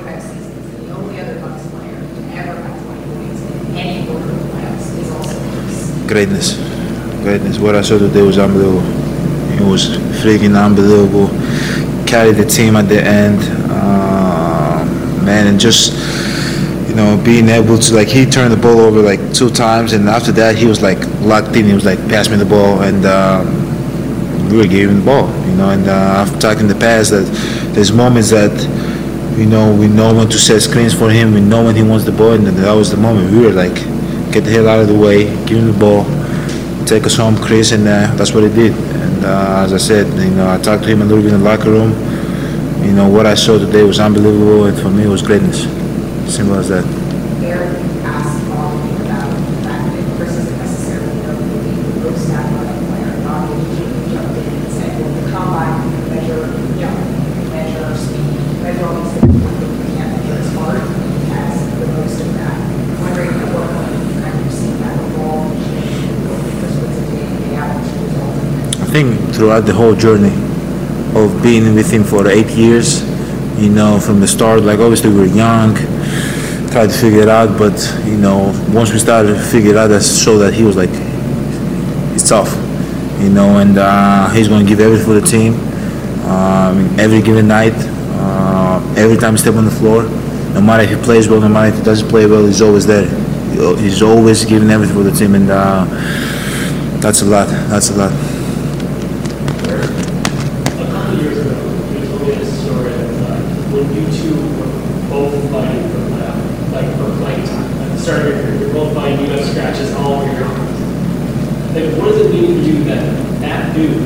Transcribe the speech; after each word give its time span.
45 0.00 0.22
seasons, 0.22 0.86
the 0.86 0.92
only 0.92 1.20
other 1.20 1.40
Bucks 1.40 1.66
player 1.68 1.96
to 1.96 2.20
ever 2.36 2.60
have 2.60 2.84
20 2.84 3.14
points 3.14 3.40
in 3.40 3.76
any 3.76 4.06
quarter 4.06 4.30
of 4.30 4.38
the 4.38 4.48
playoffs 4.52 4.98
is 5.00 5.10
also 5.10 6.06
greatness. 6.06 6.56
Greatness. 7.22 7.58
What 7.58 7.74
I 7.74 7.80
saw 7.80 7.98
today 7.98 8.20
was 8.20 8.38
unbelievable. 8.38 8.84
It 9.54 9.66
was 9.66 9.96
freaking 10.20 10.54
unbelievable. 10.54 11.28
Carried 12.06 12.36
the 12.36 12.44
team 12.44 12.76
at 12.76 12.88
the 12.90 13.02
end. 13.02 13.40
Uh, 13.70 14.84
man, 15.24 15.46
and 15.46 15.58
just, 15.58 15.94
you 16.88 16.94
know, 16.94 17.20
being 17.24 17.48
able 17.48 17.78
to, 17.78 17.94
like, 17.94 18.08
he 18.08 18.26
turned 18.26 18.52
the 18.52 18.58
ball 18.58 18.80
over 18.80 19.00
like 19.00 19.32
two 19.32 19.48
times, 19.48 19.94
and 19.94 20.10
after 20.10 20.30
that, 20.32 20.56
he 20.56 20.66
was 20.66 20.82
like 20.82 20.98
locked 21.22 21.56
in. 21.56 21.64
He 21.64 21.72
was 21.72 21.86
like, 21.86 21.98
pass 22.10 22.28
me 22.28 22.36
the 22.36 22.44
ball, 22.44 22.82
and 22.82 23.06
um, 23.06 24.50
we 24.50 24.58
were 24.58 24.66
giving 24.66 25.00
the 25.00 25.04
ball, 25.04 25.28
you 25.46 25.56
know. 25.56 25.70
And 25.70 25.88
uh, 25.88 26.24
I've 26.26 26.38
talked 26.38 26.60
in 26.60 26.68
the 26.68 26.74
past 26.74 27.10
that 27.12 27.24
there's 27.74 27.92
moments 27.92 28.30
that, 28.30 28.52
you 29.36 29.46
know, 29.46 29.74
we 29.74 29.86
know 29.88 30.14
when 30.14 30.28
to 30.28 30.38
set 30.38 30.62
screens 30.62 30.94
for 30.94 31.10
him, 31.10 31.34
we 31.34 31.40
know 31.40 31.64
when 31.64 31.76
he 31.76 31.82
wants 31.82 32.04
the 32.04 32.12
ball, 32.12 32.32
and 32.32 32.46
that 32.46 32.72
was 32.72 32.90
the 32.90 32.96
moment. 32.96 33.30
We 33.32 33.40
were 33.40 33.52
like, 33.52 33.74
get 34.32 34.44
the 34.44 34.50
hell 34.50 34.68
out 34.68 34.80
of 34.80 34.88
the 34.88 34.98
way, 34.98 35.24
give 35.46 35.58
him 35.58 35.72
the 35.72 35.78
ball, 35.78 36.04
take 36.86 37.04
us 37.04 37.16
home, 37.16 37.36
Chris, 37.36 37.72
and 37.72 37.86
uh, 37.86 38.14
that's 38.16 38.32
what 38.32 38.44
he 38.44 38.48
did. 38.50 38.72
And 38.72 39.24
uh, 39.24 39.64
as 39.64 39.72
I 39.72 39.78
said, 39.78 40.06
you 40.18 40.34
know, 40.34 40.48
I 40.50 40.58
talked 40.58 40.84
to 40.84 40.88
him 40.88 41.02
a 41.02 41.04
little 41.04 41.22
bit 41.22 41.32
in 41.32 41.40
the 41.40 41.44
locker 41.44 41.70
room. 41.70 41.92
You 42.84 42.92
know, 42.92 43.08
what 43.08 43.26
I 43.26 43.34
saw 43.34 43.58
today 43.58 43.82
was 43.82 43.98
unbelievable, 43.98 44.64
and 44.64 44.78
for 44.78 44.90
me, 44.90 45.04
it 45.04 45.08
was 45.08 45.22
greatness. 45.22 45.64
Simple 46.32 46.56
as 46.56 46.68
that. 46.68 46.84
Aaron 47.44 47.76
asked 48.04 48.42
all 48.50 48.72
of 48.72 48.84
you 48.86 48.96
about 49.04 49.30
the 49.30 49.56
fact 49.66 49.84
that 49.92 50.16
Chris 50.16 50.32
isn't 50.36 50.58
necessarily 50.58 51.14
known 51.22 51.38
to 51.38 51.58
be 51.62 51.70
the 51.76 52.10
most 52.10 52.30
athletic 52.30 52.78
player. 52.88 53.12
Obviously, 53.26 53.86
he 53.86 54.14
jumped 54.14 54.38
in 54.38 54.46
and 54.46 54.72
said, 54.72 54.90
well, 55.00 55.12
the 55.12 55.24
combine 55.30 55.76
can 55.82 56.02
measure 56.14 56.46
jump, 56.78 56.98
can 56.98 57.46
measure 57.50 57.90
speed, 57.94 58.38
can 58.38 58.62
measure 58.62 58.86
all 58.86 58.94
these 59.02 59.12
things, 59.18 59.34
but 59.34 59.54
you 59.54 59.86
can't 59.94 60.10
measure 60.14 60.36
his 60.38 60.50
heart. 60.54 60.82
He 60.82 61.30
has 61.30 61.54
the 61.78 61.86
most 61.90 62.18
of 62.22 62.30
that. 62.38 62.54
I'm 62.54 63.00
wondering 63.02 63.34
at 63.34 63.48
what 63.50 63.66
point 63.66 63.98
you 63.98 64.14
kind 64.22 64.34
of 64.34 64.50
see 64.50 64.70
that 64.82 64.94
evolve 64.94 65.50
and 65.50 65.58
change 65.74 66.06
what 66.26 66.38
Chris 66.58 66.74
puts 66.78 66.98
in 67.02 67.06
day 67.14 67.26
in, 67.26 67.34
day 67.46 67.54
out, 67.58 67.70
which 67.82 67.94
results 67.98 68.46
in 68.46 68.82
I 68.82 68.85
throughout 69.04 69.66
the 69.66 69.74
whole 69.74 69.94
journey 69.94 70.32
of 71.14 71.42
being 71.42 71.74
with 71.74 71.90
him 71.92 72.02
for 72.02 72.26
eight 72.28 72.48
years, 72.48 73.02
you 73.60 73.68
know, 73.68 74.00
from 74.00 74.20
the 74.20 74.26
start, 74.26 74.62
like 74.62 74.78
obviously 74.78 75.10
we 75.10 75.20
were 75.20 75.26
young, 75.26 75.74
tried 76.70 76.88
to 76.88 76.96
figure 76.98 77.20
it 77.20 77.28
out, 77.28 77.58
but 77.58 77.76
you 78.06 78.16
know, 78.16 78.52
once 78.72 78.92
we 78.92 78.98
started 78.98 79.34
to 79.34 79.40
figure 79.40 79.72
it 79.72 79.76
out, 79.76 79.88
that 79.88 80.02
showed 80.02 80.38
that 80.38 80.54
he 80.54 80.62
was 80.62 80.76
like, 80.76 80.88
he's 82.12 82.26
tough, 82.26 82.54
you 83.20 83.28
know, 83.28 83.58
and 83.58 83.76
uh, 83.76 84.30
he's 84.30 84.48
going 84.48 84.64
to 84.64 84.68
give 84.68 84.80
everything 84.80 85.04
for 85.06 85.20
the 85.20 85.26
team, 85.26 85.54
um, 86.26 86.98
every 86.98 87.20
given 87.20 87.46
night, 87.46 87.74
uh, 88.18 88.94
every 88.96 89.18
time 89.18 89.34
he 89.34 89.38
step 89.38 89.54
on 89.56 89.66
the 89.66 89.70
floor, 89.70 90.04
no 90.54 90.60
matter 90.62 90.84
if 90.84 90.90
he 90.90 90.96
plays 91.04 91.28
well, 91.28 91.40
no 91.40 91.48
matter 91.48 91.68
if 91.68 91.78
he 91.78 91.84
doesn't 91.84 92.08
play 92.08 92.24
well, 92.24 92.46
he's 92.46 92.62
always 92.62 92.86
there. 92.86 93.06
He's 93.76 94.00
always 94.00 94.44
giving 94.44 94.70
everything 94.70 94.96
for 94.96 95.02
the 95.02 95.12
team, 95.12 95.34
and 95.34 95.50
uh, 95.50 95.84
that's 97.00 97.20
a 97.20 97.26
lot. 97.26 97.48
That's 97.68 97.90
a 97.90 97.94
lot. 97.94 98.12
A 100.76 100.84
couple 100.88 101.12
of 101.12 101.22
years 101.22 101.38
ago, 101.38 101.56
you 101.92 102.00
told 102.06 102.20
me 102.22 102.34
this 102.34 102.52
story 102.64 102.92
of 102.92 103.22
uh, 103.22 103.36
when 103.72 103.86
you 103.94 104.04
two 104.12 104.34
were 104.58 104.72
both 105.08 105.36
fighting 105.52 105.84
for 105.92 106.00
playoff, 106.10 106.72
like 106.72 106.88
for 106.96 107.08
playing 107.20 107.44
time. 107.46 107.70
At 107.80 107.88
the 107.92 107.98
start 107.98 108.20
of 108.20 108.26
your 108.28 108.36
career, 108.42 108.56
you're 108.60 108.72
both 108.72 108.92
fighting, 108.94 109.20
you 109.24 109.30
have 109.32 109.44
scratches 109.46 109.92
all 109.94 110.20
over 110.20 110.32
your 110.32 110.44
arms. 110.44 110.80
Like, 111.72 111.86
what 111.96 112.08
does 112.12 112.20
it 112.26 112.30
mean 112.32 112.46
for 112.56 112.62
you 112.68 112.84
that 112.84 113.04
that 113.40 113.74
dude 113.74 114.02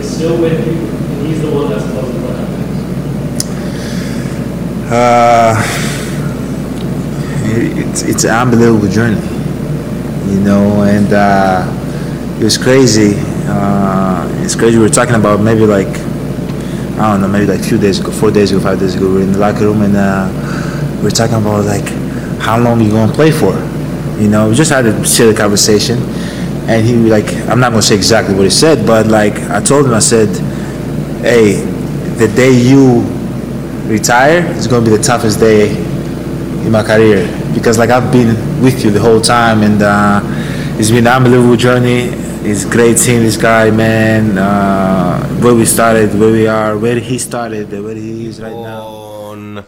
is 0.00 0.08
still 0.16 0.40
with 0.40 0.66
you 0.66 0.72
and 0.72 1.26
he's 1.26 1.40
the 1.40 1.50
one 1.50 1.70
that's 1.70 1.84
supposed 1.84 2.12
to 2.12 2.18
play 2.20 2.34
out 2.34 2.48
Uh, 4.92 5.54
it's 8.14 8.22
an 8.22 8.30
unbelievable 8.30 8.88
journey, 8.88 9.20
you 10.30 10.38
know, 10.38 10.82
and 10.82 11.12
uh, 11.12 11.66
it 12.38 12.44
was 12.44 12.56
crazy. 12.56 13.14
Uh, 13.46 14.30
it's 14.44 14.54
crazy. 14.54 14.78
We 14.78 14.84
were 14.84 14.88
talking 14.88 15.16
about 15.16 15.40
maybe 15.40 15.66
like 15.66 15.88
I 16.96 17.10
don't 17.10 17.22
know, 17.22 17.28
maybe 17.28 17.46
like 17.46 17.58
a 17.58 17.62
few 17.64 17.76
days 17.76 17.98
ago, 17.98 18.12
four 18.12 18.30
days 18.30 18.52
ago, 18.52 18.60
five 18.60 18.78
days 18.78 18.94
ago. 18.94 19.08
We 19.08 19.14
were 19.14 19.22
in 19.22 19.32
the 19.32 19.38
locker 19.40 19.64
room 19.64 19.82
and 19.82 19.96
uh, 19.96 20.30
we 20.98 21.02
were 21.02 21.10
talking 21.10 21.34
about 21.34 21.64
like 21.64 21.88
how 22.38 22.56
long 22.56 22.80
you 22.80 22.92
gonna 22.92 23.12
play 23.12 23.32
for, 23.32 23.52
you 24.22 24.28
know. 24.28 24.48
We 24.48 24.54
just 24.54 24.70
had 24.70 24.86
a 24.86 25.04
silly 25.04 25.34
conversation, 25.34 25.98
and 26.68 26.86
he 26.86 26.94
like 26.94 27.26
I'm 27.48 27.58
not 27.58 27.70
gonna 27.70 27.82
say 27.82 27.96
exactly 27.96 28.36
what 28.36 28.44
he 28.44 28.50
said, 28.50 28.86
but 28.86 29.08
like 29.08 29.34
I 29.50 29.60
told 29.60 29.86
him, 29.86 29.92
I 29.92 29.98
said, 29.98 30.28
hey, 31.22 31.64
the 32.14 32.28
day 32.28 32.52
you 32.52 33.02
retire 33.88 34.46
is 34.52 34.68
going 34.68 34.84
to 34.84 34.90
be 34.90 34.96
the 34.96 35.02
toughest 35.02 35.40
day 35.40 35.76
in 36.64 36.70
my 36.70 36.82
career 36.82 37.43
because 37.54 37.78
like 37.78 37.90
I've 37.90 38.10
been 38.12 38.30
with 38.62 38.84
you 38.84 38.90
the 38.90 39.00
whole 39.00 39.20
time 39.20 39.62
and 39.62 39.80
uh, 39.82 40.20
it's 40.78 40.90
been 40.90 41.06
an 41.06 41.14
unbelievable 41.18 41.56
journey. 41.56 42.00
It's 42.50 42.64
great 42.64 42.98
seeing 42.98 43.22
this 43.22 43.36
guy, 43.36 43.70
man. 43.70 44.36
Uh, 44.36 45.18
where 45.42 45.54
we 45.54 45.64
started, 45.64 46.08
where 46.20 46.32
we 46.32 46.46
are, 46.46 46.76
where 46.76 46.98
he 46.98 47.16
started, 47.18 47.70
where 47.70 47.94
he 47.94 48.26
is 48.26 48.40
right 48.40 48.60
now. 48.72 48.82
On 49.30 49.64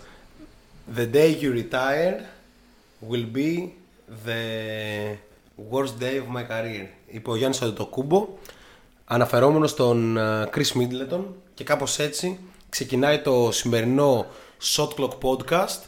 the 0.98 1.06
day 1.06 1.30
you 1.42 1.52
retire 1.52 2.26
will 3.00 3.26
be 3.40 3.74
the 4.24 5.16
worst 5.56 5.98
day 5.98 6.18
of 6.18 6.28
my 6.28 6.44
career. 6.44 6.88
Είπε 7.06 7.30
ο 7.30 7.36
Γιάννης 7.36 7.62
Αντετοκούμπο, 7.62 8.28
αναφερόμενος 9.04 9.70
στον 9.70 10.16
ε, 10.16 10.48
Chris 10.54 10.72
Middleton 10.78 11.24
και 11.54 11.64
κάπως 11.64 11.98
έτσι 11.98 12.38
ξεκινάει 12.68 13.18
το 13.20 13.48
σημερινό 13.52 14.26
Shot 14.74 14.88
Clock 14.88 15.18
Podcast. 15.22 15.80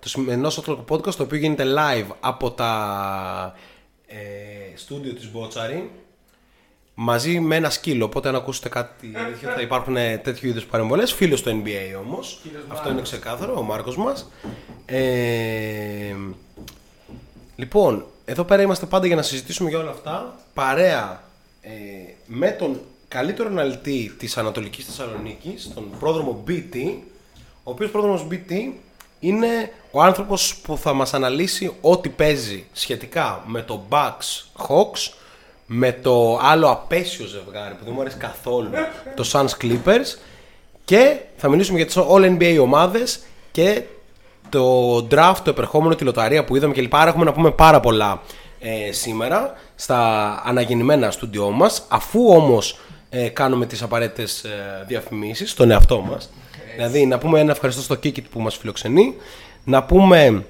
Το 0.00 0.08
σημερινό 0.08 0.50
Shot 0.50 0.64
Clock 0.64 0.84
Podcast 0.88 1.14
το 1.14 1.22
οποίο 1.22 1.38
γίνεται 1.38 1.64
live 1.76 2.14
από 2.20 2.50
τα 2.50 3.54
ε, 4.06 4.16
στούντιο 4.74 5.14
της 5.14 5.30
Μπότσαρη 5.30 5.90
μαζί 7.00 7.40
με 7.40 7.56
ένα 7.56 7.70
σκύλο. 7.70 8.04
Οπότε 8.04 8.28
αν 8.28 8.34
ακούσετε 8.34 8.68
κάτι 8.68 9.08
τέτοιο 9.08 9.48
θα 9.54 9.60
υπάρχουν 9.60 9.96
ε, 9.96 10.18
τέτοιου 10.18 10.48
είδους 10.48 10.66
παρεμβολές. 10.66 11.12
Φίλος 11.12 11.42
του 11.42 11.62
NBA 11.62 12.00
όμως. 12.04 12.40
Αυτό 12.68 12.90
είναι 12.90 13.02
ξεκάθαρο, 13.02 13.58
ο 13.58 13.62
Μάρκος 13.62 13.96
μας. 13.96 14.30
Ε, 14.86 16.14
λοιπόν, 17.56 18.04
εδώ 18.24 18.44
πέρα 18.44 18.62
είμαστε 18.62 18.86
πάντα 18.86 19.06
για 19.06 19.16
να 19.16 19.22
συζητήσουμε 19.22 19.68
για 19.68 19.78
όλα 19.78 19.90
αυτά. 19.90 20.34
Παρέα 20.54 21.22
ε, 21.60 21.70
με 22.26 22.50
τον 22.50 22.80
καλύτερο 23.08 23.48
αναλυτή 23.48 24.14
της 24.18 24.36
Ανατολικής 24.36 24.84
Θεσσαλονίκης, 24.84 25.70
τον 25.74 25.90
πρόδρομο 25.98 26.44
BT, 26.48 26.74
ο 27.62 27.70
οποίος 27.70 27.90
πρόδρομος 27.90 28.26
BT 28.30 28.72
είναι 29.20 29.72
ο 29.90 30.02
άνθρωπος 30.02 30.56
που 30.56 30.78
θα 30.78 30.92
μας 30.92 31.14
αναλύσει 31.14 31.72
ό,τι 31.80 32.08
παίζει 32.08 32.66
σχετικά 32.72 33.42
με 33.46 33.62
το 33.62 33.82
Bucks 33.88 34.64
Hawks, 34.68 35.12
με 35.66 35.92
το 35.92 36.38
άλλο 36.42 36.70
απέσιο 36.70 37.26
ζευγάρι 37.26 37.74
που 37.74 37.84
δεν 37.84 37.92
μου 37.94 38.00
αρέσει 38.00 38.16
καθόλου, 38.16 38.70
το 39.14 39.30
Suns 39.32 39.64
Clippers 39.64 40.18
και 40.84 41.16
θα 41.36 41.48
μιλήσουμε 41.48 41.76
για 41.76 41.86
τις 41.86 41.96
All 41.98 42.38
NBA 42.38 42.58
ομάδες 42.60 43.20
και 43.50 43.82
το 44.48 44.96
draft, 45.10 45.36
το 45.44 45.50
επερχόμενο, 45.50 45.94
τη 45.94 46.04
λοταρία 46.04 46.44
που 46.44 46.56
είδαμε 46.56 46.74
κλπ. 46.74 46.94
Άρα 46.94 47.08
έχουμε 47.08 47.24
να 47.24 47.32
πούμε 47.32 47.50
πάρα 47.50 47.80
πολλά 47.80 48.22
ε, 48.58 48.92
σήμερα 48.92 49.52
στα 49.74 50.42
αναγεννημένα 50.44 51.10
στούντιό 51.10 51.50
μας. 51.50 51.84
Αφού 51.88 52.28
όμως 52.28 52.78
ε, 53.10 53.28
κάνουμε 53.28 53.66
τις 53.66 53.82
απαραίτητες 53.82 54.44
ε, 54.44 54.84
διαφημίσεις 54.86 55.50
στον 55.50 55.70
εαυτό 55.70 56.00
μας. 56.00 56.30
Δηλαδή 56.78 57.06
να 57.06 57.18
πούμε 57.18 57.40
ένα 57.40 57.50
ευχαριστώ 57.50 57.82
στο 57.82 57.94
Kikit 57.94 58.24
που 58.30 58.40
μας 58.40 58.56
φιλοξενεί. 58.56 59.14
Να 59.64 59.82
πούμε 59.82 60.44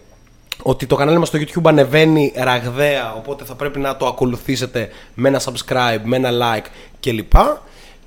ότι 0.62 0.87
το 0.87 0.97
κανάλι 0.97 1.19
μας 1.19 1.28
στο 1.28 1.39
YouTube 1.39 1.62
ανεβαίνει 1.65 2.33
ραγδαία 2.37 3.15
οπότε 3.15 3.44
θα 3.44 3.55
πρέπει 3.55 3.78
να 3.78 3.97
το 3.97 4.06
ακολουθήσετε 4.06 4.88
με 5.15 5.28
ένα 5.28 5.41
subscribe, 5.41 6.00
με 6.03 6.17
ένα 6.17 6.31
like 6.33 6.67
κλπ. 7.00 7.33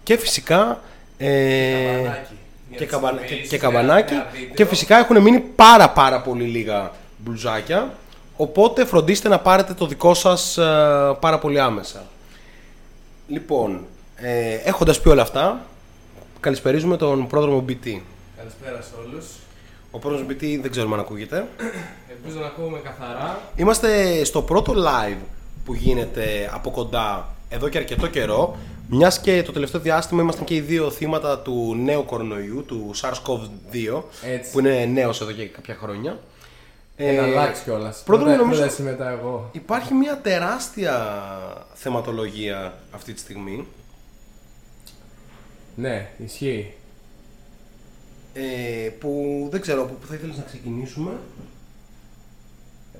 Και 0.03 0.17
φυσικά... 0.17 0.81
Ε, 1.17 1.27
και, 2.75 2.85
καμπα... 2.85 3.19
και, 3.27 3.35
και 3.35 3.57
καμπανάκι 3.57 4.13
και 4.53 4.65
φυσικά 4.65 4.97
έχουν 4.97 5.21
μείνει 5.21 5.39
πάρα 5.39 5.89
πάρα 5.89 6.21
πολύ 6.21 6.43
λίγα 6.43 6.91
μπλουζάκια 7.17 7.93
οπότε 8.37 8.85
φροντίστε 8.85 9.29
να 9.29 9.39
πάρετε 9.39 9.73
το 9.73 9.85
δικό 9.85 10.13
σας 10.13 10.57
ε, 10.57 10.63
πάρα 11.19 11.39
πολύ 11.39 11.59
άμεσα 11.59 12.03
λοιπόν 13.27 13.85
ε, 14.15 14.53
έχοντας 14.53 15.01
πει 15.01 15.09
όλα 15.09 15.21
αυτά 15.21 15.65
καλησπερίζουμε 16.41 16.97
τον 16.97 17.27
πρόδρομο 17.27 17.65
BT 17.67 17.99
Καλησπέρα 18.37 18.81
σε 18.81 18.91
όλους. 19.07 19.25
ο 19.91 19.99
πρόδρομος 19.99 20.27
BT 20.33 20.57
δεν 20.61 20.71
ξέρουμε 20.71 20.93
αν 20.93 20.99
ακούγεται 20.99 21.47
Ελπίζω 22.09 22.39
να 22.39 22.45
ακούμε 22.45 22.79
καθαρά. 22.79 23.39
Είμαστε 23.55 24.23
στο 24.23 24.41
πρώτο 24.41 24.73
live 24.77 25.17
που 25.65 25.73
γίνεται 25.73 26.49
από 26.53 26.71
κοντά 26.71 27.27
εδώ 27.49 27.69
και 27.69 27.77
αρκετό 27.77 28.07
καιρό. 28.07 28.57
Μιας 28.89 29.19
και 29.19 29.43
το 29.43 29.51
τελευταίο 29.51 29.81
διάστημα 29.81 30.21
ήμασταν 30.21 30.45
και 30.45 30.55
οι 30.55 30.59
δύο 30.59 30.89
θύματα 30.91 31.39
του 31.39 31.75
νέου 31.83 32.05
κορονοϊού, 32.05 32.63
του 32.67 32.91
SARS-CoV-2, 33.01 34.03
Έτσι. 34.25 34.51
που 34.51 34.59
είναι 34.59 34.85
νέος 34.85 35.21
εδώ 35.21 35.31
και 35.31 35.45
κάποια 35.47 35.75
χρόνια. 35.81 36.19
Ένα 36.95 37.21
Ε, 37.21 37.31
αλλάξει 37.31 37.63
κιόλας. 37.63 38.01
πρώτον, 38.05 38.25
Πρώτα 38.25 38.41
νομίζω- 38.41 38.63
εσύ 38.63 38.81
μετά 38.81 39.09
εγώ. 39.09 39.49
Υπάρχει 39.51 39.93
μια 39.93 40.19
τεράστια 40.23 41.17
θεματολογία 41.73 42.73
αυτή 42.91 43.13
τη 43.13 43.19
στιγμή. 43.19 43.67
Ναι, 45.75 46.09
ισχύει. 46.25 46.73
ε, 48.33 48.89
που 48.99 49.47
δεν 49.51 49.61
ξέρω 49.61 49.81
από 49.81 49.93
πού 49.93 50.07
θα 50.07 50.15
ήθελες 50.15 50.37
να 50.37 50.43
ξεκινήσουμε. 50.43 51.11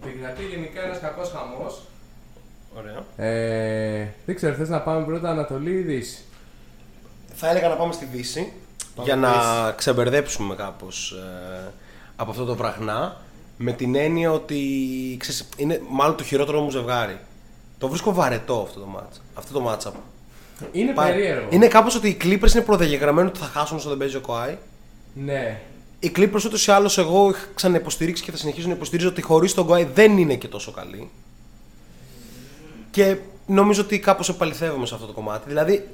Επικρατεί 0.03 0.43
γενικά 0.45 0.81
ένας 0.83 0.99
κακός 0.99 1.29
χαμός. 1.31 1.81
Ωραία. 2.77 3.27
Ε, 3.29 4.07
δεν 4.25 4.35
ξέρω, 4.35 4.55
θες 4.55 4.69
να 4.69 4.81
πάμε 4.81 5.05
πρώτα 5.05 5.29
Ανατολή 5.29 5.71
ή 5.71 5.81
Δύση; 5.81 6.21
Θα 7.33 7.49
έλεγα 7.49 7.67
να 7.67 7.75
πάμε 7.75 7.93
στη 7.93 8.05
Δύση 8.05 8.51
Πάμε 8.95 9.07
για 9.07 9.15
να 9.15 9.31
Δύση. 9.31 9.75
ξεμπερδέψουμε 9.75 10.55
κάπως 10.55 11.11
ε, 11.11 11.71
από 12.15 12.31
αυτό 12.31 12.45
το 12.45 12.55
βραχνά 12.55 13.17
με 13.57 13.71
την 13.71 13.95
έννοια 13.95 14.31
ότι 14.31 14.59
ξέρεις, 15.19 15.49
είναι 15.57 15.81
μάλλον 15.89 16.15
το 16.17 16.23
χειρότερο 16.23 16.61
μου 16.61 16.69
ζευγάρι. 16.69 17.19
Το 17.77 17.87
βρίσκω 17.87 18.13
βαρετό 18.13 18.61
αυτό 18.67 18.79
το 18.79 18.85
μάτς, 18.85 19.21
αυτό 19.33 19.59
το 19.59 19.69
matchup. 19.69 19.93
Είναι 20.71 20.91
Πά- 20.91 21.05
περίεργο. 21.07 21.47
Είναι 21.49 21.67
κάπως 21.67 21.95
ότι 21.95 22.07
οι 22.09 22.17
Clippers 22.23 22.53
είναι 22.53 22.63
προδιαγεγραμμένοι 22.65 23.27
ότι 23.27 23.39
θα 23.39 23.45
χάσουν 23.45 23.77
όσο 23.77 23.89
δεν 23.89 23.97
παίζει 23.97 24.15
ο 24.15 24.21
Kawhi. 24.27 24.55
Ναι. 25.13 25.59
Οι 25.99 26.11
Clippers 26.15 26.43
ούτως 26.45 26.67
ή 26.67 26.71
άλλως 26.71 26.97
εγώ 26.97 27.29
είχα 27.29 27.45
ξαναυποστηρίξει 27.55 28.23
και 28.23 28.31
θα 28.31 28.37
συνεχίσω 28.37 28.67
να 28.67 28.73
υποστηρίζω 28.73 29.09
ότι 29.09 29.21
χωρίς 29.21 29.53
τον 29.53 29.67
Kawhi 29.69 29.87
δεν 29.93 30.17
είναι 30.17 30.35
και 30.35 30.47
τόσο 30.47 30.71
καλή. 30.71 31.09
Και 32.91 33.17
νομίζω 33.47 33.81
ότι 33.81 33.99
κάπως 33.99 34.29
επαληθεύομαι 34.29 34.85
σε 34.85 34.93
αυτό 34.93 35.05
το 35.07 35.13
κομμάτι. 35.13 35.43
Δηλαδή, 35.47 35.87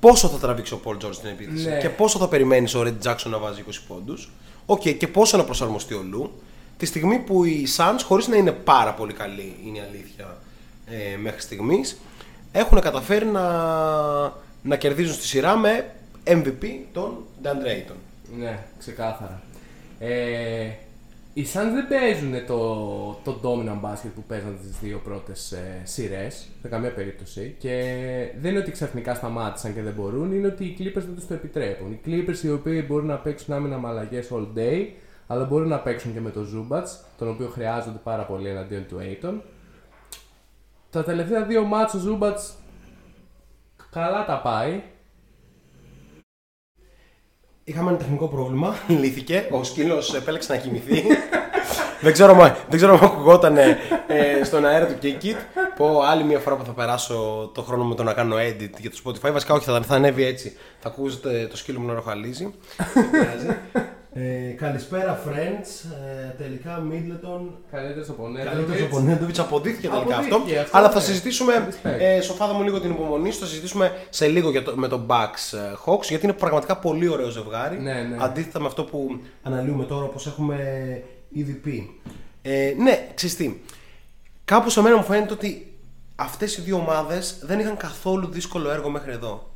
πόσο 0.00 0.28
θα 0.28 0.36
τραβήξει 0.38 0.74
ο 0.74 0.80
Paul 0.84 0.92
George 1.06 1.12
στην 1.14 1.28
επίθεση 1.28 1.68
Ναι. 1.68 1.78
και 1.78 1.88
πόσο 1.88 2.18
θα 2.18 2.28
περιμένεις 2.28 2.74
ο 2.74 2.82
Reggie 2.82 3.08
Jackson 3.08 3.26
να 3.30 3.38
βάζει 3.38 3.60
20 3.60 3.80
πόντους. 3.88 4.30
Οκ, 4.66 4.80
και 4.88 5.08
πόσο 5.08 5.36
να 5.36 5.44
προσαρμοστεί 5.44 5.94
ο 5.94 6.02
Λου. 6.10 6.42
Τη 6.76 6.86
στιγμή 6.86 7.18
που 7.18 7.44
οι 7.44 7.66
Suns, 7.76 7.98
χωρίς 8.04 8.26
να 8.28 8.36
είναι 8.36 8.52
πάρα 8.52 8.92
πολύ 8.94 9.12
καλοί, 9.12 9.56
είναι 9.66 9.78
η 9.78 9.80
αλήθεια, 9.80 10.36
ε, 10.86 11.16
μέχρι 11.16 11.40
στιγμής, 11.40 11.98
έχουν 12.52 12.80
καταφέρει 12.80 13.26
να, 13.26 13.42
να 14.62 14.76
κερδίζουν 14.78 15.14
στη 15.14 15.26
σειρά 15.26 15.56
με 15.56 15.90
MVP 16.24 16.66
τον 16.92 17.24
DeAndre 17.42 17.46
Ayton. 17.46 17.96
Ναι, 18.38 18.58
ξεκάθαρα. 18.78 19.42
Ε, 19.98 20.70
οι 21.38 21.46
Suns 21.52 21.72
δεν 21.74 21.88
παίζουν 21.88 22.46
το, 22.46 22.60
το 23.24 23.40
dominant 23.42 23.90
basket 23.90 24.10
που 24.14 24.22
παίζαν 24.26 24.58
τις 24.62 24.78
δύο 24.78 25.00
πρώτες 25.04 25.52
ε, 25.52 25.80
σειρές, 25.84 26.48
σε 26.62 26.68
καμία 26.68 26.92
περίπτωση. 26.92 27.54
Και 27.58 27.70
δεν 28.40 28.50
είναι 28.50 28.60
ότι 28.60 28.70
ξαφνικά 28.70 29.14
σταμάτησαν 29.14 29.74
και 29.74 29.82
δεν 29.82 29.92
μπορούν, 29.92 30.32
είναι 30.32 30.46
ότι 30.46 30.64
οι 30.64 30.76
Clippers 30.78 30.92
δεν 31.04 31.14
τους 31.14 31.26
το 31.26 31.34
επιτρέπουν. 31.34 31.92
Οι 31.92 32.00
Clippers 32.06 32.44
οι 32.44 32.50
οποίοι 32.50 32.84
μπορούν 32.88 33.06
να 33.06 33.16
παίξουν 33.16 33.54
άμυνα 33.54 33.78
με 33.78 33.88
αλλαγές 33.88 34.28
all 34.32 34.58
day, 34.58 34.86
αλλά 35.26 35.44
μπορούν 35.44 35.68
να 35.68 35.78
παίξουν 35.78 36.12
και 36.12 36.20
με 36.20 36.30
το 36.30 36.40
Zubats, 36.40 37.04
τον 37.18 37.28
οποίο 37.28 37.48
χρειάζονται 37.48 38.00
πάρα 38.02 38.22
πολύ 38.22 38.48
εναντίον 38.48 38.86
του 38.88 38.98
Aiton. 39.00 39.34
Τα 40.90 41.04
τελευταία 41.04 41.42
δύο 41.44 41.64
μάτς 41.64 41.94
ο 41.94 41.98
Zubats 42.06 42.54
καλά 43.90 44.24
τα 44.24 44.40
πάει. 44.40 44.82
Είχαμε 47.64 47.88
ένα 47.90 47.98
τεχνικό 47.98 48.28
πρόβλημα, 48.28 48.74
λύθηκε. 49.00 49.48
Ο 49.50 49.64
σκύλος 49.64 50.14
επέλεξε 50.14 50.52
να 50.52 50.58
κοιμηθεί. 50.58 51.02
δεν, 52.02 52.12
ξέρω, 52.12 52.34
μα- 52.34 52.56
δεν 52.68 52.76
ξέρω 52.76 52.92
αν 52.94 53.04
ακουγόταν 53.04 53.56
ε, 53.56 53.76
στον 54.44 54.66
αέρα 54.66 54.86
του 54.86 54.98
Kikit. 55.02 55.36
Πω 55.76 56.00
άλλη 56.02 56.24
μια 56.24 56.38
φορά 56.38 56.56
που 56.56 56.64
θα 56.64 56.72
περάσω 56.72 57.50
το 57.54 57.62
χρόνο 57.62 57.84
με 57.84 57.94
το 57.94 58.02
να 58.02 58.12
κάνω 58.12 58.36
edit 58.36 58.70
για 58.78 58.90
το 58.90 59.00
Spotify. 59.04 59.32
Βασικά, 59.32 59.54
όχι, 59.54 59.64
θα, 59.64 59.82
θα 59.82 59.94
ανέβει 59.94 60.24
έτσι. 60.24 60.56
Θα 60.78 60.88
ακούσετε 60.88 61.46
το 61.50 61.56
σκύλο 61.56 61.80
μου 61.80 61.86
να 61.86 61.94
ροχαλίζει. 61.94 62.54
Δεν 64.12 64.22
πειράζει. 64.22 64.48
ε, 64.48 64.52
καλησπέρα, 64.52 65.22
friends. 65.26 65.90
Ε, 66.26 66.28
τελικά, 66.28 66.82
Middleton. 66.90 67.40
Καλύτερος 67.70 68.08
από 68.08 68.30
Καλύτερος 68.44 68.82
από 68.82 69.00
Νέντοβιτς 69.00 69.38
αποδείχθηκε 69.38 69.88
τελικά 69.88 70.16
αυτό. 70.16 70.34
Αποδείχθηκε 70.34 70.60
αυτό, 70.60 70.76
Αλλά 70.78 70.90
θα 70.90 70.98
ναι. 70.98 71.04
συζητήσουμε. 71.04 71.68
Respect. 71.68 72.00
Ε, 72.00 72.20
σοφάδα 72.20 72.52
μου 72.52 72.62
λίγο 72.62 72.80
την 72.80 72.90
υπομονή 72.90 73.30
σου. 73.30 73.38
Θα 73.38 73.46
συζητήσουμε 73.46 73.92
σε 74.10 74.26
λίγο 74.26 74.50
για 74.50 74.62
το, 74.62 74.76
με 74.76 74.88
τον 74.88 75.06
Bucks 75.08 75.58
ε, 75.58 75.72
Hawks 75.86 76.02
γιατί 76.08 76.24
είναι 76.24 76.32
πραγματικά 76.34 76.76
πολύ 76.76 77.08
ωραίο 77.08 77.28
ζευγάρι. 77.28 77.80
Ναι, 77.80 77.92
ναι. 77.92 78.16
Αντίθετα 78.20 78.60
με 78.60 78.66
αυτό 78.66 78.84
που 78.84 79.20
αναλύουμε 79.42 79.84
τώρα 79.84 80.04
όπως 80.04 80.26
έχουμε 80.26 80.56
ήδη 81.28 81.52
πει. 81.52 82.00
Ε, 82.42 82.74
ναι, 82.78 83.08
ξέρεις 83.14 83.36
τι. 83.36 83.60
Κάπου 84.44 84.70
σε 84.70 84.80
μένα 84.80 84.96
μου 84.96 85.02
φαίνεται 85.04 85.32
ότι 85.32 85.72
αυτές 86.16 86.56
οι 86.56 86.60
δύο 86.60 86.76
ομάδες 86.76 87.38
δεν 87.42 87.58
είχαν 87.58 87.76
καθόλου 87.76 88.28
δύσκολο 88.30 88.70
έργο 88.70 88.88
μέχρι 88.88 89.12
εδώ. 89.12 89.50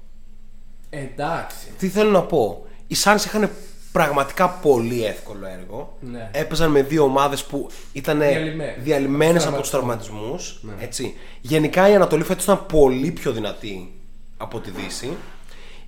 Εντάξει. 0.90 1.66
Τι 1.78 1.88
θέλω 1.88 2.10
να 2.10 2.22
πω. 2.22 2.66
Οι 2.86 2.96
Suns 3.04 3.24
είχαν 3.24 3.50
πραγματικά 3.92 4.48
πολύ 4.48 5.04
εύκολο 5.04 5.46
έργο. 5.46 5.96
Ναι. 6.00 6.30
Έπαιζαν 6.32 6.70
με 6.70 6.82
δύο 6.82 7.02
ομάδες 7.04 7.44
που 7.44 7.68
ήταν 7.92 8.18
Διαλυμένες. 8.18 8.74
διαλυμένες 8.82 9.42
Από 9.42 9.52
από 9.52 9.60
τους 9.62 9.70
του 9.70 9.76
τραυματισμούς. 9.76 10.58
Ναι. 10.62 10.72
Έτσι. 10.80 11.14
Γενικά 11.40 11.88
η 11.88 11.94
Ανατολή 11.94 12.22
φέτος 12.22 12.44
ήταν 12.44 12.66
πολύ 12.66 13.10
πιο 13.10 13.32
δυνατή 13.32 13.92
από 14.36 14.60
τη 14.60 14.70
Δύση. 14.70 15.16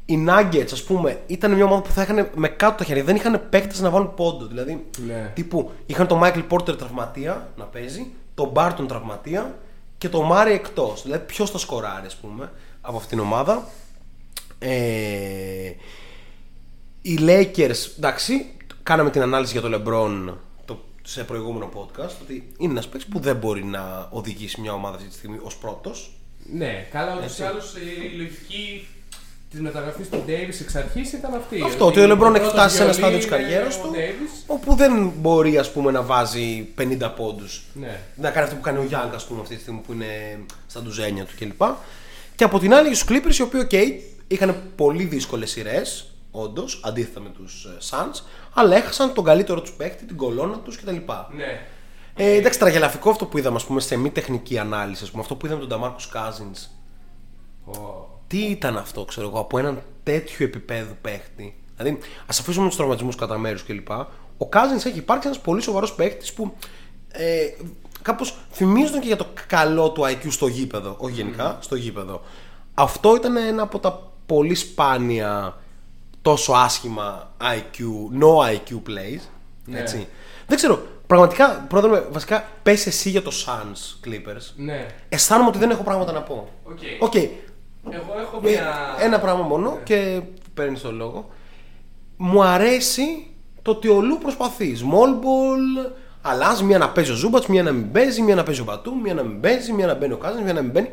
Οι 0.06 0.24
Nuggets, 0.28 0.68
ας 0.72 0.82
πούμε, 0.82 1.20
ήταν 1.26 1.52
μια 1.52 1.64
ομάδα 1.64 1.82
που 1.82 1.90
θα 1.90 2.02
είχαν 2.02 2.28
με 2.34 2.48
κάτω 2.48 2.76
τα 2.76 2.84
χέρια. 2.84 3.04
Δεν 3.04 3.16
είχαν 3.16 3.46
παίκτες 3.50 3.80
να 3.80 3.90
βάλουν 3.90 4.14
πόντο. 4.14 4.46
Δηλαδή, 4.46 4.84
Ναι. 5.06 5.30
τύπου 5.34 5.70
είχαν 5.86 6.06
τον 6.06 6.20
Michael 6.22 6.44
Porter 6.48 6.78
τραυματία 6.78 7.48
να 7.56 7.64
παίζει, 7.64 8.06
τον 8.34 8.52
Barton 8.54 8.84
τραυματία 8.88 9.54
και 9.98 10.08
τον 10.08 10.28
Murray 10.32 10.50
εκτός. 10.52 11.02
Δηλαδή, 11.02 11.24
ποιος 11.26 11.50
θα 11.50 11.58
σκοράρει, 11.58 12.06
ας 12.06 12.16
πούμε, 12.16 12.52
από 12.80 12.96
αυτήν 12.96 13.10
την 13.18 13.26
ομάδα. 13.26 13.68
Ε, 14.58 14.68
οι 17.06 17.18
Lakers, 17.20 17.96
εντάξει, 17.96 18.46
κάναμε 18.82 19.10
την 19.10 19.22
ανάλυση 19.22 19.58
για 19.58 19.60
το 19.60 19.82
LeBron 19.84 20.34
το, 20.64 20.84
σε 21.02 21.24
προηγούμενο 21.24 21.70
podcast 21.74 22.14
ότι 22.22 22.52
είναι 22.58 22.72
ένας 22.72 22.88
παίκτης 22.88 23.10
που 23.10 23.18
δεν 23.20 23.36
μπορεί 23.36 23.64
να 23.64 24.08
οδηγήσει 24.10 24.60
μια 24.60 24.72
ομάδα 24.72 24.96
αυτή 24.96 25.08
τη 25.08 25.14
στιγμή 25.14 25.38
ως 25.42 25.56
πρώτος. 25.56 26.12
Ναι, 26.52 26.86
καλά, 26.92 27.12
ούτως 27.12 27.24
Έτσι. 27.24 27.42
ή 27.42 27.44
άλλω 27.44 27.60
η 28.12 28.16
λογική 28.16 28.88
της 29.50 29.60
μεταγραφής 29.60 30.08
του 30.08 30.24
Davis 30.26 30.60
εξ 30.60 30.74
αρχής 30.74 31.12
ήταν 31.12 31.34
αυτή. 31.34 31.62
Αυτό, 31.64 31.86
ότι 31.86 32.00
ο 32.00 32.04
LeBron 32.04 32.10
έχει 32.10 32.18
πρώτος 32.20 32.52
φτάσει 32.52 32.76
σε 32.76 32.82
ένα 32.82 32.92
βιολί 32.92 32.92
στάδιο 32.92 33.18
της 33.18 33.26
είναι 33.26 33.36
καριέρας 33.36 33.76
ο 33.76 33.80
του 33.80 33.90
Davis. 33.94 34.42
όπου 34.46 34.74
δεν 34.74 35.12
μπορεί 35.16 35.58
ας 35.58 35.72
πούμε, 35.72 35.90
να 35.90 36.02
βάζει 36.02 36.68
50 36.78 37.12
πόντους. 37.16 37.62
Ναι. 37.74 38.00
Να 38.16 38.30
κάνει 38.30 38.44
αυτό 38.44 38.56
που 38.56 38.62
κάνει 38.62 38.78
ο 38.78 38.88
Young, 38.90 39.10
ας 39.14 39.24
πούμε, 39.26 39.40
αυτή 39.40 39.54
τη 39.54 39.60
στιγμή 39.60 39.80
που 39.86 39.92
είναι 39.92 40.38
στα 40.66 40.82
ντουζένια 40.82 41.24
του 41.24 41.34
κλπ. 41.38 41.62
Και 42.36 42.44
από 42.44 42.58
την 42.58 42.74
άλλη, 42.74 42.88
οι 42.88 42.98
Clippers, 43.08 43.34
οι 43.38 43.42
οποίοι, 43.42 43.66
OK, 43.70 43.74
είχαν 44.28 44.62
πολύ 44.76 45.04
δύσκολες 45.04 45.50
σειρές, 45.50 46.13
όντως, 46.36 46.80
αντίθετα 46.84 47.20
με 47.20 47.28
τους 47.28 47.66
Suns, 47.90 48.22
αλλά 48.54 48.76
έχασαν 48.76 49.14
τον 49.14 49.24
καλύτερο 49.24 49.60
τους 49.60 49.72
παίκτη, 49.72 50.04
την 50.04 50.16
κολόνα 50.16 50.58
τους 50.58 50.76
κτλ. 50.76 50.96
Ναι. 51.36 51.66
Ε, 52.16 52.34
εντάξει, 52.34 52.58
τραγελαφικό 52.58 53.10
αυτό 53.10 53.26
που 53.26 53.38
είδαμε, 53.38 53.56
ας 53.56 53.64
πούμε, 53.64 53.80
σε 53.80 53.96
μη 53.96 54.10
τεχνική 54.10 54.58
ανάλυση, 54.58 55.04
ας 55.04 55.10
πούμε, 55.10 55.22
αυτό 55.22 55.34
που 55.34 55.46
είδαμε 55.46 55.66
τον 55.66 55.80
Damarcus 55.80 56.16
Cousins. 56.16 56.68
Ω, 57.64 58.06
Τι 58.26 58.38
ήταν 58.38 58.76
αυτό, 58.76 59.04
ξέρω 59.04 59.28
εγώ, 59.28 59.38
από 59.38 59.58
έναν 59.58 59.82
τέτοιο 60.02 60.46
επίπεδο 60.46 60.96
παίχτη. 61.00 61.54
Δηλαδή, 61.76 61.98
ας 62.26 62.40
αφήσουμε 62.40 62.66
τους 62.66 62.76
τραυματισμούς 62.76 63.16
κατά 63.16 63.38
μέρους 63.38 63.64
κλπ. 63.64 63.90
Ο 64.38 64.48
Cousins 64.52 64.86
έχει 64.86 64.98
υπάρξει 64.98 65.28
ένας 65.28 65.40
πολύ 65.40 65.62
σοβαρός 65.62 65.94
παίχτη 65.94 66.32
που 66.34 66.54
ε, 67.08 67.46
κάπως 68.02 68.36
θυμίζονταν 68.50 69.00
και 69.00 69.06
για 69.06 69.16
το 69.16 69.26
καλό 69.46 69.90
του 69.90 70.02
IQ 70.02 70.26
στο 70.28 70.46
γήπεδο. 70.46 70.96
Όχι 70.98 71.14
γενικά, 71.14 71.58
στο 71.60 71.74
γήπεδο. 71.74 72.22
Αυτό 72.74 73.16
ήταν 73.16 73.36
ένα 73.36 73.62
από 73.62 73.78
τα 73.78 74.12
πολύ 74.26 74.54
σπάνια 74.54 75.58
τόσο 76.24 76.52
άσχημα 76.52 77.30
IQ, 77.40 77.80
no 78.20 78.54
IQ 78.54 78.72
plays. 78.88 79.20
Ναι. 79.64 79.78
Έτσι. 79.78 80.08
Δεν 80.46 80.56
ξέρω, 80.56 80.82
πραγματικά, 81.06 81.66
πρόεδρε, 81.68 82.02
βασικά 82.10 82.48
πες 82.62 82.86
εσύ 82.86 83.10
για 83.10 83.22
το 83.22 83.30
Suns 83.46 84.06
Clippers. 84.06 84.52
Ναι. 84.56 84.86
Αισθάνομαι 85.08 85.48
ότι 85.48 85.58
δεν 85.58 85.70
έχω 85.70 85.82
πράγματα 85.82 86.12
να 86.12 86.22
πω. 86.22 86.48
Οκ. 86.62 86.78
Οκ, 86.98 87.14
Εγώ 87.14 88.14
έχω 88.20 88.40
ε, 88.44 88.50
μια. 88.50 88.96
Ένα 89.00 89.20
πράγμα 89.20 89.42
μόνο 89.42 89.78
και 89.84 90.20
παίρνεις 90.54 90.80
το 90.80 90.92
λόγο. 90.92 91.28
Μου 92.16 92.42
αρέσει 92.42 93.26
το 93.62 93.70
ότι 93.70 93.88
ο 93.88 94.00
Λου 94.00 94.18
προσπαθεί. 94.18 94.76
Small 94.80 95.10
ball, 95.10 95.92
αλλάζει 96.22 96.64
μία 96.64 96.78
να 96.78 96.90
παίζει 96.90 97.10
ο 97.10 97.14
Ζούμπατς, 97.14 97.46
μία 97.46 97.62
να 97.62 97.72
μην 97.72 97.92
παίζει, 97.92 98.22
μία 98.22 98.34
να 98.34 98.42
παίζει 98.42 98.60
ο 98.60 98.64
Μπατού, 98.64 98.96
μία 98.96 99.14
να 99.14 99.22
μην 99.22 99.40
παίζει, 99.40 99.72
μία 99.72 99.86
να 99.86 99.94
μπαίνει 99.94 100.12
ο 100.12 100.16
Κάζαν, 100.16 100.42
μία 100.42 100.52
να 100.52 100.62
μην 100.62 100.70
μπαίνει. 100.70 100.90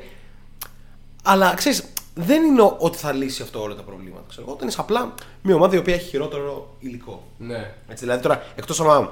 Αλλά 1.24 1.54
ξέρεις, 1.54 1.94
δεν 2.16 2.44
είναι 2.44 2.76
ότι 2.78 2.98
θα 2.98 3.12
λύσει 3.14 3.42
αυτό 3.42 3.62
όλα 3.62 3.76
τα 3.76 3.82
προβλήματα. 3.82 4.24
Ξέρω. 4.30 4.44
εγώ. 4.46 4.56
Όταν 4.56 4.68
είσαι 4.68 4.78
απλά 4.82 5.14
μια 5.42 5.56
ομάδα 5.56 5.76
η 5.76 5.78
οποία 5.80 5.94
έχει 5.94 6.10
χειρότερο 6.10 6.76
υλικό. 6.80 7.24
Ναι. 7.38 7.74
Έτσι, 7.88 8.04
δηλαδή 8.04 8.22
τώρα, 8.22 8.44
εκτός 8.56 8.80
αν 8.82 9.10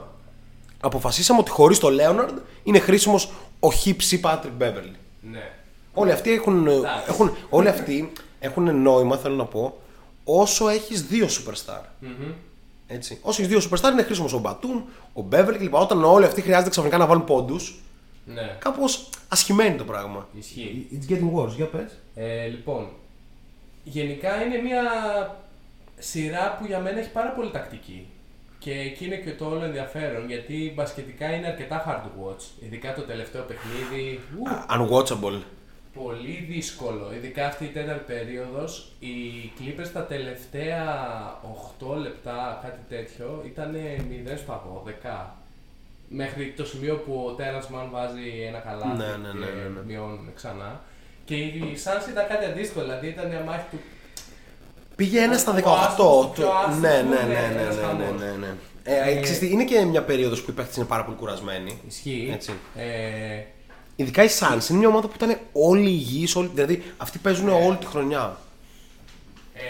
αποφασίσαμε 0.81 1.39
ότι 1.39 1.49
χωρίς 1.49 1.79
το 1.79 1.89
Λέοναρντ 1.89 2.37
είναι 2.63 2.79
χρήσιμος 2.79 3.31
ο 3.59 3.71
Χίψη 3.71 4.19
Πάτρικ 4.19 4.53
Μπέβερλι. 4.53 4.95
Ναι. 5.31 5.51
Όλοι 5.93 6.11
αυτοί 6.11 6.31
έχουν, 6.33 6.67
Εντάξει. 6.67 7.03
έχουν, 7.07 7.35
όλοι 7.49 7.67
αυτοί 7.67 8.11
έχουν 8.39 8.81
νόημα, 8.81 9.17
θέλω 9.17 9.35
να 9.35 9.45
πω, 9.45 9.77
όσο 10.23 10.69
έχεις 10.69 11.01
δύο 11.03 11.27
superstar. 11.27 11.81
Μμμ. 11.99 12.31
Έτσι. 12.87 13.19
Όσο 13.21 13.41
έχεις 13.41 13.57
δύο 13.57 13.69
superstar 13.69 13.91
είναι 13.91 14.03
χρήσιμος 14.03 14.33
ο 14.33 14.39
Μπατούμ, 14.39 14.81
ο 15.13 15.21
Μπέβερ 15.21 15.57
κλπ. 15.57 15.73
Όταν 15.73 16.03
όλοι 16.03 16.25
αυτοί 16.25 16.41
χρειάζεται 16.41 16.69
ξαφνικά 16.69 16.97
να 16.97 17.05
βάλουν 17.05 17.23
πόντους, 17.23 17.79
Ναι. 18.25 18.55
κάπως 18.59 19.09
ασχημένο 19.29 19.75
το 19.77 19.83
πράγμα. 19.83 20.27
Ισχύει. 20.37 20.87
It's 20.91 21.11
getting 21.11 21.33
worse, 21.39 21.55
για 21.55 21.65
πες. 21.65 21.99
Ε, 22.15 22.47
λοιπόν, 22.47 22.87
γενικά 23.83 24.43
είναι 24.43 24.57
μια 24.57 24.81
σειρά 25.99 26.55
που 26.59 26.65
για 26.65 26.79
μένα 26.79 26.99
έχει 26.99 27.11
πάρα 27.11 27.29
πολύ 27.29 27.51
τακτική. 27.51 28.07
Και 28.59 28.71
εκεί 28.71 29.05
είναι 29.05 29.15
και 29.15 29.31
το 29.33 29.45
όλο 29.45 29.63
ενδιαφέρον, 29.63 30.27
γιατί 30.27 30.71
μπασκετικά 30.75 31.33
είναι 31.33 31.47
αρκετά 31.47 31.85
hard 31.87 32.05
to 32.05 32.29
watch. 32.29 32.43
Ειδικά 32.65 32.93
το 32.93 33.01
τελευταίο 33.01 33.43
παιχνίδι. 33.43 34.19
ου, 34.35 34.43
Unwatchable. 34.69 35.41
πολύ 35.93 36.45
δύσκολο, 36.49 37.13
ειδικά 37.15 37.45
αυτή 37.47 37.63
η 37.65 37.67
τέταρτη 37.67 38.13
περίοδος. 38.13 38.91
Οι 38.99 39.09
Clippers 39.59 39.89
τα 39.93 40.03
τελευταία 40.05 40.83
8 41.79 41.95
λεπτά, 41.95 42.59
κάτι 42.63 42.79
τέτοιο, 42.89 43.43
ήταν 43.45 43.75
0 43.75 44.37
στο 44.37 44.83
12. 45.03 45.38
Μέχρι 46.11 46.53
το 46.57 46.65
σημείο 46.65 46.95
που 46.95 47.25
ο 47.27 47.31
Τέρασμαν 47.31 47.89
βάζει 47.91 48.43
ένα 48.47 48.57
καλάθι 48.59 48.97
Ναι, 48.97 49.05
ναι, 49.05 49.33
ναι, 49.39 49.45
και 49.45 49.51
ναι, 49.51 49.69
ναι. 49.73 49.79
μειώνουν 49.85 50.31
ξανά. 50.35 50.81
Και 51.25 51.35
οι 51.35 51.77
Suns 51.83 52.09
ήταν 52.09 52.27
κάτι 52.27 52.45
αντίστοιχο, 52.45 52.81
δηλαδή 52.81 53.07
ήταν 53.07 53.27
μια 53.27 53.39
μάχη 53.45 53.65
του 53.71 53.79
Πήγε 54.95 55.19
ένα 55.21 55.37
στα 55.37 55.51
Ο 55.51 55.55
18. 55.55 55.61
άστος, 55.87 55.95
το- 56.25 56.31
πιο 56.35 56.49
άστος 56.51 56.77
Ναι, 56.79 56.99
που 57.03 57.09
ναι, 57.09 57.15
είναι 57.15 57.33
ναι, 57.33 57.47
ναι, 57.55 57.61
ένας 57.61 57.75
ναι, 57.75 57.81
χαμός. 57.81 58.19
ναι, 58.21 58.25
ναι, 58.25 58.31
ναι. 58.37 58.53
Ε, 58.83 59.11
Ε, 59.11 59.19
ξέρεις 59.21 59.39
τι, 59.39 59.51
είναι 59.51 59.63
και 59.63 59.85
μια 59.85 60.03
περίοδος 60.03 60.41
που 60.41 60.51
οι 60.51 60.53
παίχτε 60.53 60.73
είναι 60.77 60.85
πάρα 60.85 61.03
πολύ 61.05 61.17
κουρασμένοι. 61.17 61.81
Ισχύει. 61.87 62.29
Έτσι. 62.33 62.51
Ε, 62.75 63.43
Ειδικά 63.95 64.23
οι 64.23 64.27
Suns 64.39 64.69
είναι 64.69 64.79
μια 64.79 64.87
ομάδα 64.87 65.07
που 65.07 65.13
ήταν 65.15 65.37
όλοι 65.51 65.89
υγιείς, 65.89 66.35
όλοι, 66.35 66.49
δηλαδή 66.53 66.83
αυτοί 66.97 67.17
παίζουν 67.17 67.49
όλη 67.49 67.77
τη 67.77 67.85
χρονιά. 67.85 68.37
ε, 69.53 69.63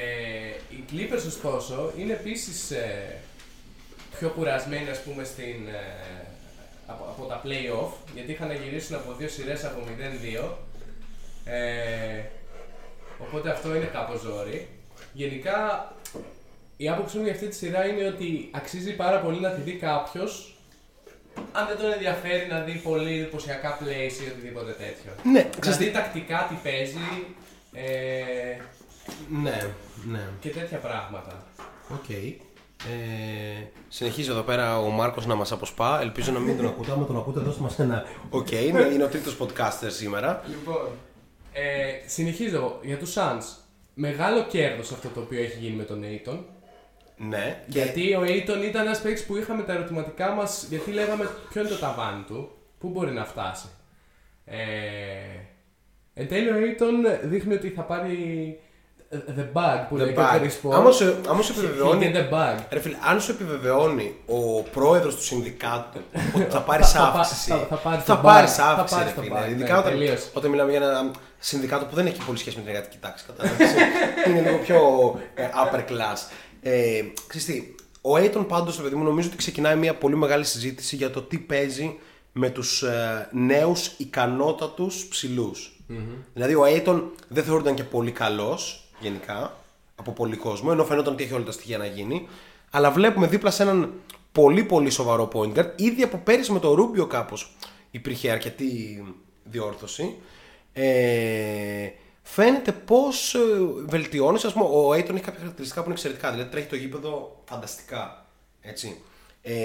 οι 0.70 0.84
Clippers 0.92 1.24
ωστόσο 1.28 1.92
είναι 1.98 2.14
επίσης 2.14 2.72
ε, 2.72 3.16
πιο 4.20 4.30
κουρασμένοι 4.30 4.90
ας 4.90 5.02
πούμε 5.04 5.24
στην, 5.24 5.68
ε, 5.68 6.28
από, 6.90 7.04
από 7.04 7.26
τα 7.26 7.42
play-off 7.46 7.92
γιατί 8.14 8.32
είχαν 8.32 8.52
γυρίσει 8.64 8.94
από 8.94 9.14
δύο 9.18 9.28
σειρές 9.30 9.66
από 9.66 9.80
0-2 10.44 10.50
ε, 11.46 12.22
οπότε 13.20 13.50
αυτό 13.52 13.76
είναι 13.76 13.86
κάπως 13.94 14.20
ζόρι. 14.22 14.68
Γενικά 15.14 15.92
η 16.78 16.90
άποψή 16.90 17.18
μου 17.18 17.24
για 17.24 17.34
αυτή 17.34 17.48
τη 17.48 17.56
σειρά 17.56 17.86
είναι 17.88 18.08
ότι 18.08 18.50
αξίζει 18.52 18.96
πάρα 18.96 19.20
πολύ 19.20 19.40
να 19.40 19.50
τη 19.50 19.62
δει 19.62 19.74
κάποιος 19.74 20.54
αν 21.52 21.68
δεν 21.68 21.78
τον 21.78 21.92
ενδιαφέρει 21.92 22.48
να 22.48 22.60
δει 22.60 22.72
πολύ 22.74 23.20
εντυπωσιακά 23.20 23.78
plays 23.82 24.24
ή 24.26 24.30
οτιδήποτε 24.32 24.72
τέτοιο. 24.72 25.12
Ναι, 25.24 25.40
Να 25.54 25.60
ξέρεις 25.60 25.78
δει 25.78 25.86
τι- 25.86 25.92
τακτικά 25.92 26.46
τι 26.50 26.56
παίζει 26.70 27.26
ε, 27.74 28.58
Ναι, 29.42 29.62
ναι. 30.08 30.28
και 30.40 30.50
τέτοια 30.50 30.78
πράγματα. 30.78 31.44
Οκ. 31.94 32.10
Ε, 32.88 33.64
συνεχίζει 33.88 34.30
εδώ 34.30 34.42
πέρα 34.42 34.80
ο 34.80 34.90
Μάρκος 34.90 35.26
να 35.26 35.36
μας 35.36 35.52
αποσπά. 35.52 36.02
Ελπίζω 36.02 36.32
να 36.32 36.40
μην 36.40 36.58
τον 36.58 36.66
ακούτε. 36.66 36.92
Άμα 36.92 37.06
τον 37.06 37.18
ακούτε, 37.18 37.40
δώστε 37.40 37.62
μας 37.62 37.80
ένα. 37.80 38.04
Οκ, 38.30 38.52
είναι, 38.52 38.82
είναι 38.82 39.04
ο 39.04 39.08
τρίτος 39.08 39.38
podcaster 39.40 39.88
σήμερα. 39.88 40.44
Λοιπόν, 40.48 40.88
ε, 41.54 42.08
συνεχίζω 42.08 42.80
για 42.84 42.98
τους 42.98 43.14
Suns. 43.18 43.44
Μεγάλο 43.94 44.44
κέρδος 44.44 44.92
αυτό 44.92 45.10
το 45.10 45.20
οποίο 45.20 45.40
έχει 45.42 45.60
γίνει 45.60 45.76
με 45.76 45.84
τον 45.84 46.04
Ayton. 46.04 46.40
Ναι. 47.18 47.64
Και 47.70 47.80
Γιατί 47.80 48.14
ο 48.14 48.22
Aiton 48.22 48.64
ήταν 48.64 48.86
ένας 48.86 49.02
παίκτης 49.02 49.26
που 49.26 49.38
είχαμε 49.38 49.64
τα 49.64 49.74
ερωτηματικά 49.74 50.32
μας, 50.32 50.66
γιατί 50.70 50.92
λέγαμε 50.92 51.30
ποιο 51.50 51.62
είναι 51.62 51.70
το 51.70 51.76
ταβάνι 51.76 52.24
του, 52.24 52.52
πού 52.78 52.90
μπορεί 52.90 53.12
να 53.12 53.26
φτάσει. 53.26 53.68
Ε, 54.46 54.58
εν 56.14 56.28
τέλει 56.28 56.50
ο 56.50 56.54
Aiton 56.56 57.20
δείχνει 57.24 57.54
ότι 57.54 57.70
θα 57.70 57.82
πάρει 57.82 58.60
the 59.12 59.46
bag 59.54 59.80
που 59.90 59.96
The 59.96 60.00
λέει 60.00 60.14
και 60.14 60.20
ο 60.20 60.24
bag. 60.24 60.42
Chris 60.42 60.70
Paul. 60.70 60.74
Άμα 60.74 60.92
σου, 60.92 61.16
άμα 61.28 61.42
σου 61.42 61.54
He 61.54 61.58
επιβεβαιώνει. 61.58 62.12
get 62.14 62.18
the 62.18 62.34
bag. 62.34 62.64
Ρε 62.70 62.80
φίλε, 62.80 62.96
αν 63.10 63.22
σου 63.22 63.32
επιβεβαιώνει 63.32 64.16
ο 64.26 64.62
πρόεδρος 64.62 65.16
του 65.16 65.24
συνδικάτου 65.24 66.00
ότι 66.36 66.46
θα 66.52 66.62
πάρεις 66.62 66.92
Θα- 66.92 67.00
θα- 67.00 67.06
αύξηση. 67.20 67.50
θα- 67.52 67.66
θα 67.70 67.76
πάρεις 67.76 68.04
θα 68.04 68.16
το 68.16 68.22
πάρεις 68.22 68.52
bag. 68.52 68.56
Θα 68.56 68.64
αύξηση, 68.66 69.00
πάρεις 69.00 69.14
ρε 69.16 69.22
το 69.22 69.22
φίλε. 69.28 69.40
bag, 69.48 69.50
Ειδικά 69.52 69.74
ναι, 69.74 69.80
όταν, 69.80 69.92
τελείως. 69.92 70.30
όταν 70.34 70.50
μιλάμε 70.50 70.72
για 70.72 70.80
ένα 70.80 71.12
συνδικάτο 71.40 71.86
που 71.86 71.96
δεν 71.96 72.06
έχει 72.06 72.26
πολύ 72.26 72.38
σχέση 72.38 72.56
με 72.58 72.62
την 72.64 72.72
εργατική 72.72 72.98
τάξη. 73.02 73.26
Κατάλαβες. 73.28 73.70
είναι 74.28 74.42
λίγο 74.42 74.58
πιο 74.58 74.80
ε, 75.36 75.44
upper 75.64 75.92
class. 75.92 76.18
Ε, 76.62 77.02
ξέρεις 77.28 77.46
τι, 77.48 77.76
ο 78.02 78.16
Aiton 78.16 78.46
πάντως, 78.48 78.78
ρε 78.78 78.84
παιδί 78.84 78.96
μου, 78.96 79.04
νομίζω 79.04 79.28
ότι 79.28 79.38
ξεκινάει 79.38 79.76
μια 79.76 79.94
πολύ 79.96 80.16
μεγάλη 80.16 80.44
συζήτηση 80.46 80.96
για 80.96 81.10
το 81.12 81.22
τι 81.22 81.38
παίζει 81.38 81.98
με 82.32 82.50
τους 82.50 82.82
ε, 82.84 83.30
νέους 83.32 83.88
ικανότατους 83.98 85.06
ψηλούς. 85.10 85.74
Δηλαδή 86.34 86.56
ο 86.56 86.64
Aiton 86.66 87.02
δεν 87.28 87.44
θεωρούνταν 87.44 87.74
και 87.76 87.84
πολύ 87.84 88.12
καλός 88.12 88.89
γενικά 89.00 89.58
από 89.96 90.12
πολύ 90.12 90.36
κόσμο, 90.36 90.70
ενώ 90.72 90.86
φαινόταν 90.86 91.14
ότι 91.14 91.24
έχει 91.24 91.34
όλα 91.34 91.44
τα 91.44 91.52
στοιχεία 91.52 91.78
να 91.78 91.86
γίνει. 91.86 92.28
Αλλά 92.72 92.92
βλέπουμε 92.92 93.28
δίπλα 93.28 93.52
σε 93.52 93.64
έναν 93.64 93.94
πολύ 94.32 94.64
πολύ 94.64 94.90
σοβαρό 94.90 95.30
point 95.34 95.54
guard. 95.58 95.72
Ήδη 95.76 96.04
από 96.04 96.18
πέρυσι 96.18 96.52
με 96.52 96.60
το 96.60 96.74
Ρούμπιο 96.74 97.08
κάπως 97.08 97.56
υπήρχε 97.92 98.32
αρκετή 98.32 99.04
διόρθωση. 99.44 100.16
Ε, 100.74 101.90
φαίνεται 102.22 102.72
πως 102.72 103.36
ε, 103.36 103.40
βελτιώνεις. 103.86 104.46
Ας 104.46 104.54
πούμε, 104.54 104.66
ο 104.66 104.90
Aiton 104.90 105.14
έχει 105.14 105.24
κάποια 105.24 105.40
χαρακτηριστικά 105.40 105.82
που 105.82 105.86
είναι 105.86 105.94
εξαιρετικά. 105.94 106.32
Δηλαδή 106.32 106.50
τρέχει 106.50 106.68
το 106.68 106.76
γήπεδο 106.76 107.42
φανταστικά. 107.46 108.26
Έτσι. 108.62 109.02
Ε, 109.42 109.56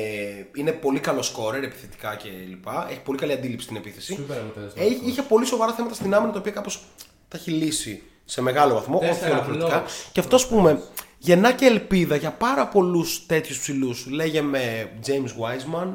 είναι 0.55 0.73
πολύ 0.73 1.01
καλό 1.01 1.23
σκόρερ 1.23 1.63
επιθετικά 1.63 2.17
κλπ. 2.17 2.67
Έχει 2.91 3.01
πολύ 3.01 3.19
καλή 3.19 3.33
αντίληψη 3.33 3.65
στην 3.65 3.77
επίθεση. 3.77 4.15
Σούπερ 4.15 4.39
αποτέλεσμα. 4.39 4.83
Έχει, 4.83 5.01
είχε 5.05 5.23
πολύ 5.23 5.47
σοβαρά 5.47 5.73
θέματα 5.73 5.95
στην 5.95 6.15
άμυνα 6.15 6.33
τα 6.33 6.39
οποία 6.39 6.53
κάπως 6.53 6.85
τα 7.29 7.37
έχει 7.37 7.51
λύσει 7.51 8.03
σε 8.25 8.43
μεγάλο 8.43 8.75
βαθμό. 8.75 8.99
Όχι 8.99 9.07
Τέσσερα 9.09 9.33
ολοκληρωτικά. 9.35 9.85
blocks. 9.85 10.09
Και 10.13 10.21
αυτός 10.21 10.47
πούμε 10.47 10.83
γεννά 11.19 11.53
και 11.53 11.67
ελπίδα 11.67 12.17
για 12.17 12.31
πάρα 12.31 12.69
πολλούς 12.69 13.27
τέτοιους 13.27 13.61
ψηλούς. 13.61 14.07
Λέγε 14.07 14.41
με 14.43 14.91
James 15.07 15.13
Wiseman, 15.43 15.89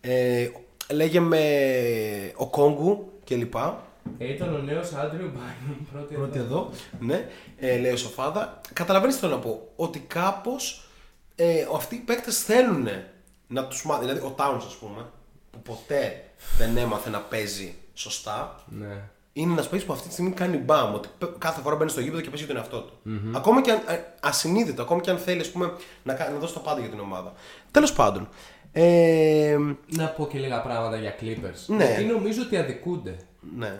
ε, 0.00 0.48
λέγε 0.92 1.20
με 1.20 1.42
ο 2.36 2.46
Κόγκου 2.48 3.12
κλπ. 3.24 3.54
Ήταν 4.18 4.54
ο 4.54 4.58
νέος 4.58 4.92
Άντριου 4.92 5.30
Μπάινον 5.34 5.86
πρώτη, 5.92 6.14
Πρώτη 6.14 6.38
εδώ. 6.38 6.70
Ναι, 7.00 7.28
ε, 7.58 7.78
λέει 7.78 7.92
ο 7.92 7.96
Σοφάδα. 7.96 8.60
Καταλαβαίνεις 8.72 9.14
τι 9.14 9.20
θέλω 9.20 9.32
να 9.34 9.38
πω. 9.40 9.68
Ότι 9.76 9.98
κάπως 9.98 10.88
ε, 11.34 11.66
αυτοί 11.74 11.94
οι 11.94 11.98
παίκτες 11.98 12.42
θέλουν 12.42 12.88
να 13.46 13.66
τους 13.66 13.84
μάθει. 13.84 14.00
Δηλαδή 14.00 14.20
ο 14.20 14.34
Towns, 14.38 14.62
ας 14.66 14.74
πούμε, 14.74 15.06
που 15.50 15.62
ποτέ 15.62 16.24
δεν 16.58 16.76
έμαθε 16.76 17.10
να 17.10 17.20
παίζει 17.20 17.74
σωστά. 17.94 18.64
Ναι. 18.68 19.08
Είναι 19.36 19.52
ένας 19.52 19.68
παίκτης 19.68 19.86
που 19.86 19.92
αυτή 19.92 20.06
τη 20.06 20.12
στιγμή 20.12 20.30
κάνει 20.30 20.56
μπαμ. 20.56 20.94
Ότι 20.94 21.08
πε- 21.18 21.38
κάθε 21.38 21.60
φορά 21.60 21.76
μπαίνει 21.76 21.90
στο 21.90 22.00
γήπεδο 22.00 22.20
και 22.20 22.28
παίζει 22.30 22.44
για 22.44 22.54
τον 22.54 22.62
εαυτό 22.62 22.80
του. 22.80 22.92
Ακόμα 23.36 23.62
και 23.62 23.70
αν, 23.70 23.78
ε, 23.88 23.98
ασυνείδητο, 24.20 24.82
ακόμα 24.82 25.00
και 25.00 25.10
αν 25.10 25.18
θέλεις 25.18 25.46
ας 25.46 25.52
πούμε, 25.52 25.72
να, 26.02 26.14
κα- 26.14 26.30
να 26.30 26.38
δώσει 26.38 26.54
το 26.54 26.60
πάντα 26.60 26.80
για 26.80 26.88
την 26.88 27.00
ομάδα. 27.00 27.32
Τέλος 27.70 27.92
πάντων. 27.92 28.28
Ε, 28.72 29.58
Να 29.96 30.06
πω 30.06 30.26
και 30.26 30.38
λίγα 30.38 30.62
πράγματα 30.62 30.96
για 30.96 31.14
Clippers. 31.20 31.64
Ναι. 31.66 31.84
Γιατί 31.84 32.04
νομίζω 32.04 32.42
ότι 32.42 32.56
αδικούνται. 32.56 33.16
ναι. 33.58 33.74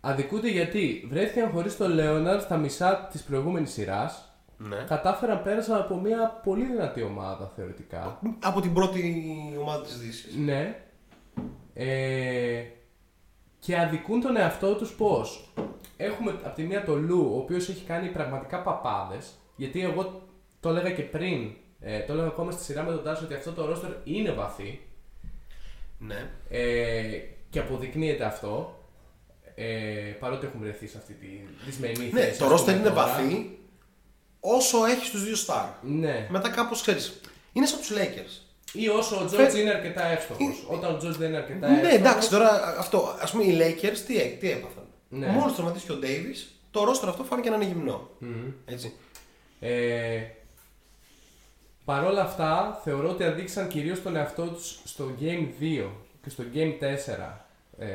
Αδικούνται 0.00 0.48
γιατί 0.48 1.08
βρέθηκαν 1.10 1.50
χωρίς 1.50 1.76
τον 1.76 1.90
Λέοναρ 1.90 2.40
στα 2.40 2.56
μισά 2.56 3.08
της 3.12 3.22
προηγούμενης 3.22 3.72
σειράς. 3.72 4.32
ναι. 4.56 4.76
Κατάφεραν 4.88 5.42
πέρασαν 5.42 5.76
από 5.78 5.96
μια 5.96 6.40
πολύ 6.44 6.64
δυνατή 6.64 7.02
ομάδα 7.02 7.52
θεωρητικά. 7.56 8.18
Από 8.42 8.60
την 8.60 8.72
πρώτη 8.72 9.24
ομάδα 9.60 9.82
της 9.82 9.98
Δύσης. 9.98 10.34
Ναι. 10.36 10.76
Ε, 11.74 11.86
και 13.64 13.78
αδικούν 13.78 14.20
τον 14.20 14.36
εαυτό 14.36 14.74
τους 14.74 14.90
πώς; 14.92 15.48
Έχουμε 15.96 16.30
από 16.30 16.54
τη 16.56 16.62
μία 16.62 16.84
τον 16.84 17.04
Λου, 17.04 17.30
ο 17.34 17.38
οποίος 17.38 17.68
έχει 17.68 17.84
κάνει 17.84 18.08
πραγματικά 18.08 18.62
παπάδες, 18.62 19.30
γιατί 19.56 19.82
εγώ 19.82 20.22
το 20.60 20.68
έλεγα 20.68 20.90
και 20.90 21.02
πριν, 21.02 21.50
ε, 21.80 22.00
το 22.00 22.12
έλεγα 22.12 22.28
ακόμα 22.28 22.50
στη 22.50 22.62
σειρά 22.64 22.82
με 22.82 22.90
τον 22.92 23.04
Τάσο 23.04 23.24
ότι 23.24 23.34
αυτό 23.34 23.52
το 23.52 23.64
ρόστερ 23.66 23.90
είναι 24.04 24.30
βαθύ 24.32 24.80
Ναι. 25.98 26.30
ε, 26.48 27.18
και 27.50 27.58
αποδεικνύεται 27.58 28.24
αυτό, 28.24 28.78
ε, 29.54 29.64
παρότι 30.20 30.46
έχουμε 30.46 30.64
βρεθεί 30.64 30.86
σε 30.86 30.98
αυτή 30.98 31.12
τη 31.12 31.26
δυσμενή 31.64 32.10
Ναι, 32.12 32.20
θέση. 32.20 32.38
το 32.38 32.44
ας 32.44 32.50
ρόστερ 32.50 32.74
πούμε, 32.74 32.86
είναι 32.86 32.96
τώρα. 32.96 33.06
βαθύ 33.12 33.58
όσο 34.40 34.84
έχει 34.84 35.10
του 35.10 35.18
δύο 35.18 35.34
star. 35.46 35.68
Ναι. 35.82 36.26
Μετά 36.30 36.48
κάπως 36.50 36.80
ξέρεις. 36.80 37.20
Είναι 37.52 37.66
σαν 37.66 37.78
τους 37.78 37.92
Lakers. 37.92 38.41
Ή 38.72 38.88
όσο 38.88 39.16
ο 39.16 39.18
Φε- 39.18 39.28
Τζορτζ 39.28 39.54
είναι 39.54 39.70
αρκετά 39.70 40.04
εύστοχος. 40.06 40.64
Όταν 40.68 40.94
ο 40.94 40.96
Τζορτζ 40.96 41.16
δεν 41.16 41.28
είναι 41.28 41.36
αρκετά 41.36 41.68
Ναι, 41.68 41.74
εύστοχος. 41.74 41.98
εντάξει, 41.98 42.30
τώρα 42.30 42.76
αυτό. 42.78 42.98
Α 42.98 43.30
πούμε 43.30 43.44
οι 43.44 43.58
Lakers 43.60 43.98
τι, 44.06 44.16
έ- 44.16 44.38
τι 44.40 44.50
έπαθαν. 44.50 44.84
Ναι. 45.08 45.26
Μόλις 45.26 45.54
τραυματίστηκε 45.54 45.92
ο 45.92 45.98
Davis, 46.02 46.52
το 46.70 46.84
ρόστερ 46.84 47.08
αυτό 47.08 47.24
φάνηκε 47.24 47.50
να 47.50 47.56
είναι 47.56 47.64
γυμνό. 47.64 48.10
Έτσι. 48.64 48.92
Ε, 49.60 50.20
Παρ' 51.84 52.04
όλα 52.04 52.22
αυτά, 52.22 52.80
θεωρώ 52.84 53.08
ότι 53.08 53.24
αδείξαν 53.24 53.68
κυρίως 53.68 54.02
τον 54.02 54.16
εαυτό 54.16 54.46
τους 54.46 54.78
στο 54.84 55.10
Game 55.20 55.46
2 55.60 55.90
και 56.22 56.30
στο 56.30 56.44
Game 56.54 56.72
4 56.80 57.46
ε, 57.78 57.86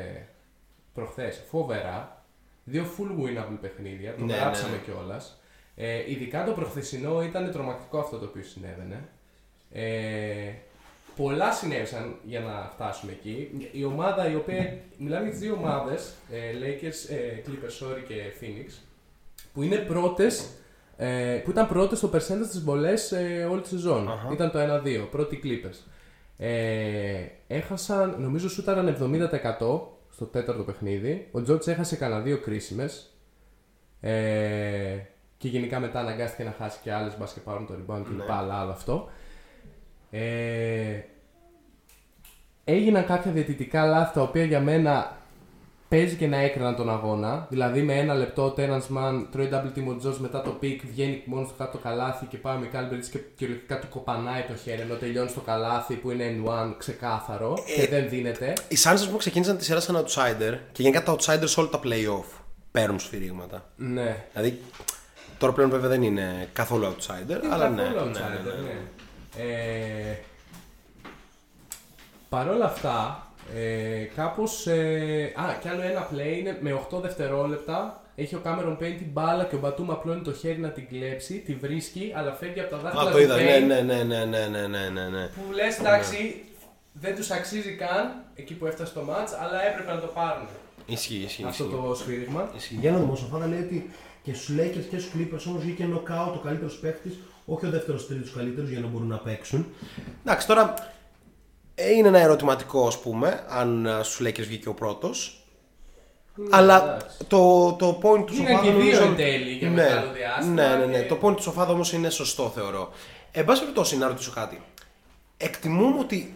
προχθές 0.94 1.40
φοβερά. 1.50 2.22
Δύο 2.64 2.84
full 2.98 3.22
winnable 3.24 3.58
παιχνίδια, 3.60 4.14
το 4.14 4.24
Ναι, 4.24 4.32
ναι, 4.34 4.38
γράψαμε 4.38 4.76
ναι. 4.76 4.82
κιόλας. 4.84 5.40
Ε, 5.76 6.10
ειδικά 6.10 6.44
το 6.44 6.52
προχθεσινό 6.52 7.22
ήταν 7.22 7.52
τρομακτικό 7.52 7.98
αυτό 7.98 8.18
το 8.18 8.24
οποίο 8.24 8.42
συνέβαινε. 8.42 9.08
Ε, 9.72 10.52
πολλά 11.22 11.52
συνέβησαν 11.52 12.14
για 12.24 12.40
να 12.40 12.70
φτάσουμε 12.72 13.12
εκεί. 13.12 13.68
Η 13.72 13.84
ομάδα 13.84 14.30
η 14.30 14.34
οποία. 14.34 14.78
Μιλάμε 14.98 15.22
για 15.22 15.30
τις 15.30 15.40
δύο 15.40 15.54
ομάδες, 15.54 16.12
ε, 16.30 16.38
Lakers, 16.38 17.10
ε, 17.14 17.42
Clippers, 17.46 17.84
sorry 17.86 18.02
και 18.08 18.14
Phoenix, 18.40 18.72
που 19.52 19.62
είναι 19.62 19.76
πρώτες, 19.76 20.48
ε, 20.96 21.40
που 21.44 21.50
ήταν 21.50 21.68
πρώτες 21.68 21.98
στο 21.98 22.10
percentage 22.12 22.44
στις 22.46 22.62
βολές 22.64 23.12
ε, 23.12 23.46
όλη 23.50 23.60
τη 23.60 23.68
σεζόν. 23.68 24.08
Αχα. 24.08 24.28
Ήταν 24.32 24.50
το 24.50 24.58
1-2, 24.58 25.08
πρώτοι 25.10 25.40
Clippers. 25.44 25.78
Ε, 26.36 27.26
έχασαν, 27.46 28.16
νομίζω 28.18 28.48
σούταραν 28.48 28.88
70% 28.88 29.80
στο 30.10 30.24
τέταρτο 30.24 30.62
παιχνίδι. 30.62 31.28
Ο 31.32 31.42
Τζόρτς 31.42 31.66
έχασε 31.66 31.96
κανένα 31.96 32.20
δύο 32.20 32.38
κρίσιμες. 32.38 33.12
Ε, 34.00 34.96
και 35.38 35.48
γενικά 35.48 35.80
μετά 35.80 36.00
αναγκάστηκε 36.00 36.44
να 36.44 36.54
χάσει 36.58 36.78
και 36.82 36.92
άλλες 36.92 37.18
μπας 37.18 37.32
και 37.32 37.40
πάρουν 37.40 37.66
το 37.66 37.74
rebound 37.74 38.02
και 38.02 38.08
Ναι. 38.10 38.16
λοιπά, 38.22 38.34
αλλά 38.36 38.54
άλλο 38.54 38.70
αυτό. 38.70 39.08
Ε, 40.10 41.00
έγιναν 42.64 43.06
κάποια 43.06 43.30
διαιτητικά 43.30 43.86
λάθη 43.86 44.14
τα 44.14 44.22
οποία 44.22 44.44
για 44.44 44.60
μένα 44.60 45.18
παίζει 45.88 46.14
και 46.14 46.26
να 46.26 46.36
έκριναν 46.36 46.76
τον 46.76 46.90
αγώνα. 46.90 47.46
Δηλαδή 47.50 47.82
με 47.82 47.94
ένα 47.94 48.14
λεπτό 48.14 48.44
ο 48.44 48.50
Τέναν 48.50 48.82
Μαν 48.88 49.28
τρώει 49.32 49.48
double 49.52 49.78
team 49.78 49.84
ο 49.88 49.96
Τζορτζ 49.96 50.18
μετά 50.18 50.42
το 50.42 50.58
pick, 50.62 50.78
βγαίνει 50.90 51.22
μόνος 51.24 51.46
στο 51.46 51.56
κάτω 51.58 51.70
το 51.70 51.78
καλάθι 51.78 52.26
και 52.26 52.36
πάει 52.36 52.56
ο 52.56 52.58
Μικάλ 52.58 52.86
Μπρίτς 52.86 53.08
και 53.08 53.18
κυριολεκτικά 53.36 53.78
του 53.78 53.88
κοπανάει 53.88 54.42
το 54.48 54.54
χέρι 54.54 54.80
ενώ 54.80 54.94
τελειώνει 54.94 55.28
στο 55.28 55.40
καλάθι 55.40 55.94
που 55.94 56.10
είναι 56.10 56.24
N1 56.44 56.74
ξεκάθαρο 56.78 57.58
Ε, 57.76 57.80
και 57.80 57.88
δεν 57.88 58.08
δίνεται. 58.08 58.52
Οι 58.68 58.76
Suns 58.82 59.08
που 59.10 59.16
ξεκίνησαν 59.16 59.56
τη 59.56 59.64
σειρά 59.64 59.80
σαν 59.80 59.96
outsider 59.96 60.58
και 60.72 60.82
γενικά 60.82 61.02
τα 61.02 61.16
outsiders 61.16 61.48
σε 61.48 61.60
όλα 61.60 61.68
τα 61.68 61.80
playoff 61.84 62.40
παίρνουν 62.70 62.98
σφυρίγματα. 62.98 63.64
Ναι. 63.76 64.24
Δηλαδή, 64.32 64.60
τώρα 65.38 65.52
πλέον 65.52 65.70
βέβαια 65.70 65.88
δεν 65.88 66.02
είναι 66.02 66.48
καθόλου 66.52 66.86
outsider, 66.86 67.44
Είναι 67.44 67.54
αλλά 67.54 67.68
ναι. 67.68 67.82
καθόλου 67.82 68.10
ναι, 68.10 68.18
outsider, 68.18 68.44
ναι, 68.44 68.52
ναι. 68.52 68.62
ναι. 68.62 68.80
Ε, 69.38 70.16
Παρ' 72.28 72.48
όλα 72.48 72.64
αυτά, 72.64 73.26
ε, 73.54 74.02
κάπως... 74.16 74.66
Ε, 74.66 75.32
α, 75.36 75.58
κι 75.60 75.68
άλλο 75.68 75.82
ένα 75.82 76.08
play 76.12 76.38
είναι 76.38 76.58
με 76.60 76.80
8 76.90 77.00
δευτερόλεπτα. 77.00 78.02
Έχει 78.14 78.34
ο 78.34 78.40
Cameron 78.44 78.72
Payne 78.72 78.94
την 78.98 79.06
μπάλα 79.12 79.44
και 79.44 79.54
ο 79.54 79.58
Μπατούμ 79.58 79.90
απλώνει 79.90 80.22
το 80.22 80.32
χέρι 80.32 80.58
να 80.58 80.68
την 80.68 80.88
κλέψει, 80.88 81.34
τη 81.34 81.54
βρίσκει, 81.54 82.12
αλλά 82.16 82.32
φεύγει 82.32 82.60
από 82.60 82.70
τα 82.70 82.76
δάχτυλα 82.76 83.02
Α, 83.02 83.04
το 83.04 83.12
του 83.12 83.22
είδα. 83.22 83.36
Ναι, 83.36 83.56
Payne, 83.56 83.66
ναι, 83.66 83.80
ναι, 83.80 84.02
ναι, 84.02 84.24
ναι, 84.24 84.46
ναι, 84.46 84.66
ναι, 84.66 84.88
ναι, 84.88 85.08
ναι. 85.08 85.26
Που 85.26 85.52
λες, 85.52 85.78
εντάξει, 85.78 86.44
δεν 86.92 87.16
τους 87.16 87.30
αξίζει 87.30 87.74
καν 87.74 88.24
εκεί 88.34 88.54
που 88.54 88.66
έφτασε 88.66 88.92
το 88.94 89.00
match, 89.00 89.28
αλλά 89.42 89.66
έπρεπε 89.66 89.92
να 89.92 90.00
το 90.00 90.06
πάρουν. 90.06 90.46
Ισχύει, 90.86 91.22
ισχύει. 91.24 91.44
Αυτό 91.44 91.64
ισχύει. 91.64 91.76
το 91.76 91.94
σφύριγμα. 91.94 92.50
Ισχύει. 92.56 92.76
Για 92.80 92.90
να 92.90 92.98
δούμε, 92.98 93.12
ο 93.12 93.16
Σαφάδα 93.16 93.46
λέει 93.46 93.60
ότι 93.60 93.90
και 94.22 94.34
στους 94.34 94.56
Lakers 94.58 94.86
και 94.90 94.98
στους 94.98 95.10
Clippers 95.14 95.44
όμως 95.48 95.62
βγήκε 95.62 95.84
νοκάουτ 95.84 96.34
ο 96.34 96.40
καλύτερος 96.44 96.78
παίκτης, 96.78 97.18
όχι 97.50 97.66
ο 97.66 97.70
δεύτερος 97.70 98.06
τρίτος 98.06 98.32
καλύτερο 98.32 98.66
για 98.68 98.80
να 98.80 98.86
μπορούν 98.86 99.08
να 99.08 99.16
παίξουν. 99.18 99.66
Εντάξει, 100.24 100.46
τώρα 100.46 100.74
ε, 101.74 101.90
είναι 101.92 102.08
ένα 102.08 102.18
ερωτηματικό, 102.18 102.86
ας 102.86 103.00
πούμε, 103.00 103.44
αν 103.48 103.86
ε, 103.86 104.00
στου 104.02 104.24
Lakers 104.24 104.40
βγήκε 104.46 104.68
ο 104.68 104.74
πρώτος. 104.74 105.42
Αλλά 106.50 106.84
Ναι, 106.84 106.90
εντάξει. 106.94 107.16
το, 107.28 107.72
το 107.72 108.00
point 108.02 108.26
τους 108.26 108.36
Γίναν 108.36 108.50
Σοφάδα. 108.52 108.70
και 108.72 108.76
δύο 108.82 108.82
νομίζω- 108.82 109.02
εν 109.02 109.16
τέλει 109.16 109.50
για 109.50 109.68
ναι, 109.68 109.74
μεγάλο 109.74 110.12
διάστημα 110.12 110.52
Ναι, 110.54 110.76
ναι, 110.76 110.84
ναι. 110.86 110.98
και- 111.02 111.08
Το 111.08 111.18
point 111.22 111.36
του 111.36 111.42
Σοφάδα 111.42 111.72
όμως 111.72 111.92
είναι 111.92 112.10
σωστό, 112.10 112.48
θεωρώ. 112.54 112.92
Εν 113.32 113.44
πάση 113.44 113.60
περιπτώσει, 113.60 113.96
να 113.96 114.06
ρωτήσω 114.06 114.30
κάτι. 114.30 114.62
Εκτιμούμε 115.36 115.98
ότι 115.98 116.34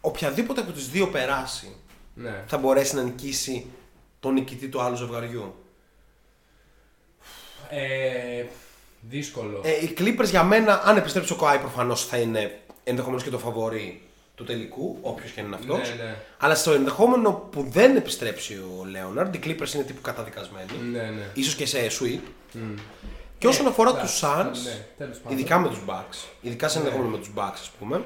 οποιαδήποτε 0.00 0.60
από 0.60 0.72
τις 0.72 0.88
δύο 0.88 1.08
περάσει 1.08 1.76
Ναι. 2.14 2.44
θα 2.46 2.58
μπορέσει 2.58 2.94
να 2.94 3.02
νικήσει 3.02 3.66
τον 4.20 4.32
νικητή 4.32 4.68
του 4.68 4.80
άλλου 4.80 4.96
ζευγαριού; 4.96 5.54
Ε, 7.70 8.44
δύσκολο. 9.08 9.60
Ε, 9.64 9.70
οι 9.70 9.94
Clippers 9.98 10.28
για 10.30 10.42
μένα, 10.42 10.82
αν 10.84 10.96
επιστρέψει 10.96 11.32
ο 11.32 11.36
Kawhi 11.40 11.56
προφανώς 11.60 12.06
θα 12.06 12.16
είναι 12.16 12.58
ενδεχομένως 12.84 13.22
και 13.22 13.30
το 13.30 13.38
φαβορή 13.38 14.02
του 14.34 14.44
τελικού, 14.44 14.98
όποιος 15.00 15.30
και 15.30 15.40
αν 15.40 15.46
είναι 15.46 15.56
αυτός. 15.56 15.78
Ναι, 15.78 16.04
ναι. 16.04 16.14
Αλλά 16.38 16.54
στο 16.54 16.72
ενδεχόμενο 16.72 17.32
που 17.32 17.66
δεν 17.70 17.96
επιστρέψει 17.96 18.54
ο 18.54 18.84
Λέοναρντ, 18.84 19.34
οι 19.34 19.40
Clippers 19.44 19.74
είναι 19.74 19.84
τύπου 19.84 20.00
καταδικασμένοι. 20.00 20.70
Ναι, 20.92 20.98
ναι. 20.98 21.30
ίσως 21.34 21.54
και 21.54 21.66
σε 21.66 21.78
sweep. 22.00 22.20
Και 23.38 23.46
όσον 23.46 23.66
αφορά 23.66 23.94
τους 23.94 24.22
εντάξει, 24.22 24.62
Suns, 24.62 24.64
ναι, 24.64 24.84
τέλος 24.98 25.18
πάντων. 25.18 25.38
ειδικά 25.38 25.58
με 25.58 25.68
τους 25.68 25.78
Bucks, 25.88 26.24
ειδικά 26.40 26.68
σε 26.68 26.78
ενδεχόμενο 26.78 27.08
με 27.08 27.18
τους 27.18 27.30
Bucks, 27.36 27.58
ας 27.60 27.70
πούμε. 27.78 28.04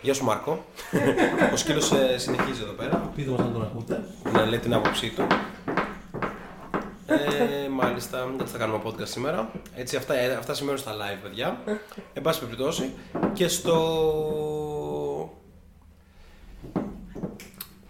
Γεια 0.00 0.14
σου 0.14 0.24
Μάρκο. 0.24 0.64
ο 1.52 1.56
σκύλος 1.56 1.92
συνεχίζει 2.16 2.62
εδώ 2.62 2.72
πέρα. 2.72 3.12
Πείτε 3.16 3.30
μας 3.30 3.40
αν 3.40 3.52
τον 3.52 3.62
ακούτε. 3.62 4.04
να 4.32 4.44
λέει 4.46 4.58
την 4.58 4.74
άποψή 4.74 5.08
του. 5.08 5.26
Ε, 7.10 7.68
μάλιστα, 7.68 8.32
δεν 8.36 8.46
θα 8.46 8.58
κάνουμε 8.58 8.80
podcast 8.84 9.08
σήμερα. 9.08 9.50
Έτσι, 9.74 9.96
αυτά, 9.96 10.14
ε, 10.14 10.34
αυτά 10.34 10.54
σημαίνουν 10.54 10.78
στα 10.78 10.92
live, 10.92 11.18
παιδιά. 11.22 11.60
Εν 12.12 12.22
πάση 12.22 12.40
περιπτώσει. 12.40 12.92
Και 13.32 13.48
στο. 13.48 15.32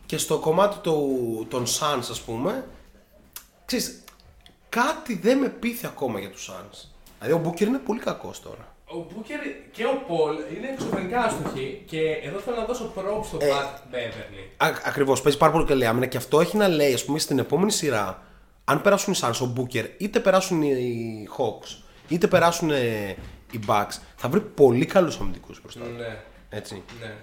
Και 0.06 0.16
στο 0.18 0.38
κομμάτι 0.38 0.76
του, 0.78 1.46
των 1.50 1.64
Suns, 1.66 2.06
ας 2.10 2.20
πούμε, 2.20 2.64
ξέρεις, 3.64 4.04
κάτι 4.68 5.14
δεν 5.14 5.38
με 5.38 5.48
πείθει 5.48 5.86
ακόμα 5.86 6.18
για 6.18 6.30
τους 6.30 6.50
Suns. 6.50 6.88
Δηλαδή, 7.20 7.40
ο 7.40 7.50
Booker 7.50 7.60
είναι 7.60 7.78
πολύ 7.78 8.00
κακός 8.00 8.42
τώρα. 8.42 8.72
Ο 8.90 8.96
Μπούκερ 8.96 9.40
και 9.72 9.84
ο 9.84 10.02
Πολ 10.06 10.36
είναι 10.56 10.68
εξωφρενικά 10.72 11.24
άστοχοι 11.24 11.82
και 11.86 12.00
εδώ 12.00 12.38
θέλω 12.38 12.56
να 12.56 12.64
δώσω 12.64 12.92
props 12.96 13.24
στον 13.24 13.40
Ε, 13.42 13.46
Πατ 13.48 13.78
Μπέβερλι. 13.90 14.50
Ακριβώς, 14.84 15.22
παίζει 15.22 15.38
πάρα 15.38 15.52
πολύ 15.52 15.64
καλή 15.64 15.86
άμυνα 15.86 16.06
και 16.06 16.16
αυτό 16.16 16.40
έχει 16.40 16.56
να 16.56 16.68
λέει, 16.68 16.94
ας 16.94 17.04
πούμε, 17.04 17.18
στην 17.18 17.38
επόμενη 17.38 17.72
σειρά, 17.72 18.22
αν 18.68 18.80
περάσουν 18.82 19.12
οι 19.12 19.16
Suns, 19.20 19.40
ο 19.42 19.52
Booker, 19.56 19.84
είτε 19.98 20.20
περάσουν 20.20 20.62
οι 20.62 21.28
Hawks, 21.38 21.82
είτε 22.08 22.26
περάσουν 22.26 22.70
ε, 22.70 23.16
οι 23.52 23.60
Bucks, 23.66 23.98
θα 24.16 24.28
βρει 24.28 24.40
πολύ 24.40 24.86
καλούς 24.86 25.18
αμυντικούς 25.20 25.60
μπροστά. 25.62 25.80
του. 25.80 25.90
Ναι, 25.96 26.18
Έτσι. 26.50 26.82
ναι. 27.00 27.14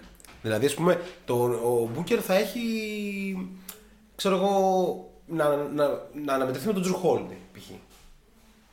Δηλαδή, 0.41 0.65
ας 0.65 0.73
πούμε, 0.73 1.01
το, 1.25 1.43
ο 1.43 1.89
Booker 1.97 2.17
θα 2.21 2.33
έχει. 2.33 2.61
ξέρω 4.15 4.35
εγώ. 4.35 5.11
να, 5.27 5.55
να, 5.55 5.87
να 6.23 6.33
αναμετρηθεί 6.33 6.67
με 6.67 6.73
τον 6.73 6.83
Drew 6.83 7.05
Holiday, 7.09 7.37
π.χ. 7.53 7.69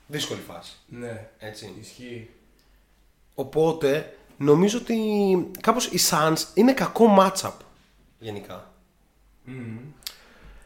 Δύσκολη 0.06 0.40
φάση. 0.40 0.72
Ναι, 0.87 1.28
Έτσι. 1.38 1.74
ισχύει. 1.80 2.30
Οπότε, 3.35 4.16
νομίζω 4.37 4.78
ότι 4.78 4.96
κάπως 5.61 5.87
οι 5.87 5.98
Suns 6.11 6.37
είναι 6.54 6.72
κακό 6.72 7.16
matchup 7.18 7.52
γενικά. 8.18 8.70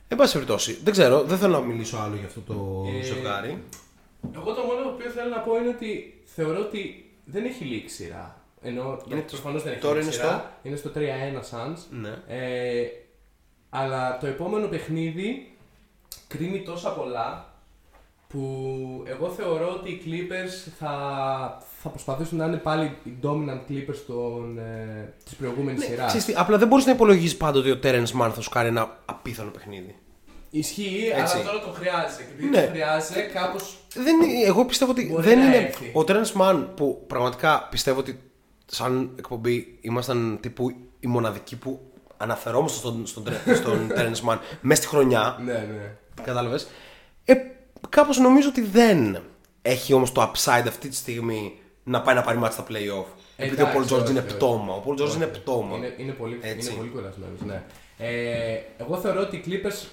Εν 0.09 0.17
πάση 0.17 0.33
περιπτώσει, 0.33 0.79
δεν 0.85 0.93
ξέρω, 0.93 1.23
δεν 1.23 1.39
θέλω 1.39 1.53
να 1.61 1.67
μιλήσω 1.67 1.97
άλλο 1.97 2.15
για 2.17 2.27
αυτό 2.27 2.41
το 2.41 2.85
Ε, 3.01 3.03
ζευγάρι. 3.03 3.63
Εγώ 4.35 4.53
το 4.55 4.63
μόνο 4.63 4.83
το 4.83 4.89
οποίο 4.89 5.11
θέλω 5.11 5.29
να 5.29 5.39
πω 5.41 5.57
είναι 5.57 5.69
ότι 5.69 6.21
θεωρώ 6.25 6.59
ότι 6.59 7.11
δεν 7.25 7.45
έχει 7.45 7.65
λήξει 7.65 7.95
σειρά. 7.95 8.41
Ενώ 8.63 8.99
Είναι 9.11 9.21
προφανώς 9.21 9.63
δεν 9.63 9.73
έχει 9.73 9.81
τώρα 9.81 9.95
λήξει 9.95 10.09
είναι 10.19 10.25
σειρά. 10.27 10.59
Είναι 10.63 10.77
στο 10.77 10.91
3-1 10.95 10.99
Suns. 11.51 11.79
Ναι. 11.91 12.19
Ε, 12.29 12.87
αλλά 13.71 14.19
το 14.19 14.27
επόμενο 14.27 14.67
παιχνίδι 14.67 15.51
κρίνει 16.29 16.63
τόσα 16.63 16.91
πολλά 16.91 17.55
που 18.37 19.03
εγώ 19.07 19.29
θεωρώ 19.29 19.69
ότι 19.81 19.91
οι 19.91 20.03
Clippers 20.07 20.71
θα, 20.79 20.89
θα 21.83 21.89
προσπαθήσουν 21.89 22.39
να 22.39 22.45
είναι 22.45 22.57
πάλι 22.57 22.97
οι 23.05 23.11
dominant 23.23 23.71
Clippers 23.71 23.99
των, 24.07 24.59
ε, 24.59 25.13
της 25.25 25.35
προηγούμενης 25.35 25.81
Ναι, 25.81 25.87
σειράς. 25.87 26.07
ξέρεις 26.07 26.25
τι, 26.27 26.33
απλά 26.37 26.59
δεν 26.59 26.69
μπορείς 26.69 26.85
να 26.87 26.93
υπολογίσεις 26.93 27.37
πάντοτε 27.37 27.71
ότι 27.71 27.89
ο 27.89 27.91
Terence 27.93 28.21
Mann 28.23 28.31
θα 28.35 28.41
σου 28.41 28.51
κάνει 28.51 28.69
ένα 28.69 28.99
απίθανο 29.05 29.51
παιχνίδι. 29.51 29.95
Ισχύει, 30.51 31.11
Έτσι. 31.15 31.37
αλλά 31.37 31.45
τώρα 31.47 31.61
το 31.61 31.71
χρειάζεται. 31.71 32.23
Και 32.23 32.29
επειδή 32.33 32.49
Ναι. 32.49 32.63
το 32.65 32.71
χρειάζεται, 32.71 33.21
κάπως 33.21 33.77
Δεν, 33.95 34.21
είναι- 34.23 34.47
εγώ 34.47 34.65
πιστεύω 34.65 34.91
ότι 34.91 35.07
Μπορεί 35.11 35.23
δεν 35.29 35.39
να 35.39 35.45
είναι. 35.45 35.57
έρθει. 35.57 35.91
Ο 35.95 36.05
Terence 36.07 36.41
Mann 36.41 36.67
που 36.77 37.05
πραγματικά 37.07 37.69
πιστεύω 37.71 37.99
ότι 38.01 38.21
σαν 38.67 39.11
εκπομπή 39.19 39.79
ήμασταν 39.81 40.39
τύπου 40.41 40.71
οι 41.01 41.07
μοναδικοί 41.07 41.57
που 41.57 41.81
αναφερόμαστε 42.17 42.79
στον, 42.79 43.07
στον, 43.07 43.25
Tere- 43.25 43.57
στον 43.57 43.91
Terence 43.97 44.29
Mann 44.31 44.39
μέσα 44.61 44.83
στη 44.83 44.91
χρονιά. 44.91 45.37
Ναι, 45.45 45.53
ναι. 45.53 45.95
Κατάλαβες. 46.25 46.69
Ε, 47.25 47.35
κάπως 47.89 48.19
νομίζω 48.19 48.49
ότι 48.49 48.61
δεν 48.63 49.23
έχει 49.63 49.93
όμως 49.93 50.13
το 50.13 50.23
upside 50.23 50.65
αυτή 50.69 50.89
τη 50.89 50.95
στιγμή 50.95 51.59
να 51.85 52.03
πάει 52.03 52.15
να 52.15 52.23
πάρει 52.23 52.39
μάτς 52.39 52.55
στα 52.55 52.65
play-off. 52.69 53.05
Επειδή 53.37 53.63
ο 53.63 53.67
Εντάξει, 53.69 53.79
Paul 53.79 53.97
George 53.97 54.03
όχι, 54.03 54.11
είναι 54.11 54.19
όχι. 54.21 54.35
πτώμα. 54.37 54.75
Ο 54.75 54.83
Paul 54.87 54.93
George 54.93 55.01
Όχι. 55.07 55.17
είναι 55.17 55.27
πτώμα. 55.27 55.77
Είναι, 55.77 55.95
είναι 55.97 56.13
πολύ, 56.13 56.39
Έτσι. 56.43 56.69
είναι 56.69 56.77
πολύ 56.79 56.89
κουρασμένος, 56.91 57.41
ναι. 57.41 57.63
Ε, 57.99 58.59
εγώ 58.79 58.97
θεωρώ 58.97 59.21
ότι 59.21 59.37
οι 59.37 59.43
Clippers 59.47 59.87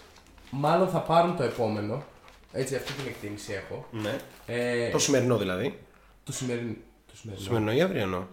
μάλλον 0.49 0.87
θα 0.87 0.99
πάρουν 0.99 1.35
το 1.35 1.43
επόμενο. 1.43 2.03
Έτσι, 2.51 2.75
αυτή 2.75 2.91
την 2.93 3.07
εκτίμηση 3.07 3.53
έχω. 3.53 3.85
Ναι. 3.91 4.15
Ε, 4.45 4.89
Το 4.89 4.99
σημερινό 4.99 5.37
δηλαδή. 5.37 5.79
το 6.23 6.31
σημερινό. 6.31 6.73
Το 7.07 7.13
σημερινό. 7.15 7.37
Το 7.37 7.43
σημερινό 7.43 7.71
ή 7.73 7.81
αυριανό. 7.81 8.27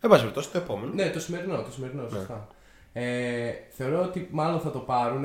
Εν 0.00 0.10
πάση 0.10 0.20
περιπτώσει, 0.20 0.50
το 0.50 0.58
επόμενο. 0.58 0.92
Ναι, 0.94 1.10
το 1.10 1.20
σημερινό, 1.20 1.62
το 1.62 1.72
σημερινό, 1.72 2.08
σωστά. 2.08 2.48
Ε, 2.92 3.50
θεωρώ 3.70 4.02
ότι 4.02 4.28
μάλλον 4.30 4.60
θα 4.60 4.70
το 4.70 4.78
πάρουν. 4.78 5.24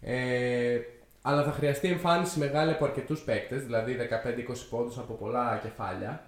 Ε, 0.00 0.80
αλλά 1.26 1.42
θα 1.42 1.52
χρειαστεί 1.52 1.88
εμφάνιση 1.88 2.38
μεγάλη 2.38 2.70
από 2.70 2.84
αρκετούς 2.84 3.20
παίκτες, 3.20 3.62
δηλαδή 3.62 3.96
15-20 4.50 4.54
πόντους 4.70 4.98
από 4.98 5.12
πολλά 5.14 5.60
κεφάλια. 5.62 6.24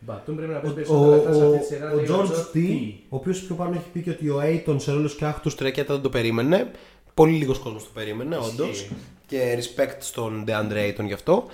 Μπατούν 0.00 0.36
πρέπει 0.36 0.52
να 0.52 0.58
πει 0.58 0.66
Ο, 0.66 0.70
ο, 0.70 0.74
περισσότερα 0.74 1.16
λεφτά 1.16 1.32
σε 1.34 1.44
αυτή 1.44 1.58
τη 1.58 1.64
ο, 1.64 1.66
σειρά. 1.66 1.92
ο 1.92 1.94
λέει 1.94 2.06
George 2.08 2.30
George 2.30 2.56
T, 2.56 2.58
T. 2.58 2.92
ο 3.08 3.16
οποίος 3.16 3.40
πιο 3.40 3.54
πάνω 3.54 3.74
έχει 3.74 3.88
πει 3.92 4.02
και 4.02 4.10
ότι 4.10 4.28
ο 4.28 4.40
Aiton 4.44 4.76
σε 4.80 4.92
ρόλο 4.92 5.08
σκιάχτου 5.08 5.48
Του 5.48 5.54
τρέκια 5.54 5.84
δεν 5.84 6.00
το 6.00 6.08
περίμενε. 6.08 6.70
Πολύ 7.14 7.32
λίγος 7.36 7.58
κόσμος 7.58 7.84
το 7.84 7.90
περίμενε, 7.94 8.36
όντως. 8.36 8.88
Και 9.26 9.58
respect 9.58 9.96
στον 9.98 10.44
DeAndre 10.48 10.88
Ayton 10.88 11.04
γι' 11.04 11.12
αυτό. 11.12 11.44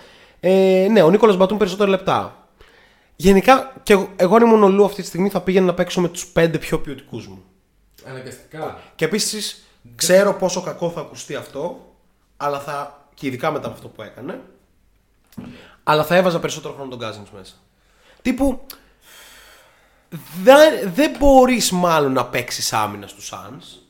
Ε, 0.41 0.87
ναι, 0.91 1.03
ο 1.03 1.11
Νίκολας 1.11 1.37
Μπατούν 1.37 1.59
περισσότερα 1.59 1.91
λεπτά. 1.91 2.49
Γενικά, 3.17 3.75
και 3.83 3.93
εγώ, 3.93 4.09
εγώ 4.17 4.37
αν 4.37 4.43
ήμουν 4.43 4.63
ο 4.63 4.69
Λου 4.69 4.85
αυτή 4.85 5.01
τη 5.01 5.07
στιγμή 5.07 5.29
θα 5.29 5.41
πήγαινα 5.41 5.67
να 5.67 5.75
παίξω 5.75 6.01
με 6.01 6.09
τους 6.09 6.27
πέντε 6.27 6.59
πιο 6.59 6.79
ποιοτικούς 6.81 7.27
μου. 7.29 7.43
Αναγκαστικά. 8.05 8.79
Και 8.95 9.05
επίσης 9.05 9.67
ξέρω 9.95 10.35
πόσο 10.35 10.61
κακό 10.61 10.91
θα 10.91 11.01
ακουστεί 11.01 11.35
αυτό, 11.35 11.90
αλλά 12.41 12.61
θα. 12.61 13.07
και 13.15 13.27
ειδικά 13.27 13.51
μετά 13.51 13.67
από 13.67 13.75
αυτό 13.75 13.89
που 13.89 14.03
έκανε. 14.03 14.41
Αλλά 15.83 16.05
θα 16.05 16.17
έβαζα 16.17 16.41
περισσότερο 16.41 16.75
χρόνο 16.75 16.97
τον 16.97 17.09
Cousins 17.09 17.29
μέσα. 17.33 17.55
Τύπου. 18.23 18.67
Δεν, 20.43 20.93
δεν 20.93 21.17
μπορείς 21.19 21.71
μάλλον 21.71 22.13
να 22.13 22.27
παίξεις 22.27 22.73
άμυνα 22.73 23.07
στους 23.07 23.33
Suns. 23.35 23.81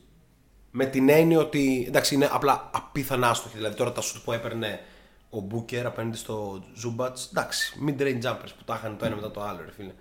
Με 0.71 0.85
την 0.85 1.09
έννοια 1.09 1.39
ότι. 1.39 1.85
εντάξει, 1.87 2.15
είναι 2.15 2.29
απλά 2.31 2.69
απίθανα 2.73 3.29
άστοχη. 3.29 3.55
Δηλαδή 3.55 3.75
τώρα 3.75 3.91
τα 3.91 4.01
σουτ 4.01 4.23
που 4.23 4.31
έπαιρνε 4.31 4.79
ο 5.29 5.47
Booker 5.51 5.83
απέναντι 5.85 6.17
στο 6.17 6.63
Zubats. 6.83 7.27
Εντάξει, 7.31 7.83
mid-range 7.87 8.21
jumpers 8.23 8.51
που 8.57 8.63
τα 8.65 8.75
είχαν 8.75 8.97
το 8.97 9.05
ένα 9.05 9.15
μετά 9.15 9.31
το 9.31 9.41
άλλο, 9.41 9.59
ρε 9.65 9.71
φίλε. 9.71 9.93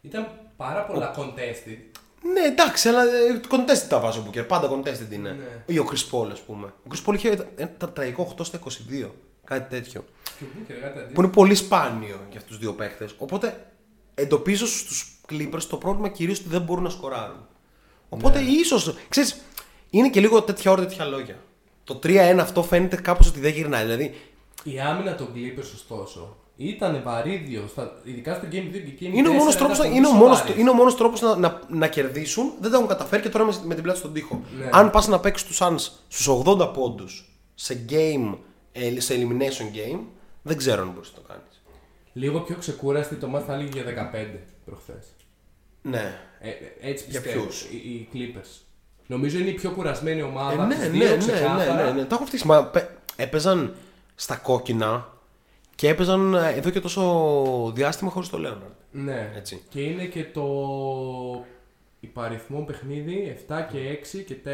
Ήταν 0.00 0.28
πάρα 0.56 0.84
πολλά 0.84 1.14
contested. 1.16 1.89
Ναι, 2.32 2.40
εντάξει, 2.40 2.88
αλλά 2.88 3.02
ε, 3.02 3.40
contested 3.50 3.86
τα 3.88 3.98
βάζω 4.00 4.26
Booker. 4.30 4.44
Πάντα 4.48 4.70
contested 4.70 5.12
είναι. 5.12 5.30
Ναι. 5.30 5.74
Ή 5.74 5.78
ο 5.78 5.86
Chris 5.90 6.10
Paul, 6.16 6.28
ας 6.32 6.40
πούμε. 6.40 6.66
Ο 6.66 6.88
Chris 6.94 7.08
Paul 7.10 7.14
είχε 7.14 7.48
ένα 7.56 7.70
τραγικό 7.92 8.34
8 8.38 8.44
στα 8.44 8.58
22. 9.02 9.10
Κάτι 9.44 9.70
τέτοιο. 9.70 10.04
Και 10.38 10.44
ο 10.44 10.46
Booker, 10.54 10.72
κάτι 10.72 10.86
αντίστοιχο. 10.86 11.12
Που 11.12 11.20
είναι 11.22 11.30
πολύ 11.30 11.54
σπάνιο 11.54 12.20
για 12.30 12.38
αυτούς 12.38 12.42
τους 12.46 12.58
δύο 12.58 12.72
παίχτες. 12.72 13.14
Οπότε 13.18 13.66
εντοπίζω 14.14 14.66
στους 14.66 15.20
Clippers 15.30 15.62
το 15.68 15.76
πρόβλημα 15.76 16.08
κυρίως 16.08 16.38
ότι 16.38 16.48
δεν 16.48 16.60
μπορούν 16.60 16.84
να 16.84 16.90
σκοράρουν. 16.90 17.46
Οπότε 18.08 18.40
Ναι. 18.40 18.50
ίσως. 18.50 18.94
ξέρεις, 19.08 19.40
είναι 19.90 20.08
και 20.10 20.20
λίγο 20.20 20.42
τέτοια 20.42 20.70
ώρα 20.70 20.80
τέτοια 20.86 21.04
λόγια. 21.04 21.36
Το 21.84 21.94
3-1 22.02 22.38
αυτό 22.40 22.62
φαίνεται 22.62 22.96
κάπως 22.96 23.28
ότι 23.28 23.40
δεν 23.40 23.52
γυρνάει. 23.52 23.82
Δηλαδή, 23.84 24.14
Η 24.62 24.80
άμυνα 24.80 25.14
των 25.14 25.28
Clippers, 25.34 25.70
ωστόσο, 25.74 26.36
ήταν 26.68 27.00
βαρύδιο, 27.04 27.66
στα, 27.68 28.00
ειδικά 28.04 28.34
στο 28.34 28.46
Game 28.50 28.54
2 28.54 28.72
και 28.98 29.06
Game 29.06 29.12
είναι 29.14 29.28
ο 29.28 29.32
4 29.32 29.34
μόνος 29.34 29.54
ήταν 29.54 29.56
τρόπος 29.66 29.78
πολύ 29.78 29.96
είναι 29.96 30.06
ο 30.08 30.12
μόνος, 30.12 30.36
σοβαρές. 30.38 30.60
είναι 30.60 30.70
ο 30.70 30.74
μόνος 30.74 30.96
τρόπος 30.96 31.20
να, 31.20 31.36
να, 31.36 31.60
να 31.68 31.88
κερδίσουν. 31.88 32.52
Δεν 32.60 32.70
τα 32.70 32.76
έχουν 32.76 32.88
καταφέρει 32.88 33.22
και 33.22 33.28
τώρα 33.28 33.44
με, 33.44 33.52
με 33.64 33.74
την 33.74 33.82
πλάτη 33.82 33.98
στον 33.98 34.12
τοίχο. 34.12 34.42
Ναι. 34.58 34.68
Αν 34.72 34.90
πας 34.90 35.08
να 35.08 35.20
παίξεις 35.20 35.46
τους 35.46 35.58
Suns 35.62 35.92
στους 36.08 36.42
80 36.46 36.72
πόντους 36.74 37.30
σε 37.54 37.84
game, 37.90 38.34
ε, 38.72 39.00
σε 39.00 39.14
elimination 39.14 39.76
game, 39.94 39.98
δεν 40.42 40.56
ξέρω 40.56 40.82
αν 40.82 40.90
μπορείς 40.94 41.12
να 41.16 41.22
το 41.22 41.24
κάνεις. 41.28 41.62
Λίγο 42.12 42.40
πιο 42.40 42.56
ξεκούραστη 42.56 43.14
το 43.14 43.26
μάθημα 43.28 43.54
έλεγε 43.54 43.68
για 43.72 43.84
15 43.84 44.38
προχθές. 44.64 45.06
Ναι. 45.82 46.18
Ε, 46.40 46.48
ε, 46.48 46.90
έτσι 46.90 47.04
Για 47.08 47.20
πιστεύω. 47.20 47.42
ποιους; 47.44 47.62
Οι, 47.62 47.76
οι 47.76 48.08
Clippers. 48.14 48.60
Νομίζω 49.06 49.38
είναι 49.38 49.48
η 49.48 49.52
πιο 49.54 49.70
κουρασμένη 49.70 50.20
Ε, 50.20 50.22
ομάδα. 50.22 50.66
ναι, 50.66 50.74
τις 50.74 50.82
ναι, 50.84 50.90
δύο 50.90 51.04
ναι, 51.08 51.10
ναι, 51.10 51.16
ξεκάθαρα. 51.32 51.84
ναι, 51.84 51.90
ναι, 52.00 52.04
Το 52.04 52.14
έχω 52.14 52.24
φτύσει. 52.26 52.46
Μα 52.46 52.64
πε- 52.64 52.88
έπαιζαν 53.16 53.74
στα 54.14 54.36
κόκκινα 54.36 55.08
και 55.80 55.88
έπαιζαν 55.88 56.34
ε, 56.34 56.52
εδώ 56.56 56.70
και 56.70 56.80
τόσο 56.80 57.72
διάστημα 57.74 58.10
χωρίς 58.10 58.28
το 58.28 58.38
Λέοναρντ. 58.38 58.72
Ναι. 58.90 59.32
Έτσι. 59.36 59.62
Και 59.68 59.80
είναι 59.80 60.04
και 60.04 60.24
το 60.24 60.44
υπαριθμό 62.00 62.60
παιχνίδι 62.60 63.44
7 63.48 63.54
και 63.72 63.78
6 63.78 64.24
και 64.26 64.34
4, 64.44 64.48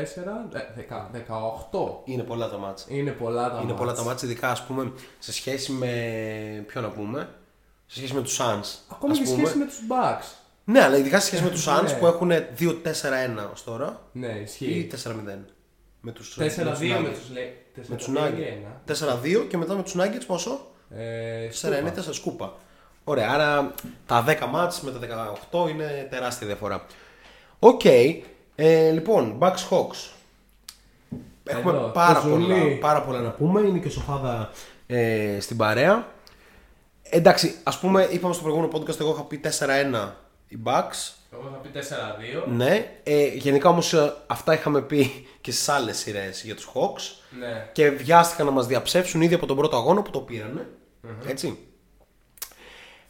ε, 0.52 0.60
δεκα- 0.76 1.10
18. 1.12 2.00
Είναι 2.04 2.22
πολλά 2.22 2.48
τα 2.50 2.58
μάτσα. 2.58 2.86
Είναι 2.88 3.10
πολλά 3.10 3.48
τα 3.50 3.54
Είναι 3.56 3.64
μάτς. 3.64 3.78
πολλά 3.78 3.92
τα 3.92 4.02
μάτσα, 4.02 4.26
ειδικά 4.26 4.50
ας 4.50 4.62
πούμε 4.64 4.92
σε 5.18 5.32
σχέση 5.32 5.72
με. 5.72 5.90
Ποιο 6.66 6.80
να 6.80 6.88
πούμε. 6.88 7.28
Σε 7.86 7.96
σχέση 7.96 8.14
με 8.14 8.22
τους 8.22 8.38
Suns. 8.40 8.78
Ακόμα 8.92 9.12
ας 9.12 9.18
και 9.18 9.24
πούμε. 9.24 9.36
σχέση 9.36 9.58
με 9.58 9.64
τους 9.64 9.78
Bucks. 9.90 10.24
Ναι, 10.64 10.82
αλλά 10.82 10.96
ειδικά 10.96 11.20
σε 11.20 11.26
σχέση 11.26 11.42
με 11.42 11.50
τους 11.50 11.66
Suns 11.68 11.82
Ναι. 11.84 11.92
που 11.92 12.06
έχουν 12.06 12.30
2-4-1 12.58 13.50
ως 13.52 13.64
τώρα. 13.64 14.02
Ναι, 14.12 14.26
Ή 14.38 14.42
ισχύει. 14.42 14.88
4-0. 14.90 15.44
Με 16.00 16.12
τους 16.12 16.34
4-2 16.38 17.00
με 17.00 17.08
τους 17.08 17.30
λέει. 17.32 17.56
Με 17.86 17.96
τους 17.96 18.06
4-2 18.06 18.10
Nuggets. 18.10 18.38
ή 18.38 18.42
ένα. 18.42 18.82
4-2 18.84 19.46
και 19.48 19.56
μετά 19.56 19.74
με 19.74 19.82
τους 19.82 19.94
Nuggets 19.96 20.24
πόσο; 20.26 20.66
Ε, 20.90 21.48
4-1 21.62 21.92
4 21.92 22.12
σκούπα. 22.14 22.52
Ωραία, 23.04 23.30
άρα 23.30 23.74
τα 24.06 24.24
10 24.28 24.46
μάτς 24.50 24.80
με 24.80 24.90
τα 24.90 24.98
18 25.50 25.68
είναι 25.70 26.06
τεράστια 26.10 26.46
διαφορά. 26.46 26.86
Οκ, 27.58 27.84
ε, 28.54 28.90
λοιπόν, 28.90 29.38
Bucks 29.40 29.68
Hawks. 29.70 30.10
Έχουμε 31.44 31.72
Εδώ, 31.72 31.86
πάρα 31.88 32.20
το 32.20 32.28
πολλά, 32.28 32.56
ζουλί. 32.56 32.70
πάρα 32.80 33.02
πολλά 33.02 33.20
να 33.20 33.30
πούμε. 33.30 33.60
Είναι 33.60 33.78
και 33.78 33.88
σοφάδα 33.88 34.50
ε, 34.86 35.36
στην 35.40 35.56
παρέα. 35.56 36.06
Εντάξει, 37.02 37.54
ας 37.62 37.78
πούμε, 37.78 38.08
είπαμε 38.10 38.34
στο 38.34 38.42
προηγούμενο 38.42 38.72
podcast, 38.74 39.00
εγώ 39.00 39.10
είχα 39.10 39.22
πει 39.22 39.40
4-1 40.04 40.08
οι 40.48 40.58
Bucks. 40.64 41.12
Εγώ 41.40 41.50
θα 41.52 41.56
πει 41.56 41.70
4-2. 42.44 42.48
Ναι, 42.48 42.98
ε, 43.02 43.26
γενικά 43.26 43.68
όμως 43.68 43.92
ε, 43.92 44.14
αυτά 44.26 44.54
είχαμε 44.54 44.82
πει 44.82 45.26
και 45.40 45.50
στις 45.52 45.68
άλλες 45.68 45.98
σειρές 45.98 46.42
για 46.44 46.54
τους 46.54 46.68
Hawks. 46.74 47.22
Ναι. 47.38 47.68
Και 47.72 47.90
βιάστηκαν 47.90 48.46
να 48.46 48.52
μας 48.52 48.66
διαψεύσουν 48.66 49.20
ήδη 49.22 49.34
από 49.34 49.46
τον 49.46 49.56
πρώτο 49.56 49.76
αγώνα 49.76 50.02
που 50.02 50.10
το 50.10 50.20
πηρανε 50.20 50.68
Έτσι. 51.26 51.58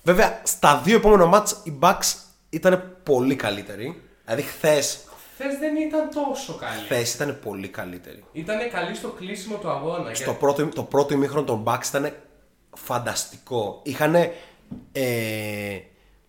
Βέβαια, 0.03 0.41
στα 0.45 0.81
δύο 0.85 0.97
επόμενα 0.97 1.27
μάτς 1.27 1.61
οι 1.65 1.79
Bucks 1.83 2.15
ήταν 2.51 2.97
πολύ 3.03 3.37
καλύτεροι. 3.37 4.03
Δηλαδή, 4.25 4.43
χθε 4.43 4.83
Χθες 5.39 5.59
δεν 5.59 5.77
ήταν 5.77 6.09
τόσο 6.11 6.55
καλή. 6.55 6.81
χθες 6.85 7.15
ήταν 7.15 7.39
πολύ 7.45 7.69
καλύτεροι. 7.69 8.25
Ήταν 8.33 8.71
καλή 8.71 8.95
στο 8.95 9.09
κλείσιμο 9.09 9.57
του 9.57 9.69
αγώνα. 9.71 10.15
Στο 10.15 10.25
γιατί- 10.25 10.39
πρώτο, 10.39 10.67
το 10.67 10.83
πρώτο 10.83 11.15
ημίχρονο 11.15 11.45
των 11.47 11.65
Bucks 11.67 11.87
ήταν 11.89 12.13
φανταστικό. 12.77 13.81
Είχαν 13.85 14.15
ε, 14.93 15.79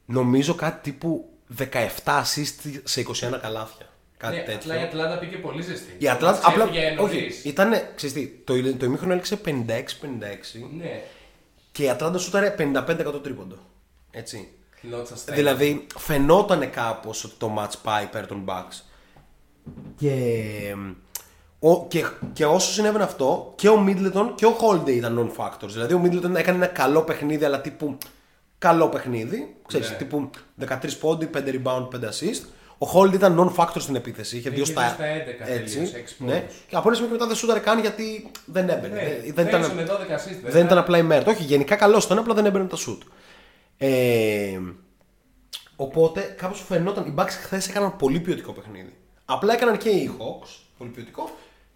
νομίζω 0.05 0.55
κάτι 0.55 0.91
τύπου 0.91 1.29
17 1.57 1.63
assist 2.05 2.79
σε 2.83 3.01
21 3.01 3.39
καλάθια. 3.41 3.85
Κάτι 4.17 4.35
Ναι, 4.35 4.41
τέτοιο. 4.43 4.71
απλά 4.71 4.79
η 4.81 4.83
Ατλάντα 4.83 5.17
πήγε 5.17 5.35
πολύ 5.37 5.61
ζεστή. 5.61 5.95
Η 5.97 6.09
Ατλάντα 6.09 6.37
Μας 6.37 6.45
απλά. 6.45 6.63
έφυγε 6.63 6.89
νωρίς. 6.89 7.37
Όχι, 7.37 7.47
ήταν. 7.49 7.71
Ξέρεις 7.95 8.15
τι, 8.15 8.27
το, 8.27 8.53
το 8.77 8.85
ημίχρονο 8.85 9.11
έλεξε 9.13 9.39
56-56 9.45 9.49
Ναι, 10.77 11.01
και 11.71 11.83
η 11.83 11.89
Ατλάντα 11.89 12.17
σου 12.17 12.29
ήταν 12.37 12.75
55% 13.17 13.23
τρίποντο. 13.23 13.55
Έτσι. 14.11 14.47
not 14.91 15.01
sustainable. 15.01 15.33
Δηλαδή 15.33 15.87
φαινόταν 15.97 16.69
κάπως 16.69 17.23
ότι 17.23 17.33
το 17.37 17.55
match 17.59 17.73
πάει 17.83 18.03
υπέρ 18.03 18.27
των 18.27 18.43
Bucks. 18.47 18.81
Και, 19.97 20.75
ο, 21.59 21.87
και, 21.87 22.05
και 22.33 22.45
όσο 22.45 22.71
συνέβαινε 22.71 23.03
αυτό, 23.03 23.53
και 23.55 23.69
ο 23.69 23.85
Middleton 23.87 24.31
και 24.35 24.45
ο 24.45 24.57
Holiday 24.61 24.89
ήταν 24.89 25.33
non-factors. 25.37 25.67
Δηλαδή 25.69 25.93
ο 25.93 26.01
Middleton 26.05 26.35
έκανε 26.35 26.57
ένα 26.57 26.67
καλό 26.67 27.01
παιχνίδι, 27.01 27.45
αλλά 27.45 27.61
τύπου 27.61 27.97
καλό 28.57 28.89
παιχνίδι. 28.89 29.55
Ξέρεις, 29.67 29.89
Ναι. 29.89 29.95
τύπου 29.95 30.29
13 30.59 30.97
πόντι, 30.99 31.25
5 31.33 31.51
rebound, 31.51 31.87
5 31.89 32.07
assist. 32.09 32.43
Ο 32.79 32.87
Holiday 32.93 33.13
ήταν 33.13 33.39
non-factor 33.55 33.75
στην 33.77 33.95
επίθεση. 33.95 34.37
Είχε 34.37 34.49
2 34.49 34.53
Είχε 34.53 34.65
στα, 34.71 34.81
δύο 34.81 34.89
στα 34.91 35.05
11 35.05 35.45
τελείωσε, 35.45 35.97
έξι 35.97 36.15
ναι. 36.23 36.39
πόντους. 36.39 36.55
Και 36.67 36.75
από 36.75 36.87
ένα 36.87 36.95
σημείο 36.95 37.09
και 37.11 37.13
μετά 37.17 37.27
δεν 37.27 37.35
σούταρε 37.35 37.59
καν 37.59 37.79
γιατί 37.79 38.31
δεν 38.45 38.69
έμπαινε. 38.69 38.95
Ναι, 38.95 39.01
δεν, 39.03 39.33
δεν 39.33 39.49
παίξε 39.49 39.71
ήταν, 39.71 39.75
με 39.75 39.83
12 39.83 39.91
assist, 39.91 40.33
βέβαια. 40.35 40.51
δεν 40.51 40.65
ήταν 40.65 40.77
απλά 40.77 40.97
η 40.97 41.03
μέρα. 41.03 41.31
Όχι, 41.31 41.43
γενικά 41.43 41.75
καλό 41.75 42.01
ήταν, 42.05 42.17
απλά 42.17 42.33
δεν 42.33 42.45
έμπαινε 42.45 42.65
τα 42.65 42.75
σουτ. 42.75 43.01
Ε, 43.77 44.59
οπότε 45.75 46.21
κάπως 46.37 46.63
φαινόταν. 46.67 47.05
Οι 47.05 47.13
Bucks 47.17 47.29
χθες 47.43 47.67
έκαναν 47.69 47.95
πολύ 47.95 48.19
ποιοτικό 48.19 48.51
παιχνίδι. 48.51 48.95
Απλά 49.25 49.53
έκαναν 49.53 49.77
και 49.77 49.89
οι 49.89 50.11
Hawks 50.19 50.49
πολύ 50.77 50.89
ποιοτικό. 50.89 51.29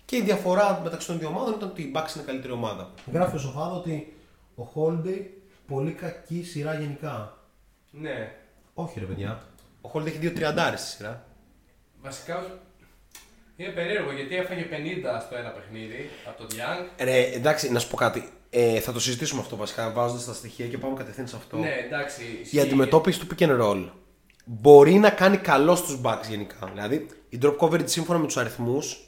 Και 0.06 0.16
η 0.16 0.22
διαφορά 0.22 0.82
μεταξύ 0.84 1.08
των 1.08 1.20
δύο 1.20 1.28
ομάδων 1.28 1.54
ήταν 1.54 1.70
ότι 1.70 1.82
η 1.82 1.92
Bucks 1.96 2.16
είναι 2.16 2.24
καλύτερη 2.26 2.54
ομάδα. 2.54 2.92
Γράφει 3.14 3.36
ο 3.36 3.40
Σοφάδο 3.40 3.76
ότι 3.76 4.14
ο 4.56 4.64
Holiday 4.76 5.22
πολύ 5.72 5.92
κακή 5.92 6.44
σειρά 6.44 6.74
γενικά. 6.74 7.38
Ναι. 7.92 8.32
Όχι 8.74 9.00
ρε 9.00 9.06
παιδιά. 9.06 9.42
Ο 9.82 9.90
Holiday 9.94 10.06
έχει 10.06 10.18
δύο 10.18 10.32
τριαντάρες 10.32 10.80
στη 10.80 10.90
σειρά. 10.90 11.26
Βασικά 12.02 12.38
όχι. 12.38 12.52
Είναι 13.56 13.70
περίεργο 13.70 14.12
γιατί 14.12 14.36
έφαγε 14.36 14.66
50 14.72 15.22
στο 15.26 15.36
ένα 15.36 15.50
παιχνίδι 15.50 16.10
από 16.28 16.38
τον 16.38 16.48
Young. 16.48 17.04
Ρε, 17.04 17.26
εντάξει, 17.26 17.72
να 17.72 17.80
σου 17.80 17.88
πω 17.90 17.96
κάτι. 17.96 18.30
Ε, 18.50 18.80
θα 18.80 18.92
το 18.92 19.00
συζητήσουμε 19.00 19.42
αυτό 19.42 19.56
βασικά 19.56 19.92
βάζοντας 19.92 20.26
τα 20.26 20.34
στοιχεία 20.34 20.68
και 20.68 20.78
πάμε 20.78 20.98
κατευθείαν 20.98 21.28
σε 21.28 21.36
αυτό. 21.36 21.58
Ναι, 21.58 21.74
εντάξει. 21.86 22.24
η 22.24 22.42
ισχύει. 22.42 22.60
αντιμετώπιση 22.60 23.20
του 23.20 23.28
pick 23.36 23.44
and 23.44 23.62
roll 23.62 23.90
μπορεί 24.46 24.94
να 24.94 25.10
κάνει 25.10 25.38
καλό 25.38 25.76
στους 25.76 26.02
Bucks 26.04 26.28
γενικά. 26.30 26.70
Δηλαδή, 26.74 27.08
η 27.30 27.40
drop 27.42 27.58
coverage 27.58 27.90
σύμφωνα 27.90 28.20
με 28.20 28.26
τους 28.26 28.38
αριθμούς 28.38 29.00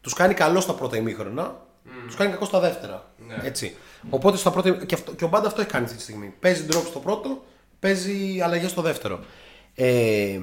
τους 0.00 0.14
κάνει 0.14 0.34
καλό 0.34 0.60
στα 0.60 0.74
πρώτα 0.74 0.96
ημίχρονα, 0.96 1.66
τους 2.06 2.16
κάνει 2.16 2.30
κακό 2.30 2.44
στα 2.44 2.60
δεύτερα. 2.60 3.12
Ναι. 3.26 3.36
Έτσι. 3.42 3.76
Οπότε 4.10 4.36
στα 4.36 4.50
πρώτα, 4.50 4.70
και, 4.70 4.94
αυτό, 4.94 5.12
και 5.12 5.24
ο 5.24 5.28
Μπάντα 5.28 5.46
αυτό 5.46 5.60
έχει 5.60 5.70
κάνει 5.70 5.84
αυτή 5.84 5.96
τη 5.96 6.02
στιγμή. 6.02 6.34
Παίζει 6.40 6.66
drop 6.70 6.82
στο 6.86 6.98
πρώτο, 6.98 7.44
παίζει 7.80 8.40
αλλαγές 8.44 8.70
στο 8.70 8.82
δεύτερο. 8.82 9.20
Ε, 9.74 10.40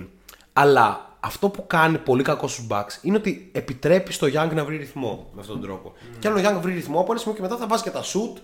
αλλά 0.53 1.15
αυτό 1.19 1.49
που 1.49 1.67
κάνει 1.67 1.97
πολύ 1.97 2.23
κακό 2.23 2.47
στους 2.47 2.67
Bucks 2.69 2.97
είναι 3.01 3.17
ότι 3.17 3.49
επιτρέπει 3.53 4.13
στο 4.13 4.27
Young 4.27 4.49
να 4.53 4.65
βρει 4.65 4.77
ρυθμό 4.77 5.29
με 5.33 5.41
αυτόν 5.41 5.55
τον 5.59 5.65
τρόπο. 5.67 5.93
Και 6.19 6.27
αν 6.27 6.35
ο 6.37 6.39
Young 6.39 6.61
βρει 6.61 6.73
ρυθμό, 6.73 6.99
από 6.99 7.11
ένα 7.11 7.19
σημείο 7.21 7.35
και 7.35 7.41
μετά 7.41 7.57
θα 7.57 7.67
βάζει 7.67 7.83
και 7.83 7.89
τα 7.89 8.01
shoot, 8.01 8.39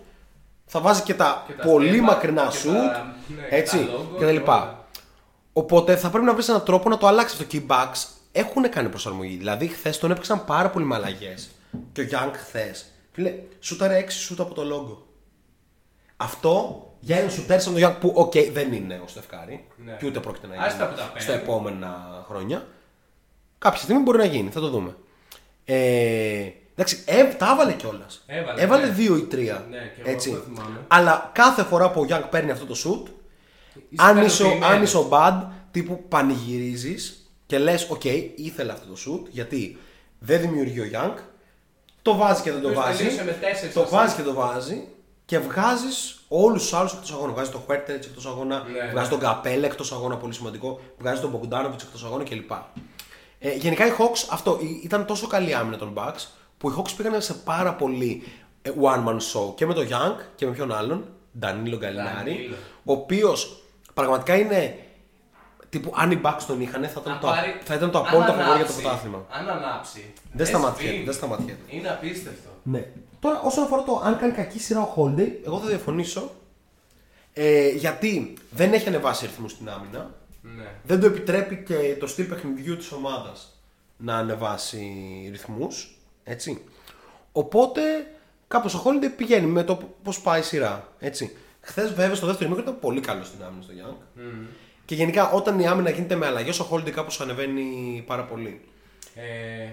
θα 0.65 0.79
βάζει 0.79 1.01
και 1.01 1.13
τα, 1.13 1.43
Και 1.47 1.53
τα 1.53 1.63
πολύ 1.63 1.97
step 1.99 2.03
up 2.03 2.05
μακρινά 2.05 2.47
και 2.47 2.57
shoot, 2.63 2.71
τα- 2.93 3.15
ναι, 3.27 3.47
και 3.49 3.55
έτσι, 3.55 3.77
τα 3.77 3.83
logo 3.83 4.13
και 4.13 4.19
τα 4.19 4.25
και 4.25 4.31
λοιπά. 4.31 4.61
όλα. 4.61 4.87
Οπότε 5.53 5.95
θα 5.95 6.09
πρέπει 6.09 6.25
να 6.25 6.33
βρεις 6.33 6.47
έναν 6.49 6.63
τρόπο 6.63 6.89
να 6.89 6.97
το 6.97 7.07
αλλάξεις 7.07 7.33
αυτό. 7.39 7.49
Και 7.49 7.57
οι 7.57 7.65
Bucks 7.69 8.05
έχουν 8.31 8.69
κάνει 8.69 8.89
προσαρμογή. 8.89 9.35
Δηλαδή, 9.35 9.67
χθες 9.67 9.97
τον 9.97 10.11
έπαιξαν 10.11 10.45
πάρα 10.45 10.69
πολύ 10.69 10.85
με 10.85 10.95
αλλαγές. 10.95 11.49
Και 11.91 12.01
ο 12.01 12.05
Young 12.11 12.31
χθες. 12.33 12.85
Φίλε, 13.11 13.33
σούταρε 13.59 13.97
6 13.97 14.19
σούτ 14.19 14.39
από 14.39 14.53
το 14.53 14.63
logo. 14.63 15.07
Αυτό 16.21 16.83
για 16.99 17.17
έναν 17.17 17.31
σουτέρ 17.31 17.61
σαν 17.61 17.73
τον 17.73 17.83
Young 17.83 17.95
που, 17.99 18.11
οκ, 18.15 18.33
δεν 18.51 18.73
είναι 18.73 19.01
ο 19.03 19.07
Steph 19.07 19.35
Curry. 19.35 19.67
Ναι. 19.85 19.95
Και 19.99 20.05
ούτε 20.05 20.19
πρόκειται 20.19 20.47
να 20.47 20.63
Άστα 20.63 20.83
γίνει 20.83 20.89
που 20.89 20.95
τα 20.97 21.03
παίρνει. 21.05 21.21
στα 21.21 21.33
επόμενα 21.33 22.23
χρόνια. 22.27 22.67
Κάποια 23.59 23.81
στιγμή 23.81 24.01
μπορεί 24.01 24.17
να 24.17 24.25
γίνει, 24.25 24.49
θα 24.49 24.59
το 24.59 24.69
δούμε. 24.69 24.95
Ε, 25.65 26.47
εντάξει, 26.75 27.03
ε, 27.05 27.23
τα 27.23 27.49
έβαλε 27.53 27.73
κιόλας. 27.73 28.23
Έβαλε, 28.27 28.61
Έβαλε 28.61 28.85
ναι. 28.85 28.91
δύο 28.91 29.15
ή 29.15 29.21
τρία. 29.21 29.65
Ναι, 29.69 29.77
και 29.77 30.01
εγώ 30.01 30.09
έτσι. 30.11 30.29
αυτό 30.31 30.43
θυμάμαι. 30.43 30.79
Αλλά 30.87 31.31
κάθε 31.33 31.63
φορά 31.63 31.91
που 31.91 32.01
ο 32.01 32.05
Young 32.09 32.23
παίρνει 32.29 32.51
αυτό 32.51 32.65
το 32.65 32.75
σουτ, 32.75 33.07
Είσαι 33.89 34.03
αν 34.05 34.17
είσαι, 34.17 34.43
ο- 34.43 34.45
ικανοποιημένος. 34.45 34.75
αν 34.77 34.83
είσαι 34.83 34.97
ο 34.97 35.07
Bud, 35.11 35.45
τύπου 35.71 36.03
πανηγυρίζεις 36.07 37.31
και 37.45 37.57
λες: 37.57 37.87
Οκ, 37.89 38.03
ήθελα 38.35 38.73
αυτό 38.73 38.87
το 38.93 38.97
shoot 39.07 39.27
γιατί 39.29 39.77
δεν 40.19 40.41
δημιουργεί 40.41 40.79
ο 40.79 40.85
Young, 40.93 41.13
το 42.01 42.15
βάζει 42.15 42.41
και 42.41 42.51
δεν 42.51 42.61
το 42.61 42.69
Ποιος 42.69 42.83
βάζει. 42.83 42.97
τελείωσε 42.97 43.23
με 43.23 43.31
τέσσερις 43.31 43.73
Το 43.73 43.81
assists. 43.83 43.89
βάζει 43.89 44.15
και 44.15 44.21
το 44.21 44.33
βάζει 44.33 44.87
και 45.29 45.39
βγάζεις 45.39 46.19
όλους 46.27 46.61
τους 46.61 46.73
άλλους 46.73 46.93
εκτός 46.93 47.11
αγώνα. 47.11 47.31
Βγάζεις 47.33 47.51
τον 47.51 47.61
Huerter 47.65 47.95
εκτός 47.95 48.25
αγώνα, 48.25 48.63
Ναι, 48.63 48.79
βγάζεις 48.91 49.09
ναι. 49.09 49.17
τον 49.17 49.19
Capela 49.19 49.63
εκτός 49.63 49.91
αγώνα, 49.91 50.17
πολύ 50.17 50.33
σημαντικό, 50.33 50.79
βγάζεις 50.97 51.19
τον 51.21 51.29
Μπογκδάνοβιτς 51.29 51.83
εκτός 51.83 52.03
αγώνα 52.03 52.23
κλπ. 52.23 52.51
Ε, 53.39 53.53
γενικά 53.55 53.85
οι 53.87 53.91
Hawks 53.97 54.27
αυτό 54.31 54.57
η- 54.61 54.81
ήταν 54.83 55.05
τόσο 55.05 55.27
καλή 55.27 55.53
άμυνα 55.53 55.77
των 55.77 55.93
Bucks 55.97 56.25
που 56.57 56.69
οι 56.69 56.73
Hawks 56.77 56.89
πήγαν 56.97 57.21
σε 57.21 57.33
πάρα 57.33 57.73
πολύ 57.73 58.23
ε, 58.61 58.69
one 58.81 59.07
man 59.07 59.15
show 59.15 59.55
και 59.55 59.65
με 59.65 59.73
τον 59.73 59.87
Young 59.89 60.15
και 60.35 60.45
με 60.45 60.51
ποιον 60.51 60.71
άλλον, 60.73 61.05
Ντανίλο 61.39 61.77
Γκαλινάρη, 61.77 62.49
Danilo. 62.51 62.55
ο 62.83 62.91
οποίος 62.91 63.63
πραγματικά 63.93 64.35
είναι 64.35 64.75
Τύπου 65.69 65.93
αν 65.95 66.11
οι 66.11 66.21
Bucks 66.23 66.41
τον 66.47 66.61
είχαν, 66.61 66.83
θα 66.83 66.99
ήταν, 67.01 67.13
Να 67.13 67.19
το, 67.19 67.27
πάρει- 67.27 67.61
θα 67.63 67.73
ήταν 67.75 67.91
το 67.91 67.97
αν 67.99 68.05
απόλυτο 68.07 68.31
φαβόρι 68.31 68.45
για 68.45 68.53
το 68.55 68.73
ανάψει- 68.73 68.81
πρωτάθλημα. 68.81 69.25
Αν 69.29 69.49
ανάψει. 69.49 70.13
Δεν 70.33 70.45
ε, 70.45 70.49
σταματιέται, 70.49 70.87
σβήνει. 70.89 71.03
δεν 71.05 71.13
σταματιέται. 71.13 71.59
Είναι 71.67 71.89
απίστευτο. 71.89 72.49
Ναι. 72.63 72.85
Τώρα, 73.19 73.41
όσον 73.41 73.63
αφορά 73.63 73.83
το 73.83 74.01
αν 74.03 74.17
κάνει 74.17 74.33
κακή 74.33 74.59
σειρά 74.59 74.81
ο 74.81 74.93
Holiday, 74.95 75.31
Εγώ 75.45 75.59
θα 75.59 75.67
διαφωνήσω. 75.67 76.31
Ε, 77.33 77.69
γιατί 77.69 78.33
δεν 78.51 78.73
έχει 78.73 78.87
ανεβάσει 78.87 79.25
ρυθμού 79.25 79.49
στην 79.49 79.69
άμυνα. 79.69 80.15
Ναι. 80.41 80.67
Δεν 80.83 80.99
το 80.99 81.05
επιτρέπει 81.05 81.63
και 81.63 81.95
το 81.99 82.07
στυλ 82.07 82.25
παιχνιδιού 82.25 82.77
της 82.77 82.91
ομάδας 82.91 83.59
να 83.97 84.17
ανεβάσει 84.17 84.87
ρυθμούς, 85.31 85.97
έτσι. 86.23 86.63
Οπότε 87.31 87.81
κάπως 88.47 88.73
ο 88.73 88.83
Holiday 88.85 89.11
πηγαίνει 89.17 89.45
με 89.45 89.63
το 89.63 89.79
πώς 90.03 90.21
πάει 90.21 90.39
η 90.39 90.43
σειρά, 90.43 90.93
έτσι. 90.99 91.37
Χθες 91.61 91.93
βέβαια 91.93 92.15
στο 92.15 92.25
δεύτερο 92.25 92.49
ημίχρονο 92.49 92.69
ήταν 92.69 92.89
πολύ 92.89 93.01
καλό 93.01 93.23
στην 93.23 93.43
άμυνα 93.43 93.61
στο 93.61 93.73
Young. 93.73 94.21
Και 94.85 94.95
γενικά 94.95 95.31
όταν 95.31 95.59
η 95.59 95.67
άμυνα 95.67 95.89
γίνεται 95.89 96.15
με 96.15 96.25
αλλαγές 96.25 96.59
ο 96.59 96.67
Holiday 96.71 96.89
κάπως 96.89 97.21
ανεβαίνει 97.21 98.03
πάρα 98.07 98.23
πολύ. 98.23 98.61
Ε, 99.15 99.69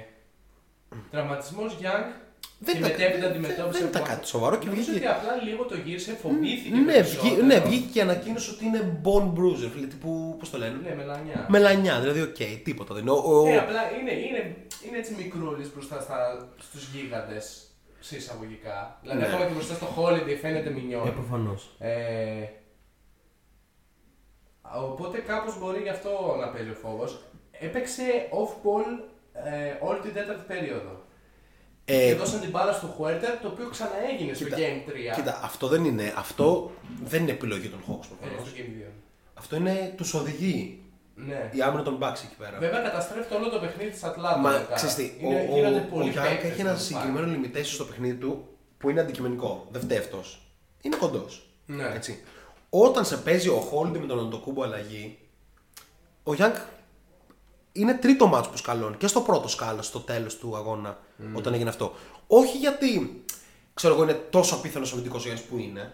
Τραυματισμός 1.11 1.77
Young. 1.81 2.26
Δεν 2.59 2.75
και 2.75 2.81
ήταν- 2.81 2.91
μετέπειτα 2.91 3.19
δεν- 3.21 3.31
αντιμετώπισε. 3.31 3.79
δεν 3.79 3.89
ήταν 3.89 4.03
πα- 4.03 4.09
κάτι 4.09 4.27
σοβαρό 4.27 4.57
και 4.57 4.67
Νομίζω 4.67 4.91
βγήκε- 4.91 5.09
ότι 5.09 5.17
απλά 5.17 5.33
λίγο 5.43 5.65
το 5.65 5.77
γύρισε, 5.77 6.13
φοβήθηκε. 6.13 6.75
Ναι, 6.77 6.93
περισσότερο. 6.93 7.35
βγή, 7.35 7.43
ναι, 7.43 7.59
βγήκε 7.61 7.87
και 7.93 8.01
ανακοίνωσε 8.03 8.51
ότι 8.51 8.65
είναι 8.65 9.01
bone 9.05 9.29
bruise 9.39 9.59
ρε, 9.59 9.69
φίλε, 9.75 9.87
τύπου, 9.87 10.37
πώς 10.39 10.51
το 10.51 10.59
λένε; 10.59 10.79
Ναι, 10.83 10.95
μελανιά. 10.95 11.47
Μελανιά, 11.49 12.01
δηλαδή 12.01 12.21
οκ, 12.21 12.37
τίποτα 12.65 12.95
δεν 12.95 13.03
είναι. 13.03 13.11
Ο- 13.11 13.41
ο- 13.41 13.47
Ναι, 13.49 13.59
απλά 13.59 13.81
είναι, 14.01 14.13
είναι, 14.13 14.57
είναι 14.89 14.99
έτσι 14.99 15.15
μικρούλης 15.23 15.73
μπροστά 15.73 16.01
στα, 16.01 16.49
στους 16.59 16.89
γίγαντες, 16.93 17.47
συσσαγωγικά. 18.01 18.99
Δηλαδή 19.03 19.21
Ναι. 19.21 19.27
ακόμα 19.27 19.45
και 19.47 19.53
μπροστά 19.53 19.75
στο 19.75 19.87
Holiday 19.97 20.37
φαίνεται 20.41 20.71
μηνιόν. 20.71 21.07
ε, 21.07 21.11
προφανώς. 21.11 21.77
Ε, 21.79 22.45
οπότε 24.87 25.19
κάπως 25.19 25.59
μπορεί 25.59 25.83
γι' 25.83 25.89
αυτό 25.89 26.37
να 26.41 26.49
παίζει 26.49 26.71
ο 26.71 26.75
φόβος. 26.83 27.23
Έπαιξε 27.61 28.03
off-ball 28.31 29.05
ε, 29.33 29.77
όλη 29.81 30.01
την 30.01 30.13
τέταρτη 30.15 30.43
περίοδο. 30.47 31.05
Ε, 31.89 32.07
και 32.07 32.15
δώσαν 32.15 32.41
την 32.41 32.51
μπάλα 32.51 32.73
στο 32.73 32.97
Huerter, 32.99 33.39
το 33.43 33.49
οποίο 33.49 33.69
ξαναέγινε 33.69 34.35
στο 34.35 34.45
Κοίτα, 34.45 34.57
Game 34.57 34.91
3. 35.13 35.15
Κοίτα, 35.15 35.41
αυτό 35.43 35.67
δεν 35.69 35.85
είναι. 35.85 36.13
Αυτό 36.17 36.71
δεν 37.05 37.23
είναι 37.23 37.31
επιλογή 37.31 37.69
των 37.69 37.79
Hawks 37.89 38.05
Ε, 38.05 38.15
προφανώς. 38.21 38.49
στο 38.49 38.57
Game 38.57 38.89
2. 38.89 38.93
Αυτό 39.35 39.57
είναι 39.57 39.93
τους 39.97 40.15
οδηγεί 40.15 40.81
Ναι. 41.15 41.51
η 41.53 41.63
άμυνα 41.63 41.83
των 41.83 41.99
Bucks 42.03 42.21
εκεί 42.25 42.35
πέρα. 42.39 42.59
Βέβαια 42.59 42.81
καταστρέφει 42.81 43.35
όλο 43.35 43.49
το 43.49 43.59
παιχνίδι 43.59 43.91
της 43.91 44.03
Ατλάντα. 44.03 44.39
Μα 44.39 44.51
μετά. 44.51 44.75
ξέρεις 44.75 44.95
τι, 44.95 45.13
Είναι- 45.21 45.47
ο, 45.49 45.53
ο, 45.53 45.57
γίνονται 45.57 45.79
ο, 45.79 45.95
πολλοί 45.95 46.13
Young 46.17 46.23
παίκτες 46.23 46.51
έχει 46.51 46.61
ένα 46.61 46.71
να 46.73 46.79
συγκεκριμένο 46.79 47.33
limitation 47.33 47.65
στο 47.65 47.85
παιχνίδι 47.85 48.15
του 48.15 48.49
που 48.79 48.91
είναι 48.91 49.01
αντικειμενικό. 49.01 49.67
Δεν 49.71 49.81
φταίει 49.83 49.99
αυτός. 49.99 50.41
Είναι 50.81 50.97
κοντός. 50.97 51.47
Ναι. 51.67 51.91
Έτσι. 51.95 52.23
Όταν 52.71 53.05
σε 53.05 53.17
παίζει 53.17 53.49
ο 53.49 53.69
Holiday 53.73 53.99
με 53.99 54.07
τον 54.07 54.19
Αντοκούμπο 54.21 54.63
αλλαγή, 54.63 55.19
ο 56.23 56.33
Young 56.39 56.55
είναι 57.77 57.95
τρίτο 57.95 58.27
μάτς 58.27 58.49
που 58.49 58.57
σκαλώνει 58.57 58.97
και 58.97 59.07
στο 59.07 59.21
πρώτο 59.21 59.49
σκάλα 59.49 59.83
στο 59.83 59.99
τέλος 59.99 60.37
του 60.39 60.57
αγώνα 60.57 60.99
όταν 61.33 61.55
έγινε 61.55 61.69
αυτό. 61.69 61.93
Όχι 62.27 62.57
γιατί 62.57 63.25
ξέρω 63.75 63.95
εγώ 63.95 64.03
είναι 64.03 64.13
τόσο 64.31 64.55
απίθανος 64.55 64.93
αμυντικός 64.93 65.21
ο 65.21 65.25
Γιάννης 65.27 65.47
που 65.47 65.59
είναι, 65.59 65.93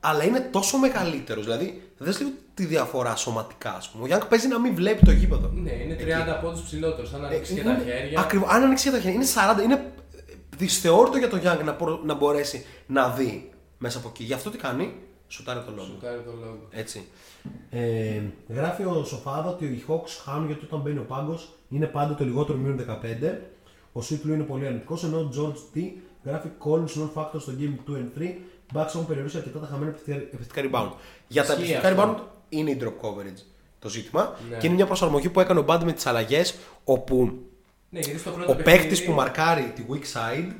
αλλά 0.00 0.24
είναι 0.24 0.40
τόσο 0.40 0.78
μεγαλύτερος. 0.78 1.44
Δηλαδή, 1.44 1.90
δες 1.98 2.18
λίγο 2.18 2.30
τη 2.54 2.64
διαφορά 2.64 3.16
σωματικά, 3.16 3.74
ας 3.74 3.88
πούμε. 3.90 4.04
Ο 4.14 4.16
Young 4.16 4.22
παίζει 4.28 4.48
να 4.48 4.58
μην 4.60 4.74
βλέπει 4.74 5.04
το 5.04 5.10
γήπεδο. 5.10 5.48
Ναι, 5.54 5.72
είναι 5.72 5.96
30 5.96 6.40
πόντους 6.42 6.62
ψηλότερος. 6.62 7.14
Αν 7.14 7.24
ανοίξει 7.24 7.54
και 7.54 7.60
Είναι- 7.60 7.74
τα 7.74 7.82
χέρια. 7.84 8.20
Ακριβώς, 8.20 8.48
αν 8.50 8.62
ανοίξει 8.62 8.84
και 8.84 8.90
τα 8.90 9.00
χέρια. 9.00 9.14
Είναι 9.14 9.24
40. 9.24 9.62
Είναι 9.62 9.92
δυσθεώρητο 10.56 11.18
για 11.18 11.28
τον 11.28 11.40
Young 11.44 11.60
να, 11.64 11.72
μπο- 11.72 12.00
να 12.04 12.14
μπορέσει 12.14 12.66
να 12.86 13.08
δει 13.08 13.50
μέσα 13.78 13.98
από 13.98 14.08
εκεί. 14.08 14.24
Γι' 14.24 14.32
αυτό 14.32 14.50
τι 14.50 14.58
κάνει, 14.58 14.94
σουτάρει 15.28 15.60
το 15.60 15.72
λόγο. 15.76 15.86
Σουτάρει 15.86 16.20
το 16.20 16.30
λόγο. 16.40 16.58
Έτσι. 16.70 17.04
Ε, 17.70 18.20
γράφει 18.48 18.84
ο 18.84 19.04
Σοφάδα 19.04 19.48
ότι 19.50 19.64
οι 19.64 19.84
Hawks 19.88 20.08
χάνουν 20.24 20.46
γιατί 20.46 20.64
όταν 20.64 20.80
μπαίνει 20.80 20.98
ο 20.98 21.04
πάγκος 21.08 21.48
είναι 21.68 21.86
πάντα 21.86 22.14
το 22.14 22.24
λιγότερο 22.24 22.58
μείον 22.58 22.78
15. 22.78 23.38
Ο 23.92 24.02
Σίτλου 24.02 24.32
είναι 24.34 24.42
πολύ 24.42 24.66
αρνητικό 24.66 24.98
ενώ 25.04 25.18
ο 25.18 25.28
George 25.36 25.76
T 25.78 25.82
γράφει 26.24 26.48
Collins 26.64 27.00
non-factor 27.02 27.40
στο 27.40 27.52
Game 27.58 27.90
2 27.90 27.94
and 27.94 28.20
3. 28.22 28.22
Bucks 28.74 28.86
έχουν 28.86 29.06
περιορίσει 29.06 29.36
αρκετά 29.36 29.58
τα 29.58 29.66
χαμένα 29.66 29.90
επιθετικά- 29.90 30.26
Επιθετικά 30.36 30.60
rebound. 30.70 30.92
Για 31.28 31.44
τα 31.44 31.52
Ισχύει 31.52 31.72
επιθετικά 31.72 32.02
αυτό. 32.02 32.14
rebound 32.18 32.22
είναι 32.48 32.70
η 32.70 32.78
drop 32.80 33.06
coverage 33.06 33.42
το 33.78 33.88
ζήτημα. 33.88 34.36
Ναι. 34.50 34.56
Και 34.56 34.66
είναι 34.66 34.74
μια 34.74 34.86
προσαρμογή 34.86 35.28
που 35.28 35.40
έκανε 35.40 35.60
ο 35.60 35.64
Band 35.68 35.80
με 35.84 35.92
τις 35.92 36.06
αλλαγές 36.06 36.54
όπου 36.84 37.38
Ναι, 37.90 38.00
γιατί 38.00 38.18
στο 38.18 38.30
πρώτο 38.30 38.52
ο 38.52 38.54
παίκτης 38.54 38.74
παιχνίδι- 38.74 39.04
που 39.06 39.12
μαρκάρει 39.12 39.72
τη 39.74 39.84
weak 39.90 40.02
side 40.18 40.52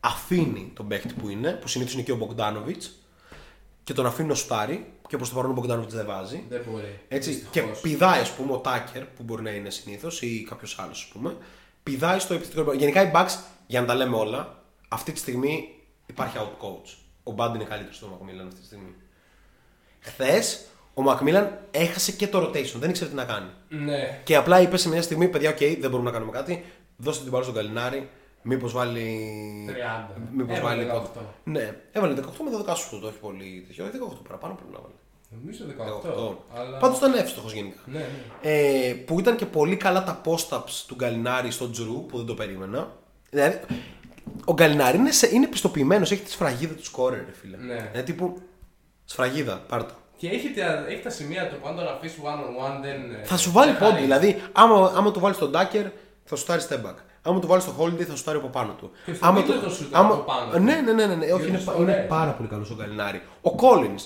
αφήνει 0.00 0.70
τον 0.74 0.88
παίκτη 0.88 1.14
που 1.14 1.28
είναι, 1.28 1.52
που 1.52 1.68
συνήθως 1.68 1.94
είναι 1.94 2.02
και 2.02 2.12
ο 2.12 2.18
Bogdanovic, 2.20 2.82
και 3.90 3.96
τον 3.96 4.06
αφήνει 4.06 4.28
να 4.28 4.34
σουτάρει. 4.34 4.92
Και 5.08 5.16
προς 5.16 5.28
το 5.28 5.34
παρόν 5.34 5.50
ο 5.58 5.62
Bogdanovic 5.62 5.88
δεν 5.88 6.06
βάζει. 6.06 6.44
Δεν 6.48 6.62
μπορεί. 6.70 7.00
Έτσι, 7.08 7.30
Δυστυχώς. 7.30 7.80
και 7.80 7.88
πηδάει, 7.88 8.20
ας 8.20 8.30
πούμε, 8.30 8.52
ο 8.52 8.56
Τάκερ 8.58 9.04
που 9.04 9.22
μπορεί 9.22 9.42
να 9.42 9.50
είναι 9.50 9.70
συνήθως 9.70 10.22
ή 10.22 10.46
κάποιος 10.48 10.78
άλλος, 10.78 11.02
ας 11.02 11.08
πούμε. 11.12 11.36
Πηδάει 11.82 12.18
στο 12.18 12.34
επιθετικό 12.34 12.70
rebound. 12.70 12.78
Γενικά 12.78 13.02
οι 13.02 13.10
Bucks, 13.14 13.38
για 13.66 13.80
να 13.80 13.86
τα 13.86 13.94
λέμε 13.94 14.16
όλα, 14.16 14.62
αυτή 14.88 15.12
τη 15.12 15.18
στιγμή 15.18 15.68
υπάρχει 16.06 16.36
outcoach. 16.38 16.96
Ο 17.22 17.34
Bud 17.36 17.54
είναι 17.54 17.64
καλύτερος 17.64 17.96
του 17.96 18.18
McMillan 18.22 18.46
αυτή 18.46 18.60
τη 18.60 18.66
στιγμή. 18.66 18.94
Χθες 20.00 20.64
ο 20.94 21.02
McMillan 21.06 21.46
έχασε 21.70 22.12
και 22.12 22.26
το 22.26 22.42
rotation, 22.46 22.76
δεν 22.78 22.90
ήξερε 22.90 23.10
τι 23.10 23.16
να 23.16 23.24
κάνει. 23.24 23.50
Ναι. 23.68 24.20
Και 24.24 24.36
απλά 24.36 24.60
είπε 24.60 24.76
σε 24.76 24.88
μια 24.88 25.02
στιγμή, 25.02 25.28
παιδιά, 25.28 25.50
οκ, 25.50 25.58
δεν 25.80 25.90
μπορούμε 25.90 26.10
να 26.10 26.16
κάνουμε 26.16 26.32
κάτι. 26.32 26.64
Δώστε 26.96 27.22
την 27.22 27.30
μπάλα 27.32 27.44
στον 27.44 27.56
Γκαλινάρι. 27.56 28.08
Μήπως 28.42 28.72
βάλει. 28.72 29.26
30. 30.10 30.20
Μήπως 30.36 30.58
Έβαλε 30.58 30.84
βάλει. 30.84 31.02
18. 31.16 31.20
Ναι, 31.44 31.76
έβαλε 31.92 32.14
18 32.14 32.20
με 32.22 32.72
12 32.72 32.76
σου 32.76 33.00
το 33.00 33.06
έχει 33.08 33.18
πολύ 33.18 33.64
τέτοιο. 33.66 33.84
Όχι 33.84 33.92
18 34.14 34.16
παραπάνω 34.28 34.54
πρέπει 34.54 34.72
να 34.72 34.78
βάλει. 34.80 34.94
Νομίζω 35.40 35.64
18. 35.68 36.56
18. 36.56 36.58
Αλλά... 36.60 36.78
Πάντως 36.78 36.98
ήταν 36.98 37.14
εύστοχος 37.14 37.52
γενικά. 37.52 37.78
Ναι, 37.86 37.98
ναι. 37.98 38.06
Ε, 38.50 38.92
που 38.94 39.20
ήταν 39.20 39.36
και 39.36 39.46
πολύ 39.46 39.76
καλά 39.76 40.04
τα 40.04 40.20
post-ups 40.24 40.84
του 40.86 40.94
Γκαλινάρη 40.94 41.50
στο 41.50 41.70
Τζρου 41.70 42.06
που 42.06 42.16
δεν 42.16 42.26
το 42.26 42.34
περίμενα. 42.34 42.92
Δηλαδή, 43.30 43.60
ο 44.44 44.52
Γκαλινάρη 44.52 44.98
είναι, 44.98 45.10
σε- 45.12 45.34
είναι 45.34 45.46
πιστοποιημένος, 45.46 46.10
έχει 46.10 46.22
τη 46.22 46.30
σφραγίδα 46.30 46.74
του 46.74 46.84
σκόρερ, 46.84 47.18
ρε 47.24 47.32
φίλε. 47.32 47.56
Ναι. 47.56 47.90
Ε, 47.92 48.02
τύπου 48.02 48.40
σφραγίδα, 49.04 49.56
πάρτα. 49.68 49.94
Και 50.16 50.28
έχει 50.28 50.50
τα, 50.50 50.86
έχει 50.88 51.02
τα 51.02 51.10
σημεία 51.10 51.48
του 51.48 51.56
που 51.60 51.68
αν 51.68 51.76
τον 51.76 51.88
αφήσει 51.88 52.20
one 52.24 52.28
on 52.28 52.68
one 52.70 52.82
δεν. 52.82 53.14
ε, 53.14 53.24
Θα 53.24 53.36
σου 53.36 53.50
βάλει 53.52 53.70
δεν 53.70 53.80
πόντι. 53.80 53.92
χαρίζει. 53.92 54.06
Δηλαδή, 54.06 54.42
άμα, 54.52 54.92
άμα 54.96 55.10
του 55.10 55.20
βάλεις 55.20 55.36
τον 55.38 55.50
Ντάκερ, 55.50 55.84
θα 56.24 56.36
σου 56.36 56.42
στάρει 56.42 56.62
step 56.68 56.74
back. 56.86 56.94
Άμα 57.22 57.40
του 57.40 57.46
βάλεις 57.46 57.64
το 57.64 57.72
holiday, 57.78 58.02
θα 58.02 58.10
σου 58.12 58.16
στάρει 58.18 58.38
από 58.38 58.46
πάνω 58.48 58.72
του. 58.72 58.90
Και 59.04 59.14
στο 59.14 59.26
άμα 59.26 59.40
Middleton 59.40 59.70
σου 59.70 59.82
ήταν 59.88 60.04
από 60.04 60.14
πάνω 60.14 60.50
του. 60.52 60.58
Ναι, 60.58 60.74
ναι, 60.74 60.92
ναι, 60.92 61.06
ναι, 61.06 61.14
ναι. 61.14 61.24
Όχι, 61.24 61.26
Διότι 61.26 61.48
είναι, 61.48 61.58
στο 61.58 61.72
είναι 61.80 61.92
ωραίο. 61.92 62.06
πάρα 62.06 62.30
πολύ 62.32 62.48
καλός 62.48 62.70
ο 62.70 62.74
Γκαλινάρη. 62.74 63.22
Ο 63.42 63.50
Collins, 63.56 64.04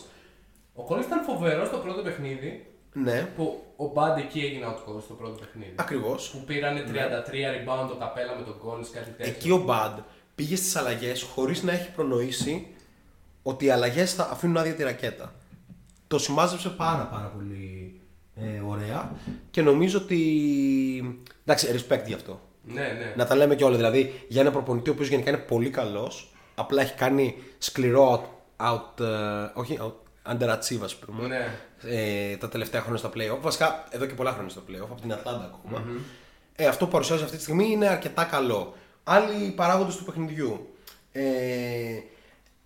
Ο 0.75 0.83
Κόλλη 0.83 1.03
ήταν 1.05 1.23
φοβερός 1.25 1.67
στο 1.67 1.77
πρώτο 1.77 2.03
παιχνίδι 2.03 2.67
ναι, 2.93 3.29
που 3.37 3.65
ο 3.77 3.87
Μπάντι 3.95 4.21
εκεί 4.21 4.41
έγινε 4.41 4.67
out 4.69 4.77
coach 4.91 5.03
στο 5.03 5.15
πρώτο 5.15 5.35
παιχνίδι. 5.41 5.73
ακριβώς. 5.77 6.31
Που 6.31 6.39
πήρανε 6.47 6.85
33 6.87 6.91
rebound 6.91 7.89
το 7.89 7.95
καπέλα 7.99 8.37
με 8.39 8.43
τον 8.45 8.59
Κόλλη, 8.59 8.85
κάτι 8.93 9.11
τέτοιο. 9.11 9.33
Εκεί 9.33 9.51
ο 9.51 9.59
Μπαντ 9.59 9.99
πήγε 10.35 10.57
στις 10.57 10.77
αλλαγές 10.77 11.23
χωρίς 11.23 11.63
να 11.63 11.73
έχει 11.73 11.91
προνοήσει 11.91 12.67
ότι 13.43 13.65
οι 13.65 13.71
αλλαγές 13.71 14.15
θα 14.15 14.29
αφήνουν 14.33 14.57
άδεια 14.57 14.75
τη 14.75 14.83
ρακέτα. 14.83 15.35
Το 16.07 16.19
σημάζεψε 16.19 16.69
πάρα 16.69 17.05
πάρα 17.07 17.27
πολύ 17.37 18.01
ε, 18.37 18.61
ωραία 18.69 19.13
και 19.51 19.63
νομίζω 19.63 19.99
ότι. 19.99 20.19
Εντάξει, 21.45 21.69
respect 21.73 22.05
γι' 22.07 22.15
αυτό. 22.15 22.41
Ναι, 22.67 22.81
ναι. 22.81 23.13
Να 23.17 23.27
τα 23.27 23.35
λέμε 23.35 23.55
και 23.55 23.65
όλα. 23.65 23.77
Δηλαδή 23.77 24.25
για 24.29 24.41
ένα 24.41 24.51
προπονητή 24.51 24.91
ο 24.91 24.93
οποίος 24.93 25.09
γενικά 25.09 25.31
είναι 25.31 25.39
πολύ 25.39 25.71
καλός, 25.71 26.33
απλά 26.55 26.83
έχει 26.83 26.95
κάνει 26.95 27.37
σκληρό 27.59 28.35
out. 28.57 28.67
out 28.67 29.01
ε, 29.01 29.51
όχι, 29.55 29.79
out, 29.83 29.93
underachieve, 30.33 30.83
ας 30.83 30.97
πούμε. 30.97 31.27
Ναι. 31.27 31.59
Ε, 31.83 32.37
τα 32.37 32.49
τελευταία 32.49 32.81
χρόνια 32.81 32.99
στα 32.99 33.11
playoff. 33.15 33.41
Βασικά 33.41 33.85
εδώ 33.91 34.07
και 34.07 34.15
πολλά 34.15 34.33
χρόνια 34.33 34.51
στα 34.51 34.61
playoff, 34.69 34.89
από 34.91 35.01
την 35.01 35.13
Ατλάντα 35.13 35.45
ακόμα. 35.55 35.85
Ε, 36.57 36.67
αυτό 36.67 36.85
που 36.85 36.91
παρουσιάζει 36.91 37.23
αυτή 37.23 37.37
τη 37.37 37.43
στιγμή 37.43 37.71
είναι 37.71 37.89
αρκετά 37.89 38.25
καλό. 38.25 38.75
Άλλοι 39.05 39.51
παράγοντες 39.51 39.97
του 39.97 40.05
παιχνιδιού. 40.05 40.75
Ε, 41.13 41.23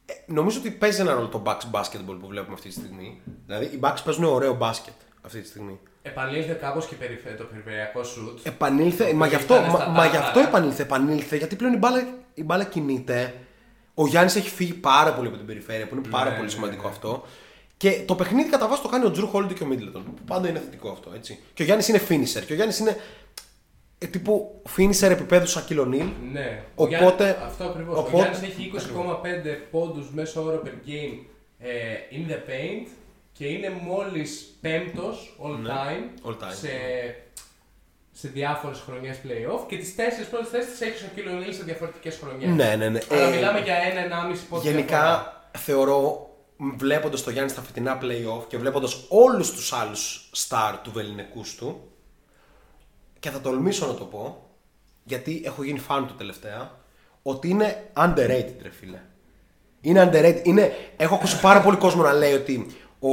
ε, 0.07 0.15
νομίζω 0.27 0.59
ότι 0.59 0.71
παίζει 0.71 1.01
ένα 1.01 1.13
ρόλο 1.13 1.29
το 1.29 1.43
Bucks 1.47 1.71
basketball 1.73 2.17
που 2.21 2.27
βλέπουμε 2.27 2.55
αυτή 2.55 2.69
τη 2.69 2.75
στιγμή. 2.75 3.21
Δηλαδή 3.47 3.65
οι 3.65 3.81
Bucks 3.83 3.99
παίζουν 4.05 4.25
ωραίο 4.25 4.55
μπάσκετ 4.55 4.95
αυτή 5.23 5.41
τη 5.41 5.47
στιγμή. 5.47 5.81
Επανήλθε 6.03 6.53
κάπως 6.53 6.87
και 6.87 6.95
περιφε- 6.95 7.37
το 7.39 7.45
περιφερειακό 7.45 8.03
σουτ. 8.03 8.47
Επανήλθε, 8.47 9.13
μα 9.13 9.27
γι' 9.27 9.35
αυτό, 9.35 9.55
ήταν 9.55 9.67
μα, 9.71 9.77
στα 9.79 9.89
μα 9.89 10.07
γι' 10.07 10.13
τάχα, 10.13 10.27
αυτό 10.27 10.39
ε. 10.41 10.43
επανήλθε, 10.43 10.83
επανήλθε, 10.83 11.37
γιατί 11.37 11.57
πλέον 11.57 11.73
η 11.73 11.77
μπάλα, 11.77 12.07
η 12.35 12.45
μπάλα 12.45 12.65
κινείται. 12.65 13.35
Ο 13.95 14.07
Γιάννης 14.07 14.37
έχει 14.37 14.49
φύγει 14.51 14.73
πάρα 14.75 15.15
πολύ 15.15 15.29
από 15.29 15.37
την 15.37 15.47
περιφέρεια, 15.47 15.87
που 15.89 15.95
είναι 15.97 16.09
πάρα 16.09 16.25
Ναι, 16.25 16.31
πολύ 16.37 16.45
ναι, 16.49 16.53
σημαντικό 16.53 16.83
ναι. 16.83 16.89
αυτό. 16.89 17.25
Και 17.77 18.03
το 18.07 18.15
παιχνίδι 18.15 18.51
κατά 18.51 18.69
βάση 18.69 18.83
το 18.83 18.89
κάνει 18.89 19.05
ο 19.05 19.11
Τζρου 19.11 19.27
Χόλντι 19.27 19.55
και 19.55 19.63
ο 19.63 19.67
Μίτλετον. 19.67 20.05
Που 20.05 20.23
πάντα 20.27 20.49
είναι 20.49 20.59
θετικό 20.59 20.91
αυτό, 20.91 21.11
έτσι. 21.15 21.39
Και 21.55 21.63
ο 21.63 21.65
Γιάννης 21.65 21.89
είναι 21.89 22.01
finisher. 22.09 22.43
Και 22.47 22.53
ο 22.53 22.55
Γιάννης 22.55 22.79
είναι 22.79 22.97
ε, 23.99 24.07
τύπου 24.07 24.63
finisher 24.77 25.11
επίπεδου 25.11 25.47
Σακύλο 25.47 25.85
Νίλ. 25.85 26.07
Ναι. 26.33 26.63
Οπότε- 26.75 27.23
Ο 27.25 27.25
Γιάννης- 27.25 27.43
αυτό 27.47 27.65
ακριβώς. 27.65 27.99
οπότε- 27.99 28.15
Ο 28.17 28.19
Γιάννης 28.19 28.43
έχει 28.43 28.63
20,5 28.63 29.57
πόντους 29.71 30.11
μέσω 30.15 30.43
όρο 30.45 30.63
per 30.65 30.89
game 30.89 31.19
ε, 31.59 31.69
in 32.11 32.31
the 32.31 32.37
paint 32.51 32.87
και 33.39 33.47
είναι 33.47 33.71
μόλις 33.83 34.57
πέμπτος 34.61 35.37
all, 35.45 35.59
Ναι, 35.63 35.71
time 35.71 36.29
all 36.29 36.33
time. 36.33 36.53
σε, 36.61 36.69
σε 38.13 38.29
διάφορες 38.29 38.81
χρονιές 38.87 39.17
playoff 39.25 39.67
και 39.69 39.77
τις 39.77 39.95
τέσσερις 39.95 40.29
πρώτες 40.29 40.49
θέσεις 40.49 40.71
τις 40.71 40.81
έχεις 40.81 41.03
ο 41.03 41.07
Κίλο 41.15 41.33
Νίλ 41.33 41.55
σε 41.55 41.63
διαφορετικές 41.63 42.19
χρονιές. 42.23 42.51
Ναι, 42.51 42.77
ναι, 42.77 42.89
ναι. 42.89 42.99
Αλλά 43.11 43.23
Ε, 43.23 43.31
μιλάμε 43.35 43.61
για 43.61 43.75
ένα-ενάμιση 43.75 44.45
πόντο. 44.47 44.63
Γενικά 44.63 45.33
θεωρώ 45.59 46.29
βλέποντας 46.77 47.23
το 47.23 47.31
Γιάννη 47.31 47.51
στα 47.51 47.61
φετινά 47.63 47.99
playoff 48.03 48.47
και 48.49 48.59
βλέποντας 48.59 49.05
όλους 49.09 49.53
τους 49.53 49.73
άλλους 49.73 50.31
star 50.49 50.75
του 50.83 50.91
βεληνικού 50.93 51.43
του, 51.57 51.91
και 53.19 53.31
θα 53.31 53.41
τολμήσω 53.41 53.87
να 53.87 53.95
το 53.95 54.05
πω, 54.05 54.51
γιατί 55.05 55.43
έχω 55.45 55.63
γίνει 55.63 55.81
fan 55.89 56.05
του 56.07 56.15
τελευταία, 56.15 56.79
ότι 57.23 57.49
είναι 57.49 57.91
underrated, 57.97 58.55
ρε 58.63 58.71
φίλε. 58.71 59.01
Είναι 59.81 60.11
underrated. 60.13 60.41
Είναι, 60.43 60.73
έχω 60.97 61.15
ακούσει 61.15 61.41
πάρα 61.41 61.61
πολύ 61.61 61.77
κόσμο 61.77 62.03
να 62.03 62.13
λέει 62.13 62.33
ότι 62.33 62.77
ο, 63.01 63.11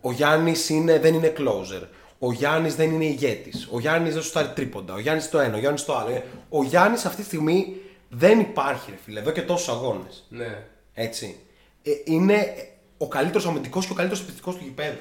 ο 0.00 0.12
Γιάννης 0.12 0.66
δεν 1.00 1.14
είναι 1.14 1.32
closer. 1.38 1.82
Ο 2.18 2.32
Γιάννης 2.32 2.74
δεν 2.74 2.90
είναι 2.90 3.04
ηγέτης. 3.04 3.68
Ο 3.70 3.80
Γιάννης 3.80 4.12
δεν 4.14 4.22
σου 4.22 4.28
στάρει 4.28 4.48
τρίποντα. 4.54 4.94
Ο 4.94 4.98
Γιάννης 4.98 5.28
το 5.30 5.38
ένα, 5.38 5.56
ο 5.56 5.58
Γιάννης 5.58 5.84
το 5.84 5.96
άλλο. 5.96 6.22
Ο 6.48 6.62
Γιάννης 6.64 7.04
αυτή 7.04 7.20
τη 7.20 7.26
στιγμή 7.26 7.76
δεν 8.08 8.40
υπάρχει, 8.40 8.90
ρε 8.90 8.96
φίλε, 9.04 9.20
εδώ 9.20 9.30
και 9.30 9.42
τόσους 9.42 9.68
αγώνες. 9.68 10.24
Ναι. 10.28 10.62
Έτσι. 10.94 11.36
Ε, 11.82 11.90
είναι 12.04 12.54
ο 12.98 13.08
καλύτερος 13.08 13.46
αμυντικός 13.46 13.86
και 13.86 13.92
ο 13.92 13.94
καλύτερος 13.94 14.22
επιθετικός 14.22 14.56
του 14.56 14.64
γηπέδου. 14.64 14.98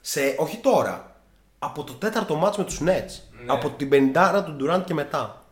Σε, 0.00 0.34
όχι 0.38 0.56
τώρα. 0.56 1.14
Από 1.58 1.84
το 1.84 1.92
τέταρτο 1.92 2.34
μάτς 2.34 2.56
με 2.56 2.64
τους 2.64 2.78
Nets. 2.80 3.20
Ναι. 3.44 3.52
Από 3.52 3.70
την 3.70 3.88
50 4.14 4.42
του 4.46 4.56
Durant 4.60 4.82
και 4.84 4.94
μετά. 4.94 5.44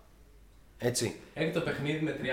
Έτσι. 0.78 1.16
Έχει 1.35 1.50
το 1.50 1.61
παιχνίδι 1.61 2.04
με 2.04 2.16
30-10, 2.22 2.24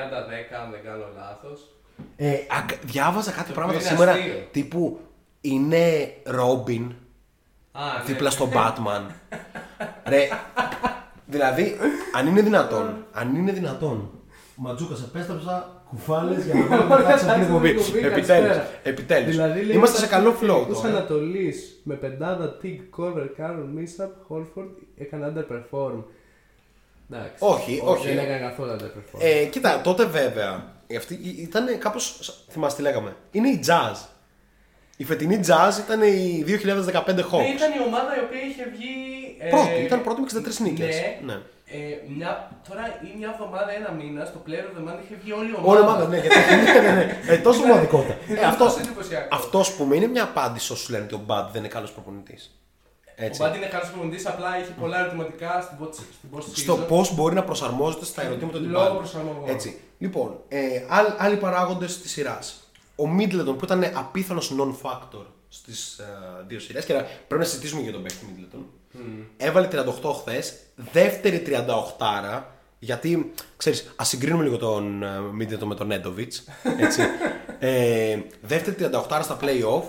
αν 0.64 0.72
δεν 0.72 0.84
κάνω 0.84 1.06
λάθος. 1.16 1.70
Ε, 2.16 2.34
ακ- 2.50 2.86
διάβαζα 2.86 3.32
κάτι 3.32 3.52
πράγματα 3.52 3.80
είναι 3.80 3.88
σήμερα 3.90 4.12
αστείο. 4.12 4.48
τύπου 4.52 5.00
είναι 5.46 6.14
Ρόμπιν 6.24 6.94
Α, 7.72 7.82
ναι. 7.98 8.04
δίπλα 8.06 8.30
στον 8.30 8.50
Batman. 8.54 9.02
Ρε, 10.08 10.28
δηλαδή, 11.26 11.78
αν 12.16 12.28
είναι 12.28 12.42
δυνατόν, 12.42 13.06
αν 13.12 13.36
είναι 13.36 13.52
δυνατόν. 13.52 14.10
Ματζούκας, 14.56 15.02
επέστρεψα 15.04 15.84
κουφάλες 15.90 16.46
για 16.46 16.54
να 16.54 16.66
βάλω 16.66 16.84
μετά 16.98 17.18
σε 17.18 17.26
αυτήν 17.30 17.34
την 17.34 17.42
εκπομπή. 17.42 17.70
Επιτέλους, 17.70 18.12
καλησπέρα. 18.12 18.70
επιτέλους. 18.84 19.32
Δηλαδή, 19.32 19.62
λέει, 19.64 19.76
Είμαστε 19.76 19.98
σε 19.98 20.08
καλό 20.08 20.32
flow 20.32 20.66
Του 20.68 20.74
τώρα. 20.74 20.88
Ανατολής 20.90 21.82
με 21.84 21.96
πεντάδα 21.96 22.58
Tig, 22.64 22.78
Cover, 22.98 23.28
Κάρον, 23.38 23.70
Μίσαπ, 23.70 24.12
Χόλφορντ 24.28 24.70
έκανε 24.98 25.34
underperform. 25.34 26.04
Εντάξει. 27.10 27.36
Όχι, 27.40 27.82
όχι. 27.86 28.08
Δεν 28.08 28.18
έκανε 28.18 28.40
καθόλου 28.40 28.72
underperform. 28.72 29.20
Ε, 29.20 29.46
κοίτα, 29.46 29.82
τότε 29.82 30.06
βέβαια, 30.06 30.74
αυτή 30.98 31.14
ήταν 31.38 31.78
κάπως. 31.80 32.20
Θυμάστε 32.50 32.82
τι 32.82 32.88
λέγαμε. 32.88 33.16
Είναι 33.32 33.48
η 33.50 33.64
jazz. 33.68 33.96
Η 34.98 35.04
φετινή 35.04 35.40
jazz 35.48 35.78
ήταν 35.86 36.02
η 36.02 36.44
2015 36.48 36.50
Hawks. 36.50 37.44
Ναι, 37.44 37.54
ήταν 37.58 37.72
η 37.80 37.82
ομάδα 37.88 38.12
η 38.20 38.22
οποία 38.28 38.42
είχε 38.50 38.64
βγει. 38.76 38.94
ε, 39.40 39.50
Πρώτη, 39.50 39.82
ήταν 39.86 40.04
πρώτη 40.04 40.22
με 40.22 40.28
63 40.28 40.62
νίκες. 40.64 40.96
Ναι. 40.96 41.34
Ναι. 41.34 41.40
Ε, 41.68 41.78
μια, 42.18 42.52
τώρα 42.70 42.84
ή 43.08 43.18
μια 43.18 43.30
εβδομάδα, 43.34 43.72
ένα 43.80 43.92
μήνα, 43.92 44.26
στο 44.26 44.42
Player 44.46 44.66
of 44.70 44.74
the 44.78 44.84
Month 44.90 45.00
είχε 45.04 45.16
βγει 45.22 45.32
όλη 45.32 45.50
η 45.50 45.54
Όλη 45.64 45.80
ομάδα. 45.80 45.80
η 45.80 45.84
ομάδα, 45.84 46.08
ναι, 46.08 46.18
γιατί. 46.20 46.36
ναι, 46.74 46.80
ναι, 46.82 46.92
ναι. 46.92 47.18
Ε, 47.28 47.38
τόσο 47.38 47.60
Σημαντικότητα. 47.62 48.16
Ε, 48.28 48.46
αυτό, 48.46 48.64
τόσο 48.64 48.80
εντυπωσιακό. 48.80 49.36
αυτός, 49.36 49.68
ας 49.70 49.74
πούμε, 49.76 49.96
είναι 49.96 50.08
μια 50.08 50.24
απάντηση 50.24 50.72
όσους 50.72 50.90
λένε 50.90 51.04
ότι 51.04 51.14
ο 51.14 51.22
Μπαντ 51.26 51.48
δεν 51.52 51.60
είναι 51.62 51.68
καλός 51.78 51.92
προπονητής. 51.92 52.60
Ο 53.34 53.36
Μπάντι 53.40 53.58
είναι 53.58 53.66
καλός 53.66 53.90
προπονητής, 53.90 54.26
απλά 54.28 54.60
είχε 54.60 54.72
πολλά 54.80 55.00
ερωτηματικά 55.00 55.62
στην 55.62 55.78
post 55.82 55.94
στην 55.94 56.30
post 56.36 56.44
Στο 56.54 56.74
season. 56.84 56.88
πώς 56.88 57.16
μπορεί 57.16 57.36
να 57.36 57.44
προσαρμόζεται 57.44 58.06
στα 58.06 58.22
ερωτήματα 58.24 58.58
του 58.58 58.70
Λόγω 58.70 58.86
Μπαντ. 58.86 58.98
προσαρμογών. 58.98 59.50
Έτσι. 59.50 59.80
Λοιπόν, 59.98 60.40
ε, 60.48 60.60
άλλ- 60.90 61.14
άλλοι 61.18 61.36
παράγοντες 61.36 62.02
της 62.02 62.12
σειράς. 62.12 62.65
Ο 62.96 63.08
Μίτλετον 63.08 63.58
που 63.58 63.66
ήταν 63.66 63.92
απίθανος 63.94 64.54
non-factor 64.60 65.26
στις 65.50 66.00
δύο 66.48 66.60
σειρές 66.60 66.86
και 66.86 66.94
να- 66.94 67.02
πρέπει 67.02 67.42
να 67.42 67.48
συζητήσουμε 67.48 67.82
για 67.82 67.92
τον 67.92 68.02
παίκτη 68.04 68.26
Μίτλετον. 68.32 68.66
Έβαλε 69.38 69.68
38 69.68 70.14
χθες, 70.14 70.54
δεύτερη 70.92 71.40
38 71.40 72.44
γιατί 72.80 73.34
ξέρεις, 73.58 73.94
ας 73.96 74.08
συγκρίνουμε 74.08 74.44
λίγο 74.44 74.58
τον 74.58 75.04
Μίτλετον 75.34 75.68
με 75.68 75.76
τον 75.76 75.88
Νέντοβιτ. 75.88 76.34
ε, 77.60 78.18
δεύτερη 78.42 78.76
38 79.08 79.20
στα 79.24 79.38
playoff. 79.42 79.84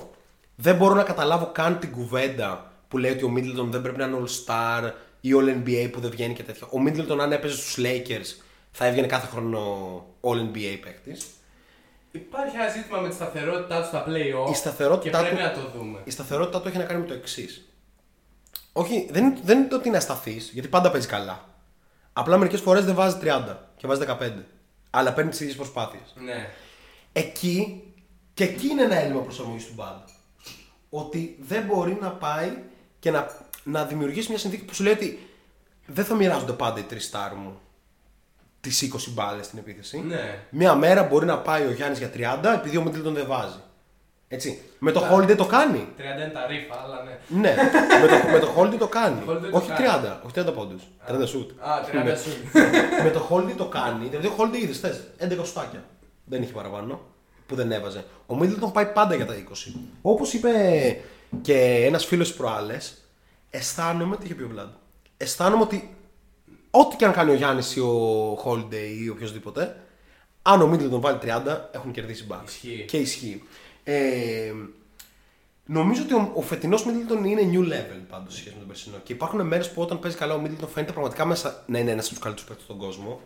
Δεν 0.57 0.77
μπορώ 0.77 0.95
να 0.95 1.03
καταλάβω 1.03 1.51
καν 1.53 1.79
την 1.79 1.90
κουβέντα 1.92 2.73
που 2.88 2.99
λέει 2.99 3.11
ότι 3.12 3.25
ο 3.25 3.29
Μίτλετον 3.29 3.71
δεν 3.71 3.83
πρέπει 3.83 3.99
να 3.99 4.05
είναι 4.05 4.16
All-Star 4.23 4.90
ή 5.21 5.31
All-NBA 5.35 5.88
που 5.92 6.01
δεν 6.01 6.11
βγαίνει 6.11 6.35
και 6.35 6.42
τέτοια. 6.42 6.66
Ο 6.71 6.81
Μίτλετον, 6.81 7.21
αν 7.21 7.33
έπαιζε 7.33 7.57
στους 7.57 7.77
Lakers, 7.79 8.42
θα 8.71 8.87
έβγαινε 8.87 9.07
κάθε 9.07 9.27
χρόνο 9.27 9.61
All-NBA 10.21 10.79
παίκτης. 10.83 11.27
Υπάρχει 12.16 12.57
ένα 12.57 12.68
ζήτημα 12.68 12.98
με 13.00 13.09
τη 13.09 13.14
σταθερότητά 13.14 13.81
του 13.81 13.87
στα 13.87 14.05
play-off 14.09 14.50
Η 14.50 14.55
σταθερότητά 14.55 15.22
και 15.22 15.29
πρέπει 15.29 15.37
του- 15.37 15.42
να 15.42 15.52
το 15.64 15.70
δούμε. 15.79 16.00
Η 16.05 16.11
σταθερότητά 16.11 16.61
του 16.61 16.68
έχει 16.68 16.76
να 16.79 16.85
κάνει 16.85 17.00
με 17.00 17.07
το 17.07 17.14
εξής. 17.14 17.68
Όχι, 18.72 19.09
δεν, 19.11 19.24
είναι- 19.24 19.38
δεν 19.42 19.59
είναι 19.59 19.66
το 19.68 19.76
ότι 19.76 19.88
είναι 19.88 19.96
ασταθής, 19.96 20.50
γιατί 20.52 20.68
πάντα 20.68 20.90
παίζει 20.90 21.07
καλά. 21.07 21.44
Απλά 22.12 22.37
μερικές 22.37 22.61
φορές 22.61 22.85
δεν 22.85 22.94
βάζει 22.94 23.16
30 23.20 23.59
και 23.76 23.87
βάζει 23.87 24.00
15. 24.00 24.44
Αλλά 24.90 25.12
παίρνει 25.12 25.31
τις 25.31 25.40
ίδιες 25.40 25.57
προσπάθειες. 25.57 26.14
Ναι. 26.24 26.48
Εκεί 27.12 27.83
και 28.35 28.44
εκεί 28.44 28.66
είναι 28.68 28.83
ένα 28.83 28.94
έλλειμμα 28.96 29.20
προσαρμογής 29.20 29.66
του 29.66 29.72
Μπαντ. 29.76 30.09
Ότι 30.90 31.37
δεν 31.40 31.62
μπορεί 31.62 31.98
να 32.00 32.11
πάει 32.11 32.57
και 32.98 33.11
να, 33.11 33.26
να 33.64 33.85
δημιουργήσει 33.85 34.29
μια 34.29 34.38
συνθήκη 34.38 34.64
που 34.64 34.74
σου 34.74 34.83
λέει 34.83 34.92
ότι 34.92 35.29
δεν 35.87 36.05
θα 36.05 36.14
μοιράζονται 36.14 36.52
πάντα 36.52 36.81
οι 36.81 36.83
τρεις 36.83 37.05
στάρ 37.05 37.35
μου 37.35 37.61
τις 38.68 38.90
20 38.94 39.12
μπάλες 39.12 39.46
στην 39.46 39.59
επίθεση. 39.59 39.98
Ναι. 40.07 40.38
Μια 40.50 40.74
μέρα 40.74 41.02
μπορεί 41.02 41.26
να 41.26 41.38
πάει 41.38 41.66
ο 41.66 41.70
Γιάννης 41.70 41.98
για 41.98 42.11
30 42.14 42.55
επειδή 42.55 42.76
ο 42.76 42.83
Μίτλετον 42.83 43.14
δεν 43.14 43.26
βάζει. 43.26 43.61
Έτσι. 44.29 44.61
Με 44.79 44.92
το 44.92 45.02
Holiday 45.12 45.37
το 45.37 45.44
κάνει. 45.44 45.88
30 45.98 46.00
είναι 46.00 46.31
τα 46.35 46.46
ρήφα, 46.46 46.83
αλλά 46.85 47.02
ναι. 47.02 47.40
Ναι, 47.40 47.55
με 48.00 48.07
το, 48.07 48.14
με 48.33 48.38
το 48.38 48.48
Holiday 48.57 48.79
το 48.79 48.87
κάνει. 48.87 49.22
Holiday 49.29 49.50
το 49.50 49.57
όχι 49.57 49.68
κάνει. 49.68 50.09
30, 50.09 50.16
όχι 50.22 50.48
30 50.48 50.55
πόντους. 50.55 50.83
30 51.09 51.26
σουτ. 51.26 51.50
Α, 51.50 51.81
30 52.12 52.16
σου. 52.22 52.31
με 53.05 53.11
το 53.11 53.29
Holiday 53.31 53.55
το 53.57 53.66
κάνει. 53.66 54.09
Δηλαδή 54.09 54.26
ο 54.26 54.35
Holiday 54.38 54.62
είδες 54.62 54.79
θες 54.79 55.00
11 55.20 55.44
σουτάκια. 55.44 55.85
Δεν 56.24 56.42
είχε 56.42 56.52
παραπάνω 56.52 57.00
που 57.46 57.55
δεν 57.55 57.72
έβαζε. 57.72 58.05
Ο 58.26 58.38
Middleton 58.40 58.72
πάει 58.72 58.87
πάντα 58.87 59.14
για 59.14 59.26
τα 59.26 59.35
20. 59.35 59.81
Όπως 60.02 60.33
είπε 60.33 60.50
και 61.40 61.85
ένας 61.87 62.05
φίλος 62.05 62.29
της 62.29 62.37
προάλλες, 62.37 62.94
αισθάνομαι. 63.50 64.16
Τι 64.16 64.24
είχε 64.24 64.35
πει 64.35 64.42
ο 64.42 64.48
Βλάντ. 64.48 64.70
Αισθάνομαι 65.16 65.62
ότι 65.62 65.95
ό,τι 66.80 66.96
και 66.96 67.04
αν 67.04 67.12
κάνει 67.12 67.30
ο 67.30 67.34
Γιάννης 67.34 67.76
ή 67.76 67.80
ο 67.80 68.32
Holiday 68.44 68.98
ή 69.04 69.08
οποιοδήποτε, 69.08 69.76
αν 70.42 70.62
ο 70.62 70.72
Middleton 70.72 71.00
βάλει 71.00 71.18
30, 71.22 71.28
έχουν 71.72 71.90
κερδίσει 71.92 72.24
μπακ. 72.24 72.46
Ισχύει. 72.46 72.84
Και 72.88 72.96
ισχύει. 72.96 73.42
Ε, 73.84 74.52
νομίζω 75.66 76.02
ότι 76.02 76.14
ο, 76.14 76.30
ο 76.34 76.40
φετινός 76.42 76.84
Middleton 76.86 77.24
είναι 77.26 77.50
new 77.52 77.72
level 77.72 78.00
πάντως 78.10 78.34
σχέση 78.34 78.50
με 78.52 78.58
τον 78.58 78.68
περσινό. 78.68 78.96
Και 79.02 79.12
υπάρχουν 79.12 79.46
μέρες 79.46 79.70
που 79.70 79.82
όταν 79.82 79.98
παίζει 79.98 80.16
καλά 80.16 80.34
ο 80.34 80.40
Middleton 80.44 80.68
φαίνεται 80.72 80.92
πραγματικά 80.92 81.24
μέσα 81.24 81.62
να 81.66 81.78
είναι 81.78 81.90
ένας 81.90 82.04
από 82.04 82.14
τους 82.14 82.22
καλύτερους 82.22 82.48
παίκτες 82.48 82.64
στον 82.64 82.78
κόσμο. 82.78 83.20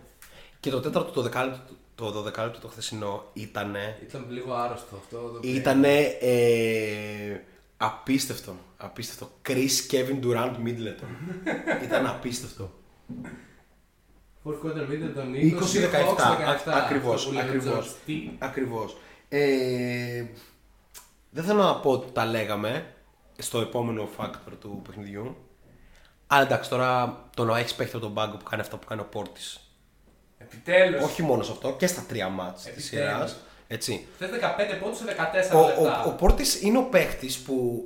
Και 0.60 0.70
το 0.70 0.80
τέταρτο, 0.80 1.10
το 1.10 1.22
δεκάλεπτο, 1.22 1.60
το 1.94 2.10
δωδεκάλεπτο 2.10 2.60
το 2.60 2.68
χθεσινό 2.68 3.24
ήταν. 3.32 3.76
Ήταν 4.08 4.26
λίγο 4.28 4.54
άρρωστο 4.54 4.96
αυτό. 4.96 5.16
το 5.18 5.36
οποίο- 5.36 5.54
Ήταν 5.54 5.84
ε, 5.84 7.40
απίστευτο. 7.76 8.56
Απίστευτο. 8.76 9.30
Chris 9.48 9.90
Kevin 9.90 10.20
Durant 10.24 10.54
Middleton. 10.64 11.10
ήταν 11.84 12.06
απίστευτο. 12.06 12.70
Fourth 14.44 14.60
quarter 14.64 14.86
middle 14.90 15.12
των 15.14 15.34
20-17. 15.34 15.38
20-17. 16.68 16.72
Ακριβώ. 16.72 17.12
Αυτό 17.12 17.28
που 17.28 17.34
λέμε 17.34 17.48
Ακριβώς. 17.48 17.96
George 18.06 18.10
T. 18.10 18.12
Ακριβώς. 18.38 18.96
Ε, 19.28 20.24
δεν 21.30 21.44
θέλω 21.44 21.62
να 21.62 21.74
πω 21.76 21.90
ότι 21.90 22.12
τα 22.12 22.24
λέγαμε 22.24 22.94
στο 23.38 23.60
επόμενο 23.60 24.08
factor 24.18 24.52
του 24.60 24.82
παιχνιδιού. 24.86 25.36
Αλλά 26.26 26.42
εντάξει, 26.42 26.70
τώρα 26.70 27.20
το 27.36 27.44
να 27.44 27.58
έχεις 27.58 27.74
παίχτη 27.74 27.96
από 27.96 28.04
τον 28.04 28.14
πάγκο 28.14 28.36
που 28.36 28.44
κάνει 28.44 28.62
αυτό 28.62 28.76
που 28.76 28.86
κάνει 28.86 29.00
ο 29.00 29.04
Πόρτης. 29.04 29.60
Επιτέλους. 30.38 31.02
Όχι 31.02 31.22
μόνος 31.22 31.46
σε 31.46 31.52
αυτό, 31.52 31.72
και 31.78 31.86
στα 31.86 32.02
τρία 32.08 32.28
μάτς 32.28 32.62
της 32.62 32.70
Επιτέλους. 32.92 33.14
σειράς. 33.14 33.36
Έτσι. 33.68 34.06
Θες 34.18 34.30
15 34.30 34.78
πόντους 34.80 34.98
σε 34.98 35.04
14 35.04 35.56
Ο, 35.56 35.66
λεπτά. 35.66 36.02
ο, 36.04 36.08
ο 36.08 36.12
Πόρτης 36.12 36.62
είναι 36.62 36.78
ο 36.78 36.82
παίχτης 36.82 37.38
που 37.38 37.84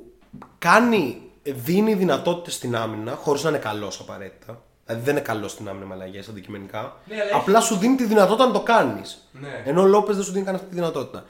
κάνει, 0.59 1.21
δίνει 1.43 1.93
δυνατότητες 1.93 2.53
στην 2.53 2.75
άμυνα 2.75 3.11
χωρίς 3.15 3.43
να 3.43 3.49
είναι 3.49 3.57
καλός 3.57 3.99
απαραίτητα. 3.99 4.63
Δηλαδή 4.85 5.03
δεν 5.05 5.15
είναι 5.15 5.25
καλό 5.25 5.47
στην 5.47 5.69
άμυνα 5.69 5.85
με 5.85 5.93
αλλαγές 5.93 6.27
αντικειμενικά. 6.27 6.97
Ναι, 7.05 7.15
αλλά 7.21 7.35
Απλά 7.35 7.59
σου 7.61 7.77
δίνει 7.77 7.95
τη 7.95 8.05
δυνατότητα 8.05 8.45
να 8.45 8.51
το 8.53 8.59
κάνεις. 8.61 9.27
Ναι. 9.31 9.61
Ενώ 9.65 9.81
ο 9.81 9.85
Λόπες 9.85 10.15
δεν 10.15 10.25
σου 10.25 10.31
δίνει 10.31 10.45
καν 10.45 10.55
αυτή 10.55 10.67
τη 10.67 10.75
δυνατότητα. 10.75 11.25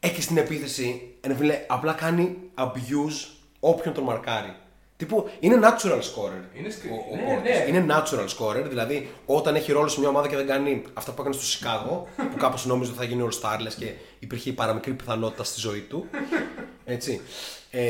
Έχει 0.00 0.22
στην 0.22 0.36
επίθεση, 0.36 1.14
ρε 1.26 1.34
φίλε, 1.34 1.64
απλά 1.66 1.92
κάνει 1.92 2.36
abuse 2.54 3.28
όποιον 3.60 3.94
τον 3.94 4.04
μαρκάρει. 4.04 4.54
Τύπου 4.96 5.30
είναι 5.40 5.58
natural 5.62 5.98
scorer. 5.98 6.58
Είναι 6.58 6.70
σκρι- 6.70 6.92
ο, 6.92 6.94
ο 7.12 7.16
ναι, 7.16 7.38
Portis. 7.38 7.42
ναι. 7.42 7.78
Είναι 7.78 7.86
natural 7.94 8.26
scorer, 8.38 8.64
δηλαδή 8.68 9.10
όταν 9.26 9.54
έχει 9.54 9.72
ρόλο 9.72 9.88
σε 9.88 10.00
μια 10.00 10.08
ομάδα 10.08 10.28
και 10.28 10.36
δεν 10.36 10.46
κάνει 10.46 10.82
αυτά 10.94 11.12
που 11.12 11.20
έκανε 11.20 11.34
στο 11.36 11.44
Σικάγο, 11.44 12.08
που 12.16 12.36
κάπως 12.36 12.66
νόμιζε 12.66 12.90
ότι 12.90 12.98
θα 13.00 13.04
γίνει 13.06 13.28
all 13.30 13.40
star 13.40 13.58
λες 13.60 13.74
και 13.74 13.92
υπήρχε 14.18 14.48
η 14.50 14.52
παραμικρή 14.52 14.92
πιθανότητα 14.92 15.44
στη 15.44 15.60
ζωή 15.60 15.80
του. 15.80 16.06
Έτσι. 16.84 17.20
Ε, 17.74 17.80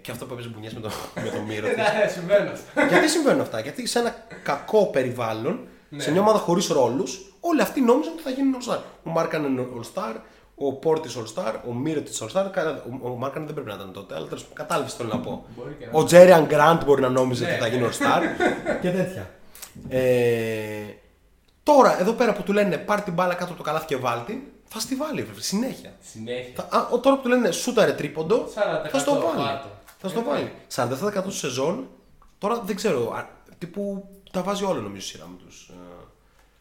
και 0.00 0.10
αυτό 0.10 0.26
που 0.26 0.32
έπαιζε 0.32 0.48
μπουνιές 0.48 0.72
με 0.74 0.80
το, 0.80 0.90
με 1.14 1.28
το 1.30 1.40
μύρο 1.46 1.66
της. 1.68 1.76
Ναι, 2.02 2.08
συμβαίνουν 2.08 2.52
αυτά. 2.52 2.86
Γιατί 2.86 3.08
συμβαίνουν 3.08 3.40
αυτά, 3.40 3.60
Γιατί 3.60 3.86
σε 3.86 3.98
ένα 3.98 4.14
κακό 4.42 4.86
περιβάλλον, 4.86 5.60
Ναι. 5.88 6.02
σε 6.02 6.10
μια 6.10 6.20
ομάδα 6.20 6.38
χωρίς 6.38 6.66
ρόλους, 6.68 7.34
όλοι 7.40 7.60
αυτοί 7.62 7.80
νόμιζαν 7.80 8.12
ότι 8.12 8.22
θα 8.22 8.30
γίνουν 8.30 8.54
All 8.60 8.72
Star. 8.72 8.78
Ο 9.04 9.10
Μάρκαν 9.10 9.44
είναι 9.44 9.66
All 9.76 9.84
Star, 10.02 10.14
ο 10.54 10.72
Πόρτη 10.72 11.08
All 11.16 11.34
Star, 11.42 11.52
ο 11.68 11.72
Μύρο 11.72 12.00
της 12.00 12.22
All 12.22 12.26
Star. 12.40 12.46
Καλά, 12.52 12.84
Ο, 13.02 13.08
ο 13.10 13.14
Μάρκαν 13.16 13.44
δεν 13.44 13.54
πρέπει 13.54 13.68
να 13.68 13.74
ήταν 13.74 13.92
τότε, 13.92 14.14
αλλά 14.14 14.24
τέλος 14.26 14.42
πάντων 14.42 14.56
κατάλαβες 14.56 14.90
τι 14.92 14.96
θέλω 15.02 15.08
να 15.12 15.18
πω. 15.20 15.44
Μπορεί 15.56 15.76
και 15.78 15.84
να 15.86 15.98
Ο 15.98 16.04
Τζέριαν 16.04 16.44
Γκραντ 16.46 16.84
μπορεί 16.84 17.00
να 17.00 17.08
νόμιζε 17.08 17.44
Ναι. 17.44 17.50
ότι 17.52 17.60
θα 17.60 17.66
γίνει 17.66 17.88
All 17.90 18.02
Star. 18.02 18.22
και 18.82 18.90
τέτοια. 18.90 19.30
ε, 19.88 20.00
τώρα, 21.62 22.00
εδώ 22.00 22.12
πέρα 22.12 22.32
που 22.32 22.42
του 22.42 22.52
λένε 22.52 22.76
πάρ 22.78 23.00
την 23.02 23.12
μπάλα 23.12 23.34
κάτω 23.34 23.44
από 23.48 23.56
το 23.56 23.62
καλάθι 23.62 23.86
και 23.86 23.96
βάλ 23.96 24.24
την, 24.24 24.38
θα 24.72 24.80
στη 24.80 24.94
βάλει 24.94 25.22
βρε, 25.22 25.40
συνέχεια. 25.40 25.92
Συνέχεια. 26.12 26.52
Θα, 26.70 26.76
α, 26.78 26.88
ο- 26.92 26.98
τώρα 26.98 27.16
που 27.16 27.22
του 27.22 27.28
λένε 27.28 27.50
σούταρε 27.50 27.92
τρίποντο, 27.92 28.48
40% 28.54 28.88
θα 28.90 28.98
στο 28.98 29.12
βάλει. 29.12 29.36
βάτο. 29.48 29.68
Θα 29.98 30.08
στο 30.08 30.20
Ε, 30.20 30.22
βάλει. 30.22 30.52
47% 31.20 31.22
του 31.22 31.32
σεζόν, 31.32 31.88
τώρα 32.38 32.60
δεν 32.60 32.76
ξέρω, 32.76 33.12
α, 33.12 33.26
τύπου 33.58 34.08
τα 34.32 34.42
βάζει 34.42 34.64
όλα 34.64 34.80
νομίζω 34.80 35.06
σειρά 35.06 35.26
με 35.26 35.36
τους. 35.46 35.70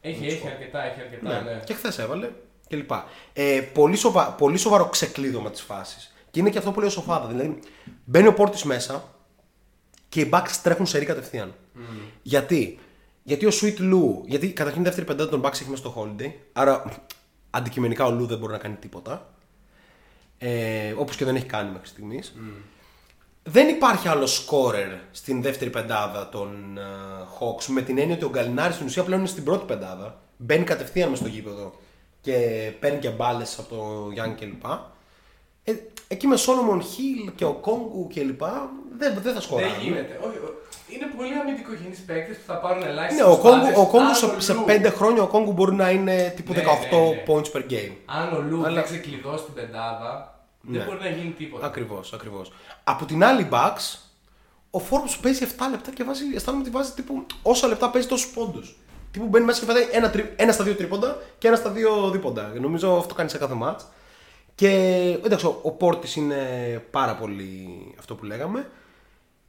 ε, 0.02 0.10
Έχει, 0.10 0.26
έχει 0.26 0.48
αρκετά, 0.48 0.84
έχει 0.84 1.00
αρκετά, 1.02 1.42
ναι. 1.42 1.62
Και 1.66 1.74
χθες 1.74 2.00
έβαλε 2.00 2.30
κλπ. 2.70 2.92
Ε, 3.34 3.62
πολύ, 3.74 3.96
σοβα, 3.96 4.28
πολύ 4.32 4.58
σοβαρό 4.58 4.86
ξεκλείδωμα 4.86 5.50
της 5.52 5.62
φάσης. 5.62 6.14
Και 6.32 6.40
είναι 6.40 6.50
και 6.50 6.58
αυτό 6.58 6.72
που 6.72 6.80
λέει 6.80 6.88
ο 6.90 6.92
Σοφάδα. 6.92 7.28
Δηλαδή, 7.28 7.60
μπαίνει 8.06 8.28
ο 8.28 8.34
Πόρτης 8.34 8.64
μέσα 8.64 9.04
και 10.10 10.20
οι 10.22 10.30
Bucks 10.34 10.50
τρέχουν 10.64 10.86
σε 10.86 10.98
ρί 10.98 11.06
κατευθείαν. 11.06 11.54
Γιατί; 12.22 12.80
Γιατί 13.24 13.46
ο 13.46 13.52
Sweet 13.62 13.78
Lou, 13.80 14.22
γιατί 14.26 14.54
καταρχήν 14.54 14.82
η 14.82 14.86
δεύτερη 14.86 15.06
πεντάδα 15.08 15.30
των 15.30 15.42
Bucks 15.44 15.54
έχει 15.54 15.70
μέσα 15.70 15.76
στο 15.82 15.94
Holiday, 15.98 16.32
άρα 16.54 16.84
αντικειμενικά 17.52 18.06
ο 18.06 18.10
Lou 18.20 18.28
δεν 18.28 18.38
μπορεί 18.38 18.52
να 18.52 18.58
κάνει 18.58 18.76
τίποτα. 18.76 19.30
Ε, 20.38 20.92
Όπως 20.98 21.16
και 21.16 21.26
δεν 21.26 21.36
έχει 21.36 21.46
κάνει 21.46 21.72
μέχρι 21.72 21.88
στιγμής. 21.88 22.36
Δεν 23.44 23.68
υπάρχει 23.70 24.08
άλλο 24.08 24.26
scorer 24.28 25.00
στην 25.12 25.42
δεύτερη 25.42 25.70
πεντάδα 25.70 26.30
των 26.30 26.78
ε, 26.78 26.82
Hawks 27.40 27.66
με 27.66 27.82
την 27.82 27.98
έννοια 27.98 28.16
ότι 28.16 28.26
ο 28.26 28.30
Γκαλινάρης 28.30 28.76
στην 28.76 28.88
ουσία 28.88 29.04
πλέον 29.04 29.20
είναι 29.20 29.30
στην 29.30 29.44
πρώτη 29.44 29.66
πεντάδα. 29.66 30.22
Μπαίνει 30.38 30.64
κατευθείαν 30.64 31.10
μες 31.10 31.18
στο 31.20 31.28
γήπεδο 31.28 31.74
και 32.22 32.34
παίρνει 32.80 33.00
και 33.00 33.10
μπάλες 33.10 33.60
από 33.60 33.70
το 33.76 34.08
Young 34.16 34.36
κλπ. 34.40 34.66
Ε, 35.64 35.74
εκεί 36.08 36.28
με 36.28 36.36
Solomon 36.40 36.78
Hill 36.80 37.32
και 37.36 37.46
ο 37.46 37.54
Κόγκου 37.54 38.08
κλπ. 38.14 38.42
Δεν, 38.98 39.18
δεν 39.22 39.34
θα 39.34 39.42
σκοράρουν. 39.42 39.74
Δεν 39.74 39.84
γίνεται. 39.84 40.20
Όχι, 40.28 40.38
ο- 40.38 40.61
είναι 40.94 41.08
πολύ 41.18 41.34
αμυντικογενείς 41.34 42.00
παίκτες 42.00 42.38
που 42.38 42.44
θα 42.48 42.54
πάρουν 42.58 42.84
ελάχιστα. 42.84 43.26
Ναι, 43.28 43.32
ο 43.34 43.38
Κόγκου, 43.38 43.68
ο 43.82 43.86
Κόγκου 43.88 44.16
σε, 44.16 44.42
σε 44.42 44.54
πέντε 44.54 44.90
χρόνια 44.90 45.22
ο 45.24 45.28
Κόγκου 45.28 45.52
μπορεί 45.52 45.76
να 45.76 45.90
είναι 45.90 46.34
τύπου 46.36 46.54
Ναι, 46.54 46.60
18 46.62 46.64
ναι, 46.92 46.98
ναι. 47.00 47.24
points 47.28 47.52
per 47.58 47.72
game. 47.72 47.92
Αν 48.06 48.34
ο 48.34 48.40
Λου 48.42 48.66
Αλλά- 48.66 48.74
δεν 48.76 48.84
ξεκλειδώσει 48.84 49.44
την 49.44 49.54
πεντάδα, 49.54 50.40
δεν 50.62 50.80
Ναι. 50.80 50.86
μπορεί 50.86 51.00
να 51.00 51.10
γίνει 51.10 51.30
τίποτα. 51.32 51.66
Ακριβώς, 51.66 52.14
ακριβώς. 52.14 52.52
Από 52.84 53.06
την 53.06 53.24
άλλη, 53.24 53.48
Bucks, 53.52 53.98
ο 54.72 54.80
Forbes 54.90 55.16
παίζει 55.22 55.44
7 55.44 55.68
λεπτά 55.72 55.92
και 55.92 56.04
βάζει, 56.04 56.24
αισθάνομαι 56.36 56.64
ότι 56.64 56.72
βάζει 56.72 56.92
τύπου 56.92 57.26
όσα 57.42 57.68
λεπτά 57.68 57.90
παίζει 57.90 58.08
τόσους 58.08 58.32
πόντους. 58.32 58.76
Τύπου 59.12 59.26
μπαίνει 59.26 59.46
μέσα 59.46 59.60
και 59.60 59.66
πατάει 59.66 59.88
ένα, 59.92 60.10
τρι- 60.10 60.34
ένα 60.36 60.52
στα 60.52 60.64
δύο 60.64 60.76
τρίποντα 60.76 61.18
και 61.38 61.48
ένα 61.48 61.56
στα 61.58 61.70
δύο 61.70 62.10
δίποντα. 62.10 62.52
Νομίζω 62.60 62.98
αυτό 62.98 63.14
κάνει 63.14 63.30
σε 63.30 63.38
κάθε 63.38 63.58
match. 63.64 63.80
Και 64.56 64.70
εντάξει, 65.26 65.46
ο, 65.46 65.60
ο 65.62 65.72
Πόρτη 65.72 66.20
είναι 66.20 66.38
πάρα 66.92 67.16
πολύ 67.16 67.68
αυτό 68.00 68.16
που 68.16 68.26
λέγαμε. 68.26 68.70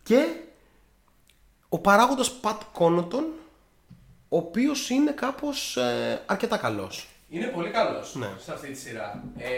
Και 0.03 0.27
ο 1.75 1.79
παράγοντας 1.79 2.33
Πατ 2.33 2.63
Κόνοτον, 2.73 3.25
ο 4.29 4.37
οποίος 4.37 4.91
είναι 4.91 5.11
κάπως 5.11 5.77
ε, 5.77 6.23
αρκετά 6.27 6.57
καλός. 6.57 7.09
Είναι 7.29 7.47
πολύ 7.47 7.71
καλός 7.71 8.15
Ναι. 8.15 8.31
σε 8.39 8.53
αυτή 8.53 8.69
τη 8.71 8.79
σειρά. 8.79 9.23
Ε, 9.37 9.51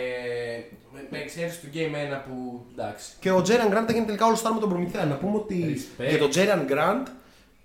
με, 0.92 1.06
με 1.10 1.18
εξαίρεση 1.18 1.60
του 1.60 1.66
Game 1.74 2.14
1 2.16 2.20
που 2.28 2.64
εντάξει. 2.72 3.12
Και 3.20 3.30
ο 3.30 3.42
Τζέριαν 3.42 3.68
Γκραντ 3.68 3.90
έγινε 3.90 4.04
τελικά 4.04 4.26
όλο 4.26 4.38
με 4.54 4.60
τον 4.60 4.68
Προμηθέα. 4.68 5.04
Να 5.04 5.14
πούμε 5.16 5.36
ότι 5.36 5.74
Respect. 5.98 6.08
για 6.08 6.18
τον 6.18 6.30
Τζέριαν 6.30 6.64
Γκραντ 6.64 7.06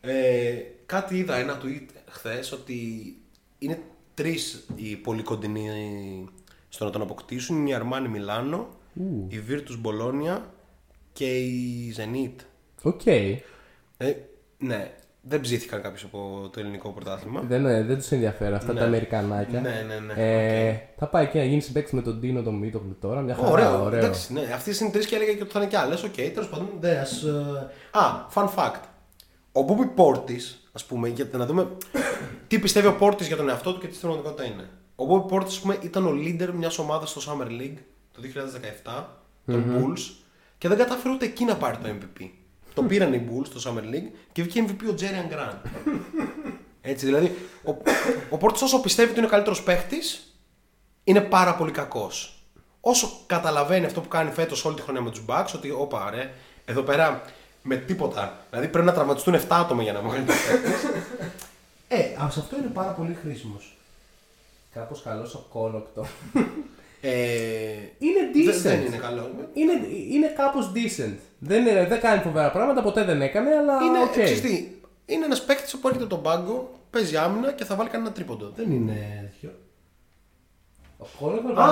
ε, 0.02 0.56
κάτι 0.86 1.18
είδα 1.18 1.36
ένα 1.36 1.62
tweet 1.64 1.86
χθες 2.10 2.52
ότι 2.52 3.16
είναι 3.60 3.82
τρεις 4.14 4.66
οι 4.76 4.96
πολύ 4.96 5.24
κοντινοί 5.24 5.70
στο 6.70 6.86
να 6.86 6.92
τον 6.92 7.02
αποκτήσουν. 7.02 7.58
Είναι 7.58 7.70
η 7.70 7.74
Αρμάνι 7.74 8.08
Μιλάνο, 8.08 8.68
η 9.28 9.40
Virtus 9.50 9.88
Bologna 9.88 10.40
και 11.14 11.38
η 11.38 11.96
Zenit. 11.98 12.36
OK. 12.82 13.06
Ε, 13.06 14.16
ναι, 14.60 14.92
δεν 15.22 15.40
ψήθηκαν 15.40 15.82
κάποιος 15.82 16.04
από 16.04 16.50
το 16.54 16.60
ελληνικό 16.60 16.90
πρωτάθλημα. 16.90 17.42
Δεν, 17.42 17.66
ε, 17.66 17.84
δεν 17.84 17.98
τους 17.98 18.12
ενδιαφέρει 18.12 18.54
αυτά 18.54 18.74
τα 18.74 18.84
Αμερικανάκια. 18.84 19.62
Ναι, 19.62 19.86
ναι, 19.88 20.14
ναι. 20.14 20.14
Ε, 20.68 20.82
Θα 20.98 21.08
πάει 21.08 21.24
εκεί 21.24 21.38
να 21.38 21.44
γίνει 21.44 21.62
συμπαίκτη 21.62 21.96
με 21.96 22.02
τον 22.02 22.20
Ντίνο 22.20 22.42
τον 22.42 22.56
Μήτογλου 22.56 22.98
τώρα. 23.02 23.22
Μια 23.22 23.36
χαρά, 23.36 23.50
Ωραίο, 23.50 23.84
ωραίο. 23.84 24.00
Εντάξει, 24.00 24.34
ναι. 24.34 24.42
Αυτές 24.54 24.76
είναι 24.82 24.90
τρεις 24.92 25.06
και 25.06 25.16
έλεγα 25.16 25.34
και 25.34 25.42
ότι 25.42 25.52
θα 25.52 25.60
είναι 25.60 25.68
κι 25.70 25.76
άλλες. 25.76 26.04
Οκ, 26.04 26.14
τέλος 26.14 26.50
πάντων. 26.50 26.70
Δε, 26.80 26.98
ας, 27.00 27.24
ε, 27.24 27.70
Α, 27.92 28.26
fun 28.34 28.48
fact. 28.56 28.82
Ο 29.52 29.62
Μπούμπι 29.62 29.86
Πόρτης, 29.86 30.70
ας 30.72 30.86
πούμε, 30.86 31.08
για 31.08 31.28
να 31.32 31.46
δούμε 31.46 31.68
τι 32.48 32.60
πιστεύει 32.60 32.88
ο 32.88 32.96
Πόρτης 32.96 33.28
για 33.28 33.36
τον 33.36 33.50
εαυτό 33.50 33.74
του 33.74 33.80
και 33.80 33.88
τι 33.88 33.96
στην 33.96 34.08
πραγματικότητα 34.08 34.54
είναι. 34.54 34.70
Ο 34.96 35.06
Μπούμπι 35.06 35.28
Πόρτης, 35.28 35.54
ας 35.56 35.60
πούμε, 35.60 35.78
ήταν 35.82 36.06
ο 36.06 36.12
leader 36.12 36.50
μιας 36.54 36.78
ομάδας 36.78 37.10
στο 37.10 37.22
Summer 37.28 37.48
League 37.48 37.78
το 38.12 38.22
2017, 38.22 39.06
των 39.46 39.64
Bulls, 39.76 40.00
και 40.58 40.68
δεν 40.68 40.78
κατάφερε 40.78 41.14
ούτε 41.14 41.26
εκεί 41.26 41.46
να 41.46 41.56
πάρει 41.56 41.78
το 41.78 41.90
MVP. 41.90 42.30
Το 42.82 42.88
πήραν 42.88 43.14
οι 43.14 43.30
Bulls 43.30 43.46
στο 43.56 43.72
Summer 43.72 43.94
League 43.94 44.12
και 44.32 44.44
βγήκε 44.44 44.66
MVP 44.68 44.90
ο 44.90 44.94
Τζέριαν 44.94 45.28
Grant. 45.32 45.70
Έτσι, 46.82 47.06
δηλαδή, 47.06 47.36
ο, 47.64 47.76
ο 48.30 48.38
Πόρτη 48.38 48.64
όσο 48.64 48.82
πιστεύει 48.82 49.10
ότι 49.10 49.18
είναι 49.18 49.28
ο 49.28 49.30
καλύτερος 49.30 49.64
παίχτης, 49.64 50.34
είναι 51.04 51.22
πάρα 51.22 51.56
πολύ 51.56 51.72
κακός. 51.72 52.44
Όσο 52.82 53.10
καταλαβαίνει 53.26 53.86
αυτό 53.86 54.02
που 54.02 54.08
κάνει 54.08 54.32
φέτος 54.32 54.66
όλη 54.66 54.76
τη 54.76 54.82
χρονιά 54.82 55.02
με 55.02 55.10
τους 55.10 55.24
Bucks, 55.28 55.52
ότι 55.56 55.72
όπα 55.72 56.10
ρε, 56.10 56.34
εδώ 56.66 56.82
πέρα 56.82 57.22
με 57.62 57.76
τίποτα. 57.76 58.38
Δηλαδή 58.50 58.68
πρέπει 58.68 58.86
να 58.86 58.94
τραυματιστούν 58.94 59.36
7 59.36 59.40
άτομα 59.50 59.84
για 59.84 59.94
να 59.94 60.02
βγάλει 60.02 60.24
το 60.24 60.34
Ε, 61.88 62.16
ας, 62.18 62.34
σε 62.34 62.40
αυτό 62.40 62.58
είναι 62.58 62.70
πάρα 62.74 62.92
πολύ 62.92 63.18
χρήσιμος. 63.22 63.78
Κάπως 64.74 65.02
καλός 65.02 65.34
ο 65.34 65.46
Connaughton. 65.50 66.06
Ε, 67.02 67.12
είναι 67.98 68.20
δεν- 68.34 68.56
decent. 68.56 68.62
Δεν 68.62 68.86
είναι 68.86 68.98
καλό. 68.98 69.30
Είναι, 69.54 69.72
είναι 70.12 70.28
κάπως 70.28 70.72
decent. 70.76 71.16
Δεν, 71.40 71.66
είναι, 71.68 71.86
δεν 71.86 72.00
κάνει 72.00 72.22
φοβερά 72.22 72.52
πράγματα, 72.52 72.82
ποτέ 72.82 73.04
δεν 73.04 73.22
έκανε, 73.22 73.56
αλλά 73.56 73.74
Είναι, 73.84 74.02
οκ. 74.04 74.10
ξέρεις 74.12 74.42
τι, 74.42 74.68
είναι 75.06 75.26
ένας 75.26 75.44
παίκτης 75.46 75.78
που 75.78 75.88
έρχεται 75.88 76.04
από 76.06 76.14
τον 76.14 76.24
πάγκο, 76.24 76.72
παίζει 76.90 77.18
άμυνα 77.18 77.52
και 77.52 77.64
θα 77.66 77.76
βάλει 77.76 77.90
κανένα 77.90 78.12
τρίποντο. 78.12 78.52
Δεν 78.56 78.72
είναι 78.72 79.30
τέτοιο. 79.32 79.52
Ο 80.98 81.06
Connaughton 81.20 81.62
Α, 81.62 81.66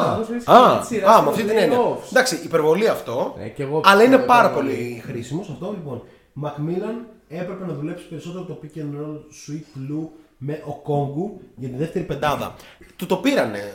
α, 0.46 1.16
α, 1.16 1.22
με 1.22 1.30
αυτή 1.30 1.44
την 1.44 1.58
έννοια. 1.58 1.80
Εντάξει, 2.10 2.40
υπερβολή 2.44 2.88
αυτό, 2.88 3.36
Ναι, 3.38 3.48
και 3.48 3.64
εγώ 3.64 3.82
αλλά 3.86 4.02
είναι 4.04 4.16
πιστεύω 4.16 4.26
πάρα 4.26 4.50
υπερβολή. 4.50 4.74
πολύ 4.76 4.84
χρήσιμο. 4.86 5.12
Χρήσιμο 5.14 5.44
σε 5.44 5.52
αυτό 5.52 5.72
λοιπόν. 5.72 6.04
Μακμίλαν 6.34 7.08
έπρεπε 7.28 7.66
να 7.66 7.74
δουλέψει 7.74 8.08
περισσότερο 8.08 8.44
το 8.44 8.60
pick 8.64 8.78
and 8.78 8.82
roll 9.02 9.16
sweet 9.18 9.92
Lou 9.92 10.08
με 10.38 10.64
ο 10.66 10.74
Κόγκου 10.74 11.42
για 11.56 11.70
τη 11.70 11.76
δεύτερη 11.76 12.06
πεντάδα. 12.06 12.36
πεντάδα. 12.36 12.56
Του 12.96 13.06
το 13.06 13.16
πήρανε. 13.18 13.74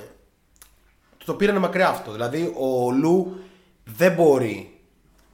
Του 1.23 1.29
το 1.29 1.35
πήρανε 1.35 1.59
μακριά 1.59 1.89
αυτό. 1.89 2.13
Δηλαδή 2.13 2.55
ο 2.59 2.91
Λου 2.91 3.37
δεν 3.85 4.13
μπορεί 4.13 4.81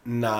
να, 0.02 0.32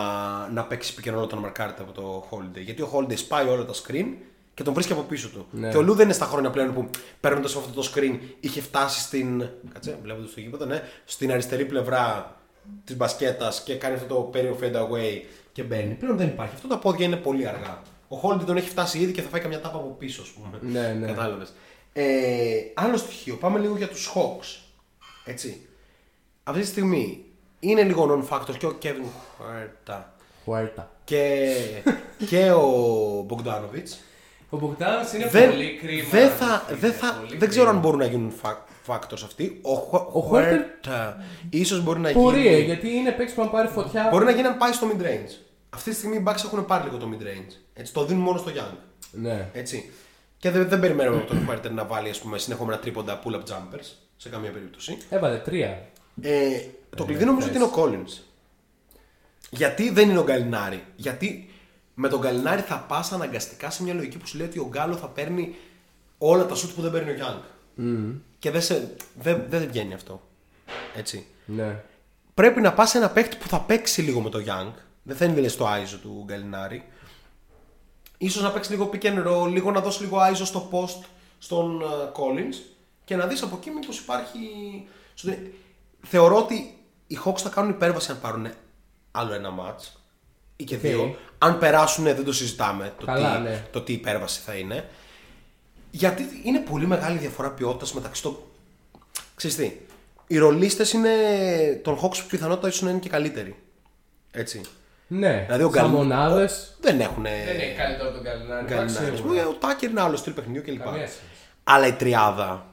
να 0.49 0.65
παίξει 0.65 0.95
pick 0.97 1.09
and 1.09 1.15
roll 1.15 1.23
όταν 1.23 1.39
μαρκάρεται 1.39 1.83
από 1.83 1.93
το 1.93 2.29
Holiday. 2.31 2.61
Γιατί 2.61 2.83
ο 2.83 2.91
Holiday 2.95 3.17
σπάει 3.17 3.49
όλα 3.49 3.65
τα 3.65 3.73
screen 3.73 4.07
και 4.55 4.63
τον 4.63 4.75
βρίσκει 4.75 4.93
από 4.93 5.03
πίσω 5.03 5.29
του. 5.29 5.47
Ναι. 5.51 5.71
Και 5.71 5.77
ο 5.77 5.83
Λου 5.83 5.95
δεν 5.95 6.05
είναι 6.05 6.15
στα 6.15 6.25
χρόνια 6.25 6.51
πλέον 6.51 6.75
που 6.75 6.91
παίρνοντας 7.21 7.57
αυτό 7.57 7.83
το 7.83 7.93
screen 7.95 8.19
είχε 8.41 8.61
φτάσει 8.61 9.01
στην. 9.01 9.49
Κάτσε, 9.73 9.99
βλέποντας 10.03 10.35
το 10.35 10.41
γήπεδο, 10.41 10.65
ναι. 10.65 10.83
Στην 11.05 11.33
αριστερή 11.33 11.65
πλευρά 11.65 12.37
της 12.85 12.97
μπασκέτας 12.97 13.63
και 13.63 13.75
κάνει 13.75 13.95
αυτό 13.95 14.15
το 14.15 14.21
περίοδο 14.21 14.59
fade 14.61 14.77
away 14.77 15.23
και 15.53 15.63
μπαίνει. 15.63 15.95
Πλέον 15.95 16.17
δεν 16.17 16.27
υπάρχει. 16.27 16.55
Αυτό 16.55 16.69
τα 16.69 16.79
πόδια 16.79 17.07
είναι 17.07 17.17
πολύ 17.17 17.49
αργά. 17.49 17.83
Ο 18.09 18.17
Holiday 18.23 18.45
τον 18.47 18.57
έχει 18.57 18.69
φτάσει 18.69 18.99
ήδη 18.99 19.13
και 19.13 19.23
θα 19.23 19.29
φάει 19.29 19.41
καμιά 19.41 19.61
τάπα 19.61 19.79
από 19.79 19.97
πίσω, 19.99 20.23
ας 20.23 20.29
πούμε. 20.29 20.59
Ναι, 20.73 20.97
ναι. 21.01 21.07
Κατάλαβες. 21.07 21.53
Ε, 21.93 22.05
άλλο 22.75 22.97
στοιχείο, 22.97 23.35
πάμε 23.35 23.59
λίγο 23.59 23.77
για 23.77 23.89
τους 23.89 24.13
Hawks. 24.15 24.68
Έτσι. 25.31 25.67
Αυτή 26.45 26.61
τη 26.61 26.67
στιγμή 26.67 27.25
είναι 27.61 27.83
λίγο 27.83 28.27
non-factor 28.29 28.57
και 28.59 28.67
ο 28.67 28.79
Kevin 28.83 29.05
Huerta 29.39 30.03
Χουέρτα. 30.45 30.91
και, 31.05 31.55
και 32.29 32.51
ο 32.51 33.27
Bogdanovic. 33.31 33.89
Ο 34.51 34.57
Μπογκδάνο 34.57 34.99
είναι 35.15 35.29
Δεν, 35.29 35.51
πολύ 35.51 35.77
κρίμα. 35.77 36.09
δεν, 36.11 36.31
θα, 36.31 36.65
είναι 36.69 36.79
δεν, 36.81 36.93
θα, 36.93 37.15
πολύ 37.21 37.37
δεν 37.37 37.49
ξέρω 37.49 37.65
αν 37.69 37.71
κρίμα. 37.75 37.83
μπορούν 37.89 37.99
να 37.99 38.07
γίνουν 38.07 38.33
fa- 38.43 38.57
factors 38.87 39.23
αυτοί. 39.25 39.59
Ο, 39.63 39.75
Χου- 39.75 40.17
Ο 40.17 40.31
Huerta- 40.33 40.87
Huerta 40.87 41.15
ίσως 41.51 41.83
μπορεί 41.83 42.01
να 42.01 42.13
Μπορεί, 42.13 42.47
ε, 42.47 42.51
γίνει. 42.51 42.63
γιατί 42.65 42.89
είναι 42.91 43.11
παίκτης 43.11 43.35
που 43.35 43.43
αν 43.43 43.51
πάρει 43.51 43.69
φωτιά. 43.69 44.09
Μπορεί 44.11 44.25
να 44.25 44.31
γίνει 44.31 44.47
αν 44.47 44.57
πάει 44.57 44.73
στο 44.73 44.87
mid 44.93 45.03
range. 45.03 45.33
Αυτή 45.71 45.91
τη 45.91 45.97
στιγμή 45.97 46.17
οι 46.17 46.23
Bucks 46.27 46.45
έχουν 46.45 46.65
πάρει 46.67 46.85
λίγο 46.85 46.97
το 46.97 47.09
mid 47.13 47.23
range. 47.23 47.53
Έτσι, 47.75 47.93
το 47.93 48.05
δίνουν 48.05 48.23
μόνο 48.23 48.39
στο 48.39 48.51
Young. 48.55 48.77
Ναι. 49.13 49.49
Έτσι. 49.53 49.91
Και 50.39 50.51
δεν, 50.51 50.69
δεν 50.69 50.81
περιμένουμε 50.81 51.17
από 51.17 51.27
τον 51.27 51.49
Huerta 51.51 51.71
να 51.71 51.85
βάλει 51.85 52.09
ας 52.11 52.19
πούμε, 52.21 52.39
συνεχόμενα 52.39 52.79
τρίποντα 52.79 53.21
pull-up 53.25 53.43
jumpers 53.53 53.87
σε 54.19 54.29
καμία 54.29 54.51
περίπτωση. 54.51 54.99
Έβαλε 55.11 55.37
τρία. 55.37 55.89
Ε, 56.23 56.61
το 56.97 57.05
κλειδί 57.05 57.25
νομίζω 57.25 57.49
ότι 57.49 57.57
είναι 57.57 57.65
ο 57.65 57.73
Collins. 57.77 58.23
Γιατί 59.51 59.91
δεν 59.91 60.11
είναι 60.11 60.19
ο 60.19 60.25
Γκαλινάρη; 60.25 60.85
Γιατί 60.97 61.51
με 61.95 62.09
τον 62.09 62.21
Γκαλινάρη 62.21 62.61
θα 62.61 62.79
πας 62.89 63.13
αναγκαστικά 63.13 63.71
σε 63.71 63.83
μια 63.83 63.95
λογική 63.95 64.19
που 64.19 64.27
σου 64.27 64.37
λέει 64.37 64.47
ότι 64.47 64.59
ο 64.59 64.69
Γκάλο 64.69 64.97
θα 64.97 65.09
παίρνει 65.09 65.55
όλα 66.19 66.47
τα 66.47 66.55
σουτ 66.55 66.71
που 66.75 66.81
δεν 66.81 66.91
παίρνει 66.91 67.11
ο 67.11 67.15
Γιάνγκ. 67.15 67.41
Και 68.39 68.51
δεν, 68.51 68.63
σε, 68.63 68.95
δεν, 69.19 69.45
δεν 69.49 69.69
βγαίνει 69.69 69.95
αυτό. 69.95 70.23
Έτσι. 70.97 71.27
Ναι. 71.45 71.85
Πρέπει 72.35 72.61
να 72.61 72.73
πας 72.73 72.91
σε 72.91 72.99
ένα 72.99 73.11
παίκτη 73.11 73.37
που 73.37 73.49
θα 73.49 73.61
παίξει 73.61 74.03
λίγο 74.03 74.21
με 74.21 74.31
το 74.31 74.39
Young. 74.39 74.73
Δεν 75.03 75.17
θα 75.17 75.25
είναι 75.25 75.35
δηλαδή 75.35 75.53
στο 75.53 75.67
άιζο 75.67 75.99
του 75.99 76.23
Γκαλινάρη. 76.27 76.85
Ίσως 78.19 78.43
να 78.43 78.51
παίξει 78.51 78.71
λίγο 78.71 78.91
pick 78.93 79.03
and 79.03 79.27
roll, 79.27 79.49
λίγο 79.49 79.71
να 79.71 79.81
δώσει 79.81 80.03
λίγο 80.03 80.19
άιζο 80.19 80.45
στο 80.45 80.69
post 80.73 81.05
στον 81.39 81.81
ε, 81.81 81.85
Collins 82.13 82.78
και 83.09 83.17
να 83.17 83.27
δεις 83.27 83.43
από 83.43 83.57
εκεί 83.57 83.71
μήπως 83.71 83.99
υπάρχει... 83.99 84.39
σου 85.15 85.29
λέει- 85.29 85.55
Θεωρώ 86.07 86.37
ότι 86.37 86.77
οι 87.07 87.19
Hawks 87.25 87.39
θα 87.39 87.49
κάνουν 87.49 87.71
υπέρβαση 87.71 88.11
αν 88.11 88.21
πάρουν 88.21 88.49
άλλο 89.11 89.33
ένα 89.33 89.51
match 89.61 89.83
ή 90.57 90.65
και 90.65 90.75
Οκ. 90.75 90.81
δύο. 90.81 91.17
Αν 91.39 91.59
περάσουν 91.59 92.05
δεν 92.05 92.25
το 92.25 92.33
συζητάμε 92.33 92.95
το, 92.99 93.07
Καλά, 93.07 93.37
τι, 93.37 93.43
ναι. 93.43 93.65
το 93.73 93.81
τι 93.83 93.93
υπέρβαση 93.93 94.41
θα 94.41 94.55
είναι. 94.55 94.89
Γιατί 95.91 96.41
είναι 96.45 96.59
πολύ 96.59 96.87
μεγάλη 96.87 97.19
διαφορά 97.19 97.51
ποιότητας 97.51 97.93
μεταξύ 97.93 98.23
των... 98.23 98.37
Ξέρεις 99.35 99.57
τι, 99.57 99.73
οι 100.27 100.39
ρολίστες 100.39 100.93
είναι. 100.93 101.11
Των 101.85 101.99
Hawks 102.03 102.23
πιθανότητα 102.29 102.69
ίσως 102.69 102.83
να 102.83 102.91
είναι 102.91 102.99
και 102.99 103.09
καλύτεροι. 103.09 103.57
Έτσι. 104.31 104.61
Ναι, 105.07 105.43
Δηλαδή, 105.47 105.63
ο 105.63 105.71
σαν 105.75 105.81
Γκαλ- 105.83 105.95
μονάδες, 105.95 106.77
Δεν 106.81 107.01
έχουν. 107.01 107.23
Δεν 107.23 107.33
είναι 107.55 107.75
καλύτερο 107.77 108.09
από 108.09 108.15
τον 108.17 108.25
Γκαλινάρι. 108.25 108.65
Γκαλινάρι. 108.67 109.17
σίγουρα. 109.17 109.47
Ο 109.49 109.53
Τάκερ 109.53 109.91
είναι 109.91 110.01
άλλος 110.01 110.19
στυλ 110.21 110.33
παιχνιδιού 110.33 110.63
κλπ. 110.63 110.83
Καμία 110.85 111.07
σχέση. 111.07 111.21
Αλλά 111.65 111.87
η 111.87 111.93
τριάδα 111.93 112.67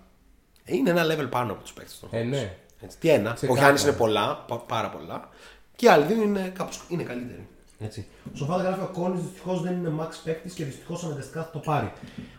είναι 0.65 0.89
ένα 0.89 1.03
level 1.05 1.27
πάνω 1.29 1.51
από 1.51 1.61
τους 1.61 1.73
παίκτες 1.73 1.99
των 1.99 2.09
Ε, 2.11 2.21
Hawks. 2.21 2.25
ναι. 2.29 2.55
Έτσι, 2.81 2.97
τι 2.97 3.09
ένα. 3.09 3.29
Ο 3.31 3.33
Ξεκάθαρα. 3.33 3.65
Γιάννη 3.65 3.81
είναι 3.81 3.97
πολλά, 3.97 4.35
πα- 4.47 4.57
πάρα 4.65 4.89
πολλά. 4.89 5.29
Και 5.75 5.85
οι 5.85 5.89
άλλοι 5.89 6.05
δύο 6.05 6.21
είναι, 6.23 6.51
κάπως, 6.57 6.81
είναι 6.87 7.03
καλύτεροι. 7.03 7.47
Έτσι. 7.79 8.07
Ο 8.33 8.37
Σοφάδα 8.37 8.63
γράφει 8.63 8.79
ο 8.81 8.89
Κόνης 8.93 9.21
δυστυχώς 9.21 9.61
δεν 9.61 9.73
είναι 9.73 9.91
max 9.99 10.09
παίκτης 10.23 10.53
και 10.53 10.63
δυστυχώς 10.63 11.03
αναγκαστικά 11.03 11.43
θα 11.43 11.49
το 11.49 11.59
πάρει. 11.59 11.91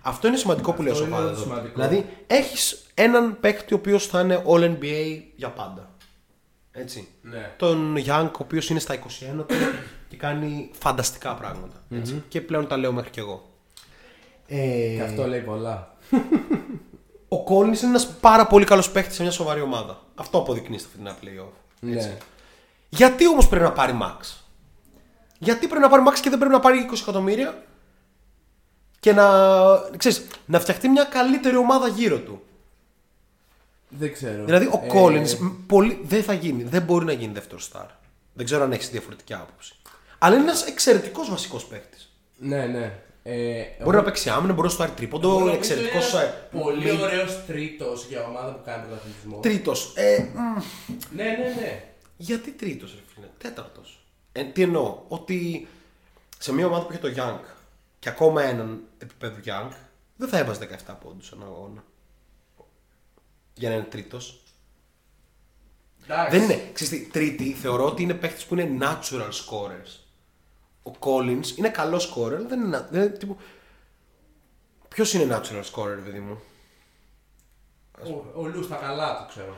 Αυτό 0.03 0.29
είναι 0.29 0.37
σημαντικό 0.37 0.73
που 0.73 0.83
λέει 0.83 0.91
ο 0.91 0.95
Αυτό 0.95 1.05
είναι 1.07 1.15
Σοφάδα. 1.17 1.35
το 1.35 1.41
εδώ. 1.41 1.49
σημαντικό. 1.53 1.75
Δηλαδή, 1.75 2.07
έχεις 2.27 2.85
έναν 2.95 3.41
παίκτη 3.41 3.75
ο 3.75 3.77
οποίος 3.77 4.07
θα 4.07 4.21
είναι 4.21 4.43
All 4.47 4.61
NBA 4.81 5.23
για 5.37 5.49
πάντα. 5.51 5.91
Έτσι. 6.73 7.09
Ναι. 7.23 7.51
Τον 7.57 7.97
Young, 8.07 8.29
ο 8.33 8.39
οποίος 8.39 8.71
είναι 8.71 8.79
στα 8.81 8.95
21 8.95 9.45
του 9.47 9.55
και 10.09 10.17
κάνει 10.17 10.71
φανταστικά 10.79 11.35
πράγματα. 11.35 11.77
έτσι. 11.91 12.23
Και 12.29 12.41
πλέον 12.41 12.67
τα 12.67 12.77
λέω 12.77 12.93
μέχρι 12.93 13.11
κι 13.11 13.19
εγώ. 13.19 13.51
Ε, 14.47 14.57
Και 14.97 15.03
αυτό 15.03 15.27
λέει 15.27 15.41
πολλά. 15.41 15.95
Ο 17.29 17.37
Collins 17.49 17.65
είναι 17.81 17.89
ένας 17.89 18.07
πάρα 18.21 18.47
πολύ 18.47 18.65
καλός 18.65 18.91
παίκτη 18.91 19.15
σε 19.15 19.23
μια 19.23 19.31
σοβαρή 19.31 19.61
ομάδα. 19.61 20.01
Αυτό 20.15 20.39
αποδεικνύει 20.39 20.79
στα 20.79 20.89
φετινά 20.89 21.17
playoff. 21.23 21.53
Έτσι. 21.93 22.09
Ναι. 22.09 22.17
Γιατί 22.89 23.29
όμως 23.29 23.49
πρέπει 23.49 23.65
να 23.65 23.73
πάρει 23.73 23.99
Max; 24.03 24.35
Γιατί 25.39 25.67
πρέπει 25.67 25.83
να 25.83 25.89
πάρει 25.89 26.03
Max 26.09 26.19
και 26.21 26.31
δεν 26.31 26.39
πρέπει 26.39 26.55
να 26.55 26.61
πάρει 26.61 26.89
20 26.91 26.95
εκατομμύρια; 27.03 27.65
Και 29.01 29.13
να, 29.13 29.29
ξέρεις, 29.97 30.27
να 30.47 30.61
φτιαχτεί 30.61 30.89
μια 30.89 31.05
καλύτερη 31.05 31.57
ομάδα 31.57 31.89
γύρω 31.89 32.19
του. 32.19 32.43
Δεν 33.89 34.13
ξέρω. 34.13 34.45
Δηλαδή 34.45 34.67
ο 34.67 34.81
Ε, 34.85 34.89
Collins 34.95 35.37
μ, 35.39 35.47
πολύ, 35.67 36.01
δεν 36.05 36.23
θα 36.23 36.33
γίνει, 36.33 36.63
δεν 36.63 36.83
μπορεί 36.83 37.05
να 37.05 37.13
γίνει 37.13 37.33
δεύτερο 37.33 37.61
star. 37.73 37.87
Δεν 38.33 38.45
ξέρω 38.45 38.65
αν 38.65 38.73
έχεις 38.73 38.91
διαφορετική 38.91 39.35
άποψη. 39.35 39.75
Αλλά 40.19 40.35
είναι 40.35 40.45
ένας 40.45 40.67
εξαιρετικός 40.67 41.31
βασικός 41.31 41.65
παίκτη. 41.65 41.99
Ναι, 42.37 42.67
ναι. 42.67 42.99
Ε, 43.29 43.65
Μπορεί 43.83 43.97
να 43.97 44.03
παίξει 44.03 44.31
άμυνα, 44.31 44.53
μπορεί 44.53 44.67
να 44.67 44.73
σου 44.73 44.79
πάρει 44.79 44.91
τρίποντο, 44.91 45.29
εγώ 45.29 45.37
είναι 45.39 45.47
νομίζω 45.47 45.73
εξαιρετικός. 45.73 46.13
είναι 46.13 46.23
ένας 46.23 46.63
Πολύ 46.65 46.91
ωραίος 47.03 47.45
τρίτος 47.47 48.07
για 48.07 48.25
ομάδα 48.27 48.53
που 48.53 48.63
κάνει 48.65 48.87
πρωταθλητισμό. 48.87 49.41
Τρίτος. 49.41 49.93
Ε, 49.97 50.31
μ, 50.35 50.39
Ναι, 51.15 51.25
ναι, 51.25 51.55
ναι. 51.61 51.85
Γιατί 52.17 52.51
τρίτος, 52.51 52.91
ρε 52.95 53.01
φίλε, 53.15 53.27
τέταρτος. 53.39 54.05
Ε, 54.33 54.45
τι 54.45 54.63
εννοώ, 54.63 54.99
ότι 55.09 55.69
σε 56.39 56.53
μια 56.53 56.67
ομάδα 56.67 56.87
που 56.87 56.93
έχει 56.93 57.01
το 57.01 57.13
Young 57.17 57.41
και 57.99 58.09
ακόμα 58.09 58.43
έναν 58.43 58.81
επίπεδο 58.99 59.37
Young, 59.45 59.71
δεν 60.17 60.29
θα 60.29 60.39
έβαζε 60.39 60.69
17 60.87 60.95
πόντους 61.03 61.33
ένα 61.33 61.45
αγώνα. 61.45 61.85
Για 63.55 63.69
να 63.69 63.75
είναι 63.75 63.85
τρίτος. 63.85 64.43
Εντάξει. 66.05 66.39
Δεν 66.39 66.43
είναι. 66.51 66.71
Ξέρεις 66.73 66.93
τι, 66.93 67.11
τρίτη 67.11 67.53
θεωρώ 67.53 67.87
ότι 67.87 68.03
είναι 68.03 68.15
παίχτη 68.15 68.45
που 68.49 68.55
είναι 68.59 68.87
natural 68.87 69.31
scorers. 69.31 70.06
Ο 70.87 70.91
Collins 70.99 71.57
είναι 71.57 71.69
καλός 71.69 72.13
scorer, 72.15 72.33
αλλά 72.35 72.49
δεν 72.49 72.61
είναι. 72.61 72.87
Δεν 72.91 73.03
είναι 73.03 73.11
τύπου... 73.11 73.37
Ποιος 74.89 75.13
είναι 75.15 75.37
natural 75.37 75.63
scorer, 75.75 75.99
παιδί 76.05 76.19
μου; 76.19 76.41
Ο, 78.05 78.41
ο 78.41 78.47
Λου 78.47 78.63
στα 78.63 78.77
καλά 78.77 79.17
του 79.17 79.25
ξέρω. 79.29 79.57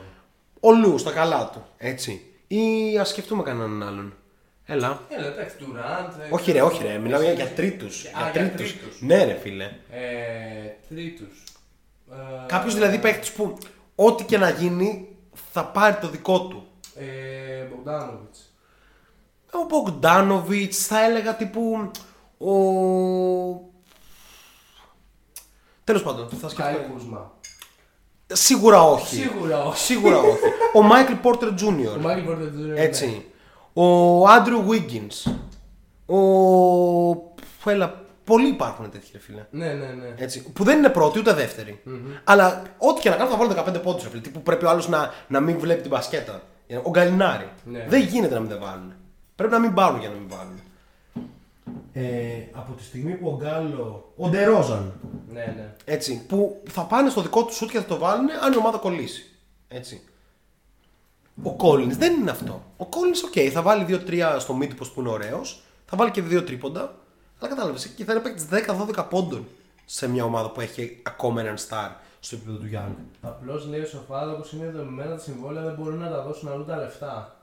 Ο 0.59 0.71
Λου 0.71 0.97
στα 0.97 1.11
καλά 1.11 1.49
του. 1.49 1.65
Έτσι. 1.77 2.25
Ή 2.47 2.97
ας 2.99 3.09
σκεφτούμε 3.09 3.43
κανέναν 3.43 3.83
άλλον. 3.87 4.13
Έλα. 4.65 5.01
Έλα, 5.09 5.27
εντάξει, 5.27 5.55
Durant. 5.59 6.19
ε, 6.21 6.27
Όχι 6.33 6.51
ρε, 6.51 6.61
όχι 6.61 6.83
ρε, 6.83 6.97
μιλάω 6.97 7.21
για, 7.21 7.31
για 7.33 7.47
τρίτους. 7.47 8.05
Α, 8.05 8.09
για 8.09 8.31
για 8.31 8.51
τρίτους. 8.51 8.77
τρίτους. 8.77 9.01
Ναι 9.01 9.23
ρε 9.23 9.33
φίλε. 9.33 9.63
Ε, 9.91 10.69
τρίτους. 10.89 11.43
Ε, 12.11 12.15
Κάποιος 12.47 12.73
δηλαδή 12.73 12.99
παίκτης 12.99 13.31
που 13.31 13.57
ό,τι 13.95 14.23
και 14.23 14.37
να 14.37 14.49
γίνει 14.49 15.07
θα 15.51 15.65
πάρει 15.65 15.95
το 16.01 16.07
δικό 16.09 16.47
του. 16.47 16.67
Ε, 16.95 17.63
Μπογκντάνοβιτς. 17.63 18.48
Ο 19.51 19.65
Μπογκντάνοβιτς 19.67 20.85
θα 20.85 21.03
έλεγα 21.03 21.35
τύπου 21.35 21.91
ο... 22.37 22.51
Τέλος 25.83 26.03
πάντων, 26.03 26.29
θα 26.29 26.49
Σκάι 26.49 26.73
σκεφτώ. 26.73 26.93
Κούσμα. 26.93 27.31
Σίγουρα 28.33 28.83
όχι. 28.83 29.15
Σίγουρα 29.15 29.65
όχι. 29.65 29.77
Σίγουρα 29.79 30.17
όχι. 30.17 30.39
ο 30.77 30.81
Μάικλ 30.81 31.13
Πόρτερ 31.13 31.47
Ο 31.49 31.53
Jr. 31.57 31.99
Μάικλ 31.99 32.21
Πόρτερ 32.25 32.49
Τζούνιορ, 32.49 32.75
ναι. 32.75 32.81
Έτσι. 32.81 33.25
Ο 33.73 34.27
Άντριου 34.27 34.65
Wiggins. 34.69 35.31
Ο... 36.15 37.71
Έλα, 37.71 38.01
πολλοί 38.23 38.47
υπάρχουν 38.47 38.91
τέτοιοι 38.91 39.09
ρε 39.11 39.19
φίλε. 39.19 39.45
Ναι, 39.49 39.65
ναι, 39.65 39.85
ναι. 39.85 40.13
Έτσι, 40.17 40.43
που 40.43 40.63
δεν 40.63 40.77
είναι 40.77 40.89
πρώτη 40.89 41.19
ούτε 41.19 41.33
δεύτερη. 41.33 41.81
Αλλά 42.23 42.63
ό,τι 42.77 43.01
και 43.01 43.09
να 43.09 43.15
κάνω 43.15 43.29
θα 43.29 43.37
βάλω 43.37 43.77
15 43.77 43.81
πόντους. 43.83 44.07
Που 44.33 44.41
πρέπει 44.41 44.65
ο 44.65 44.69
άλλος 44.69 44.87
να, 44.87 45.13
να 45.27 45.39
μην 45.39 45.59
βλέπει 45.59 45.81
την 45.81 45.89
μπασκέτα. 45.89 46.41
Ο 46.83 46.89
Γκαλινάρι. 46.89 47.49
Ναι. 47.63 47.85
Δεν 47.89 48.01
γίνεται 48.01 48.33
να 48.33 48.39
μην 48.39 48.49
τα 48.49 48.57
βάλουν. 48.57 48.93
Πρέπει 49.39 49.53
να 49.53 49.59
μην 49.59 49.73
πάρουν 49.73 49.99
για 49.99 50.09
να 50.09 50.15
μην 50.15 50.29
βάλουν. 50.29 50.59
Ε, 51.93 52.47
από 52.51 52.73
τη 52.73 52.83
στιγμή 52.83 53.13
που 53.13 53.27
ο 53.27 53.37
Γκάλο. 53.37 54.13
Ο 54.17 54.29
Ντερόζαν. 54.29 54.93
Ναι, 55.29 55.53
ναι. 55.55 55.75
Έτσι, 55.85 56.25
που 56.27 56.61
θα 56.69 56.81
πάνε 56.81 57.09
στο 57.09 57.21
δικό 57.21 57.45
του 57.45 57.53
σουτ 57.53 57.69
και 57.69 57.77
θα 57.77 57.85
το 57.85 57.97
βάλουν 57.97 58.29
αν 58.43 58.53
η 58.53 58.57
ομάδα 58.57 58.77
κολλήσει. 58.77 59.35
Έτσι. 59.67 60.03
Ο 61.43 61.55
Collins 61.59 61.91
δεν 61.97 62.13
είναι 62.13 62.31
αυτό. 62.31 62.63
Ο 62.77 62.85
Collins, 62.89 63.23
OK, 63.25 63.51
θα 63.51 63.61
βάλει 63.61 64.01
2-3 64.07 64.35
στο 64.39 64.57
mid 64.61 64.69
post 64.69 64.91
που 64.93 64.99
είναι 64.99 65.09
ωραίος. 65.09 65.61
Θα 65.85 65.97
βάλει 65.97 66.11
και 66.11 66.23
2 66.29 66.45
τρίποντα. 66.45 66.95
Αλλά 67.39 67.49
κατάλαβες, 67.49 67.87
και 67.87 68.03
θα 68.03 68.11
είναι 68.13 68.21
παίκτης 68.21 68.47
10-12 68.97 69.05
πόντων 69.09 69.47
σε 69.85 70.07
μια 70.07 70.23
ομάδα 70.23 70.49
που 70.49 70.61
έχει 70.61 71.01
ακόμα 71.03 71.41
έναν 71.41 71.55
star 71.57 71.89
στο 72.19 72.35
επίπεδο 72.35 72.57
του 72.57 72.69
Young. 72.73 72.95
Απλώς 73.21 73.67
λέει 73.67 73.81
ο 73.81 73.85
Σοφάδα 73.85 74.31
όπως 74.31 74.53
είναι 74.53 74.69
δομημένα 74.69 75.15
τα 75.15 75.21
συμβόλαια 75.21 75.63
δεν 75.63 75.73
μπορούν 75.73 75.99
να 75.99 76.09
τα 76.09 76.23
δώσουν 76.23 76.49
αλλού 76.51 76.65
τα 76.65 76.77
λεφτά. 76.77 77.38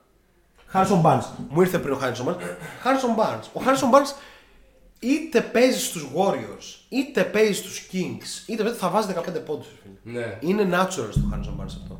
Χάρισον 0.67 0.99
Μπάρνς. 0.99 1.25
Μου 1.49 1.61
ήρθε 1.61 1.79
πριν 1.79 1.93
ο 1.93 1.99
Harrison 2.01 2.25
Barnes. 2.27 2.41
Harrison 2.83 3.19
Barnes. 3.23 3.43
Ο 3.53 3.61
Harrison 3.65 3.95
Barnes 3.95 4.15
είτε 4.99 5.41
παίζει 5.41 5.79
στους 5.79 6.07
Warriors, 6.15 6.85
είτε 6.89 7.23
παίζει 7.23 7.53
στους 7.53 7.87
Kings, 7.91 8.47
είτε 8.49 8.63
παίζει, 8.63 8.77
θα 8.77 8.89
βάζει 8.89 9.07
15 9.07 9.39
πόντους. 9.45 9.67
ρε 9.67 9.75
φίλε. 10.03 10.19
Ναι. 10.19 10.37
Είναι 10.41 10.69
natural 10.71 11.09
στο 11.11 11.21
Harrison 11.33 11.61
Barnes 11.61 11.75
αυτό. 11.83 11.99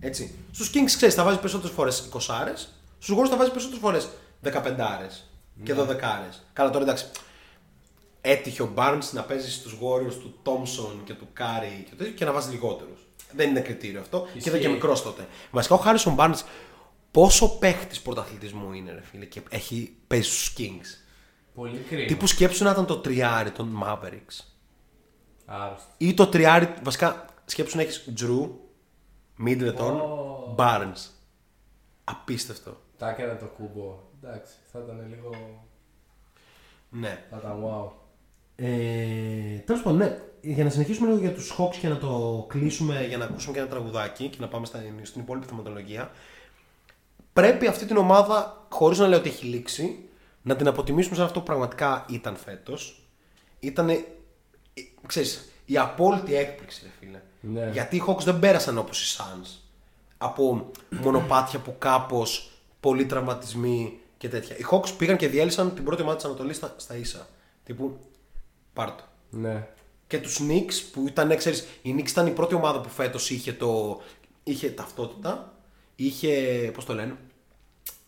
Έτσι. 0.00 0.34
Στους 0.52 0.70
Kings 0.74 0.84
ξέρεις 0.96 1.14
θα 1.14 1.24
βάζει 1.24 1.38
περισσότερες 1.38 1.74
φορές 1.74 2.08
20 2.12 2.18
άρες, 2.40 2.68
στους 2.98 3.16
Warriors 3.16 3.28
θα 3.28 3.36
βάζει 3.36 3.50
περισσότερες 3.50 3.80
φορές 3.82 4.08
15 4.42 4.80
άρες 4.96 5.30
και 5.62 5.74
12 5.74 6.06
άρες. 6.18 6.46
Καλά 6.52 6.70
τώρα 6.70 6.84
εντάξει. 6.84 7.06
Έτυχε 8.20 8.62
ο 8.62 8.72
Barnes 8.76 9.08
να 9.12 9.22
παίζει 9.22 9.50
στους 9.50 9.72
Warriors 9.80 10.14
του 10.14 10.34
Thompson 10.44 10.96
και 11.04 11.12
του 11.14 11.28
Curry 11.38 11.84
και, 11.88 11.94
τέτοιο 11.96 12.12
και 12.12 12.24
να 12.24 12.32
βάζει 12.32 12.50
λιγότερους. 12.50 13.00
Δεν 13.32 13.48
είναι 13.50 13.60
κριτήριο 13.60 14.00
αυτό 14.00 14.26
και 14.32 14.38
ήταν 14.38 14.52
και 14.52 14.58
Ισχύει. 14.58 14.72
μικρός 14.72 15.02
τότε. 15.02 15.26
Βασικά 15.50 15.74
ο 15.74 15.82
Harrison 15.84 16.16
Barnes 16.16 16.40
πόσο 17.16 17.48
παίχτης 17.58 18.00
πρωταθλητισμού 18.00 18.72
είναι, 18.72 18.92
ρε 18.92 19.00
φίλε, 19.02 19.24
και 19.24 19.42
έχει 19.48 19.96
παίζει 20.06 20.28
στους 20.28 20.54
Kings; 20.58 21.04
Πολύ 21.54 21.78
κρίμα. 21.78 22.06
Τύπου 22.06 22.26
σκέψου 22.26 22.64
να 22.64 22.70
ήταν 22.70 22.86
το 22.86 22.98
τριάρι 22.98 23.50
των 23.50 23.82
Mavericks. 23.84 24.44
Άρρωστο. 25.46 25.88
Ή 25.96 26.14
το 26.14 26.26
τριάρι, 26.26 26.74
βασικά 26.82 27.24
σκέψου 27.44 27.76
να 27.76 27.82
έχεις 27.82 28.12
Drew, 28.20 28.48
Middleton, 29.46 30.00
Ω. 30.00 30.54
Barnes. 30.58 31.10
Απίστευτο. 32.04 32.76
Τα 32.98 33.10
έκανα 33.10 33.36
το 33.36 33.44
κούμπο. 33.46 33.98
Εντάξει, 34.22 34.52
θα 34.72 34.78
ήταν 34.84 35.06
λίγο. 35.08 35.30
Ναι. 36.90 37.24
Θα 37.30 37.36
ήταν 37.38 37.62
wow. 37.64 37.90
Ε, 38.56 39.58
Τέλος 39.64 39.82
πάντων, 39.82 39.98
ναι. 39.98 40.18
Για 40.40 40.64
να 40.64 40.70
συνεχίσουμε 40.70 41.06
λίγο 41.08 41.20
για 41.20 41.32
τους 41.34 41.54
Hawks 41.58 41.76
και 41.80 41.88
να 41.88 41.98
το 41.98 42.44
κλείσουμε. 42.48 43.06
Για 43.06 43.16
να 43.16 43.24
ακούσουμε 43.24 43.52
και 43.52 43.58
ένα 43.60 43.68
τραγουδάκι 43.68 44.28
και 44.28 44.36
να 44.40 44.48
πάμε 44.48 44.66
στα- 44.66 44.82
στην 45.02 45.20
υπόλοιπη 45.20 45.46
θεματολογία. 45.46 46.10
Πρέπει 47.36 47.66
αυτή 47.66 47.86
την 47.86 47.96
ομάδα, 47.96 48.66
χωρίς 48.68 48.98
να 48.98 49.06
λέω 49.06 49.18
ότι 49.18 49.28
έχει 49.28 49.44
λήξει, 49.46 49.98
να 50.42 50.56
την 50.56 50.68
αποτιμήσουμε 50.68 51.16
σαν 51.16 51.24
αυτό 51.24 51.38
που 51.38 51.44
πραγματικά 51.44 52.04
ήταν 52.08 52.36
φέτος. 52.36 53.06
Ήταν. 53.60 54.04
Ξέρεις, 55.06 55.48
η 55.64 55.78
απόλυτη 55.78 56.34
έκπληξη, 56.34 56.80
ρε 56.84 56.90
φίλε. 57.00 57.20
Ναι. 57.40 57.70
Γιατί 57.72 57.96
οι 57.96 58.02
Hawks 58.06 58.22
δεν 58.24 58.38
πέρασαν 58.38 58.78
όπως 58.78 59.02
οι 59.02 59.16
Suns. 59.18 59.48
Από 60.18 60.70
μονοπάτια 60.90 61.58
που 61.58 61.74
κάπως 61.78 62.50
πολλοί 62.80 63.06
τραυματισμοί 63.06 63.98
και 64.18 64.28
τέτοια. 64.28 64.56
Οι 64.56 64.64
Hawks 64.70 64.92
πήγαν 64.98 65.16
και 65.16 65.28
διέλυσαν 65.28 65.74
την 65.74 65.84
πρώτη 65.84 66.02
ομάδα 66.02 66.16
της 66.16 66.24
Ανατολής 66.24 66.56
στα, 66.56 66.74
στα 66.76 66.96
ίσα. 66.96 67.28
Τύπου, 67.64 67.98
πάρτο. 68.72 69.04
Ναι. 69.30 69.68
Και 70.06 70.18
τους 70.18 70.40
Knicks 70.42 70.88
που 70.92 71.04
ήταν, 71.06 71.36
ξέρεις, 71.36 71.66
η 71.82 71.94
Knicks 71.98 72.10
ήταν 72.10 72.26
η 72.26 72.30
πρώτη 72.30 72.54
ομάδα 72.54 72.80
που 72.80 72.88
φέτος 72.88 73.30
είχε, 73.30 73.52
το, 73.52 74.00
είχε 74.42 74.70
ταυτότητα. 74.70 75.50
Είχε, 75.96 76.30
πώς 76.74 76.84
το 76.84 76.94
λένε, 76.94 77.16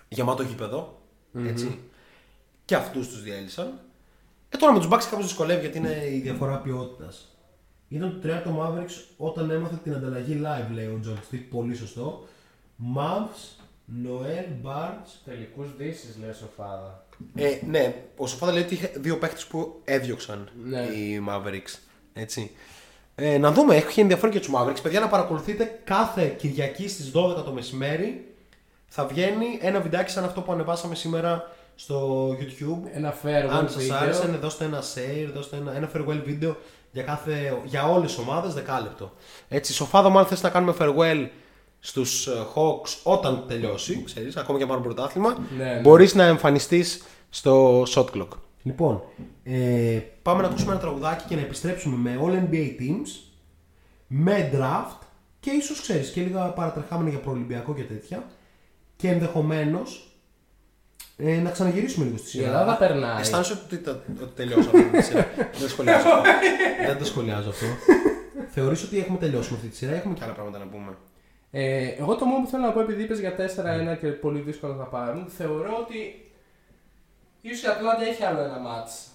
γεμάτο 0.09 0.43
γήπεδο, 0.43 1.01
Έτσι. 1.47 1.79
Και 2.65 2.75
αυτούς 2.75 3.09
τους 3.09 3.23
διέλυσαν. 3.23 3.81
Ε, 4.49 4.57
τώρα 4.57 4.73
με 4.73 4.79
τους 4.79 4.89
Bucks 4.93 5.07
κάπως 5.11 5.25
δυσκολεύει 5.27 5.61
γιατί 5.61 5.79
είναι 5.79 5.89
η 5.89 5.93
διαφορά. 6.21 6.23
Διαφορά 6.23 6.59
ποιότητας. 6.59 7.37
Ήταν 7.89 8.11
το 8.13 8.19
τριάρι 8.19 8.43
το 8.43 8.63
Mavericks 8.63 9.05
όταν 9.17 9.51
έμαθε 9.51 9.79
την 9.83 9.95
ανταλλαγή 9.95 10.41
live, 10.45 10.73
λέει 10.73 10.87
ο 10.87 11.01
George 11.05 11.35
Street. 11.35 11.43
Πολύ 11.51 11.75
σωστό. 11.75 12.27
Mavs, 12.97 13.63
Noel, 14.05 14.67
Barnes. 14.67 15.09
Τελικούς 15.25 15.77
δύσεις 15.77 16.17
λέει 16.21 16.31
ο 16.31 16.33
Σοφάδα. 16.33 17.05
Ε, 17.35 17.59
ναι, 17.67 17.95
ο 18.17 18.27
Σοφάδα 18.27 18.53
λέει 18.53 18.63
ότι 18.63 18.75
είχε 18.75 18.93
δύο 18.97 19.19
παίχτε 19.19 19.41
που 19.49 19.81
έδιωξαν 19.85 20.49
Ναι. 20.65 20.81
οι 20.81 21.23
Mavericks. 21.29 21.79
Έτσι. 22.13 22.51
Ε, 23.21 23.39
να 23.39 23.53
δούμε, 23.53 23.77
έχει 23.77 24.01
ενδιαφέρον 24.01 24.31
και 24.35 24.41
του 24.41 24.53
Mavericks. 24.55 24.83
Παιδιά, 24.83 25.01
να 25.01 25.09
παρακολουθείτε 25.09 25.81
κάθε 25.85 26.35
Κυριακή 26.39 26.89
στις 26.89 27.11
12 27.15 27.45
το 27.45 27.53
μεσημέρι. 27.53 28.25
Θα 28.87 29.07
βγαίνει 29.07 29.59
ένα 29.61 29.81
βιντεάκι 29.81 30.11
σαν 30.11 30.25
αυτό 30.25 30.41
που 30.41 30.53
ανεβάσαμε 30.53 30.95
σήμερα 30.95 31.51
στο 31.75 32.29
YouTube. 32.31 32.89
Ένα 32.93 33.15
farewell 33.23 33.49
Αν 33.51 33.69
σας 33.71 33.87
video. 33.87 33.93
άρεσε, 34.03 34.27
ναι, 34.27 34.37
δώστε 34.37 34.65
ένα 34.65 34.81
share, 34.81 35.31
δώστε 35.35 35.57
ένα, 35.57 35.77
ένα 35.77 35.91
farewell 35.95 36.29
video 36.29 36.55
για, 36.93 37.03
κάθε, 37.03 37.57
για 37.65 37.89
όλες 37.89 38.15
τις 38.15 38.19
ομάδες, 38.27 38.55
δεκάλεπτο. 38.55 39.13
Έτσι, 39.49 39.73
σοφάδο 39.73 40.11
μάλλον 40.11 40.29
θες 40.29 40.43
να 40.43 40.51
κάνουμε 40.51 40.75
farewell 40.81 41.29
στους 41.81 42.27
ε, 42.27 42.31
Hawks 42.55 42.97
όταν 43.03 43.45
τελειώσει, 43.49 44.03
ξέρεις, 44.05 44.37
ακόμα 44.37 44.57
και 44.57 44.63
αν 44.63 44.69
πάρουν 44.69 44.85
πρωτάθλημα, 44.85 45.37
Ναι, 45.59 45.65
ναι. 45.65 45.81
μπορείς 45.81 46.15
να 46.15 46.25
εμφανιστείς 46.25 47.03
στο 47.31 47.83
shot 47.83 48.05
clock. 48.15 48.29
Λοιπόν, 48.63 49.03
ε, 49.45 49.99
πάμε 50.29 50.43
να 50.43 50.49
ακούσουμε 50.49 50.71
ένα 50.73 50.81
τραγουδάκι 50.81 51.25
και 51.29 51.35
να 51.35 51.41
επιστρέψουμε 51.41 51.97
με 52.11 52.21
All 52.25 52.51
NBA 52.51 52.81
Teams, 52.81 53.09
με 54.07 54.51
draft 54.55 54.97
και 55.41 55.51
ίσως 55.51 55.81
ξέρεις 55.81 56.11
και 56.11 56.21
λίγα 56.21 56.45
παρατρεχάμενα 56.45 57.11
για 57.11 57.19
προολυμπιακό 57.19 57.75
και 57.75 57.83
τέτοια 57.83 58.25
και 58.97 59.09
ενδεχομένως 59.09 60.13
ε, 61.17 61.37
να 61.41 61.51
ξαναγυρίσουμε 61.51 62.05
λίγο 62.05 62.17
στη 62.17 62.27
Η 62.27 62.31
σειρά. 62.31 62.47
Ελλάδα 62.47 62.77
περνάει. 62.77 63.21
Αισθάνεσαι 63.21 63.53
ότι, 63.53 63.79
τα- 63.79 64.03
ότι 64.23 64.33
τελειώσαμε 64.35 64.79
αυτή 64.79 64.97
τη 64.99 65.03
σειρά. 65.05 65.27
Δεν 65.59 65.69
σχολιάζω 65.69 66.09
αυτό. 66.09 66.23
Δεν 66.87 66.99
το 66.99 67.05
σχολιάζω 67.05 67.49
αυτό. 67.51 67.67
Θεωρείς 68.51 68.83
ότι 68.83 68.99
έχουμε 68.99 69.19
τελειώσει 69.19 69.51
με 69.51 69.57
αυτή 69.57 69.69
τη 69.69 69.77
σειρά, 69.77 69.95
έχουμε 69.95 70.15
Και 70.15 70.25
άλλα 70.25 70.33
πράγματα 70.33 70.59
να 70.59 70.65
πούμε; 70.67 70.97
Ε, 71.51 71.87
εγώ 71.89 72.17
το 72.17 72.25
μόνο 72.25 72.45
που 72.45 72.51
θέλω 72.51 72.63
να 72.63 72.73
πω, 72.73 72.81
επειδή 72.81 73.03
είπες 73.03 73.19
για 73.21 73.35
4-1 73.95 73.99
και 74.01 74.07
πολύ 74.07 74.41
δύσκολο 74.41 74.75
θα 74.75 74.85
πάρουν, 74.85 75.27
θεωρώ 75.37 75.77
ότι 75.81 76.31
ίσως 77.41 77.63
η 77.63 77.67
Ατλάντα 77.67 78.05
έχει 78.05 78.25
άλλο 78.25 78.41
ένα 78.41 78.59
ματς. 78.59 79.07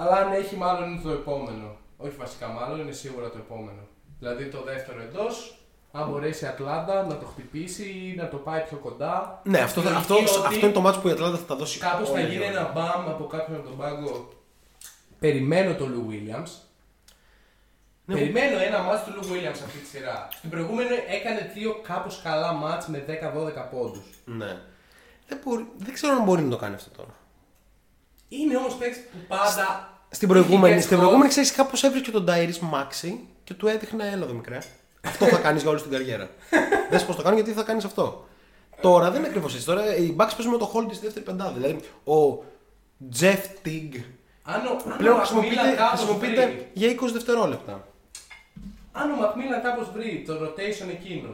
Αλλά 0.00 0.16
αν 0.16 0.32
έχει, 0.32 0.56
μάλλον 0.56 0.90
είναι 0.92 1.00
το 1.02 1.10
επόμενο. 1.10 1.76
Όχι 1.96 2.16
βασικά, 2.16 2.46
μάλλον 2.48 2.80
είναι 2.80 2.92
σίγουρα 2.92 3.30
το 3.30 3.38
επόμενο. 3.38 3.82
Δηλαδή 4.18 4.44
το 4.44 4.62
δεύτερο 4.62 5.00
εντός, 5.00 5.58
αν 5.92 6.08
μπορέσει 6.10 6.44
η 6.44 6.46
Ατλάντα 6.48 7.02
να 7.06 7.16
το 7.18 7.26
χτυπήσει 7.26 7.82
ή 7.84 8.14
να 8.16 8.28
το 8.28 8.36
πάει 8.36 8.60
πιο 8.68 8.76
κοντά. 8.76 9.40
Ναι, 9.44 9.58
αυτό, 9.58 9.80
θα- 9.80 9.96
αυτό, 9.96 10.14
Λογική 10.14 10.38
ότι 10.38 10.46
αυτό 10.46 10.64
είναι 10.66 10.74
το 10.74 10.80
ματς 10.80 11.00
που 11.00 11.08
η 11.08 11.10
Ατλάντα 11.10 11.36
θα 11.36 11.44
τα 11.44 11.56
δώσει. 11.56 11.78
Κάπως 11.78 12.08
θα 12.08 12.14
όλη 12.14 12.22
γίνει 12.22 12.34
η 12.34 12.38
ώρα. 12.38 12.46
ένα 12.60 12.70
μπαμ 12.74 13.08
από 13.08 13.26
κάποιον 13.26 13.56
από 13.58 13.68
τον 13.68 13.76
πάγκο. 13.78 14.28
Περιμένω 15.18 15.74
τον 15.74 15.92
Λου 15.92 16.06
Williams. 16.10 16.50
Ναι, 18.04 18.14
Περιμένω 18.14 18.58
ένα 18.58 18.82
ματς 18.82 19.04
του 19.04 19.12
Λου 19.16 19.22
Williams 19.22 19.60
αυτή 19.64 19.78
τη 19.78 19.86
σειρά. 19.86 20.28
Στην 20.32 20.50
προηγούμενη 20.50 20.88
έκανε 21.08 21.50
δύο 21.54 21.80
κάπως 21.82 22.20
καλά 22.22 22.52
ματς 22.52 22.86
με 22.86 23.04
10-12 23.06 23.68
πόντους. 23.70 24.06
Ναι. 24.24 24.56
Δεν, 25.28 25.38
μπορεί, 25.44 25.66
δεν 25.76 25.94
ξέρω 25.94 26.12
αν 26.14 26.22
μπορεί 26.24 26.42
να 26.42 26.50
το 26.50 26.56
κάνει 26.56 26.74
αυτό 26.74 26.90
τώρα. 26.90 27.10
Είναι 28.28 28.56
όμως 28.56 28.74
παίκτης 28.74 29.02
που 29.02 29.18
πάντα... 29.28 29.92
Στην 30.10 30.28
προηγούμενη, 30.28 30.74
είχε 30.74 30.82
στην 30.82 30.96
guest 30.96 31.00
προηγούμενη 31.00 31.26
coach. 31.26 31.30
ξέρεις, 31.30 31.52
κάπως 31.52 31.82
έβρισκε 31.82 32.10
τον 32.10 32.26
Τάιρι 32.26 32.54
Μάξι 32.60 33.28
και 33.44 33.54
του 33.54 33.66
έδειχνε 33.66 34.04
έλα 34.04 34.24
εδώ 34.24 34.34
μικρέ. 34.34 34.58
αυτό 35.04 35.26
θα 35.26 35.38
κάνεις 35.38 35.62
για 35.62 35.70
όλη 35.70 35.80
την 35.80 35.90
καριέρα. 35.90 36.30
Δεν 36.90 37.06
πώς 37.06 37.16
το 37.16 37.22
κάνω 37.22 37.34
γιατί 37.34 37.52
θα 37.52 37.62
κάνεις 37.62 37.84
αυτό. 37.84 38.26
Τώρα 38.80 39.10
δεν 39.10 39.18
είναι 39.18 39.28
ακριβώς 39.28 39.54
έτσι. 39.54 39.66
Τώρα 39.66 39.96
οι 39.96 40.16
Bucks 40.18 40.32
παίζουν 40.36 40.52
με 40.52 40.58
το 40.58 40.72
hold 40.74 40.88
της 40.88 41.00
δεύτερη 41.00 41.24
πεντάδα. 41.24 41.52
Δηλαδή 41.52 41.78
ο 42.04 42.44
Jeff 43.20 43.42
Tigg 43.64 44.00
Αν 44.42 44.66
ο, 44.66 44.90
αν 44.90 44.96
πλέον 44.98 45.16
ο 45.16 45.18
χρησιμοποιείται, 45.18 45.54
Μακμίλαν 45.54 45.76
κάπως 45.76 45.98
χρησιμοποιείται 45.98 46.46
βρει, 46.46 46.70
για 46.72 46.90
20 46.90 47.12
δευτερόλεπτα. 47.12 47.86
αν 48.92 49.10
ο 49.10 49.16
Μακμίλαν 49.16 49.62
κάπως 49.62 49.90
βρει 49.94 50.24
το 50.26 50.34
rotation 50.42 50.88
εκείνο, 50.90 51.32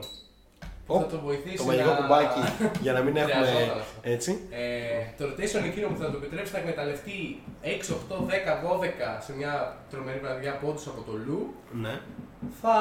που 0.86 0.92
θα 0.94 1.00
Οπ, 1.00 1.10
το 1.10 1.18
βοηθήσει 1.20 1.56
Το 1.56 1.64
μαγικό 1.64 1.90
να... 1.90 1.94
κουμπάκι 1.96 2.40
για 2.80 2.92
να 2.92 3.00
μην 3.02 3.16
έχουμε 3.16 3.32
Χρειαζόταν 3.46 3.78
αυτό. 3.78 4.00
έτσι. 4.14 4.30
Ε, 4.50 4.64
το 5.18 5.24
rotation 5.30 5.62
εκείνο 5.70 5.86
που 5.88 5.98
θα 6.02 6.10
το 6.10 6.16
επιτρέψει 6.22 6.52
να 6.52 6.58
εκμεταλλευτεί 6.58 7.42
6, 7.62 7.66
8, 7.66 7.72
10, 7.72 8.24
12 9.18 9.20
σε 9.26 9.32
μια 9.38 9.76
τρομερή 9.90 10.18
βραδιά 10.18 10.52
πόντους 10.62 10.86
από 10.86 11.00
το 11.08 11.12
Λου, 11.26 11.54
Ναι. 11.82 12.00
θα 12.60 12.74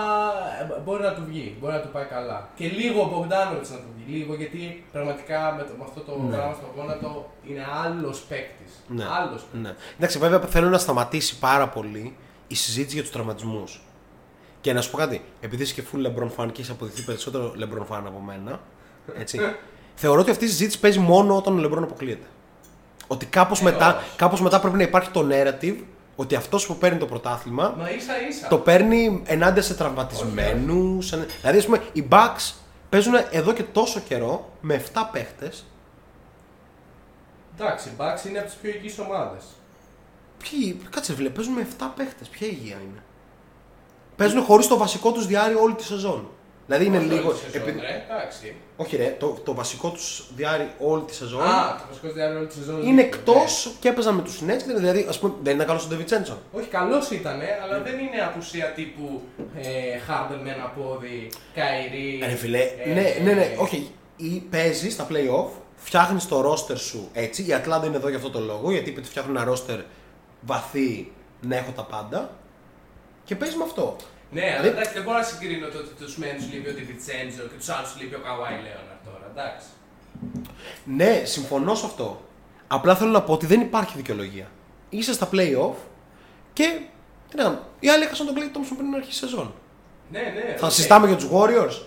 ε, 0.77 0.79
μπορεί 0.83 1.03
να 1.03 1.13
του 1.13 1.23
βγει, 1.29 1.57
μπορεί 1.59 1.73
να 1.73 1.79
του 1.81 1.89
πάει 1.95 2.03
καλά. 2.05 2.49
Και 2.55 2.67
λίγο 2.67 3.01
ο 3.01 3.07
Μπογκδάνοβιτ 3.11 3.69
να 3.69 3.77
του 3.77 3.89
βγει, 3.97 4.17
λίγο 4.17 4.33
γιατί 4.35 4.83
πραγματικά 4.91 5.53
με, 5.57 5.63
το, 5.63 5.71
με 5.77 5.83
αυτό 5.87 5.99
το 6.01 6.11
πράγμα 6.31 6.53
στο 6.53 6.67
γόνατο 6.75 7.29
είναι 7.49 7.65
άλλος 7.85 8.19
παίκτης. 8.29 8.71
Ναι. 8.87 9.05
Άλλος 9.19 9.45
Ναι. 9.61 9.73
Εντάξει, 9.97 10.17
βέβαια 10.17 10.39
θέλω 10.39 10.69
να 10.69 10.77
σταματήσει 10.77 11.39
πάρα 11.39 11.67
πολύ 11.69 12.15
η 12.47 12.55
συζήτηση 12.55 12.93
για 12.93 13.03
τους 13.03 13.11
τραυματισμούς. 13.11 13.81
Και 14.63 14.73
να 14.73 14.81
σου 14.81 14.91
πω 14.91 14.97
κάτι, 14.97 15.21
επειδή 15.41 15.63
είσαι 15.63 15.73
και 15.73 15.83
full 15.93 15.99
LeBron 16.05 16.29
fan 16.37 16.45
και 16.51 16.59
έχεις 16.61 16.69
αποδειχθεί 16.69 17.01
περισσότερο 17.01 17.53
LeBron 17.59 17.81
fan 17.93 18.01
από 18.05 18.19
μένα, 18.25 18.59
έτσι, 19.17 19.39
θεωρώ 20.01 20.19
ότι 20.21 20.31
αυτή 20.31 20.45
η 20.45 20.47
συζήτηση 20.47 20.79
παίζει 20.79 20.99
μόνο 20.99 21.35
όταν 21.37 21.59
ο 21.65 21.67
LeBron 21.69 21.83
αποκλείεται. 21.83 22.25
Ότι 23.07 23.25
κάπως, 23.25 23.59
Ε, 23.59 23.63
μετά, 23.63 23.97
όχι. 23.97 24.15
κάπως 24.15 24.41
μετά 24.41 24.59
πρέπει 24.59 24.77
να 24.77 24.83
υπάρχει 24.83 25.09
το 25.09 25.27
narrative 25.31 25.75
ότι 26.15 26.35
αυτός 26.35 26.65
που 26.65 26.75
παίρνει 26.77 26.97
το 26.97 27.05
πρωτάθλημα 27.05 27.75
Μα 27.77 27.89
ίσα 27.89 28.27
ίσα. 28.29 28.47
το 28.47 28.57
παίρνει 28.57 29.21
ενάντια 29.25 29.61
σε 29.61 29.73
τραυματισμένους. 29.73 31.11
εν- 31.13 31.25
Δηλαδή, 31.41 31.57
ας 31.57 31.65
πούμε, 31.65 31.81
οι 31.93 32.07
Bucks 32.11 32.53
παίζουν 32.89 33.13
εδώ 33.31 33.53
και 33.53 33.63
τόσο 33.63 33.99
καιρό 33.99 34.49
με 34.61 34.73
7 34.73 35.09
παίχτες. 35.11 35.65
Εντάξει, 37.59 37.89
η 37.89 37.91
Bucks 37.97 38.25
είναι 38.27 38.37
από 38.39 38.47
τις 38.47 38.55
πιο 38.61 38.69
υγιεί 38.69 38.95
ομάδες. 39.07 39.43
Ποιοι, 40.37 40.79
κάτσε 40.89 41.13
βλέπει, 41.13 41.33
παίζουν 41.35 41.53
με 41.53 41.61
7 41.61 41.93
παίχτες. 41.95 42.27
Ποια 42.27 42.47
υγεία 42.47 42.75
είναι. 42.75 43.03
Παίζουν 44.15 44.43
χωρίς 44.43 44.67
το 44.67 44.77
βασικό 44.77 45.11
τους 45.11 45.27
διάρρη 45.27 45.53
όλη 45.55 45.73
τη 45.73 45.83
σεζόν. 45.83 46.27
Δηλαδή 46.67 46.85
είναι 46.85 46.99
λίγο. 46.99 47.33
επει- 47.51 47.67
εντάξει. 48.09 48.55
Όχι, 48.77 48.95
ρε, 48.95 49.15
το, 49.19 49.37
το 49.43 49.53
βασικό 49.53 49.89
τους 49.89 50.25
διάρρη 50.35 50.71
όλη 50.79 51.03
τη 51.03 51.15
σεζόν 51.15 51.41
Α, 51.41 51.75
το 51.77 51.83
βασικό 51.89 52.07
διάρκεια 52.13 52.37
όλη 52.37 52.47
τη 52.47 52.53
σεζόν. 52.53 52.81
είναι 52.85 53.01
εκτός 53.01 53.71
και 53.79 53.89
έπαιζαν 53.89 54.15
με 54.15 54.21
τους 54.21 54.41
Nets. 54.47 54.75
Δηλαδή, 54.77 55.05
ας 55.09 55.19
πούμε, 55.19 55.33
δεν 55.43 55.55
ήταν 55.55 55.67
καλός 55.67 55.85
ο 55.85 55.87
Ντεβιτσέντσο. 55.87 56.37
Όχι, 56.51 56.67
καλός 56.67 57.09
ήταν, 57.09 57.39
αλλά 57.63 57.81
δεν 57.81 57.93
είναι 57.93 58.21
απουσία 58.27 58.65
τύπου 58.65 59.21
ε, 59.57 59.67
Harden 60.07 60.39
με 60.43 60.49
ένα 60.49 60.65
πόδι, 60.77 61.29
Καϊρή. 61.53 62.19
Ε, 62.23 62.35
φίλε, 62.35 62.59
ναι, 62.93 63.15
ναι, 63.23 63.31
ναι, 63.33 63.55
όχι. 63.57 63.91
Ή 64.17 64.43
παίζεις 64.49 64.93
στα 64.93 65.07
playoff, 65.11 65.49
φτιάχνεις 65.75 66.27
το 66.27 66.41
ρόστερ 66.41 66.77
σου 66.77 67.09
έτσι. 67.13 67.45
Η 67.47 67.53
Ατλάντα 67.53 67.85
είναι 67.85 67.95
εδώ 67.95 68.07
για 68.07 68.17
αυτό 68.17 68.29
το 68.29 68.39
λόγο, 68.39 68.71
γιατί 68.71 68.89
είπε 68.89 68.99
ότι 68.99 69.09
φτιάχνουν 69.09 69.35
ένα 69.35 69.45
ρόστερ 69.45 69.79
βαθύ 70.41 71.11
να 71.41 71.55
έχω 71.57 71.71
τα 71.71 71.83
πάντα. 71.83 72.29
Και 73.23 73.35
παίζει 73.35 73.57
με 73.57 73.63
αυτό. 73.63 73.95
Ναι, 74.31 74.41
αλλά 74.41 74.51
Δηλαδή- 74.51 74.67
εντάξει, 74.69 74.93
δεν 74.93 75.03
μπορώ 75.03 75.17
να 75.17 75.23
συγκρίνω 75.23 75.67
το 75.67 75.77
ότι 75.77 75.93
τους 76.03 76.17
μεν 76.17 76.43
λείπει 76.53 76.69
ο 76.69 76.73
Ντιβιτσέντζο 76.73 77.41
και 77.41 77.57
τους 77.57 77.69
άλλους 77.69 77.95
λείπει 77.99 78.15
ο 78.15 78.19
Καουάι 78.19 78.51
Λέοναρντ 78.53 78.97
τώρα. 79.05 79.25
Εντάξει. 79.33 79.67
Ναι, 80.85 81.21
συμφωνώ 81.25 81.75
σε 81.75 81.85
αυτό. 81.85 82.21
Απλά 82.67 82.95
θέλω 82.95 83.11
να 83.11 83.21
πω 83.21 83.33
ότι 83.33 83.45
δεν 83.45 83.61
υπάρχει 83.61 83.93
δικαιολογία. 83.97 84.47
Είσαι 84.89 85.13
στα 85.13 85.29
playoff 85.31 85.73
και. 86.53 86.79
Τι 87.29 87.37
να 87.37 87.43
κάνω, 87.43 87.59
οι 87.79 87.89
άλλοι 87.89 88.03
έχασαν 88.03 88.25
τον 88.25 88.35
Klay 88.37 88.57
Thompson 88.57 88.73
πριν 88.77 88.93
αρχίσει 88.95 89.25
η 89.25 89.27
σεζόν. 89.29 89.53
Ναι, 90.11 90.19
ναι. 90.19 90.55
Θα 90.57 90.65
οκ. 90.67 90.71
συζητάμε 90.71 91.07
για 91.07 91.15
τους 91.15 91.27
Warriors. 91.33 91.81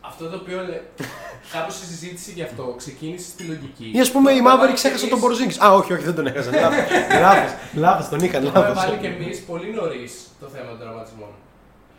Αυτό 0.00 0.28
το 0.28 0.36
οποίο 0.36 0.62
λέει. 0.62 0.82
Κάπω 1.52 1.70
η 1.72 1.86
συζήτηση 1.86 2.30
γι' 2.32 2.42
αυτό 2.42 2.74
ξεκίνησε 2.76 3.28
στη 3.28 3.42
λογική. 3.44 3.90
Ή 3.94 4.00
ας 4.00 4.10
πούμε 4.10 4.32
οι 4.32 4.34
Το 4.34 4.48
έχουμε 4.48 4.54
Mavericks 4.54 4.58
βάλει 4.60 4.72
κι 4.72 4.86
έχασαν 4.86 5.08
τον 5.08 5.18
εμείς- 5.22 5.56
Porzingis. 5.58 5.64
Α, 5.64 5.74
όχι, 5.74 5.92
όχι, 5.92 6.02
δεν 6.02 6.14
τον 6.14 6.26
έχασαν. 6.26 6.52
Λάθος. 7.24 7.50
Λάθος, 7.74 8.08
τον 8.08 8.20
είχαν. 8.20 8.42
Το 8.42 8.48
είχαμε 8.48 8.68
Λάθος. 8.68 8.84
βάλει 8.84 8.96
κι 8.96 9.06
εμείς 9.06 9.40
πολύ 9.50 9.72
νωρίς 9.74 10.12
το 10.40 10.46
θέμα 10.54 10.68
των 10.70 10.78
τραυματισμών. 10.78 11.28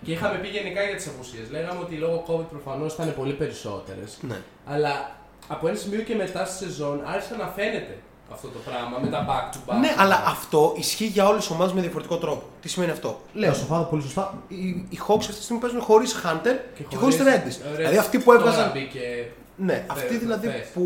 Και 0.04 0.12
είχαμε 0.12 0.38
πει 0.38 0.48
γενικά 0.48 0.82
για 0.84 0.96
τις 0.96 1.08
απουσίες. 1.08 1.46
Λέγαμε 1.52 1.80
ότι 1.80 1.96
λόγω 1.96 2.24
COVID 2.30 2.48
προφανώς 2.56 2.94
ήταν 2.94 3.14
πολύ 3.18 3.34
περισσότερες. 3.34 4.18
Ναι. 4.22 4.38
Αλλά 4.66 5.12
από 5.48 5.68
ένα 5.68 5.78
σημείο 5.78 6.02
και 6.02 6.16
μετά 6.16 6.46
στη 6.46 6.64
σεζόν 6.66 7.02
άρχισε 7.06 7.36
να 7.36 7.48
φαίνεται 7.56 7.98
αυτό 8.32 8.48
το 8.48 8.60
πράγμα 8.68 8.98
με 9.02 9.08
τα 9.08 9.26
back 9.30 9.56
to 9.56 9.60
back. 9.74 9.80
Ναι, 9.80 9.94
αλλά 9.98 10.24
αυτό 10.28 10.74
ισχύει 10.78 11.06
για 11.06 11.28
όλες 11.28 11.42
τις 11.46 11.50
ομάδες 11.52 11.74
με 11.74 11.82
διαφορετικό 11.82 12.18
τρόπο. 12.18 12.44
Τι 12.62 12.70
σημαίνει 12.70 12.92
αυτό; 12.92 13.22
Λέω 13.34 13.50
Λέω, 13.50 13.54
σοφάδα 13.60 13.84
πολύ 13.84 14.02
σωστά. 14.02 14.38
οι, 14.48 14.56
οι 14.90 15.00
Hawks 15.08 15.18
αυτή 15.20 15.34
τη 15.34 15.44
στιγμή 15.44 15.62
παίζουν 15.62 15.82
χωρίς 15.82 16.16
Hunter 16.26 16.56
και, 16.76 16.96
χωρίς 16.96 17.16
χωρίς- 17.16 17.18
Reddish. 17.36 17.72
Reddish 17.72 17.76
Δηλαδή 17.76 17.98
αυτοί 17.98 18.18
που 18.20 18.24
τώρα 18.32 18.38
έβγαζαν. 18.40 18.72
μπήκε- 18.74 19.32
Ναι, 19.60 19.86
αυτοί 19.88 20.08
Θε- 20.14 20.20
δηλαδή 20.20 20.48
θες. 20.48 20.68
που, 20.74 20.84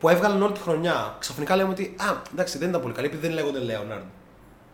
που 0.00 0.08
έβγαλαν 0.08 0.42
όλη 0.42 0.52
τη 0.52 0.60
χρονιά. 0.60 1.16
Ξαφνικά 1.18 1.56
λέμε 1.56 1.70
ότι 1.70 1.94
Α, 1.98 2.16
εντάξει, 2.32 2.58
δεν 2.58 2.68
ήταν 2.68 2.80
πολύ 2.80 2.94
καλή 2.94 3.06
επειδή 3.06 3.26
δεν 3.26 3.34
λέγονται 3.36 3.58
Λέοναρντ. 3.58 4.02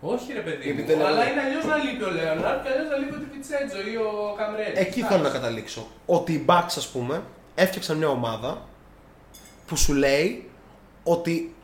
Όχι 0.00 0.32
ρε 0.32 0.40
παιδί 0.40 0.70
Επειδή 0.70 0.80
μου, 0.80 0.86
δεν 0.98 1.06
αλλά 1.06 1.10
λέγονται. 1.10 1.30
είναι 1.30 1.40
αλλιώς 1.40 1.64
να 1.64 1.76
λείπει 1.76 2.02
ο 2.02 2.10
Λέοναρντ 2.10 2.62
και 2.62 2.68
αλλιώς 2.68 2.88
να 2.90 2.96
λείπει 2.96 3.14
ο 3.14 3.18
Τιβιτσέντζο 3.18 3.76
ή 3.92 3.96
ο 3.96 4.34
Καμρέλη. 4.36 4.72
Εκεί 4.74 5.02
θέλω 5.02 5.22
να 5.22 5.30
καταλήξω. 5.30 5.86
Ότι 6.06 6.32
οι 6.32 6.44
Bucks, 6.48 6.74
ας 6.76 6.88
πούμε, 6.88 7.22
έφτιαξαν 7.54 7.96
μια 7.96 8.08
ομάδα 8.08 8.62
που 9.66 9.76
σου 9.76 9.92
λέει 9.94 10.50
ότι 11.04 11.54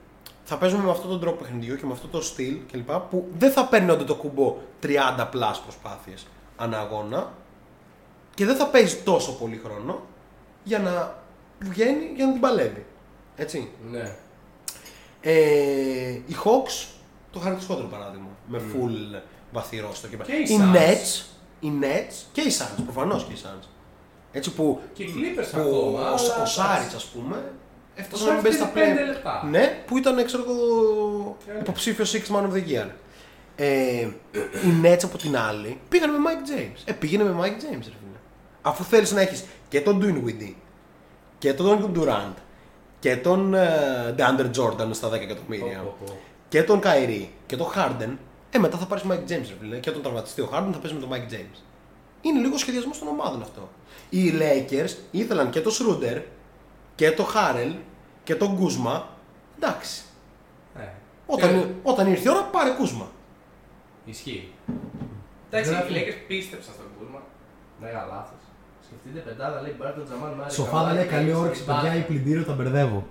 θα 0.45 0.57
παίζουμε 0.57 0.85
με 0.85 0.91
αυτόν 0.91 1.11
τον 1.11 1.21
τρόπο 1.21 1.37
παιχνιδιού 1.43 1.77
και 1.77 1.87
με 1.87 1.93
αυτό 1.93 2.07
το 2.09 2.23
στυλ 2.23 2.57
κλπ. 2.73 2.91
που 2.91 3.29
δεν 3.39 3.51
θα 3.53 3.65
παίρνει 3.67 3.97
το 4.05 4.15
κουμπό 4.15 4.57
30 4.83 5.27
πλάς 5.31 5.61
προσπάθειες 5.61 6.27
ανά 6.57 6.79
αγώνα 6.79 7.33
και 8.35 8.45
δεν 8.45 8.57
θα 8.57 8.67
παίζει 8.67 8.97
τόσο 8.97 9.33
πολύ 9.33 9.61
χρόνο 9.65 10.01
για 10.65 10.79
να 10.79 11.15
βγαίνει 11.65 12.13
για 12.17 12.27
να 12.27 12.33
την 12.33 12.41
παλεύει. 12.41 12.85
Έτσι. 13.37 13.69
Ναι. 13.91 14.15
Ε, 15.21 16.11
οι 16.11 16.37
Hawks, 16.45 16.87
το 17.31 17.39
χαρακτηριστικότερο 17.39 17.89
παράδειγμα. 17.89 18.27
Με 18.49 18.59
full 18.75 19.21
βαθύ 19.53 19.79
ρόστο 19.81 20.09
και, 20.09 20.17
Mm. 20.21 20.25
Και 20.27 20.33
οι 20.33 20.43
οι 20.55 20.59
Suns. 20.61 20.77
Nets, 20.77 21.25
οι 21.61 21.73
Nets 21.83 22.15
και 22.33 22.41
οι 22.41 22.53
Suns, 22.59 22.83
προφανώς 22.85 23.25
και 23.25 23.33
οι 23.33 23.37
Suns. 23.43 23.67
Έτσι 24.33 24.53
που, 24.53 24.81
Και 24.93 25.03
οι 25.03 25.13
Clippers 25.17 25.49
που 25.53 25.59
ακόμα. 25.61 25.79
ο, 25.79 25.97
αλλά- 26.07 26.43
ο 26.43 26.47
Σάριτς, 26.47 26.95
ας 26.95 27.05
πούμε, 27.05 27.53
έφτασε 27.95 28.23
Ο 28.23 28.27
να 28.27 28.33
μην 28.33 28.43
Σάριτς 28.43 28.43
παίζει 28.43 28.57
στα 28.57 28.67
παίζει 28.81 28.91
πέντε 28.95 29.03
play. 29.11 29.13
λεπτά. 29.15 29.47
Ναι, 29.51 29.83
που 29.87 29.99
ήταν 29.99 30.25
ξέρω 30.25 30.43
εγώ 30.49 31.37
Yeah. 31.47 31.61
υποψήφιο 31.61 32.05
Six 32.05 32.35
Man 32.35 32.43
of 32.43 32.53
the 32.55 32.69
Year. 32.73 32.89
Ε, 33.57 34.09
οι 34.65 34.81
Nets 34.83 35.01
από 35.05 35.19
την 35.19 35.37
άλλη 35.37 35.81
πήγαν 35.89 36.11
με 36.11 36.17
Mike 36.29 36.51
James. 36.59 36.83
Ε, 36.85 36.93
πήγαινε 36.93 37.25
με 37.25 37.35
Mike 37.41 37.47
James, 37.63 37.79
ρε 37.79 37.83
φίλε. 37.83 38.19
Αφού 38.63 38.85
θέλεις 38.85 39.13
να 39.13 39.21
έχεις 39.21 39.45
και 39.69 39.81
τον 39.81 40.01
Dinwiddie 40.03 40.55
και 41.43 41.55
τον 41.55 41.93
Durant 41.97 42.33
και 43.01 43.17
τον 43.17 43.55
ε, 43.55 44.15
DeAndre 44.19 44.51
Jordan 44.57 44.89
στα 44.91 45.09
10 45.09 45.13
εκατομμύρια 45.13 45.79
Πω, 45.79 45.97
πω, 46.01 46.05
πω. 46.07 46.19
και 46.49 46.63
τον 46.63 46.81
Kyrie 46.85 47.27
και 47.47 47.57
τον 47.57 47.67
Harden, 47.77 48.17
ε, 48.51 48.59
μετά 48.59 48.77
θα 48.79 48.87
πάρεις 48.87 49.05
Mike 49.09 49.15
James, 49.31 49.47
ρε 49.49 49.55
φίλε. 49.61 49.79
Και 49.79 49.91
όταν 49.91 50.03
τραυματιστεί 50.03 50.41
ο 50.41 50.49
Harden 50.53 50.69
θα 50.73 50.79
παίζει 50.79 50.95
με 50.95 51.01
τον 51.01 51.09
Mike 51.13 51.33
James. 51.33 51.59
Είναι 52.21 52.41
λίγο 52.41 52.57
σχεδιασμός 52.59 52.99
των 52.99 53.09
ομάδων 53.09 53.43
αυτό. 53.43 53.69
Οι 54.11 54.33
Lakers 54.39 54.91
ήθελαν 55.11 55.51
και 55.51 55.61
τον 55.61 55.73
Schroeder 55.73 56.23
και 56.95 57.11
τον 57.11 57.27
Harrell 57.35 57.75
και 58.25 58.35
τον 58.35 58.59
Kuzma. 58.61 59.01
Εντάξει. 59.59 60.03
Ε, 60.79 60.83
Όταν, 61.27 61.51
και- 61.61 61.67
όταν 61.83 62.07
ήρθε 62.07 62.29
η 62.29 62.33
ώρα, 62.33 62.43
πάρε 62.45 62.71
Kuzma. 62.81 63.07
Ισχύει. 64.05 64.53
Εντάξει, 65.51 65.71
Γράφει. 65.71 65.93
οι 65.93 65.97
Lakers 65.97 66.25
πίστεψαν 66.29 66.75
στον 66.75 66.87
Κούρμα. 66.99 67.23
Μεγάλα 67.81 68.07
λάθος. 68.07 68.39
Σκεφτείτε 69.01 69.31
πεντάδα 69.31 69.61
λέει 69.61 69.75
Μπάρτον 69.79 70.05
Τζαμάν 70.05 70.33
Μάρι. 70.39 70.53
Σοφάδα 70.53 70.93
λέει 70.93 71.05
καλή 71.05 71.33
όρεξη, 71.33 71.65
παιδιά, 71.65 71.97
η 71.97 72.01
πλυντήριο 72.01 72.45
τα 72.45 72.53
μπερδεύω. 72.53 73.07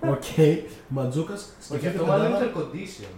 Οκ, 0.00 0.24
Ματζούκας. 0.88 1.48
Όχι, 1.74 1.86
αυτό 1.86 2.06
μάλλον 2.06 2.26
είναι 2.26 2.38
air 2.38 2.58
condition. 2.58 3.12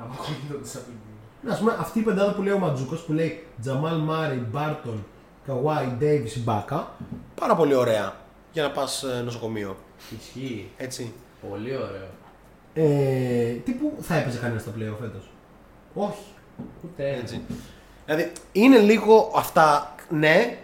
Αν 0.00 0.10
ακούγεται 0.12 0.66
σαν 0.68 0.82
πλυντήριο. 0.82 1.54
Α 1.54 1.56
πούμε, 1.58 1.76
αυτή 1.80 1.98
η 1.98 2.02
πεντάδα 2.02 2.32
που 2.32 2.42
λέει 2.42 2.52
ο 2.52 2.58
Ματζούκας 2.58 3.00
που 3.00 3.12
λέει 3.12 3.46
Τζαμάλ 3.60 3.98
Μάρι, 3.98 4.46
Μπάρτον, 4.50 5.04
Καουάι, 5.46 5.86
Ντέιβις, 5.98 6.44
Μπάκα. 6.44 6.90
Πάρα 7.34 7.56
πολύ 7.56 7.74
ωραία 7.74 8.16
για 8.52 8.62
να 8.62 8.70
πας 8.70 9.04
νοσοκομείο. 9.24 9.76
Ισχύει. 10.18 10.70
Έτσι. 10.76 11.12
Πολύ 11.50 11.76
ωραίο. 11.76 12.08
Ε, 12.74 13.52
τι 13.52 13.72
που 13.72 13.96
θα 14.00 14.14
έπαιζε 14.14 14.38
κανένα 14.38 14.60
στα 14.60 14.70
playoff 14.70 14.96
φέτος; 15.00 15.30
Όχι. 15.94 16.24
Ούτε 16.84 17.08
ένα. 17.08 17.18
Έτσι. 17.18 17.40
Δηλαδή 18.14 18.32
είναι 18.52 18.78
λίγο 18.78 19.32
αυτά, 19.36 19.94
ναι, 20.08 20.56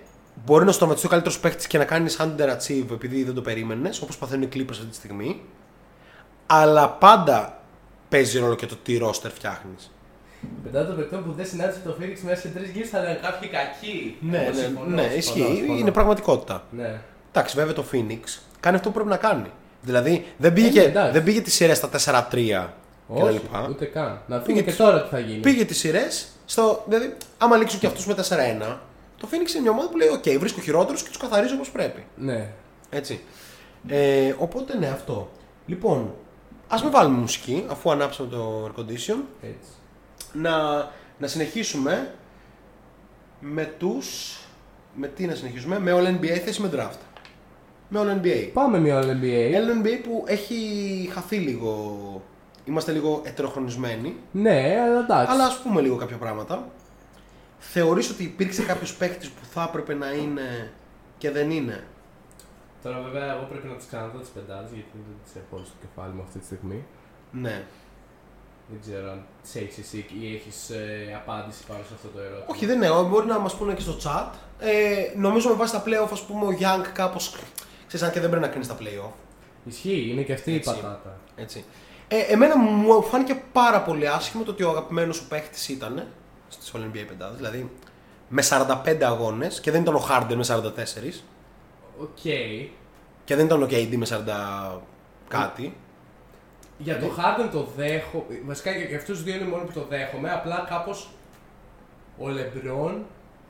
μπορεί 0.45 0.65
να 0.65 0.71
σου 0.71 0.77
τραυματιστεί 0.77 1.09
ο 1.09 1.11
καλύτερος 1.11 1.41
παίκτης 1.41 1.67
και 1.67 1.79
να 1.79 1.85
κάνει 1.85 2.15
underachieve 2.19 2.91
επειδή 2.93 3.23
δεν 3.25 3.35
το 3.35 3.43
περίμενες, 3.43 4.01
όπως 4.03 4.17
παθαίνουν 4.19 4.43
οι 4.43 4.49
Clippers 4.55 4.71
αυτή 4.71 4.85
τη 4.87 4.95
στιγμή. 4.95 5.41
Αλλά 6.47 6.89
πάντα 6.91 7.61
παίζει 8.09 8.39
ρόλο 8.39 8.55
και 8.55 8.67
το 8.67 8.77
τι 8.83 8.99
roster 9.03 9.31
φτιάχνεις. 9.35 9.91
Πεντάδα 10.63 10.87
των 10.87 10.97
παικτών 10.97 11.25
που 11.25 11.33
δεν 11.33 11.47
συνάντησε 11.47 11.81
το 11.85 11.97
Phoenix 12.01 12.19
μέσα 12.25 12.41
σε 12.41 12.49
τρεις 12.49 12.71
γύρου 12.71 12.87
θα 12.89 13.03
ήταν 13.03 13.19
κάποιοι 13.23 13.49
κακοί. 13.49 14.17
Ναι, 14.21 14.39
Εγώ 14.39 14.51
ναι, 14.51 14.55
συμφωνώ, 14.63 14.95
ναι, 14.95 15.03
συμφωνώ, 15.03 15.17
ισχύει. 15.17 15.57
συμφωνώ. 15.57 15.79
Είναι 15.79 15.91
πραγματικότητα. 15.91 16.65
Ναι. 16.71 17.01
Εντάξει, 17.33 17.57
βέβαια 17.57 17.73
το 17.73 17.85
Phoenix 17.93 18.21
κάνει 18.61 18.77
αυτό 18.77 18.89
που 18.89 18.95
πρέπει 18.95 19.09
να 19.11 19.17
κάνει. 19.17 19.51
Δηλαδή 19.83 20.25
δεν 20.37 20.53
πήγε, 20.53 20.69
Ε, 20.69 20.71
και- 20.71 20.81
εντάξει. 20.89 21.13
δεν 21.13 21.23
πήγε 21.25 21.41
τις 21.41 21.55
σειρές 21.55 21.77
στα 21.77 21.89
4-3 21.89 22.75
Όχι, 23.09 23.39
κτλ. 23.39 23.71
ούτε 23.71 23.85
καν. 23.85 24.07
Να 24.27 24.37
δούμε 24.37 24.47
Πήγε 24.47 24.59
και 24.61 24.65
τις- 24.67 24.77
τώρα 24.77 25.03
τι 25.03 25.09
θα 25.09 25.19
γίνει. 25.19 25.39
Πήγε 25.41 25.65
τις 25.65 25.79
σειρές. 25.79 26.29
Δηλαδή, 26.87 27.17
άμα 27.39 27.57
λήξουν 27.57 27.81
και 27.81 27.87
αυτούς 27.87 28.07
με 28.07 28.15
4-1, 28.15 28.77
το 29.17 29.29
Phoenix 29.31 29.51
είναι 29.51 29.61
μια 29.61 29.71
ομάδα 29.71 29.89
που 29.89 29.97
λέει: 29.97 30.09
Οκ, 30.09 30.39
βρίσκω 30.39 30.61
χειρότερους 30.61 31.03
και 31.03 31.09
τους 31.09 31.17
καθαρίζω 31.17 31.55
όπως 31.55 31.71
πρέπει. 31.71 32.05
Ναι. 32.17 32.53
Έτσι. 32.91 33.21
Ε, 33.89 34.35
οπότε 34.39 34.79
ναι, 34.79 34.87
αυτό. 34.87 35.31
Λοιπόν, 35.67 36.15
ας 36.69 36.83
μην 36.83 36.91
βάλουμε 36.91 37.19
μουσική 37.19 37.65
αφού 37.69 37.91
ανάψαμε 37.91 38.29
το 38.29 38.65
air 38.65 38.81
condition. 38.81 39.17
Έτσι. 39.43 39.71
Να, 40.33 40.89
να 41.19 41.27
συνεχίσουμε 41.27 42.15
με 43.41 43.75
τους... 43.79 44.39
Με 44.99 45.07
τι 45.07 45.27
να 45.27 45.35
συνεχίσουμε, 45.35 45.79
με 45.79 45.93
All 45.95 46.21
NBA 46.21 46.39
θέση 46.45 46.63
με 46.63 46.71
draft. 46.75 46.99
Με 47.89 48.01
All 48.03 48.25
NBA. 48.25 48.51
Πάμε 48.53 48.79
μια 48.79 49.03
All 49.03 49.07
NBA. 49.07 49.53
All 49.55 49.83
NBA 49.83 50.01
που 50.03 50.25
έχει 50.27 51.11
χαθεί 51.13 51.37
λίγο. 51.37 52.23
Είμαστε 52.69 52.93
λίγο 52.93 53.23
ετεροχρονισμένοι. 53.25 54.17
Ναι, 54.31 54.81
αλλά 54.85 54.99
εντάξει. 55.01 55.33
Αλλά 55.33 55.45
ας 55.45 55.59
πούμε 55.59 55.81
λίγο 55.81 55.97
κάποια 55.97 56.17
πράγματα. 56.17 56.69
Θεωρείς 57.59 58.11
ότι 58.11 58.23
υπήρξε 58.23 58.63
κάποιος 58.63 58.95
παίκτης 58.97 59.29
που 59.31 59.45
θα 59.53 59.63
έπρεπε 59.69 59.95
να 59.95 60.11
είναι 60.13 60.73
και 61.19 61.31
δεν 61.31 61.51
είναι; 61.51 61.85
Τώρα 62.83 63.01
βέβαια 63.01 63.35
εγώ 63.35 63.47
πρέπει 63.51 63.67
να 63.67 63.75
τι 63.75 63.87
ξαναδώ 63.87 64.19
τι 64.19 64.29
πεντάδε 64.35 64.69
γιατί 64.75 64.91
δεν 64.93 65.17
τι 65.25 65.31
έχω 65.41 65.57
όλες 65.57 65.67
στο 65.67 65.77
κεφάλι 65.81 66.13
μου 66.15 66.23
αυτή 66.23 66.39
τη 66.39 66.45
στιγμή. 66.45 66.85
Ναι. 67.31 67.65
Δεν 68.71 68.81
ξέρω 68.81 69.11
αν 69.11 69.25
τις 69.43 69.55
έχεις 69.55 69.79
εσύ 69.79 70.07
ή 70.21 70.35
έχεις 70.35 70.71
απάντηση 71.17 71.67
πάνω 71.67 71.83
σε 71.89 71.95
αυτό 71.95 72.09
το 72.09 72.19
ερώτημα. 72.21 72.47
Όχι, 72.47 72.67
δεν 72.67 72.77
είναι. 72.77 72.89
Μπορεί 73.09 73.27
να 73.27 73.39
μας 73.39 73.55
πούνε 73.57 73.75
και 73.75 73.81
στο 73.81 73.97
chat. 74.05 74.31
Ε, 74.59 75.13
νομίζω 75.17 75.49
με 75.49 75.55
βάση 75.55 75.73
τα 75.73 75.83
playoff, 75.87 76.09
ας 76.13 76.23
πούμε, 76.23 76.45
ο 76.47 76.51
Young 76.61 76.85
κάπως. 76.93 77.37
ξέρεις, 77.87 78.07
αν 78.07 78.13
και 78.13 78.21
δεν 78.21 78.29
πρέπει 78.29 78.45
να 78.45 78.51
κρίνεις 78.51 78.69
τα 78.69 78.77
playoff. 78.81 79.13
Ισχύει, 79.65 80.09
είναι 80.11 80.23
και 80.23 80.33
αυτή 80.33 80.53
η 80.53 80.55
Έτσι. 80.55 80.71
πατάτα. 80.75 81.19
Έτσι. 81.37 81.65
Ε, 82.09 82.19
εμένα 82.19 82.59
μου 82.59 83.03
φάνηκε 83.03 83.43
πάρα 83.53 83.83
πολύ 83.83 84.09
άσχημο 84.09 84.45
το 84.45 84.51
ότι 84.51 84.63
ο 84.63 84.71
αγαπημένος 84.71 85.17
σου 85.17 85.27
παίχτης 85.29 85.69
ήταν 85.69 86.07
στις 86.49 86.73
All 86.75 86.79
NBA 86.79 87.05
πεντάδες. 87.07 87.37
Δηλαδή 87.37 87.71
με 88.29 88.43
45 88.43 89.03
αγώνες 89.03 89.61
και 89.61 89.71
δεν 89.71 89.81
ήταν 89.83 89.95
ο 89.95 90.07
Harden 90.11 90.35
με 90.35 90.45
44 90.49 91.23
Οκ. 92.01 92.19
και 93.25 93.35
δεν 93.37 93.45
ήταν 93.45 93.63
ο 93.63 93.67
KD 93.71 93.97
με 93.97 94.07
40 94.11 94.81
κάτι. 95.29 95.77
Για 96.79 96.99
το 96.99 97.07
Harden 97.07 97.49
το 97.53 97.69
δέχομαι. 97.77 98.41
Βασικά 98.45 98.73
και 98.73 98.79
για 98.85 98.97
αυτούς 98.97 99.17
τους 99.17 99.25
δύο 99.25 99.35
είναι 99.35 99.45
μόνο 99.45 99.65
που 99.65 99.73
το 99.73 99.87
δέχομαι. 99.89 100.33
Απλά 100.33 100.67
κάπως 100.69 101.11
ο 102.19 102.25
LeBron 102.27 102.95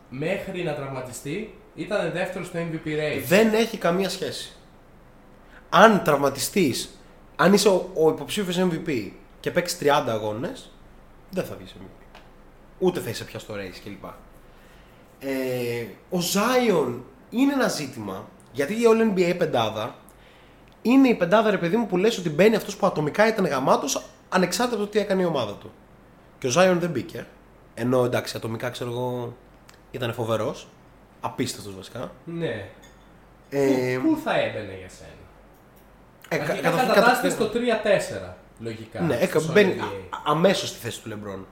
μέχρι 0.09 0.63
να 0.63 0.75
τραυματιστεί 0.75 1.55
ήταν 1.75 2.13
δεύτερος 2.13 2.47
στο 2.47 2.59
MVP 2.59 2.89
race. 2.89 3.23
Δεν 3.27 3.55
έχει 3.55 3.77
καμία 3.79 4.09
σχέση. 4.09 4.57
Αν 5.71 6.03
τραυματιστείς, 6.05 6.96
αν 7.37 7.53
είσαι 7.53 7.69
ο, 7.69 7.91
ο 7.95 8.09
υποψήφιος 8.09 8.69
MVP 8.71 9.11
και 9.41 9.51
παίξεις 9.51 9.79
30 9.83 9.87
αγώνες, 10.09 10.71
δεν 11.31 11.45
θα 11.45 11.55
βγεις 11.57 11.75
MVP. 11.79 12.19
Ούτε 12.79 13.01
θα 13.01 13.11
είσαι 13.11 13.25
πια 13.25 13.39
στο 13.39 13.55
race 13.55 13.81
κλπ. 13.85 14.05
Ε, 15.19 15.87
ο 16.11 16.19
Zion 16.19 16.95
είναι 17.31 17.53
ένα 17.53 17.69
ζήτημα 17.69 18.29
γιατί 18.53 18.73
η 18.73 18.83
All 18.85 19.19
NBA 19.19 19.35
πεντάδα 19.39 19.95
είναι 20.83 21.09
η 21.09 21.15
πεντάδα 21.15 21.51
ρε 21.51 21.59
παιδί 21.59 21.77
μου 21.77 21.87
που 21.87 21.97
λες 21.97 22.19
ότι 22.19 22.31
μπαίνει 22.31 22.57
αυτός 22.57 22.77
που 22.77 22.87
ατομικά 22.87 23.29
ήταν 23.29 23.47
γαμάτος 23.47 24.03
ανεξάρτητα 24.29 24.77
από 24.77 24.87
το 24.87 24.93
τι 24.93 24.99
έκανε 24.99 25.23
η 25.23 25.25
ομάδα 25.25 25.53
του. 25.53 25.71
Και 26.39 26.47
ο 26.47 26.51
Zion 26.57 26.77
δεν 26.79 26.91
μπήκε. 26.91 27.27
Ενώ 27.75 28.05
εντάξει, 28.05 28.37
ατομικά 28.37 28.71
ξέρω 28.71 28.91
εγώ 28.91 29.37
ήταν 29.91 30.15
φοβερός. 30.15 30.69
Απίστευτος 31.21 31.75
βασικά. 31.77 32.13
Ναι. 32.25 32.69
Ε, 33.51 33.99
Πού 34.03 34.19
θα 34.25 34.39
έμπαινε 34.39 34.77
για 34.79 34.89
σένα; 34.89 35.11
Ε, 36.29 36.37
κα- 36.37 36.43
Αρχικά 36.43 36.71
κατα- 36.71 36.83
κατατάσσεται 36.87 37.29
κατα- 37.29 37.45
στο 37.45 37.51
3-4. 37.53 38.37
Λογικά. 38.59 39.01
Ναι, 39.01 39.15
στο 39.15 39.25
έκα- 39.25 39.53
μπαίνει 39.53 39.75
NBA. 39.79 40.19
αμέσως 40.27 40.69
στη 40.69 40.79
θέση 40.79 41.03
του 41.03 41.11
LeBron. 41.11 41.45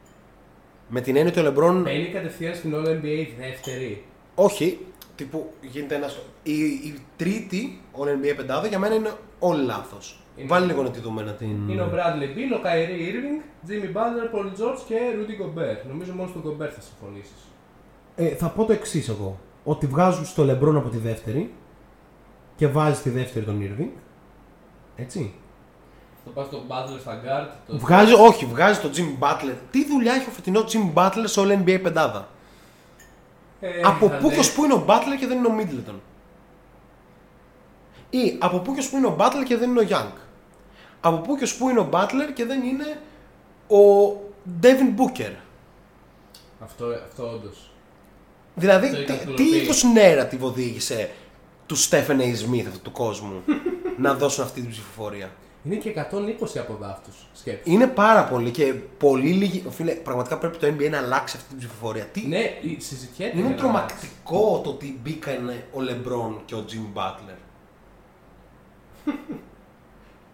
Με 0.88 1.00
την 1.00 1.16
έννοια 1.16 1.32
ότι 1.36 1.46
ο 1.46 1.52
LeBron. 1.52 1.82
Μπαίνει 1.82 2.08
κατευθείαν 2.08 2.54
στην 2.54 2.74
All 2.74 2.86
NBA 2.88 3.26
δεύτερη. 3.38 4.04
Όχι, 4.34 4.78
τύπου 5.14 5.52
γίνεται 5.60 5.94
ένα. 5.94 6.10
Η, 6.42 6.52
η 6.62 7.00
τρίτη 7.16 7.80
All 7.98 8.06
NBA 8.08 8.32
πεντάδα 8.36 8.66
για 8.66 8.78
μένα 8.78 8.94
είναι 8.94 9.10
όλοι 9.38 9.64
λάθος. 9.64 10.18
Είναι- 10.36 10.48
Βάλει 10.48 10.66
λίγο 10.66 10.82
να 10.82 10.90
τη 10.90 11.00
δούμε 11.00 11.22
να 11.22 11.32
την. 11.32 11.68
Είναι 11.68 11.82
ο 11.82 11.90
Bradley 11.92 12.36
Beal, 12.36 12.58
ο 12.58 12.60
Kyrie 12.64 13.00
Irving, 13.10 13.68
Jimmy 13.70 13.96
Butler, 13.96 14.34
Paul 14.36 14.44
George 14.46 14.78
και 14.88 14.94
Rudy 15.14 15.42
Gobert. 15.44 15.88
Νομίζω 15.88 16.12
μόνος 16.12 16.30
στον 16.30 16.42
Gobert 16.42 16.70
θα 16.74 16.80
συμφωνήσεις. 16.80 17.42
Ε, 18.16 18.26
θα 18.28 18.48
πω 18.48 18.64
το 18.64 18.72
εξής 18.72 19.08
εγώ. 19.08 19.38
Ότι 19.64 19.86
βγάζουν 19.86 20.24
στο 20.24 20.44
Λεμπρόν 20.44 20.76
από 20.76 20.88
τη 20.88 20.96
δεύτερη 20.98 21.52
και 22.56 22.66
βάζει 22.66 23.00
τη 23.02 23.10
δεύτερη 23.10 23.44
τον 23.44 23.60
Irving. 23.62 23.88
Έτσι. 24.96 25.34
Θα 26.24 26.30
πας 26.30 26.46
στον 26.46 26.62
Butler 26.68 27.00
στα 27.00 27.20
guard. 27.24 27.48
Το... 27.66 27.78
Βγάζει, 27.78 28.12
όχι, 28.12 28.44
βγάζει 28.44 28.80
τον 28.80 28.90
Jimmy 28.94 29.24
Butler. 29.24 29.54
Τι 29.70 29.86
δουλειά 29.86 30.14
έχει 30.14 30.28
ο 30.28 30.32
φετινό 30.32 30.60
Jimmy 30.60 30.92
Butler 30.94 31.22
σε 31.24 31.40
All 31.40 31.62
NBA 31.64 31.80
πεντάδα; 31.82 32.28
Ε, 33.60 33.80
από 33.82 34.08
θα 34.08 34.16
πού 34.16 34.22
και 34.28 34.30
δει- 34.30 34.38
ως 34.38 34.52
πού 34.52 34.64
είναι 34.64 34.74
ο 34.74 34.84
Butler 34.88 35.16
και 35.20 35.26
δεν 35.26 35.38
είναι 35.38 35.46
ο 35.46 35.54
Middleton; 35.58 35.94
Ή 38.10 38.36
από 38.40 38.58
πού 38.58 38.74
και 38.74 38.80
ως 38.80 38.88
πού 38.88 38.96
είναι 38.96 39.06
ο 39.06 39.16
Butler 39.18 39.44
και 39.46 39.56
δεν 39.56 39.70
είναι 39.70 39.80
ο 39.80 39.86
Young; 39.90 40.12
Από 41.00 41.16
πού 41.16 41.36
και 41.36 41.44
ως 41.44 41.56
πού 41.56 41.68
είναι 41.68 41.80
ο 41.80 41.88
Butler 41.92 42.32
και 42.34 42.44
δεν 42.44 42.62
είναι 42.62 43.00
ο 43.68 44.12
Devin 44.62 45.00
Booker; 45.00 45.32
Αυτό, 46.64 46.86
αυτό 47.08 47.30
όντως. 47.30 47.70
Δηλαδή, 48.54 48.90
Το 48.90 48.96
τι, 48.96 49.02
ικανοποιεί. 49.02 49.34
τι 49.34 49.56
είδους 49.56 49.84
narrative 49.96 50.40
οδήγησε 50.40 51.10
του 51.66 51.76
Stephen 51.78 52.18
A. 52.20 52.32
Smith 52.32 52.64
αυτού 52.68 52.80
του 52.82 52.92
κόσμου; 52.92 53.42
να 53.98 54.14
δώσουν 54.14 54.44
αυτή 54.44 54.60
την 54.60 54.70
ψηφοφορία. 54.70 55.30
Είναι 55.64 55.74
και 55.74 55.90
120 55.90 56.58
από 56.58 56.76
δάφτου. 56.80 57.10
Σκέψου. 57.32 57.70
Είναι 57.70 57.86
πάρα 57.86 58.24
πολύ 58.24 58.50
και 58.50 58.74
πολύ 58.98 59.28
λίγοι. 59.32 59.64
Φίλε, 59.70 59.92
πραγματικά 59.92 60.38
πρέπει 60.38 60.56
το 60.58 60.66
NBA 60.66 60.90
να 60.90 60.98
αλλάξει 60.98 61.36
αυτή 61.36 61.48
την 61.48 61.58
ψηφοφορία. 61.58 62.04
Τι, 62.04 62.26
Ναι, 62.26 62.38
η- 62.62 62.76
συζητιέται. 62.80 63.32
είναι 63.38 63.46
για 63.46 63.56
να 63.56 63.62
τρομακτικό 63.62 64.60
το 64.64 64.70
ότι 64.70 65.00
μπήκαν 65.02 65.48
ο 65.72 65.78
LeBron 65.78 66.40
και 66.44 66.54
ο 66.54 66.64
Jimmy 66.68 66.98
Butler. 66.98 67.36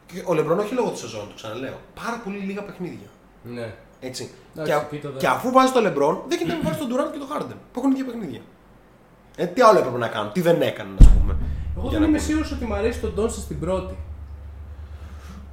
και 0.06 0.18
ο 0.26 0.32
LeBron 0.32 0.58
όχι 0.58 0.74
λόγω 0.74 0.90
της 0.90 1.00
σεζόν, 1.00 1.28
το 1.28 1.34
ξαναλέω. 1.34 1.80
Πάρα 2.04 2.20
πολύ 2.24 2.36
λίγα 2.38 2.62
παιχνίδια. 2.62 3.06
αλλάξει. 3.46 3.60
Ναι. 3.60 3.74
Έτσι. 4.08 4.30
Εντάξει, 4.54 4.72
και, 4.72 4.78
α- 4.78 4.86
εκεί 4.92 4.98
το 4.98 5.08
και 5.08 5.26
αφού 5.26 5.50
βάζει 5.50 5.72
το 5.72 5.78
LeBron, 5.80 6.16
δεν 6.28 6.38
γίνεται 6.38 6.62
να 6.62 6.70
βάζει 6.70 6.78
τον 6.78 6.88
Durant 6.92 7.12
και 7.12 7.18
τον 7.18 7.28
Harden 7.32 7.54
που 7.72 7.78
έχουν 7.80 7.90
ίδια 7.90 8.04
παιχνίδια. 8.04 8.40
Ε, 9.36 9.46
τι 9.46 9.60
άλλο 9.62 9.78
έπρεπε 9.78 9.98
να 9.98 10.08
κάνουν, 10.08 10.32
τι 10.32 10.40
δεν 10.40 10.62
έκαναν, 10.62 10.96
ας 11.00 11.06
πούμε. 11.08 11.36
Εγώ 11.80 11.88
για 11.88 11.98
δεν 11.98 12.00
να 12.00 12.06
είμαι 12.06 12.16
πούμε. 12.18 12.28
σίγουρος 12.28 12.52
ότι 12.52 12.64
μου 12.64 12.74
αρέσει 12.74 12.98
τον 13.00 13.12
Ντόνσι 13.14 13.40
στην 13.40 13.58
πρώτη. 13.60 13.96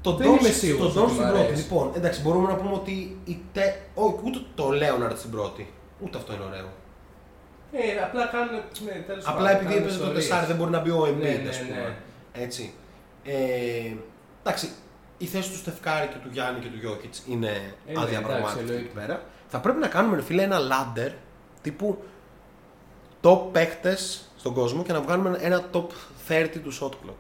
Το 0.02 0.14
Δεν 0.16 0.28
είμαι 0.28 0.38
Doncic- 0.42 0.52
σίγουρος 0.52 0.94
Το 0.94 1.00
ότι 1.02 1.10
Doncic 1.12 1.14
μ' 1.14 1.16
στην 1.16 1.28
πρώτη. 1.32 1.44
αρέσει. 1.46 1.62
Λοιπόν, 1.62 1.92
εντάξει, 1.96 2.22
μπορούμε 2.22 2.48
να 2.52 2.56
πούμε 2.56 2.74
ότι 2.74 3.18
η 3.26 3.40
τε... 3.54 3.62
όχι, 3.94 4.16
ούτε 4.24 4.40
το 4.56 4.70
Λέοναρτ 4.70 5.18
στην 5.18 5.32
πρώτη. 5.32 5.74
Ούτε 6.00 6.18
αυτό 6.18 6.34
είναι 6.34 6.44
ωραίο. 6.44 6.68
Ε, 7.72 8.04
απλά 8.04 8.26
κάνουν. 8.26 8.50
Ναι, 8.86 8.92
τέλος 9.08 9.24
Απλά 9.26 9.36
πάντων, 9.44 9.56
επειδή 9.56 9.66
κάνουν 9.74 9.82
έπαιζε 9.84 9.98
το 9.98 10.04
ιστορίες. 10.04 10.28
τεσάρι 10.28 10.46
δεν 10.46 10.56
μπορεί 10.56 10.72
να 10.72 10.80
μπει 10.80 10.90
ο 10.90 11.04
Embiid, 11.10 11.22
Ναι, 11.22 11.40
ναι, 11.44 11.50
ας 11.50 11.60
πούμε. 11.60 11.76
ναι. 11.76 12.44
Έτσι. 12.44 12.74
Ε, 13.24 13.34
εντάξει, 14.44 14.70
η 15.18 15.26
θέση 15.26 15.50
του 15.52 15.58
Στεφκάρη 15.58 16.08
και 16.08 16.18
του 16.24 16.30
Γιάννη 16.32 16.60
και 16.60 16.68
του 16.68 16.78
Γιώκητς 16.80 17.24
είναι 17.28 17.48
Ε, 17.88 17.92
ναι, 17.94 18.02
αδιαπραγμάτευτη 18.02 18.60
εντάξει, 18.64 18.84
εκεί 18.86 18.94
πέρα. 18.94 19.22
Θα 19.48 19.60
πρέπει 19.60 19.80
να 19.80 19.88
κάνουμε, 19.88 20.16
ρε 20.16 20.22
φίλε, 20.22 20.44
ένα 20.44 20.58
ladder 20.60 21.12
τύπου 21.62 21.98
top 23.22 23.40
παίχτε 23.52 23.98
στον 24.38 24.54
κόσμο 24.54 24.84
και 24.84 24.94
να 24.94 25.02
βγάλουμε 25.02 25.38
ένα 25.42 25.64
top 25.74 25.86
30 26.30 26.48
του 26.64 26.74
shot 26.80 26.90
clock. 26.90 27.14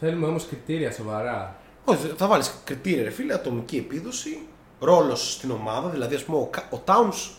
Θέλουμε 0.00 0.26
όμως 0.26 0.46
κριτήρια 0.46 0.92
σοβαρά. 0.92 1.56
Όχι, 1.84 2.12
θα 2.16 2.26
βάλεις 2.26 2.54
κριτήρια, 2.64 3.02
ρε 3.02 3.10
φίλε, 3.10 3.34
ατομική 3.34 3.76
επίδοση, 3.76 4.46
ρόλος 4.80 5.32
στην 5.32 5.50
ομάδα, 5.50 5.88
δηλαδή 5.88 6.14
ας 6.14 6.24
πούμε 6.24 6.38
ο, 6.38 6.46
Κα- 6.46 6.68
ο 6.70 6.78
Towns. 6.84 7.30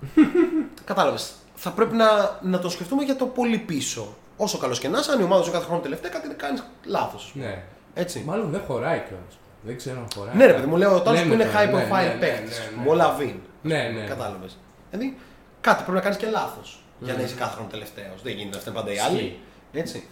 Κατάλαβες. 0.84 1.32
Θα 1.54 1.70
πρέπει 1.70 1.94
να, 1.94 2.38
να 2.42 2.58
το 2.58 2.68
σκεφτούμε 2.70 3.02
για 3.02 3.16
το 3.16 3.26
πολύ 3.26 3.58
πίσω. 3.58 4.14
Όσο 4.36 4.58
καλός 4.58 4.78
και 4.78 4.88
να 4.88 4.98
είσαι, 4.98 5.12
αν 5.12 5.20
η 5.20 5.22
ομάδα 5.22 5.42
σου 5.42 5.50
κάθε 5.50 5.64
χρόνο 5.64 5.80
τελευταία 5.80 6.10
κάτι 6.10 6.34
κάνεις 6.34 6.64
λάθος. 6.84 7.32
Ναι. 7.34 7.62
Έτσι. 7.94 8.22
Μάλλον 8.26 8.50
δεν 8.50 8.60
χωράει 8.66 8.98
κιόλας. 8.98 9.38
Δεν 9.62 9.76
ξέρω 9.76 9.98
αν 10.00 10.06
χωράει. 10.16 10.36
Ναι, 10.36 10.46
ρε 10.46 10.52
παιδί 10.52 10.66
μου, 10.66 10.76
λέω 10.76 10.94
ο 10.96 11.02
Towns 11.06 11.12
Λέμε 11.12 11.26
που 11.26 11.32
είναι 11.32 11.44
τώρα, 11.44 11.60
high 11.64 11.72
ναι, 11.72 11.84
profile 11.88 12.02
ναι, 12.06 12.12
ναι, 12.12 12.18
παίκτης. 12.20 12.58
ναι, 12.76 12.82
ναι. 12.82 12.90
Ο 12.90 12.94
Λαβίν. 12.94 13.34
Ναι, 13.62 13.88
ναι. 13.94 14.04
Κατάλαβες. 14.06 14.58
Δηλαδή 14.90 15.16
κάτι 15.60 15.76
πρέπει 15.82 15.96
να 15.96 16.00
κάνεις 16.02 16.16
και 16.18 16.26
λάθος 16.26 16.81
για 17.04 17.14
να 17.14 17.22
είσαι 17.22 17.34
κάθε 17.34 17.54
χρόνο 17.54 17.68
τελευταίος. 17.70 18.22
Δεν 18.22 18.32
γίνεται, 18.36 18.56
αυτά 18.56 18.70
είναι 18.70 18.78
πάντα 18.78 18.92
οι 18.92 18.98
άλλοι. 18.98 19.16
Ισχύει. 19.16 19.38
Έτσι. 19.72 20.06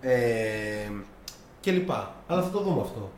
Ε, 0.00 0.90
και 1.60 1.70
λοιπά. 1.70 2.14
Αλλά 2.26 2.42
θα 2.42 2.50
το 2.50 2.60
δούμε 2.60 2.80
αυτό. 2.80 3.10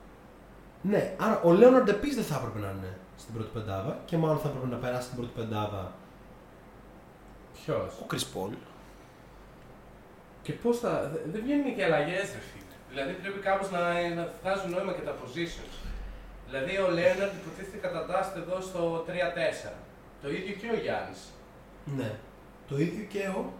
Ναι, 0.82 1.14
άρα 1.20 1.40
ο 1.44 1.52
Λέοναρντ 1.52 1.88
επίση 1.88 2.14
δεν 2.14 2.24
θα 2.24 2.34
έπρεπε 2.36 2.58
να 2.66 2.70
είναι 2.76 2.96
στην 3.18 3.34
πρώτη 3.34 3.50
πεντάδα 3.52 3.98
και 4.04 4.16
μάλλον 4.16 4.38
θα 4.38 4.48
έπρεπε 4.48 4.66
να 4.66 4.76
περάσει 4.76 5.02
στην 5.06 5.16
πρώτη 5.16 5.32
πεντάδα 5.36 5.92
Ποιος; 7.64 7.92
ο 8.02 8.06
Chris 8.10 8.26
Paul. 8.34 8.52
Και 10.42 10.52
πώς 10.52 10.78
θα. 10.78 11.10
δε- 11.12 11.30
Δεν 11.32 11.42
βγαίνουν 11.44 11.74
και 11.76 11.84
αλλαγές, 11.84 12.26
ρε 12.36 12.42
φίλε. 12.50 12.74
Δηλαδή 12.90 13.12
πρέπει 13.12 13.38
κάπως 13.48 13.70
να, 13.70 13.80
να 14.18 14.24
βγάζουν 14.42 14.70
νόημα 14.70 14.92
και 14.92 15.00
τα 15.08 15.14
positions. 15.20 15.74
Δηλαδή 16.48 16.72
ο 16.86 16.88
Λέοναρντ 16.96 17.32
υποτίθεται 17.40 17.78
κατατάσσεται 17.86 18.38
εδώ 18.44 18.60
στο 18.60 19.04
3-4. 19.08 19.72
Το 20.22 20.28
ίδιο 20.30 20.54
και 20.60 20.68
ο 20.76 20.78
Γιάννης. 20.84 21.20
Ναι. 21.98 22.10
Το 22.68 22.78
ίδιο 22.78 23.04
και 23.08 23.18
ο. 23.18 23.52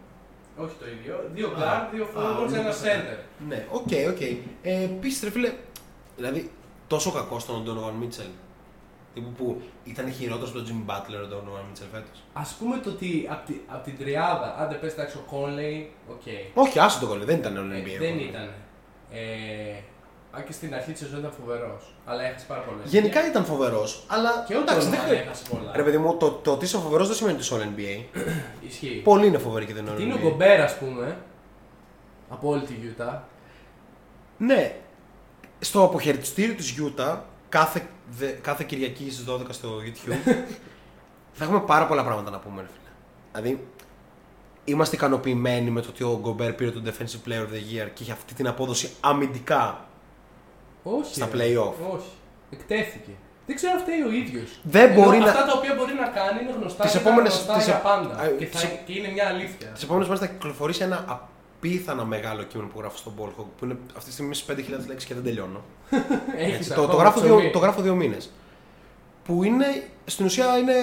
Όχι 0.56 0.74
το 0.78 0.84
ίδιο. 0.88 1.30
Δύο 1.34 1.48
Α, 1.48 1.52
guard, 1.58 1.94
δύο 1.94 2.04
α, 2.04 2.08
forwards, 2.16 2.50
ο 2.52 2.54
ένα 2.54 2.70
Luka. 2.70 2.84
center. 2.84 3.18
Ναι, 3.48 3.66
οκ, 3.70 3.88
οκ. 4.12 4.20
Ε, 4.62 4.82
επίσης, 4.82 5.22
ρε 5.22 5.30
φίλε, 5.30 5.52
δηλαδή 6.16 6.50
τόσο 6.86 7.10
κακό 7.12 7.38
στον 7.38 7.64
Donovan 7.66 8.04
Mitchell. 8.04 8.30
Τύπου 9.14 9.30
που 9.32 9.62
ήταν 9.84 10.12
χειρότερος 10.12 10.48
από 10.50 10.58
τον 10.58 10.66
Jimmy 10.66 10.90
Butler 10.90 11.24
ο 11.24 11.28
Donovan 11.36 11.72
Mitchell 11.72 11.86
φέτος. 11.92 12.22
Α 12.32 12.42
πούμε 12.58 12.76
το 12.78 12.90
ότι 12.90 13.26
από 13.30 13.46
τη, 13.46 13.54
απ' 13.66 13.84
την 13.84 13.98
τριάδα, 13.98 14.56
άντε 14.58 14.74
πες 14.74 14.92
εντάξει 14.92 15.16
ο 15.16 15.24
Conley, 15.30 15.86
οκ. 16.10 16.22
Όχι, 16.54 16.78
άσε 16.78 17.00
το 17.00 17.06
Conley, 17.06 17.24
δεν 17.24 17.38
ήταν 17.38 17.56
όλο 17.56 17.72
Ε, 17.74 17.82
NBA. 17.82 17.98
δεν 17.98 18.18
ήταν. 18.18 18.50
Ε, 19.10 19.20
αν 20.38 20.44
και 20.44 20.52
στην 20.52 20.74
αρχή 20.74 20.92
τη 20.92 20.98
σεζόν 20.98 21.18
ήταν 21.18 21.32
φοβερός. 21.40 21.94
Αλλά 22.04 22.22
έχασε 22.22 22.44
πάρα 22.48 22.60
πολλά. 22.60 22.78
Γενικά 22.84 23.26
ήταν 23.26 23.44
φοβερός, 23.44 24.04
αλλά. 24.06 24.44
Και 24.46 24.54
ο 24.54 24.60
εντάξει, 24.60 24.88
δεν 24.88 24.98
Donovan 24.98 25.02
χρειάζεται. 25.02 25.22
έχασε 25.26 25.42
πολλά. 25.50 25.72
Ρε 25.74 25.82
παιδί 25.82 25.98
μου, 25.98 26.16
το, 26.16 26.30
το 26.30 26.52
ότι 26.52 26.64
είσαι 26.64 26.78
φοβερός 26.78 27.06
δεν 27.06 27.16
σημαίνει 27.16 27.36
ότι 27.36 27.44
είσαι 27.44 27.54
all 27.56 27.78
NBA. 27.78 28.20
Ισχύει. 28.68 29.00
Πολλοί 29.04 29.26
είναι 29.26 29.38
φοβεροί 29.38 29.66
και 29.66 29.74
δεν 29.74 29.86
είναι 29.86 29.94
Τι 29.96 30.02
all 30.02 30.04
είναι 30.04 30.14
ο 30.14 30.16
NBA. 30.16 30.20
Γκομπέρ, 30.20 30.60
ας 30.60 30.78
πούμε, 30.78 31.16
από 32.28 32.48
όλη 32.48 32.62
τη 32.62 32.74
Utah. 32.84 33.18
Ναι, 34.38 34.74
στο 35.60 35.84
αποχαιρετιστήριο 35.84 36.54
της 36.54 36.74
Utah 36.80 37.16
κάθε, 37.48 37.86
δε, 38.10 38.26
κάθε 38.30 38.64
Κυριακή 38.64 39.10
στις 39.10 39.24
12 39.28 39.40
στο 39.50 39.68
YouTube 39.84 40.12
θα 41.32 41.44
έχουμε 41.44 41.60
πάρα 41.60 41.86
πολλά 41.86 42.04
πράγματα 42.04 42.30
να 42.30 42.38
πούμε. 42.38 42.60
Ρε 42.60 42.66
φίλε. 42.66 42.92
Δηλαδή, 43.32 43.66
είμαστε 44.64 44.96
ικανοποιημένοι 44.96 45.70
με 45.70 45.80
το 45.80 45.88
ότι 45.88 46.02
ο 46.04 46.18
Γκομπέρ 46.20 46.52
πήρε 46.52 46.70
το 46.70 46.82
Defensive 46.84 47.28
Player 47.28 47.40
of 47.40 47.52
the 47.52 47.84
Year 47.84 47.88
και 47.94 48.02
είχε 48.02 48.12
αυτή 48.12 48.34
την 48.34 48.46
απόδοση 48.46 48.90
αμυντικά. 49.00 49.87
Όχι. 50.82 51.14
Στα 51.14 51.28
ρε. 51.32 51.38
play-off. 51.38 51.72
Όχι. 51.94 52.10
Εκτέθηκε. 52.50 53.10
Δεν 53.46 53.56
ξέρω 53.56 53.72
αν 53.72 53.78
φταίει 53.80 54.02
ο 54.02 54.10
ίδιος. 54.22 54.60
Δεν 54.62 54.92
μπορεί 54.92 55.18
να- 55.18 55.24
Αυτά 55.30 55.44
τα 55.44 55.52
οποία 55.58 55.74
μπορεί 55.74 55.92
να 55.94 56.06
κάνει 56.06 56.38
είναι 56.42 56.52
γνωστά 56.60 56.82
Τις 56.82 56.92
και 56.92 56.98
επόμενες- 56.98 57.32
είναι 57.34 57.42
γνωστά 57.42 57.56
τις 57.58 57.64
για 57.66 57.76
ε- 57.76 57.80
πάντα. 57.82 58.14
Α, 58.22 58.28
και, 58.38 58.46
θα, 58.46 58.58
τις- 58.58 58.68
και 58.86 58.92
είναι 58.98 59.08
μια 59.16 59.26
αλήθεια. 59.28 59.66
Τις 59.74 59.82
επόμενες 59.82 60.08
μέρε 60.08 60.20
θα 60.20 60.26
κυκλοφορήσει 60.26 60.82
ένα 60.82 61.04
απίθανα 61.08 62.04
μεγάλο 62.04 62.42
κείμενο 62.42 62.68
που 62.72 62.78
γράφω 62.80 62.96
στον 62.96 63.12
Ballhawk 63.18 63.44
που 63.58 63.64
είναι 63.64 63.76
αυτή 63.96 64.04
τη 64.08 64.12
στιγμή 64.12 64.34
στις 64.34 64.46
5.000 64.46 64.86
λέξεις 64.86 65.08
και 65.08 65.14
δεν 65.14 65.22
τελειώνω. 65.24 65.60
Έχεις 66.36 66.56
Έτσι, 66.56 66.68
το, 66.68 66.74
ακόμα 66.74 66.92
το, 66.92 66.96
γράφω 67.00 67.20
ψωμί. 67.20 67.40
δύο, 67.42 67.50
το 67.50 67.58
γράφω 67.58 67.82
δύο 67.82 67.94
μήνες. 67.94 68.30
Που 69.24 69.42
είναι 69.44 69.66
στην 70.04 70.24
ουσία 70.24 70.58
είναι 70.58 70.74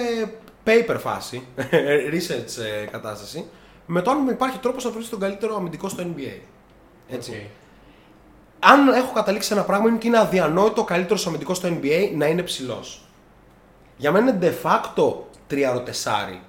paper 0.66 0.96
φάση, 0.98 1.42
research 2.14 2.62
ε, 2.82 2.86
κατάσταση, 2.90 3.44
με 3.86 4.02
το 4.02 4.10
αν 4.10 4.28
υπάρχει 4.28 4.58
τρόπος 4.58 4.84
να 4.84 4.90
βρεις 4.90 5.08
τον 5.08 5.20
καλύτερο 5.20 5.56
αμυντικό 5.56 5.88
στο 5.88 6.02
NBA. 6.02 6.38
Έτσι. 7.08 7.30
Οκ. 7.30 7.36
Αν 8.70 8.88
έχω 8.88 9.12
καταλήξει 9.12 9.48
σε 9.48 9.54
ένα 9.54 9.62
πράγμα 9.62 9.86
είναι 9.86 9.96
ότι 9.96 10.06
είναι 10.06 10.18
αδιανόητο 10.18 10.80
ο 10.80 10.84
καλύτερο 10.84 11.20
αμυντικός 11.26 11.56
στο 11.56 11.68
NBA 11.68 12.10
να 12.14 12.26
είναι 12.26 12.42
ψηλός. 12.42 13.00
Για 13.96 14.12
μένα 14.12 14.30
είναι 14.30 14.38
de 14.42 14.66
facto 14.66 15.14
3-4 15.50 15.54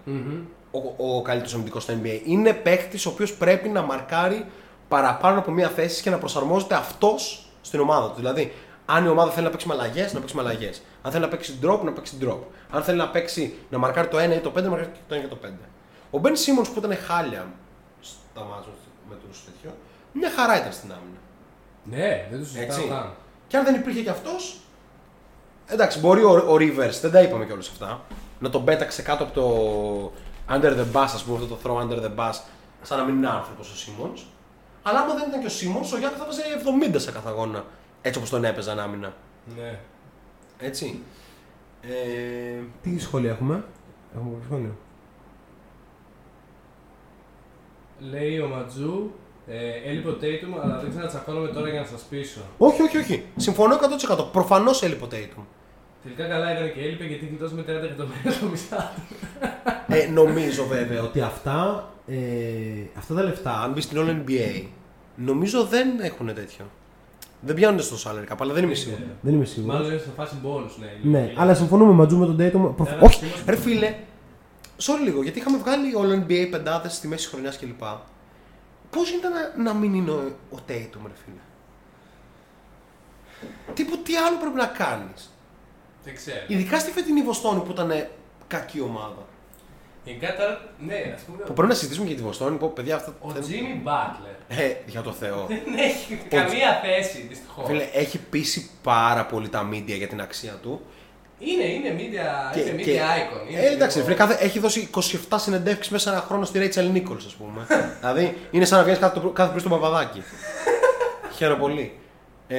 Μμμ. 0.04 0.46
ο, 0.72 1.16
ο 1.16 1.22
καλύτερος 1.22 1.54
αμυντικός 1.54 1.84
στο 1.84 1.94
NBA. 2.04 2.22
Είναι 2.24 2.54
παίκτης 2.54 3.06
ο 3.06 3.10
οποίος 3.10 3.34
πρέπει 3.34 3.70
να 3.70 3.82
μαρκάρει 3.82 4.46
παραπάνω 4.88 5.40
από 5.40 5.52
μία 5.52 5.70
θέση 5.70 6.02
και 6.02 6.10
να 6.10 6.18
προσαρμόζεται 6.18 6.76
αυτός 6.76 7.46
στην 7.62 7.80
ομάδα 7.80 8.08
του. 8.08 8.16
Δηλαδή, 8.16 8.54
αν 8.86 9.06
η 9.06 9.08
ομάδα 9.08 9.32
θέλει 9.32 9.46
να 9.46 9.52
παίξει 9.52 9.68
με 9.68 9.74
αλλαγές, 9.74 10.14
να 10.14 10.20
παίξει 10.20 10.36
με 10.36 10.42
αλλαγές. 10.42 10.82
Αν 11.02 11.12
θέλει 11.12 11.24
να 11.24 11.30
παίξει 11.30 11.60
drop, 11.64 11.80
να 11.84 11.92
παίξει 11.92 12.18
drop. 12.22 12.40
Αν 12.72 12.84
θέλει 12.84 12.98
να 12.98 13.10
παίξει 13.10 13.56
να 13.70 13.78
μαρκάρει 13.78 14.08
το 14.08 14.18
1 14.18 14.36
ή 14.36 14.40
το 14.40 14.52
5, 14.58 14.64
να 14.64 14.70
μαρκάρει 14.70 14.92
το 15.08 15.16
1 15.16 15.20
και 15.20 15.28
το 15.28 15.38
5. 15.44 15.50
Ο 16.12 16.18
Μπεν 16.18 16.36
Σίμον 16.36 16.64
που 16.64 16.74
ήταν 16.78 16.98
χάλια 16.98 17.46
στα 18.02 18.42
μάτια 18.44 18.72
με 19.10 19.16
τους 19.28 19.44
τέτοιο, 19.46 19.78
μια 20.12 20.32
χαρά 20.32 20.58
ήταν 20.60 20.72
στην 20.72 20.92
άμυνα. 20.92 21.17
Ναι, 21.90 22.28
δεν 22.30 22.40
το 22.40 22.46
συζητάω 22.46 22.78
Έτσι. 22.78 22.88
καν. 22.88 23.14
Και 23.48 23.58
αν 23.58 23.64
δεν 23.64 23.76
υπήρχε 23.76 24.02
και 24.02 24.10
αυτός. 24.10 24.60
Εντάξει, 25.68 26.00
μπορεί 26.00 26.24
ο, 26.24 26.30
ο 26.32 26.54
Rivers, 26.56 27.00
δεν 27.02 27.12
τα 27.12 27.22
είπαμε 27.22 27.46
κιόλας 27.46 27.70
αυτά, 27.70 28.02
να 28.40 28.50
τον 28.50 28.64
πέταξε 28.64 29.02
κάτω 29.02 29.24
από 29.24 29.34
το 29.34 30.14
under 30.50 30.78
the 30.78 30.86
bus, 30.94 31.04
ας 31.14 31.24
πούμε, 31.24 31.38
αυτό 31.38 31.56
το 31.56 31.58
throw 31.64 31.82
under 31.84 32.04
the 32.04 32.16
bus, 32.16 32.34
σαν 32.82 32.98
να 32.98 33.04
μην 33.04 33.16
είναι 33.16 33.30
άνθρωπος 33.30 33.72
ο 33.72 33.76
Σίμον. 33.76 34.14
Αλλά 34.84 35.00
άμα 35.00 35.14
δεν 35.14 35.28
ήταν 35.28 35.40
και 35.40 35.46
ο 35.46 35.50
Σίμον, 35.50 35.82
ο 35.94 35.98
Γιάννης 35.98 36.20
θα 36.20 36.26
βάζει 36.26 36.42
70 36.94 36.96
σε 37.00 37.12
κάθε 37.12 37.30
αγώνα. 37.30 37.66
Έτσι 38.02 38.18
όπως 38.18 38.30
τον 38.32 38.44
έπαιζαν 38.46 38.80
άμυνα. 38.80 39.14
Ναι. 39.58 39.80
Έτσι. 40.60 41.02
Ε, 41.82 42.62
Τι 42.82 43.00
σχόλια 43.00 43.32
έχουμε; 43.32 43.64
Έχουμε 44.16 44.32
κάποιο 44.32 44.46
σχόλιο; 44.46 44.76
Λέει 48.00 48.40
ο 48.40 48.48
Ματζού, 48.48 49.12
ε, 49.48 49.90
έλειπε 49.90 50.10
ο 50.10 50.18
Tatum, 50.22 50.62
αλλά 50.64 50.78
δεν 50.80 50.90
ξανατσακώνομαι 50.90 51.48
τώρα 51.48 51.70
για 51.70 51.80
να 51.80 51.86
σας 51.86 52.02
πείσω. 52.10 52.40
όχι, 52.58 52.82
όχι, 52.82 52.98
όχι. 52.98 53.24
Συμφωνώ 53.36 53.76
100%. 53.76 54.32
Προφανώς 54.32 54.84
έλειπε 54.84 55.04
ο 55.04 55.08
Tatum. 55.12 55.42
Τελικά 56.04 56.28
καλά 56.28 56.50
έκανε 56.50 56.68
και 56.70 56.80
έλειπε 56.82 57.04
γιατί 57.06 57.26
γλιτώσαμε 57.26 57.62
30 57.62 57.68
εκατομμύρια 57.68 58.32
το 58.42 58.46
μισά. 58.52 58.94
ε, 59.88 60.08
νομίζω 60.08 60.66
βέβαια 60.66 60.98
ότι 61.00 61.08
Ότι 61.08 61.22
αυτά, 61.22 61.90
ε, 62.08 62.16
αυτά 62.98 63.14
τα 63.14 63.24
λεφτά 63.24 63.62
αν 63.62 63.72
μπεις 63.72 63.84
στην 63.84 63.98
All 64.02 64.30
NBA, 64.30 64.64
νομίζω 65.16 65.64
δεν 65.64 65.88
έχουν 66.02 66.28
τέτοιο. 66.34 66.66
Δεν 67.42 67.56
πιάνουν 67.56 67.80
στο 67.82 67.96
salary 68.12 68.32
cap, 68.34 68.36
αλλά 68.40 68.54
δεν 68.54 68.64
είμαι 68.64 68.74
σίγουρος. 68.74 69.06
δεν 69.22 69.34
είμαι 69.34 69.46
σίγουρος. 69.46 69.76
Μάλλον 69.76 69.92
είναι 69.92 70.00
σε 70.00 70.10
φάση 70.16 70.36
bonus, 70.44 70.72
ναι. 70.80 71.20
Ναι, 71.20 71.34
αλλά 71.38 71.54
συμφωνούμε 71.54 71.92
Ματζού 71.94 72.18
με 72.18 72.26
τον 72.26 72.36
Dayton. 72.40 72.76
Προφ... 72.76 72.92
Ένα 72.92 73.02
Όχι, 73.02 73.16
σήμα- 73.18 73.32
Ρε 73.48 73.56
φίλε, 73.56 73.96
sorry 74.82 75.04
λίγο, 75.04 75.24
γιατί 75.24 75.40
είχαμε 75.40 75.58
βγάλει 75.58 75.92
All 75.98 76.24
NBA 76.24 76.48
πεντάδες 76.52 76.94
στη 76.94 77.08
μέση 77.08 77.28
χρονιάς 77.28 77.58
κλπ. 77.58 77.82
Πώς 78.90 79.10
ήταν 79.12 79.32
να, 79.32 79.64
να 79.64 79.74
μην 79.74 79.94
είναι 79.94 80.12
ο, 80.12 80.36
ο 80.52 80.58
Tatum, 80.68 81.02
ρε 81.06 81.14
φίλε; 81.26 81.42
Τύπου 83.74 83.98
τι 83.98 84.16
άλλο 84.16 84.38
πρέπει 84.38 84.56
να 84.56 84.66
κάνεις; 84.66 85.32
Δεν 86.04 86.16
ξέρω. 86.16 86.40
Ειδικά 86.48 86.80
στη 86.80 86.92
φετινή 86.92 87.22
Βοστόνη 87.22 87.60
που 87.62 87.72
ήταν 87.72 88.08
κακή 88.48 88.82
ομάδα. 88.82 89.26
Γενικά 90.04 90.36
τώρα, 90.36 90.62
ναι, 90.80 91.14
ας 91.16 91.22
πούμε. 91.22 91.38
Που 91.44 91.54
πρέπει 91.54 91.68
να 91.68 91.74
συζητήσουμε 91.74 92.08
για 92.08 92.16
τη 92.16 92.22
Βοστόνη. 92.22 92.58
Πω, 92.58 92.68
παιδιά, 92.68 92.96
αυτά 92.96 93.16
Ο 93.22 93.30
δεν- 93.32 93.44
Jimmy 93.44 93.88
Butler 93.88 94.36
Ε, 94.48 94.74
για 94.86 95.02
το 95.02 95.12
Θεό. 95.12 95.46
δεν 95.50 95.78
έχει 95.78 96.16
καμία 96.30 96.80
θέση 96.84 97.22
δυστυχώς. 97.22 97.66
Φίλε, 97.68 97.84
έχει 97.94 98.20
πείσει 98.20 98.70
πάρα 98.84 99.26
πολύ 99.26 99.50
τα 99.50 99.70
media 99.70 99.84
για 99.98 100.08
την 100.08 100.22
αξία 100.22 100.54
του. 100.62 100.82
Είναι, 101.40 101.64
είναι 101.64 101.96
media, 101.98 102.54
Και- 102.54 102.60
είναι 102.60 102.72
media 102.82 102.84
και- 102.84 103.00
icon. 103.02 103.52
Είναι 103.52 103.60
Ε, 103.62 103.72
εντάξει, 103.72 103.98
λίγο- 103.98 104.10
φίλε, 104.10 104.20
κάθε, 104.20 104.46
έχει 104.46 104.60
δώσει 104.60 104.90
27 105.30 105.40
συνεντεύξεις 105.40 105.92
μέσα 105.92 106.10
σε 106.10 106.16
ένα 106.16 106.26
χρόνο 106.28 106.46
στη 106.46 106.60
Rachel 106.74 106.96
Nichols, 106.98 107.24
ας 107.26 107.34
πούμε. 107.36 107.66
δηλαδή 108.00 108.38
είναι 108.52 108.66
σαν 108.66 108.78
να 108.78 108.84
βγαίνεις 108.84 109.00
κάθε, 109.02 109.20
το- 109.20 109.30
κάθε 109.30 109.50
πρωί 109.50 109.60
στον 109.60 109.72
Παπαδάκι. 109.72 110.24
Χαίρομαι 111.38 111.60
πολύ. 111.60 111.98
Ε, 112.48 112.58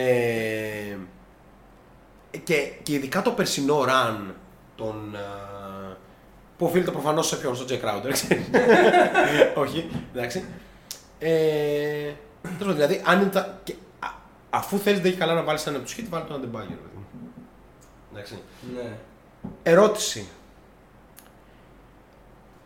και, 2.45 2.55
και 2.83 2.93
ειδικά 2.95 3.23
το 3.23 3.31
περσινό 3.31 3.85
run 3.89 4.17
των. 4.77 5.17
α, 5.17 5.97
που 6.59 6.67
οφείλεται 6.67 6.91
προφανώς 6.91 7.27
σε 7.27 7.37
ποιον, 7.37 7.57
στον 7.57 7.67
Jack 7.71 7.85
Crowder, 7.85 8.11
ξέρεις. 8.13 8.45
Όχι, 9.65 9.91
εντάξει. 10.15 10.45
Ε, 11.19 11.29
τέλος 12.43 12.59
πάντων, 12.59 12.75
δηλαδή, 12.75 13.01
αν 13.05 13.21
ήταν. 13.23 13.59
και- 13.65 13.75
α, 13.99 14.09
αφού 14.51 14.79
θέλεις 14.79 15.01
δεν 15.01 15.11
έχει 15.11 15.21
καλά 15.21 15.35
να 15.35 15.43
βάλεις 15.43 15.67
έναν 15.67 15.81
από 15.81 15.85
τους 15.91 15.97
hit, 15.99 16.05
βάλει 16.09 16.25
τον 16.25 16.37
Αντεμπάγιο. 16.37 16.77
Ρε 18.19 18.23
παιδί 18.23 18.35
μου. 18.35 18.41
Εντάξει. 18.73 18.89
Ναι. 18.89 18.97
Ερώτηση. 19.63 20.29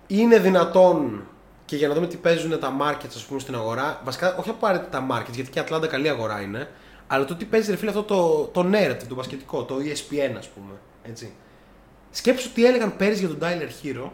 Είναι 0.06 0.38
δυνατόν 0.38 1.26
και 1.64 1.76
για 1.76 1.88
να 1.88 1.94
δούμε 1.94 2.06
τι 2.06 2.16
παίζουν 2.16 2.60
τα 2.60 2.76
markets 2.80 3.14
ας 3.16 3.24
πούμε 3.24 3.40
στην 3.40 3.54
αγορά, 3.54 4.00
βασικά 4.04 4.36
όχι 4.36 4.50
απαραίτητα 4.50 4.90
τα 4.90 5.06
markets, 5.10 5.32
γιατί 5.32 5.50
και 5.50 5.58
η 5.58 5.62
Ατλάντα 5.62 5.86
καλή 5.86 6.08
αγορά 6.08 6.40
είναι, 6.40 6.70
αλλά 7.06 7.24
το 7.24 7.34
τι 7.34 7.44
παίζει 7.44 7.70
ρε 7.70 7.76
φίλε 7.76 7.90
αυτό 7.90 8.02
το, 8.02 8.44
το 8.44 8.70
narrative, 8.72 9.06
το 9.08 9.14
μπασκετικό, 9.14 9.64
το 9.64 9.76
E 9.78 9.86
ESPN 9.86 10.34
ας 10.38 10.48
πούμε, 10.48 10.72
έτσι. 11.02 11.34
Σκέψου 12.10 12.52
τι 12.52 12.66
έλεγαν 12.66 12.96
πέρυσι 12.96 13.26
για 13.26 13.36
τον 13.36 13.38
Tyler 13.42 13.68
Herro 13.82 14.10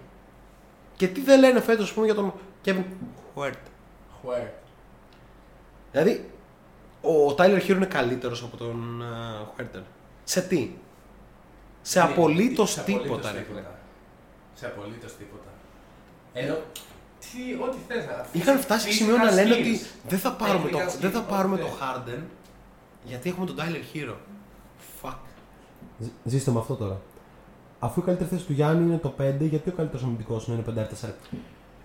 και 0.97 1.09
τι 1.09 1.21
δεν 1.21 1.41
λένε 1.41 1.61
φέτος 1.61 1.85
ας 1.85 1.93
πούμε 1.93 2.07
για 2.07 2.15
τον 2.15 2.33
Kevin 2.65 2.85
Huerter. 3.35 4.49
Δηλαδή, 5.93 6.31
ο 7.01 7.35
Tyler 7.39 7.61
Herro 7.67 7.69
είναι 7.69 7.87
καλύτερος 7.87 8.43
από 8.43 8.57
τον 8.57 9.03
uh, 9.03 9.63
Huerter. 9.63 9.83
Σε 10.25 10.41
τι; 10.41 10.71
Σε 11.83 12.01
απολύτως 12.01 12.71
Σε 12.73 12.83
τίποτα 12.83 13.33
ρε 13.33 13.45
φίλε. 13.49 13.63
Σε 14.55 14.67
απολύτως 14.67 15.17
τίποτα. 15.17 15.43
Ενώ, 16.33 16.55
τι, 17.21 17.63
ό,τι 17.63 17.77
θες 17.89 18.07
να 18.07 18.27
Είχαν 18.33 18.59
φτάσει 18.59 18.87
σε 18.87 18.93
σημείο 18.93 19.17
να 19.17 19.31
Physical 19.31 19.35
λένε 19.35 19.55
skills. 19.55 19.59
ότι 19.59 19.81
δεν 20.09 20.19
θα 20.19 20.33
πάρουμε, 20.33 20.71
το, 20.71 20.79
Technical 20.79 20.97
δεν 21.01 21.11
θα 21.11 21.21
skills, 21.25 21.29
πάρουμε 21.29 21.55
ό,τι 21.55 21.63
το 21.63 21.69
θες. 21.69 21.79
Harden 21.81 22.23
γιατί 23.05 23.29
έχουμε 23.29 23.47
τον 23.47 23.57
Tyler 23.59 23.97
Herro. 23.97 24.15
Fuck. 25.03 25.15
Ζ- 25.99 26.09
Ζήστε 26.25 26.51
με 26.51 26.59
αυτό 26.59 26.75
τώρα. 26.75 27.01
Αφού 27.79 28.01
η 28.01 28.03
καλύτερη 28.05 28.29
θέση 28.31 28.45
του 28.45 28.53
Γιάννη 28.53 28.85
είναι 28.85 28.99
το 28.99 29.15
5, 29.21 29.35
γιατί 29.41 29.69
ο 29.69 29.73
καλύτερος 29.73 30.05
αμυντικός 30.05 30.49
να 30.49 30.55
είναι 30.55 30.63
5-4. 30.63 31.15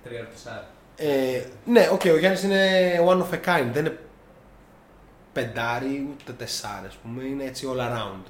Τρία 0.03 0.27
τεσσάρι. 0.27 0.65
Ε, 0.95 1.43
ναι, 1.65 1.89
οκ, 1.91 2.01
ο 2.05 2.17
Γιάννης 2.17 2.43
είναι 2.43 2.95
one 3.07 3.17
of 3.21 3.33
a 3.33 3.39
kind. 3.45 3.69
Δεν 3.73 3.85
είναι 3.85 3.97
πεντάρι 5.33 6.07
ούτε 6.21 6.31
τεσσάρι, 6.31 6.85
ας 6.87 6.95
πούμε. 6.95 7.23
Είναι 7.23 7.43
έτσι 7.43 7.67
all 7.73 7.79
around. 7.79 8.21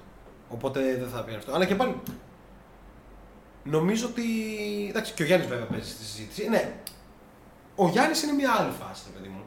Οπότε 0.54 0.98
δεν 0.98 1.10
θα 1.10 1.24
πει 1.24 1.34
αυτό. 1.34 1.54
Αλλά 1.54 1.66
και 1.66 1.76
πάλι. 1.76 2.02
Νομίζω 3.64 4.08
ότι. 4.08 4.24
Εντάξει, 4.90 5.14
και 5.14 5.24
ο 5.24 5.26
Γιάννης 5.26 5.48
βέβαια 5.48 5.66
παίζει 5.66 5.90
στη 5.90 6.04
συζήτηση. 6.04 6.50
Ναι, 6.50 6.74
ο 7.76 7.88
Γιάννης 7.88 8.24
είναι 8.24 8.32
μια 8.32 8.52
άλλη 8.60 8.72
φάση, 8.72 9.04
ρε 9.14 9.20
παιδί 9.20 9.34
μου. 9.34 9.44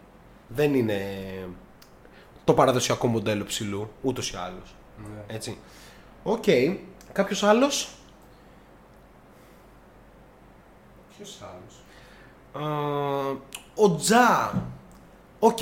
Δεν 0.48 0.74
είναι 0.74 1.00
το 2.44 2.54
παραδοσιακό 2.54 3.06
μοντέλο 3.06 3.44
ψηλού, 3.44 3.90
ούτως 4.02 4.30
ή 4.30 4.36
άλλως. 4.36 4.74
Ναι. 4.98 5.34
Έτσι. 5.34 5.58
Οκ. 6.22 6.44
Κάποιος 7.12 7.42
άλλος; 7.42 7.94
Ποιος 11.16 11.42
άλλος; 11.42 11.82
ο 13.74 13.96
Τζα. 13.96 14.54
Οκ, 15.38 15.58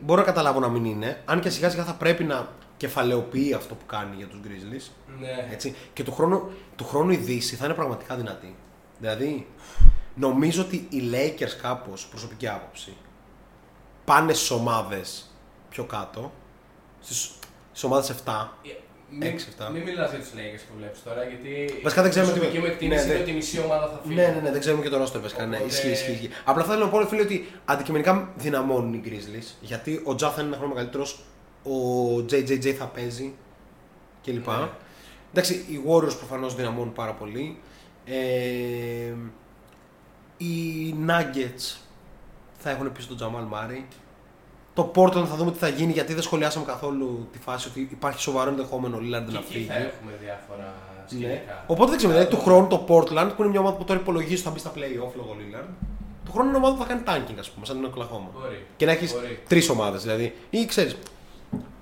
μπορώ 0.00 0.20
να 0.20 0.26
καταλάβω 0.26 0.60
να 0.60 0.68
μην 0.68 0.84
είναι. 0.84 1.22
Αν 1.24 1.40
και 1.40 1.50
σιγά 1.50 1.70
σιγά 1.70 1.84
θα 1.84 1.94
πρέπει 1.94 2.24
να 2.24 2.48
κεφαλαιοποιεί 2.78 3.52
αυτό 3.54 3.74
που 3.74 3.86
κάνει 3.86 4.14
για 4.16 4.26
τους 4.26 4.40
Grizzlies. 4.44 4.90
Ναι. 5.20 5.48
Έτσι. 5.52 5.74
Και 5.92 6.02
του 6.04 6.12
χρόνου, 6.12 6.50
του 6.76 6.84
χρόνου 6.84 7.10
η 7.10 7.16
Δύση 7.16 7.56
θα 7.56 7.64
είναι 7.64 7.74
πραγματικά 7.74 8.16
δυνατή. 8.16 8.56
Δηλαδή, 8.98 9.46
νομίζω 10.14 10.62
ότι 10.62 10.76
οι 10.90 11.10
Lakers 11.12 11.52
κάπως, 11.62 12.06
προσωπική 12.06 12.48
άποψη, 12.48 12.96
πάνε 14.04 14.32
στις 14.32 14.50
ομάδες 14.50 15.30
πιο 15.70 15.84
κάτω, 15.84 16.32
στις, 17.00 17.30
στις 17.70 17.82
ομάδες 17.84 18.10
7. 18.24 18.48
Μην, 19.10 19.22
Έξι, 19.22 19.46
εφτά. 19.48 19.70
μην 19.70 19.82
μιλάς 19.82 20.10
για 20.10 20.18
τους 20.18 20.28
Lakers 20.28 20.62
που 20.68 20.74
βλέπεις 20.78 21.02
τώρα, 21.02 21.22
γιατί 21.24 21.80
Βασικά 21.82 22.02
δεν 22.02 22.10
ξέρουμε 22.10 22.32
η 22.32 22.34
προσωπική 22.34 22.60
τι- 22.60 22.66
μου 22.66 22.72
εκτίμηση 22.72 22.98
ναι, 23.00 23.04
είναι 23.06 23.14
ναι. 23.14 23.20
ότι 23.22 23.30
η 23.30 23.34
μισή 23.34 23.58
ομάδα 23.60 23.86
θα 23.88 24.00
φύγει. 24.02 24.14
Ναι, 24.14 24.26
ναι, 24.26 24.40
ναι, 24.40 24.50
δεν 24.50 24.60
ξέρουμε 24.60 24.82
και 24.82 24.88
το 24.88 25.02
roster 25.02 25.20
βασικά. 25.20 25.46
Ναι, 25.46 25.56
Οπότε- 25.56 25.72
ισχύει, 25.72 25.90
ισχύει, 25.90 26.10
ισχύει. 26.12 26.30
Απλά 26.44 26.64
θέλω 26.64 26.84
να 26.84 26.90
πω, 26.90 26.98
ρε 26.98 27.06
φίλε, 27.06 27.20
ότι 27.22 27.48
αντικειμενικά 27.64 28.32
δυναμώνουν 28.36 28.92
οι 28.94 29.02
Grizzlies. 29.04 29.54
Γιατί 29.60 30.00
ο 30.04 30.14
Τζα 30.14 30.30
θα 30.30 30.40
είναι 30.40 30.48
ένα 30.48 30.56
χρόνο 30.58 30.72
μεγαλύτερος, 30.74 31.20
ο 31.68 32.16
JJJ 32.30 32.72
θα 32.78 32.84
παίζει 32.84 33.34
κλπ. 34.24 34.46
Ναι. 34.46 34.68
Εντάξει, 35.32 35.54
οι 35.54 35.80
Warriors 35.88 36.16
προφανώς 36.18 36.54
δυναμώνουν 36.54 36.92
πάρα 36.92 37.12
πολύ. 37.12 37.58
Ε, 38.04 39.12
οι 40.36 40.94
Nuggets 41.06 41.76
θα 42.58 42.70
έχουν 42.70 42.92
πίσω 42.92 43.08
τον 43.08 43.16
Τζαμάλ 43.16 43.44
Μάρι. 43.44 43.86
Το 44.74 44.92
Portland 44.94 45.24
θα 45.26 45.36
δούμε 45.36 45.50
τι 45.52 45.58
θα 45.58 45.68
γίνει 45.68 45.92
γιατί 45.92 46.12
δεν 46.14 46.22
σχολιάσαμε 46.22 46.64
καθόλου 46.64 47.28
τη 47.32 47.38
φάση 47.38 47.68
ότι 47.68 47.88
υπάρχει 47.90 48.20
σοβαρό 48.20 48.50
ενδεχόμενο 48.50 48.96
ο 48.96 48.98
Lillard 48.98 49.24
Και 49.26 49.32
να 49.32 49.38
εκεί 49.38 49.52
φύγει. 49.52 49.64
θα 49.66 49.74
έχουμε 49.74 50.12
διάφορα 50.22 50.74
Ναι. 50.98 51.06
σκηνικά. 51.08 51.64
Οπότε 51.66 51.88
δεν 51.88 51.96
ξέρουμε, 51.96 52.18
δηλαδή 52.18 52.36
του 52.36 52.42
χρόνου 52.42 52.66
το 52.66 52.84
Portland 52.88 53.30
που 53.36 53.42
είναι 53.42 53.50
μια 53.50 53.60
ομάδα 53.60 53.76
που 53.76 53.84
τώρα 53.84 54.00
υπολογίζει 54.00 54.34
ότι 54.34 54.42
θα 54.42 54.50
μπει 54.50 54.58
στα 54.58 54.72
playoff 54.74 55.12
λόγω 55.16 55.36
Lillard. 55.38 55.68
Του 56.24 56.32
χρόνου 56.32 56.48
είναι 56.48 56.58
μια 56.58 56.66
ομάδα 56.68 56.74
που 56.76 56.82
θα 56.82 56.88
κάνει 56.88 57.02
tanking, 57.06 57.38
ας 57.38 57.50
πούμε, 57.50 57.66
σαν 57.66 57.76
την 57.80 57.90
Oklahoma. 57.92 58.30
Μπορεί. 58.40 58.66
Και 58.76 58.86
να 58.86 58.92
έχεις 58.92 59.12
Μπορεί. 59.12 59.38
τρεις 59.48 59.68
ομάδες 59.68 60.02
δηλαδή. 60.02 60.34
Ή 60.50 60.66
ξέρεις, 60.66 60.96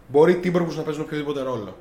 μπορεί 0.08 0.32
οι 0.32 0.40
Timberwolves 0.44 0.74
να 0.76 0.82
παίζουν 0.82 1.02
οποιοδήποτε 1.02 1.42
ρόλο. 1.42 1.76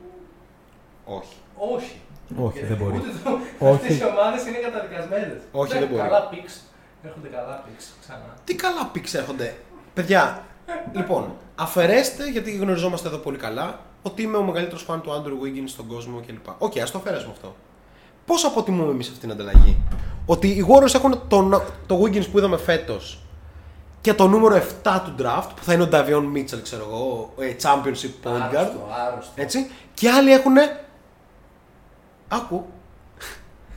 Όχι. 1.05 1.36
Όχι. 1.76 1.99
Όχι, 2.38 2.59
δεν 2.65 2.78
μπορεί. 2.78 2.95
Ούτε 2.95 3.07
το... 3.23 3.30
Όχι. 3.69 3.73
Αυτές 3.76 3.99
οι 3.99 4.03
ομάδες 4.05 4.45
είναι 4.45 4.57
καταδικασμένες. 4.57 5.38
Όχι, 5.51 5.73
Ναι, 5.73 5.80
δεν 5.80 5.88
μπορεί. 5.88 6.01
Καλά 6.01 6.30
picks. 6.32 6.55
Έρχονται 7.03 7.28
καλά 7.28 7.63
picks 7.65 7.84
ξανά. 8.01 8.34
Τι 8.43 8.55
καλά 8.55 8.86
picks 8.91 9.13
έρχονται. 9.13 9.55
Παιδιά, 9.93 10.43
λοιπόν, 10.93 11.34
αφαιρέστε 11.55 12.30
γιατί 12.30 12.51
γνωριζόμαστε 12.51 13.07
εδώ 13.07 13.17
πολύ 13.17 13.38
καλά 13.38 13.80
ότι 14.01 14.21
είμαι 14.21 14.38
ο 14.38 14.43
μεγαλύτερος 14.43 14.84
φαν 14.84 15.01
του 15.01 15.09
Andrew 15.11 15.45
Wiggins 15.45 15.67
στον 15.67 15.88
κόσμο 15.88 16.21
κλπ. 16.28 16.47
Οκ, 16.57 16.78
ας 16.78 16.91
το 16.91 16.97
αφαιρέσουμε 16.97 17.32
αυτό. 17.32 17.55
Πώς 18.26 18.45
αποτιμούμε 18.45 18.91
εμείς 18.91 19.07
αυτή 19.07 19.19
την 19.19 19.32
ανταλλαγή, 19.32 19.78
Ότι 20.26 20.47
οι 20.47 20.65
Warriors 20.69 20.93
έχουν 20.95 21.21
τον, 21.28 21.61
το 21.88 22.01
Wiggins 22.01 22.28
που 22.32 22.38
είδαμε 22.38 22.57
φέτος 22.57 23.19
και 24.05 24.13
το 24.13 24.27
νούμερο 24.27 24.63
7 24.83 24.99
του 25.03 25.15
draft 25.19 25.47
που 25.55 25.63
θα 25.63 25.73
είναι 25.73 25.83
ο 25.83 25.89
Davion 25.91 26.37
Mitchell, 26.37 26.61
ξέρω 26.63 26.85
εγώ, 26.87 27.33
ε, 27.39 27.55
championship 27.61 28.27
point 28.27 28.53
guard. 28.53 28.55
Άρρωστο, 28.55 28.89
άρρωστο. 29.07 29.31
Έτσι. 29.35 29.71
Και 29.93 30.09
άλλοι 30.09 30.31
έχουν. 30.31 30.55
Άκου. 32.27 32.65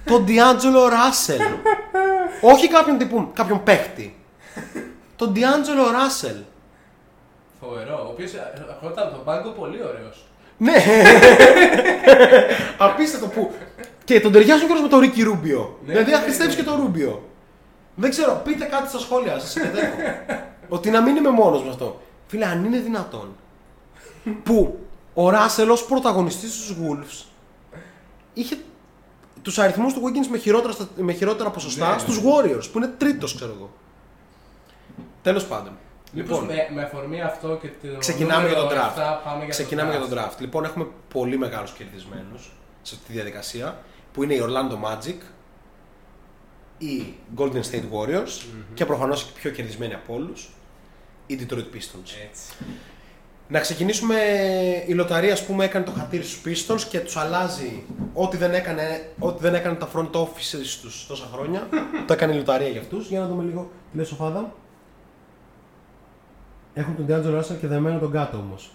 τον 0.05 0.25
D'Angelo 0.29 0.91
Russell. 0.91 1.57
Όχι 2.53 2.69
κάποιον 2.69 2.99
τύπου, 2.99 3.31
κάποιον 3.35 3.63
παίχτη. 3.63 4.17
τον 5.17 5.33
D'Angelo 5.35 5.87
Russell. 5.97 6.43
Φοβερό. 7.61 8.05
Ο 8.07 8.11
οποίος 8.11 8.33
ερχόταν 8.69 9.11
τον 9.11 9.25
πάγκο 9.25 9.51
πολύ 9.51 9.83
ωραίος. 9.83 10.27
Ναι. 10.57 10.85
Απίστευτο 12.87 13.27
που. 13.27 13.53
Και 14.05 14.21
τον 14.21 14.33
ταιριάζουν 14.33 14.67
κιόλας 14.67 14.83
με 14.83 14.89
τον 14.89 14.99
Ρίκι 14.99 15.23
Ρούμπιο. 15.23 15.79
Ναι, 15.85 15.93
δηλαδή 15.93 16.11
ναι, 16.11 16.17
αχρηστεύει 16.17 16.51
ναι. 16.51 16.55
και 16.55 16.63
τον 16.63 16.81
Ρούμπιο. 16.81 17.23
Δεν 18.01 18.11
ξέρω, 18.11 18.41
πείτε 18.45 18.65
κάτι 18.65 18.89
στα 18.89 18.99
σχόλια 18.99 19.39
σας. 19.39 19.57
ότι 20.69 20.91
να 20.91 21.01
μην 21.03 21.17
είμαι 21.17 21.31
μόνος 21.31 21.63
με 21.63 21.69
αυτό. 21.71 22.01
Φίλε, 22.27 22.45
αν 22.45 22.65
είναι 22.65 22.79
δυνατόν 22.79 23.37
που 24.43 24.79
ο 25.15 25.31
Ράσελ 25.31 25.71
ως 25.71 25.85
πρωταγωνιστής 25.85 26.53
στους 26.55 26.77
Wolves 26.83 27.25
είχε 28.35 28.59
τους 29.43 29.59
αριθμούς 29.59 29.93
του 29.93 30.01
Wiggins 30.05 30.27
με 30.31 30.39
χειρότερα, 30.39 30.73
στα- 30.73 30.89
με 30.97 31.13
χειρότερα 31.13 31.51
ποσοστά 31.51 31.87
Ναι, 31.89 31.93
ναι. 31.93 31.99
στους 31.99 32.19
Warriors 32.21 32.69
που 32.73 32.79
είναι 32.79 32.87
τρίτος, 32.99 33.35
ξέρω 33.35 33.53
εγώ. 33.57 33.71
Τέλος 35.23 35.47
πάντων. 35.47 35.73
Λοιπόν, 36.13 36.45
με, 36.45 36.69
με 36.75 36.83
αφορμή 36.83 37.23
αυτό 37.23 37.59
και 37.63 37.69
το. 37.89 37.99
Ξεκινάμε 37.99 38.47
για 38.49 38.57
τον 38.57 38.65
νούμερο 38.65 38.83
draft. 38.83 38.99
7, 38.99 39.25
πάμε 39.25 39.39
για 39.39 39.49
Ξεκινάμε 39.49 39.93
το 39.93 39.99
για 39.99 40.09
τον 40.09 40.19
draft. 40.25 40.37
Λοιπόν, 40.41 40.65
έχουμε 40.65 40.87
πολύ 41.13 41.39
μεγάλους 41.39 41.71
κερδισμένους 41.73 42.53
σε 42.83 42.95
αυτή 42.95 43.07
τη 43.07 43.13
διαδικασία 43.13 43.79
που 44.13 44.23
είναι 44.23 44.35
η 44.35 44.43
Orlando 44.43 44.73
Magic, 44.89 45.17
οι 46.79 47.15
Golden 47.37 47.63
State 47.71 47.89
Warriors 47.93 48.47
και 48.75 48.87
προφανώς 48.87 49.23
οι 49.23 49.33
πιο 49.35 49.51
κερδισμένοι 49.51 49.95
από 49.95 50.15
όλους, 50.15 50.49
οι 51.27 51.39
Detroit 51.41 51.75
Pistons. 51.75 52.11
Έτσι. 52.29 52.53
Να 53.49 53.61
ξεκινήσουμε, 53.61 54.17
η 54.87 54.93
λοταρία 54.93 55.33
ας 55.33 55.45
πούμε 55.45 55.65
έκανε 55.65 55.85
το 55.85 55.91
χατήρι 55.91 56.23
στους 56.23 56.43
Pistons 56.45 56.81
και 56.81 57.01
τους 57.01 57.17
αλλάζει 57.17 57.85
ό,τι 58.13 58.37
δεν 58.37 58.55
έκανε, 58.55 59.11
ό,τι 59.19 59.43
δεν 59.43 59.55
έκανε 59.55 59.77
τα 59.77 59.89
front 59.95 60.11
offices 60.11 60.79
τους 60.83 61.07
τόσα 61.07 61.29
χρόνια, 61.33 61.69
το 62.07 62.13
έκανε 62.13 62.33
η 62.33 62.37
λοταρία 62.37 62.69
για 62.69 62.81
αυτούς. 62.81 63.09
Για 63.09 63.21
να 63.21 63.27
δούμε 63.27 63.43
λίγο 63.43 63.71
τι 63.91 63.97
λέει 63.97 64.07
σοφάδα. 64.07 64.53
Έχουν 66.75 66.97
τον 66.97 67.07
D'Angelo 67.09 67.39
Russell 67.39 67.57
και 67.61 67.67
δεμένο 67.67 67.99
τον 67.99 68.13
κάτω 68.13 68.37
όμως. 68.37 68.73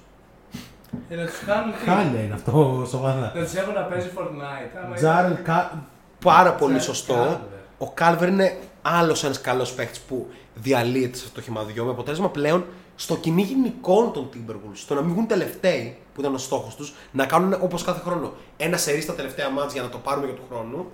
Ε, 1.10 1.16
να 1.16 1.26
τους 1.26 1.40
κάνουν. 1.46 1.72
τι; 1.72 1.90
Χάλια 1.90 2.22
είναι 2.24 2.34
αυτό 2.34 2.86
σοφάδα. 2.90 3.32
Να 3.36 3.44
τους 3.44 3.54
έχουν 3.54 3.74
να 3.74 3.82
παίζει 3.82 4.10
Fortnite. 4.18 4.84
άμα 4.86 4.96
Τζάρελ 4.96 5.36
Κα... 5.44 5.88
Πάρα 6.20 6.54
πολύ 6.54 6.78
Τζάρελ 6.78 6.96
σωστό. 6.96 7.40
Κάλβερ. 7.86 8.28
Ο 8.28 8.28
Κάλβερ 8.28 8.30
είναι 8.30 8.58
άλλος 8.82 9.24
ένας 9.24 9.42
καλός 9.42 9.74
παίχτη 9.74 10.00
που 10.08 10.28
διαλύεται 10.56 11.18
σε 11.18 11.24
αυτό 11.24 11.36
το 11.36 11.42
χυμαδιό 11.42 11.86
με 11.86 11.92
αποτέλεσμα 11.92 12.30
πλέον 12.30 12.66
στο 12.96 13.16
κυνήγι 13.16 13.56
νικών 13.56 14.14
των 14.14 14.30
Timberwolves. 14.34 14.74
Στο 14.74 14.94
να 14.94 15.02
μην 15.02 15.14
βγουν 15.14 15.28
τελευταίοι, 15.28 15.98
που 16.14 16.22
ήταν 16.22 16.34
ο 16.34 16.38
στόχος 16.38 16.76
τους, 16.76 16.94
να 17.12 17.26
κάνουν 17.26 17.54
όπως 17.62 17.84
κάθε 17.84 18.00
χρόνο 18.00 18.34
ένα 18.58 18.78
σερί 18.78 19.02
στα 19.02 19.14
τελευταία 19.14 19.50
μάτια 19.50 19.72
για 19.72 19.82
να 19.82 19.90
το 19.90 19.98
πάρουμε 19.98 20.26
για 20.26 20.36
του 20.36 20.44
χρόνου. 20.50 20.92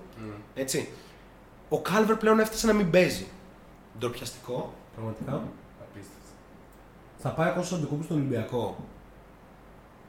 Έτσι. 0.56 0.90
Ο 1.70 1.80
Κάλβερ 1.82 2.16
πλέον 2.16 2.40
έφτασε 2.40 2.68
να 2.68 2.74
μην 2.74 2.90
παίζει. 2.90 3.28
Ντροπιαστικό. 4.00 4.74
Πραγματικά. 4.96 5.44
Απίστευτο. 5.82 6.32
Θα 7.18 7.30
πάει 7.30 7.48
ακόμα 7.48 7.64
στου 7.66 7.76
αντικούπου 7.76 8.04
στον 8.04 8.18
Ολυμπιακό. 8.18 8.78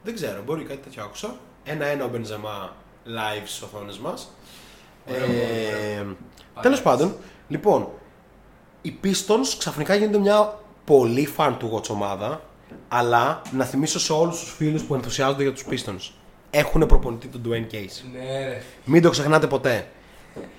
Δεν 0.03 0.13
ξέρω, 0.13 0.41
μπορεί 0.45 0.63
κάτι 0.63 0.79
τέτοιο 0.79 1.03
άκουσα. 1.03 1.35
Ένα-ένα 1.63 2.05
ο 2.05 2.07
Μπενζεμά 2.07 2.75
live 3.05 3.43
στις 3.45 3.61
οθόνες 3.61 3.97
μας. 3.97 4.31
Ωραίο, 5.09 5.23
Ε, 5.23 5.99
ωραίο. 5.99 6.15
Τέλος 6.61 6.81
πάντων, 6.81 7.15
λοιπόν, 7.47 7.87
οι 8.81 8.95
Pistons 9.03 9.55
ξαφνικά 9.57 9.95
γίνονται 9.95 10.17
μια 10.17 10.59
πολύ 10.85 11.29
fan 11.37 11.55
του 11.59 11.71
watch 11.75 11.89
ομάδα. 11.89 12.41
Αλλά 12.87 13.41
να 13.51 13.65
θυμίσω 13.65 13.99
σε 13.99 14.13
όλους 14.13 14.39
τους 14.39 14.51
φίλους 14.53 14.83
που 14.83 14.93
ενθουσιάζονται 14.95 15.43
για 15.43 15.53
τους 15.53 15.65
Pistons. 15.69 16.11
Έχουν 16.49 16.85
προπονητή 16.85 17.27
τον 17.27 17.41
Dwayne 17.45 17.73
Case. 17.73 18.01
Ναι, 18.13 18.45
ρε. 18.47 18.61
Μην 18.85 19.01
το 19.01 19.09
ξεχνάτε 19.09 19.47
ποτέ. 19.47 19.87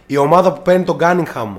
Η 0.07 0.16
ομάδα 0.16 0.53
που 0.53 0.62
παίρνει 0.62 0.84
τον 0.84 0.99
Cunningham 1.01 1.55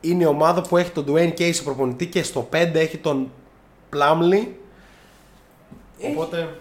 είναι 0.00 0.22
η 0.22 0.26
ομάδα 0.26 0.60
που 0.62 0.76
έχει 0.76 0.90
τον 0.90 1.04
Dwayne 1.08 1.32
Case 1.38 1.60
προπονητή 1.64 2.06
και 2.06 2.22
στο 2.22 2.48
5 2.52 2.70
έχει 2.74 2.96
τον 2.98 3.30
Plumlee. 3.92 4.46
Έχει- 5.98 6.12
Οπότε, 6.16 6.58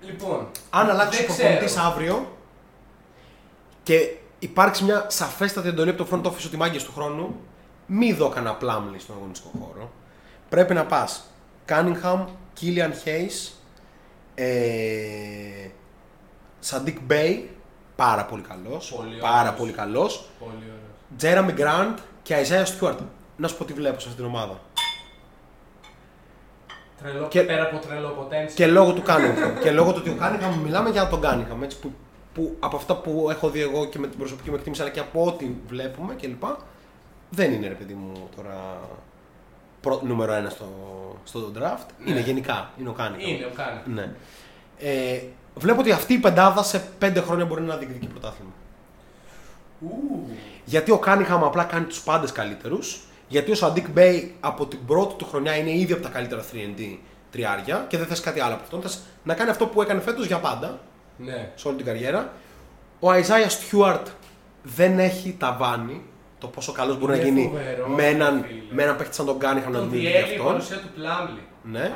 Λοιπόν, 0.00 0.46
αν 0.70 0.90
αλλάξεις 0.90 1.20
ο 1.24 1.26
δεν 1.26 1.36
προπονητής 1.36 1.70
ξέρω. 1.70 1.86
αύριο 1.86 2.36
και 3.82 4.16
υπάρξει 4.44 4.84
μια 4.84 5.04
σαφέστατη 5.08 5.68
εντολή 5.68 5.90
από 5.90 6.04
το 6.04 6.08
front 6.12 6.26
office 6.26 6.46
ότι 6.46 6.56
μάγκες 6.56 6.84
του 6.84 6.92
χρόνου, 6.92 7.36
μη 7.86 8.12
δω 8.12 8.28
κανένα 8.28 8.56
Plumlee 8.60 8.96
στον 8.98 9.16
αγωνιστικό 9.16 9.50
χώρο. 9.60 9.90
Πρέπει 10.48 10.74
να 10.74 10.84
πας 10.84 11.30
Cunningham, 11.68 12.24
Killian 12.60 12.90
Hayes, 13.04 13.52
ε, 14.34 14.44
Sadiq 16.70 16.96
Bey, 17.10 17.40
πάρα 17.96 18.24
πολύ 18.24 18.42
καλός, 18.42 18.92
Πολύ 18.96 19.16
πάρα 19.20 19.38
ωραίος. 19.40 19.54
πολύ 19.58 19.72
καλός, 19.72 20.28
Πολύ 20.38 20.52
ωραίος. 20.54 21.46
Jeremy 21.56 21.60
Grant 21.60 21.94
και 22.22 22.34
Isaiah 22.48 22.64
Stewart. 22.64 22.96
Να 23.36 23.48
σου 23.48 23.56
πω 23.56 23.64
τι 23.64 23.72
βλέπω 23.72 24.00
σε 24.00 24.08
αυτήν 24.08 24.24
την 24.24 24.34
ομάδα. 24.34 24.60
Τρελό, 27.02 27.28
Και- 27.28 27.42
πέρα 27.42 27.62
από 27.62 27.78
τρελό 27.86 28.08
potential. 28.30 28.52
Και 28.54 28.66
λόγω 28.66 28.92
του 28.92 29.02
Cunningham. 29.06 29.60
και 29.62 29.70
λόγω 29.70 29.92
του 29.92 29.98
ότι 30.00 30.10
ο 30.10 30.16
Cunningham, 30.20 30.62
μιλάμε 30.64 30.90
για 30.90 31.08
τον 31.08 31.20
Cunningham, 31.24 31.62
έτσι, 31.62 31.78
που, 31.78 31.92
που 32.34 32.56
από 32.60 32.76
αυτά 32.76 32.96
που 32.96 33.26
έχω 33.30 33.50
δει 33.50 33.60
εγώ 33.60 33.84
και 33.84 33.98
με 33.98 34.06
την 34.06 34.18
προσωπική 34.18 34.50
μου 34.50 34.56
εκτίμηση, 34.56 34.82
αλλά 34.82 34.90
και 34.90 35.00
από 35.00 35.24
ό,τι 35.24 35.50
βλέπουμε 35.68 36.14
κλπ. 36.14 36.42
Δεν 37.30 37.52
είναι 37.52 37.68
ρε 37.68 37.74
παιδί 37.74 37.94
μου 37.94 38.28
τώρα 38.36 38.80
πρω, 39.80 40.00
νούμερο 40.04 40.32
ένα 40.32 40.50
στο, 40.50 40.68
στο 41.24 41.52
draft. 41.58 41.86
Ναι. 42.04 42.10
Είναι 42.10 42.20
γενικά, 42.20 42.70
είναι 42.78 42.88
ο 42.88 42.94
Cunningham. 42.98 43.28
Είναι 43.28 43.44
ο 43.44 43.52
Κάνι. 43.56 43.80
Ναι. 43.84 44.12
Ε, 44.78 45.20
βλέπω 45.54 45.80
ότι 45.80 45.92
αυτή 45.92 46.12
η 46.12 46.18
πεντάδα 46.18 46.62
σε 46.62 46.88
πέντε 46.98 47.20
χρόνια 47.20 47.44
μπορεί 47.44 47.62
να 47.62 47.76
διεκδικεί 47.76 48.06
πρωτάθλημα. 48.06 48.52
Γιατί 50.64 50.90
ο 50.90 50.98
Cunningham 50.98 51.44
απλά 51.44 51.64
κάνει 51.64 51.84
τους 51.84 52.00
πάντες 52.00 52.32
καλύτερους. 52.32 53.04
Γιατί 53.28 53.50
ο 53.50 53.54
Σαντίκ 53.54 53.90
Μπέι 53.90 54.34
από 54.40 54.66
την 54.66 54.84
πρώτη 54.86 55.14
του 55.14 55.24
χρονιά 55.24 55.56
είναι 55.56 55.70
ήδη 55.70 55.92
από 55.92 56.02
τα 56.02 56.08
καλύτερα 56.08 56.44
3&D 56.52 56.96
τριάρια 57.30 57.86
και 57.88 57.96
δεν 57.96 58.06
θες 58.06 58.20
κάτι 58.20 58.40
άλλο 58.40 58.54
από 58.54 58.62
αυτόν. 58.62 58.80
Θες 58.82 59.02
να 59.24 59.34
κάνει 59.34 59.50
αυτό 59.50 59.66
που 59.66 59.82
έκανε 59.82 60.00
φέτος 60.00 60.26
για 60.26 60.38
πάντα 60.38 60.80
Ναι. 61.16 61.52
σε 61.54 61.68
όλη 61.68 61.76
την 61.76 61.86
καριέρα. 61.86 62.32
Ο 63.00 63.10
Αϊζάια 63.10 63.48
Στιούαρτ 63.48 64.06
δεν 64.62 64.98
έχει 64.98 65.36
ταβάνι 65.38 66.02
το 66.38 66.46
πόσο 66.48 66.72
καλός 66.72 66.98
μπορεί 66.98 67.12
να 67.12 67.18
Είναι 67.18 67.24
γίνει 67.28 67.48
φοβερό, 67.48 67.88
με 67.88 68.06
έναν, 68.06 68.44
φίλε. 68.44 68.60
με 68.70 68.82
έναν 68.82 68.96
παίχτη 68.96 69.14
σαν 69.14 69.26
τον 69.26 69.38
Cunningham 69.38 69.72
να 69.72 69.78
Τον 69.78 69.88
δημιουργεί 69.90 70.12
διέλυε 70.12 70.30
η 70.32 70.34
αυτόν. 70.34 70.46
παρουσία 70.52 70.76
του 70.76 70.88
Πλάμλι. 70.94 71.40
Ναι. 71.62 71.92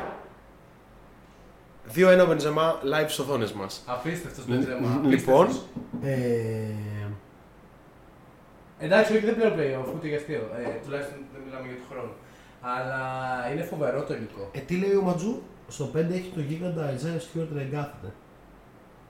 2-1 1.94 2.22
ο 2.22 2.26
Μπενζεμά 2.26 2.78
live 2.82 3.04
στι 3.08 3.20
οθόνε 3.20 3.46
μας. 3.56 3.82
Απίστευτος 3.86 4.44
Λ- 4.46 4.50
Μπεντζεμά. 4.54 5.00
λοιπόν. 5.06 5.44
απίστευτος. 5.46 5.62
Ε, 6.02 6.74
Εντάξει, 8.80 9.12
όχι 9.16 9.24
δεν 9.24 9.34
πλέον 9.34 9.52
playoff, 9.56 9.94
ούτε 9.94 10.06
για 10.08 10.16
αστείο. 10.16 10.50
Ε, 10.58 10.84
τουλάχιστον 10.84 11.16
δεν 11.32 11.42
μιλάμε 11.46 11.66
για 11.66 11.76
τον 11.76 11.86
χρόνο. 11.90 12.12
Αλλά 12.60 13.02
είναι 13.52 13.62
φοβερό 13.62 14.02
το 14.02 14.14
υλικό. 14.14 14.50
ε, 14.52 14.58
τι 14.58 14.74
λέει 14.76 14.94
ο 14.94 15.02
Ματζού, 15.02 15.42
στο 15.68 15.90
5 15.94 15.96
έχει 16.12 16.30
το 16.34 16.40
γίγαντα 16.40 16.94
Isaiah 16.94 17.20
Stewart 17.26 17.48
να 17.50 17.60
εγκάθεται. 17.60 18.12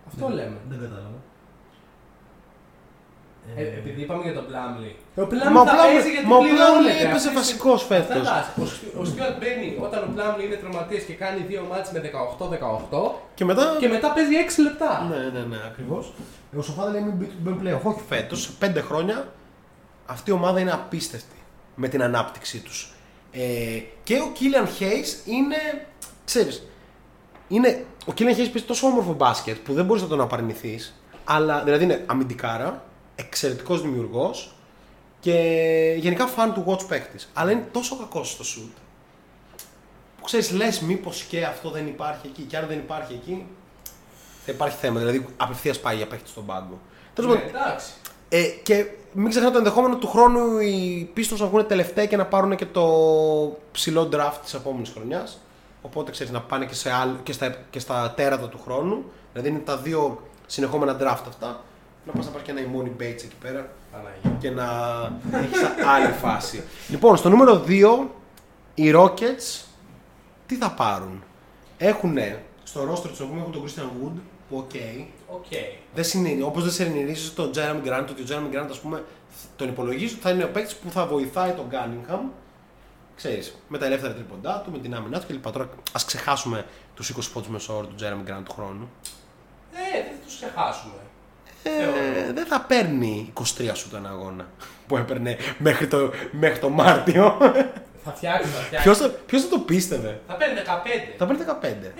Αυτό 0.09 0.27
Δεν- 0.27 0.35
λέμε. 0.35 0.57
Δεν 0.69 0.79
κατάλαβα. 0.85 1.17
Ε, 3.57 3.63
επειδή 3.63 4.01
είπαμε 4.03 4.23
για 4.23 4.35
τον 4.35 4.47
Πλάμλι. 4.47 4.97
Ο 5.15 5.21
Μα 5.21 5.27
Πλάμλι 5.27 5.59
ο 5.59 5.65
θα 5.65 5.73
Plumlee- 5.73 5.93
παίζει 5.93 6.11
γιατί 6.11 6.27
μα 6.27 6.37
ο 6.37 6.41
πληρώνεται. 6.41 6.93
Plumlee 6.95 7.05
έπαιζε 7.07 7.15
Αυτή 7.17 7.29
τη 7.29 7.35
βασικός 7.35 7.81
στιγμή- 7.81 8.05
φέτος. 8.07 8.29
Αυτά 8.29 8.53
τα- 8.57 8.63
Ο 8.63 8.67
Στου- 8.67 8.95
Ο 9.01 9.05
Στιούαρτ 9.05 9.37
μπαίνει 9.41 9.69
όταν 9.87 10.01
ο 10.07 10.09
Πλάμλι 10.15 10.43
είναι 10.47 10.59
τραυματίας 10.63 11.03
και 11.09 11.15
κάνει 11.23 11.41
δύο 11.51 11.63
μάτς 11.71 11.89
με 11.95 11.99
18-18 12.01 13.23
Και 13.35 13.45
μετά. 13.51 13.77
και 13.81 13.89
μετά 13.89 14.09
παίζει 14.17 14.35
6 14.45 14.63
λεπτά. 14.63 14.93
Ναι, 15.11 15.21
ναι, 15.35 15.43
ναι, 15.53 15.59
ακριβώς. 15.71 16.05
Ο 16.59 16.63
Σοφάδα 16.63 16.91
λέει 16.91 17.03
μην 17.09 17.15
μπει 17.19 17.25
του 17.25 17.39
Ben 17.47 17.57
Playoff. 17.63 17.83
Όχι 17.93 18.03
φέτος, 18.09 18.39
σε 18.43 18.51
πέντε 18.59 18.81
χρόνια 18.81 19.19
αυτή 20.07 20.31
η 20.31 20.33
ομάδα 20.33 20.61
είναι 20.61 20.73
απίστευτη 20.81 21.37
με 21.75 21.89
την 21.89 22.03
ανάπτυξή 22.03 22.59
τους. 22.61 22.93
Ε, 23.33 23.79
και 24.03 24.15
ο 24.21 24.29
Κίλιαν 24.33 24.67
Hayes 24.79 25.11
είναι. 25.27 25.57
ξέρεις, 26.25 26.67
είναι, 27.49 27.85
ο 28.07 28.13
Κίλιαν 28.13 28.35
Hayes 28.35 28.39
παίζει 28.53 28.63
τόσο 28.67 28.87
όμορφο 28.87 29.13
μπάσκετ 29.13 29.57
που 29.57 29.73
δεν 29.73 29.85
μπορείς 29.85 30.03
να 30.03 30.09
τον 30.09 30.21
απαρνηθείς. 30.21 30.95
Αλλά 31.25 31.63
δηλαδή 31.65 31.85
είναι 31.85 32.03
αμυντικάρα, 32.07 32.85
εξαιρετικός 33.15 33.83
δημιουργός 33.83 34.55
και 35.21 35.33
γενικά 35.99 36.29
fan 36.37 36.51
του 36.55 36.65
watch 36.67 36.89
παίκτης. 36.89 37.31
Αλλά 37.35 37.51
είναι 37.51 37.69
τόσο 37.73 37.97
κακός 37.97 38.31
στο 38.31 38.45
shoot. 38.45 38.73
Που 40.19 40.25
ξέρεις, 40.25 40.51
λες, 40.53 40.81
μήπως 40.81 41.23
και 41.23 41.45
αυτό 41.45 41.71
δεν 41.71 41.87
υπάρχει 41.87 42.27
εκεί. 42.27 42.43
Και 42.43 42.57
αν 42.57 42.67
δεν 42.69 42.79
υπάρχει 42.79 43.13
εκεί, 43.13 43.47
θα 44.45 44.53
υπάρχει 44.53 44.77
θέμα. 44.77 44.99
Δηλαδή 44.99 45.27
απευθείας 45.37 45.81
πάει 45.81 45.97
για 45.97 46.07
παίκτη 46.07 46.29
στον 46.29 46.47
πάγκο. 46.47 46.79
Τέλος 47.15 47.35
Ναι, 47.35 47.41
πάντων, 47.41 47.61
εντάξει. 47.61 47.93
ε, 48.29 48.43
και 48.63 48.87
μην 49.13 49.29
ξεχνάτε 49.29 49.53
το 49.53 49.59
ενδεχόμενο 49.59 49.97
του 49.97 50.09
χρόνου 50.09 50.59
οι 50.59 51.11
Pistons 51.17 51.37
να 51.39 51.47
βγουν 51.47 51.67
τελευταία 51.67 52.07
και 52.07 52.17
να 52.17 52.27
πάρουν 52.27 52.57
και 52.57 52.67
το 52.67 52.87
ψηλό 53.73 54.09
draft 54.13 54.39
της 54.43 54.55
επόμενης 54.55 54.91
χρονιάς. 54.91 55.39
Οπότε 55.89 56.11
ξέρεις 56.11 56.33
να 56.33 56.41
πάνε 56.41 56.67
και, 56.67 56.75
σε 56.75 56.91
άλλ, 56.93 57.11
και, 57.23 57.33
στα, 57.33 57.55
και 57.71 57.79
στα 57.79 58.13
τέρατα 58.17 58.49
του 58.49 58.61
χρόνου. 58.65 59.05
Δηλαδή 59.33 59.49
είναι 59.51 59.59
τα 59.59 59.77
δύο 59.77 60.23
συνεχόμενα 60.47 60.97
draft 61.01 61.25
αυτά. 61.29 61.61
Να 62.05 62.13
πας 62.13 62.25
να 62.25 62.31
πάρεις 62.31 62.47
και 62.47 62.51
ένα 62.51 62.61
ημώνη 62.61 62.93
Bates 62.99 63.23
εκεί 63.25 63.37
πέρα 63.41 63.69
Παναγία. 63.93 64.39
και 64.39 64.51
να 64.51 64.67
έχεις 65.39 65.61
άλλη 65.97 66.13
φάση. 66.13 66.63
Λοιπόν, 66.89 67.17
στο 67.17 67.29
νούμερο 67.29 67.65
2 67.67 68.07
οι 68.75 68.93
Rockets 68.95 69.65
τι 70.47 70.55
θα 70.57 70.71
πάρουν; 70.71 71.23
Έχουν 71.79 72.19
στο 72.63 72.93
roster 72.93 73.09
τους 73.09 73.21
έχουν 73.21 73.53
τον 73.53 73.65
Christian 73.65 73.83
Wood 73.83 74.13
που 74.49 74.57
οκ. 74.57 74.71
Οκ. 75.27 75.45
Δεν 75.95 76.05
συνειρεί, 76.05 76.43
όπως 76.43 76.63
δεν 76.63 76.73
συνερίζει 76.73 77.31
τον 77.31 77.51
Jerami 77.55 77.89
Grant, 77.89 78.07
ότι 78.11 78.23
ο 78.23 78.25
Jerami 78.29 78.57
Grant 78.57 78.67
ας 78.71 78.81
πούμε 78.81 79.05
τον 79.57 79.69
υπολογίζεις 79.69 80.13
ότι 80.13 80.21
θα 80.23 80.31
είναι 80.31 80.45
ο 80.45 80.49
παίκτης 80.49 80.77
που 80.77 80.91
θα 80.91 81.07
βοηθάει 81.07 81.53
τον 81.53 81.67
Cunningham 81.71 82.21
ξέρεις, 83.19 83.55
με 83.69 83.79
τα 83.79 83.87
ελεύθερα 83.87 84.15
τρίποντά 84.15 84.63
του, 84.65 84.71
με 84.73 84.79
την 84.79 84.95
άμυνά 84.95 85.21
του 85.21 85.27
κλπ. 85.27 85.51
Τώρα 85.53 85.69
ας 85.93 86.05
ξεχάσουμε 86.05 86.65
τους 86.95 87.11
20 87.17 87.31
πόντους 87.33 87.49
μέσω 87.49 87.77
όρο 87.77 87.87
του 87.87 87.95
Jerami 88.01 88.31
Grant 88.31 88.43
του 88.45 88.53
χρόνου. 88.53 88.91
Ε, 89.73 89.93
δεν 90.03 90.13
θα 90.19 90.25
τους 90.27 90.37
ξεχάσουμε. 90.37 90.93
Ε, 91.63 91.71
Θεωρώ. 91.71 92.33
δεν 92.35 92.47
θα 92.47 92.61
παίρνει 92.61 93.33
23 93.41 93.71
σουτ 93.75 93.89
τον 93.89 94.07
αγώνα 94.07 94.47
που 94.87 94.97
έπαιρνε 94.97 95.37
μέχρι 95.59 95.87
το, 95.87 96.11
μέχρι 96.31 96.59
το 96.59 96.69
Μάρτιο. 96.69 97.37
Θα 98.05 98.13
φτιάξει, 98.17 98.49
θα 98.49 98.61
φτιάξει. 98.61 98.87
ποιος, 98.89 98.99
θα, 98.99 99.09
ποιος 99.09 99.43
θα 99.43 99.49
το 99.49 99.59
πίστευε; 99.59 100.21
Θα 100.29 100.35
παίρνει 100.35 100.61
15. 100.65 100.69
Θα 101.19 101.27
παίρνει 101.27 101.43
15. 101.47 101.65
Ε, 101.65 101.93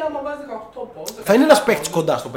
15 0.00 0.06
άμα 0.06 0.22
βάζει 0.22 0.40
18 0.74 0.88
πόντους. 0.94 1.24
Θα 1.24 1.34
είναι 1.34 1.44
ένας 1.44 1.60
17 1.62 1.64
παίκτης 1.66 1.90
πόντους. 1.90 2.06
κοντά 2.06 2.18
στο 2.18 2.30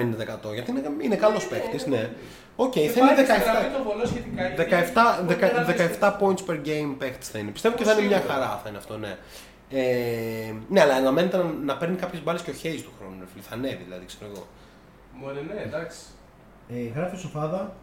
50% 0.50 0.54
γιατί 0.54 0.72
είναι, 0.72 0.82
είναι 1.02 1.16
καλός 1.16 1.44
Ναι, 1.44 1.50
παίκτης. 1.50 1.86
ναι, 1.86 1.96
Ναι. 1.96 2.02
ναι. 2.02 2.10
Οκ, 2.56 2.72
Και 2.72 2.80
θα 2.90 3.00
είναι 3.00 3.08
πάει 3.16 3.26
και 3.26 3.32
στη 3.32 3.42
γραμμή 3.42 3.68
17. 3.70 3.74
των 3.74 3.84
βολών 3.84 4.08
σχετικά, 4.08 4.48
γιατί 4.48 4.56
17, 4.64 5.24
μπορεί 5.26 5.54
να 5.56 5.64
δεις- 5.64 5.76
17 5.76 6.18
points 6.22 6.44
per 6.50 6.58
game 6.68 6.96
παίχτης 6.98 7.30
θα 7.30 7.40
είναι. 7.40 7.52
Πιστεύω 7.52 7.76
και 7.76 7.84
θα 7.84 7.92
είναι 7.94 8.02
μια 8.08 8.18
Σίγουρα. 8.18 8.34
χαρά 8.34 8.60
θα 8.64 8.70
είναι 8.70 8.78
αυτό, 8.78 8.98
ναι. 8.98 9.18
Ε, 9.70 10.54
ναι, 10.70 10.82
αλλά 10.82 10.94
αναμένεται 10.96 11.38
να, 11.38 11.44
να 11.44 11.78
παίρνει 11.78 11.96
κάποιες 11.96 12.24
μπάλες 12.24 12.42
και 12.42 12.52
ο 12.52 12.54
Hayes 12.64 12.82
του 12.84 12.92
χρόνου. 13.00 13.16
ρε 13.20 13.26
φίλε. 13.32 13.42
Θα 13.44 13.54
ανέβει 13.56 13.84
δηλαδή, 13.84 14.06
ξέρω 14.06 14.32
εγώ. 14.36 14.48
Μωρέ, 15.20 15.42
ναι, 15.42 15.62
εντάξει. 15.62 16.00
Ε, 16.70 16.88
γράφει 16.96 17.16
ο 17.16 17.20
Σοφάδα, 17.20 17.74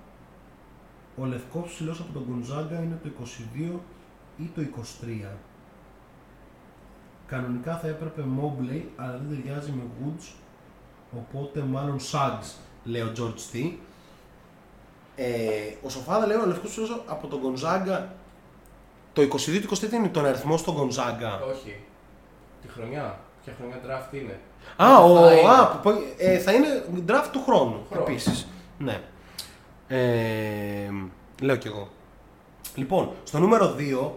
ο 1.17 1.25
λευκός 1.25 1.67
ψηλός 1.73 2.01
από 2.01 2.13
τον 2.13 2.25
Γκονζάγκα 2.29 2.77
είναι 2.83 2.99
το 3.03 3.09
22 3.09 3.81
ή 4.37 4.51
το 4.55 4.61
23. 4.61 5.37
Κανονικά 7.27 7.77
θα 7.77 7.89
έπρεπε 7.89 8.23
Mobley, 8.41 8.83
αλλά 8.97 9.13
δεν 9.13 9.29
ταιριάζει 9.43 9.71
με 9.71 9.83
Woods, 10.01 10.33
οπότε 11.17 11.61
μάλλον 11.61 11.99
Suggs. 12.13 12.51
Λέει 12.85 13.01
ο 13.03 13.13
George 13.19 13.57
T. 13.57 13.73
Ε, 15.21 15.75
ο 15.83 15.89
Σοφάδα 15.89 16.27
λέει 16.27 16.37
ο 16.37 16.47
λευκός 16.47 16.71
ψηλό 16.71 17.03
από 17.07 17.27
τον 17.27 17.39
Γκονζάγκα. 17.41 18.13
Το 19.13 19.23
22-23 19.23 19.93
είναι 19.93 20.09
τον 20.09 20.27
αριθμό 20.27 20.57
στον 20.57 20.75
Γκονζάγκα; 20.75 21.41
Όχι. 21.51 21.77
Τη 22.63 22.69
χρονιά. 22.69 23.19
Ποια 23.45 23.55
χρονιά 23.59 23.77
draft 23.87 24.15
είναι. 24.15 24.39
Α, 24.77 24.97
ο, 25.05 25.17
Θα 25.19 25.33
είναι. 25.35 25.49
α 25.51 25.67
που, 25.69 25.79
που- 25.91 26.03
ε, 26.19 26.39
θα 26.39 26.53
είναι 26.53 26.85
draft 27.09 27.29
του 27.33 27.43
χρόνου, 27.47 27.87
Χρόνου. 27.91 28.05
επίσης. 28.09 28.47
Ναι. 28.79 29.01
Ε, 29.89 30.91
λέω 31.43 31.57
κι 31.57 31.67
εγώ. 31.67 31.89
Λοιπόν, 32.75 33.11
στο 33.25 33.39
νούμερο 33.39 33.75
2, 33.79 34.11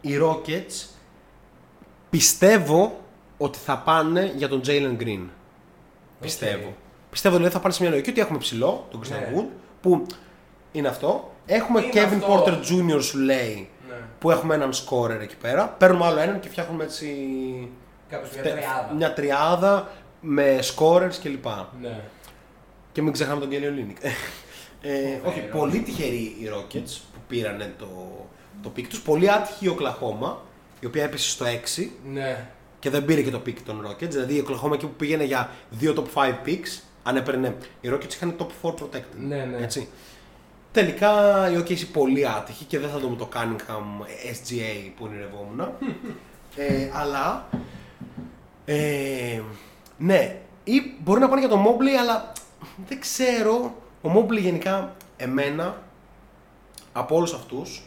οι 0.00 0.18
Rockets 0.22 0.86
πιστεύω 2.10 3.00
ότι 3.38 3.58
θα 3.58 3.78
πάνε 3.78 4.32
για 4.36 4.48
τον 4.48 4.60
Jalen 4.66 4.96
Green. 5.02 5.26
Πιστεύω. 6.20 6.74
Πιστεύω 7.10 7.36
δηλαδή 7.36 7.54
θα 7.54 7.60
πάνε 7.60 7.74
σε 7.74 7.82
μια 7.82 7.90
λογική 7.90 8.10
ότι 8.10 8.20
έχουμε 8.20 8.38
ψηλό, 8.38 8.86
τον 8.90 9.00
Christian 9.02 9.10
Ναι. 9.10 9.32
Wood, 9.40 9.46
που 9.80 10.06
είναι 10.72 10.88
αυτό. 10.88 11.32
Έχουμε 11.46 11.80
Είναι 11.80 11.90
Kevin 11.94 12.14
αυτό. 12.14 12.44
Porter 12.46 12.52
Jr. 12.96 13.02
σου 13.02 13.18
λέει, 13.18 13.68
Ναι. 13.88 13.94
που 14.18 14.30
έχουμε 14.30 14.54
έναν 14.54 14.70
scorer 14.72 15.20
εκεί 15.20 15.36
πέρα. 15.36 15.68
Παίρνουμε 15.68 16.04
άλλο 16.06 16.20
έναν 16.20 16.40
και 16.40 16.48
φτιάχνουμε 16.48 16.84
έτσι 16.84 17.06
Κάπως 18.08 18.30
μια 18.32 18.42
Τε- 18.42 18.52
τριάδα. 18.52 18.92
Μια 18.96 19.12
τριάδα 19.12 19.90
με 20.20 20.58
scorers 20.62 21.14
κλπ. 21.22 21.46
Ναι. 21.80 22.00
Και 22.92 23.02
μην 23.02 23.12
ξεχνάμε 23.12 23.40
τον 23.40 23.48
Kelly 23.50 23.54
Olynyk. 23.54 24.10
ε, 24.82 24.90
όχι, 25.26 25.40
Φοβερό. 25.40 25.58
πολύ 25.58 25.78
τυχεροί 25.78 26.16
οι 26.16 26.50
Rockets 26.54 26.96
που 27.12 27.20
πήρανε 27.28 27.74
το, 27.78 27.88
το 28.62 28.68
pick 28.68 28.88
τους. 28.88 29.00
Πολύ 29.00 29.30
άτυχη 29.30 29.64
η 29.64 29.68
Οκλαχώμα, 29.68 30.42
η 30.80 30.86
οποία 30.86 31.02
έπεσε 31.04 31.28
στο 31.30 31.44
6. 31.44 31.90
Ναι. 32.12 32.46
και 32.78 32.90
δεν 32.90 33.04
πήρε 33.04 33.22
και 33.22 33.30
το 33.30 33.40
pick 33.46 33.54
των 33.64 33.86
Rockets. 33.88 34.08
Δηλαδή 34.08 34.34
η 34.34 34.44
Oklahoma 34.48 34.72
εκεί 34.72 34.86
που 34.86 34.94
πήγαινε 34.96 35.24
για 35.24 35.50
δύο 35.70 35.94
top 35.96 36.22
5 36.22 36.34
picks, 36.46 36.80
αν 37.02 37.16
έπαιρνε. 37.16 37.54
Οι 37.80 37.88
Rockets 37.92 38.12
είχαν 38.14 38.34
top 38.38 38.66
4 38.68 38.70
protected. 38.70 39.16
Ναι, 39.28 39.44
ναι. 39.44 39.56
Έτσι. 39.62 39.88
Τελικά 40.78 41.12
η 41.50 41.56
OKC 41.58 41.86
πολύ 41.92 42.28
άτυχη 42.28 42.64
και 42.64 42.78
δεν 42.78 42.90
θα 42.90 42.98
δούμε 42.98 43.16
το 43.16 43.28
Cunningham 43.34 44.04
SGA 44.32 44.90
που 44.96 45.04
ονειρευόμουν. 45.04 45.60
ε, 46.56 46.90
αλλά. 46.92 47.48
Ε, 48.64 49.40
ναι, 49.98 50.36
ή 50.64 50.82
μπορεί 50.98 51.20
να 51.20 51.28
πάνε 51.28 51.40
για 51.40 51.48
το 51.48 51.64
Mobley, 51.64 52.00
αλλά 52.00 52.32
δεν 52.88 53.00
ξέρω. 53.00 53.74
Ο 54.02 54.10
Mobley 54.16 54.40
γενικά 54.40 54.94
εμένα 55.16 55.82
από 56.92 57.16
όλους 57.16 57.32
αυτούς 57.32 57.82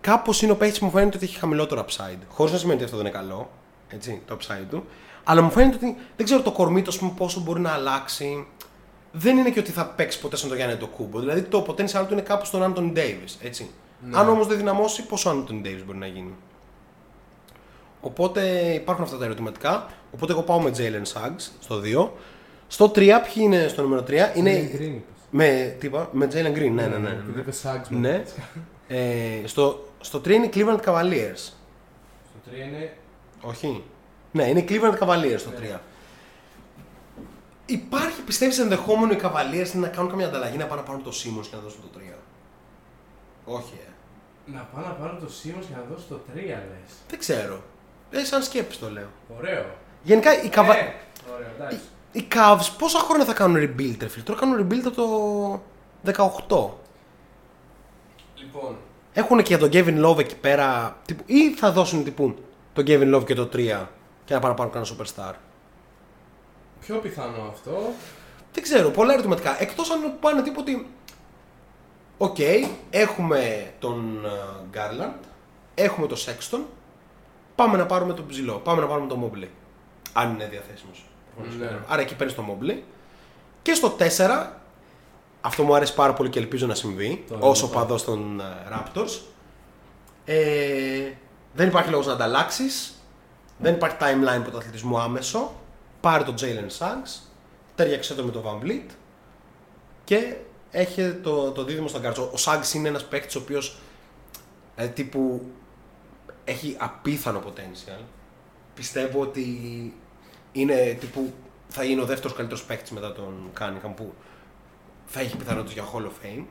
κάπως 0.00 0.42
είναι 0.42 0.52
ο 0.52 0.56
παίχτης 0.56 0.78
που 0.78 0.84
μου 0.84 0.90
φαίνεται 0.90 1.16
ότι 1.16 1.24
έχει 1.24 1.38
χαμηλότερο 1.38 1.84
upside. 1.88 2.18
Χωρίς 2.28 2.52
να 2.52 2.58
σημαίνει 2.58 2.76
ότι 2.76 2.84
αυτό 2.84 2.96
δεν 2.96 3.06
είναι 3.06 3.16
καλό, 3.16 3.50
έτσι, 3.88 4.22
το 4.26 4.36
upside 4.40 4.66
του. 4.70 4.84
Αλλά 5.24 5.42
μου 5.42 5.50
φαίνεται 5.50 5.76
ότι 5.76 5.96
δεν 6.16 6.26
ξέρω 6.26 6.42
το 6.42 6.52
κορμί 6.52 6.82
του 6.82 6.90
ας 6.90 6.98
πούμε, 6.98 7.12
πόσο 7.16 7.40
μπορεί 7.40 7.60
να 7.60 7.70
αλλάξει. 7.72 8.46
Δεν 9.12 9.36
είναι 9.36 9.50
και 9.50 9.58
ότι 9.58 9.70
θα 9.70 9.86
παίξει 9.86 10.20
ποτέ 10.20 10.36
σαν 10.36 10.48
το 10.48 10.54
Γιάννη 10.54 10.76
το 10.76 10.86
κούμπο. 10.86 11.18
Δηλαδή 11.20 11.42
το 11.42 11.66
potential 11.68 12.04
του 12.06 12.12
είναι 12.12 12.22
κάπου 12.22 12.44
στον 12.44 12.62
Άντων 12.62 12.92
Davis. 12.96 13.36
Έτσι. 13.42 13.70
Αν 14.10 14.28
όμως 14.28 14.46
δεν 14.46 14.56
δυναμώσει, 14.56 15.06
πόσο 15.06 15.30
Άντων 15.30 15.62
Davis 15.64 15.82
μπορεί 15.86 15.98
να 15.98 16.06
γίνει; 16.06 16.34
Οπότε 18.00 18.42
υπάρχουν 18.74 19.04
αυτά 19.04 19.18
τα 19.18 19.24
ερωτηματικά. 19.24 19.86
Οπότε 20.14 20.32
εγώ 20.32 20.42
πάω 20.42 20.60
με 20.60 20.70
Jalen 20.76 21.12
Suggs 21.12 21.50
στο 21.60 21.80
2. 21.84 22.10
Στο 22.66 22.86
3, 22.86 22.94
ποιοι 22.94 23.34
είναι 23.34 23.68
στο 23.68 23.82
νούμερο 23.82 24.04
3, 24.08 24.10
είναι. 24.34 24.70
Jalen 24.72 24.76
Green 24.76 24.80
είπες. 24.80 25.02
Με, 25.30 25.76
τι 25.78 25.86
είπα, 25.86 26.08
με 26.12 26.28
Jalen 26.32 26.56
Green, 26.56 26.70
ναι, 26.72 26.86
ναι, 26.86 26.96
ναι. 26.96 27.08
Επειδή 27.08 27.40
είπες 27.40 27.64
Suggs, 27.66 27.88
ναι. 27.88 28.22
Ε, 28.88 29.40
στο, 29.44 29.88
στο 30.00 30.18
3 30.18 30.30
είναι 30.30 30.46
οι 30.46 30.50
Cleveland 30.54 30.80
Cavaliers. 30.84 31.36
Στο 31.36 32.50
3 32.50 32.66
είναι. 32.68 32.96
Όχι. 33.40 33.82
Ναι, 34.32 34.48
είναι 34.48 34.58
οι 34.58 34.66
Cleveland 34.68 34.98
Cavaliers 34.98 35.38
στο 35.38 35.50
3. 35.74 35.78
Υπάρχει, 37.72 38.20
πιστεύεις 38.22 38.58
ενδεχόμενο 38.58 39.12
οι 39.12 39.18
Cavaliers 39.22 39.70
να 39.72 39.88
κάνουν 39.88 40.10
καμία 40.10 40.26
ανταλλαγή 40.26 40.56
να 40.56 40.66
πάνε 40.66 40.80
να 40.80 40.86
πάρουν 40.86 41.02
το 41.02 41.10
Simmons 41.10 41.46
και 41.50 41.56
να 41.56 41.62
δώσουν 41.62 41.80
το 41.80 41.98
3. 41.98 42.18
Όχι, 43.44 43.72
ε. 43.86 43.90
Να 44.46 44.68
πάω 44.72 44.84
να 44.84 44.90
πάρω 44.90 45.16
το 45.20 45.26
Simmons 45.26 45.64
και 45.68 45.74
να 45.76 45.84
δώσω 45.90 46.04
το 46.08 46.20
3 46.34 46.36
λες. 46.36 46.92
Δεν 47.08 47.18
ξέρω. 47.18 47.62
Ε, 48.10 48.24
σαν 48.24 48.42
σκέψη 48.42 48.78
το 48.78 48.90
λέω. 48.90 49.08
Ωραίο. 49.38 49.64
Γενικά 50.02 50.42
οι, 50.42 50.50
Cava... 50.54 50.74
Ε, 50.74 50.92
Ωραίο, 51.34 51.50
εντάξει. 51.56 51.78
οι 52.12 52.28
Cavs 52.34 52.68
πόσα 52.78 52.98
χρόνια 52.98 53.24
θα 53.24 53.32
κάνουν 53.32 53.56
rebuild, 53.56 53.96
ρε 54.00 54.08
φίλε; 54.08 54.24
Τώρα 54.24 54.40
κάνουν 54.40 54.66
rebuild 54.66 54.86
από 54.86 54.96
το 54.96 55.60
18. 56.48 56.70
Λοιπόν, 58.34 58.76
Έχουν 59.12 59.42
και 59.42 59.56
για 59.56 59.58
τον 59.58 59.70
Kevin 59.72 60.06
Love 60.06 60.18
εκεί 60.18 60.36
πέρα. 60.36 60.96
Τύπου, 61.06 61.22
ή 61.26 61.54
θα 61.54 61.72
δώσουν 61.72 62.04
τύπου 62.04 62.34
τον 62.72 62.84
Kevin 62.86 63.14
Love 63.14 63.24
και 63.24 63.34
το 63.34 63.48
3 63.52 63.86
και 64.24 64.34
να 64.34 64.40
πάνε 64.40 64.48
να 64.48 64.54
πάρουν 64.54 64.72
κανένα 64.72 64.92
superstar; 64.96 65.34
Πιο 66.86 66.96
πιθανό 66.96 67.48
αυτό. 67.50 67.92
Δεν 68.52 68.62
ξέρω, 68.62 68.90
πολλά 68.90 69.12
ερωτηματικά. 69.12 69.62
Εκτός 69.62 69.90
αν 69.90 70.18
πάνε 70.20 70.42
τύπου 70.42 70.56
ότι. 70.60 70.88
Οκ, 72.18 72.36
έχουμε 72.90 73.72
τον 73.78 74.24
ε, 74.24 74.28
Garland, 74.76 75.24
έχουμε 75.74 76.06
τον 76.06 76.16
Sexton, 76.18 76.60
πάμε 77.54 77.76
να 77.76 77.86
πάρουμε 77.86 78.12
τον 78.14 78.26
ψηλό, 78.26 78.54
πάμε 78.54 78.80
να 78.80 78.86
πάρουμε 78.86 79.06
τον 79.08 79.24
Mobley. 79.24 79.48
Αν 80.12 80.30
είναι 80.30 80.46
διαθέσιμος. 80.46 81.04
Ναι. 81.58 81.78
Άρα 81.88 82.00
εκεί 82.00 82.14
παίρνεις 82.16 82.34
τον 82.36 82.46
Mobley. 82.50 82.78
Και 83.62 83.74
στο 83.74 83.96
4, 83.98 84.46
αυτό 85.40 85.62
μου 85.62 85.74
αρέσει 85.74 85.94
πάρα 85.94 86.12
πολύ 86.12 86.28
και 86.28 86.38
ελπίζω 86.38 86.66
να 86.66 86.74
συμβεί, 86.74 87.24
Το 87.28 87.36
όσο 87.40 87.66
ρωτάω. 87.66 87.80
οπαδός 87.82 88.04
των 88.04 88.40
ε, 88.40 88.44
Raptors. 88.72 89.20
Ε, 90.24 91.12
δεν 91.54 91.68
υπάρχει 91.68 91.90
λόγος 91.90 92.06
να 92.06 92.12
ανταλλάξεις. 92.12 92.94
Δεν 93.58 93.74
υπάρχει 93.74 93.96
timeline 94.00 94.42
πρωταθλητισμού 94.42 94.98
άμεσο. 94.98 95.52
Πάρε 96.02 96.24
τον 96.24 96.34
Jalen 96.38 96.78
Suggs, 96.78 97.20
τέριαξε 97.74 98.14
το 98.14 98.24
με 98.24 98.30
τον 98.30 98.42
Van 98.46 98.64
Vliet 98.64 98.90
και 100.04 100.36
έχει 100.70 101.12
το, 101.12 101.50
το 101.50 101.64
δίδυμο 101.64 101.88
στον 101.88 102.02
καρτσό. 102.02 102.22
Ο 102.22 102.34
Suggs 102.38 102.74
είναι 102.74 102.88
ένας 102.88 103.04
παίκτης 103.04 103.34
ο 103.34 103.38
οποίος 103.38 103.78
ε, 104.76 104.86
τύπου 104.86 105.50
έχει 106.44 106.76
απίθανο 106.78 107.42
potential. 107.46 108.02
Πιστεύω 108.74 109.20
ότι 109.20 109.44
είναι 110.52 110.96
τύπου 111.00 111.32
θα 111.68 111.84
είναι 111.84 112.00
ο 112.00 112.04
δεύτερος 112.04 112.36
καλύτερος 112.36 112.64
παίκτης 112.64 112.90
μετά 112.90 113.12
τον 113.12 113.50
Cunningham 113.58 113.92
που 113.96 114.12
θα 115.06 115.20
έχει 115.20 115.36
πιθανότητες 115.36 115.72
για 115.72 115.84
Hall 115.92 116.02
of 116.02 116.26
Fame 116.26 116.44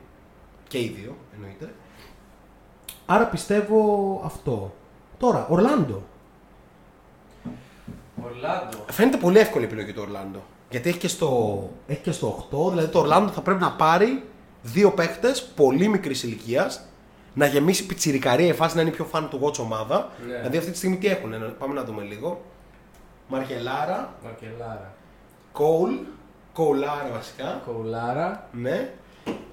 και 0.68 0.78
οι 0.78 0.88
δύο 0.88 1.16
εννοείται. 1.34 1.74
Άρα 3.06 3.26
πιστεύω 3.26 4.20
αυτό. 4.24 4.74
Τώρα, 5.18 5.46
Ορλάντο. 5.48 6.02
Ορλάντο. 8.24 8.76
Φαίνεται 8.90 9.16
πολύ 9.16 9.38
εύκολη 9.38 9.64
επιλογή 9.64 9.92
το 9.92 10.00
Ορλάντο. 10.00 10.42
Γιατί 10.70 10.88
έχει 10.88 10.98
και 10.98 11.08
στο, 11.08 11.70
έχει 11.86 12.00
και 12.00 12.12
στο 12.12 12.48
8, 12.50 12.70
δηλαδή 12.70 12.88
το 12.88 12.98
Ορλάντο 12.98 13.32
θα 13.32 13.40
πρέπει 13.40 13.60
να 13.60 13.72
πάρει 13.72 14.22
δύο 14.62 14.90
παίχτες 14.90 15.42
πολύ 15.42 15.88
μικρής 15.88 16.22
ηλικίας, 16.22 16.86
να 17.34 17.46
γεμίσει 17.46 17.86
πιτσιρικαρία 17.86 18.46
η 18.46 18.52
φάση 18.52 18.74
να 18.74 18.80
είναι 18.80 18.90
η 18.90 18.94
πιο 18.94 19.04
φαν 19.04 19.28
του 19.28 19.40
watch 19.42 19.58
ομάδα. 19.58 20.08
Ναι. 20.26 20.36
Δηλαδή 20.36 20.56
αυτή 20.56 20.70
τη 20.70 20.76
στιγμή 20.76 20.96
τι 20.96 21.06
έχουν, 21.06 21.34
πάμε 21.58 21.74
να 21.74 21.84
δούμε 21.84 22.02
λίγο. 22.02 22.44
Μαρκελάρα, 23.28 24.14
Μαρκελάρα. 24.24 24.94
Κόουλ, 25.52 25.94
Κοουλάρα 26.52 27.10
βασικά. 27.12 27.62
Κοουλάρα. 27.66 28.48
Ναι. 28.52 28.90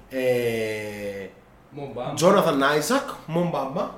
Ε, 0.08 1.28
Μομπάμ. 1.70 2.14
Τζόναθαν 2.14 2.62
Άιζακ, 2.62 3.08
Μομπάμπα. 3.26 3.90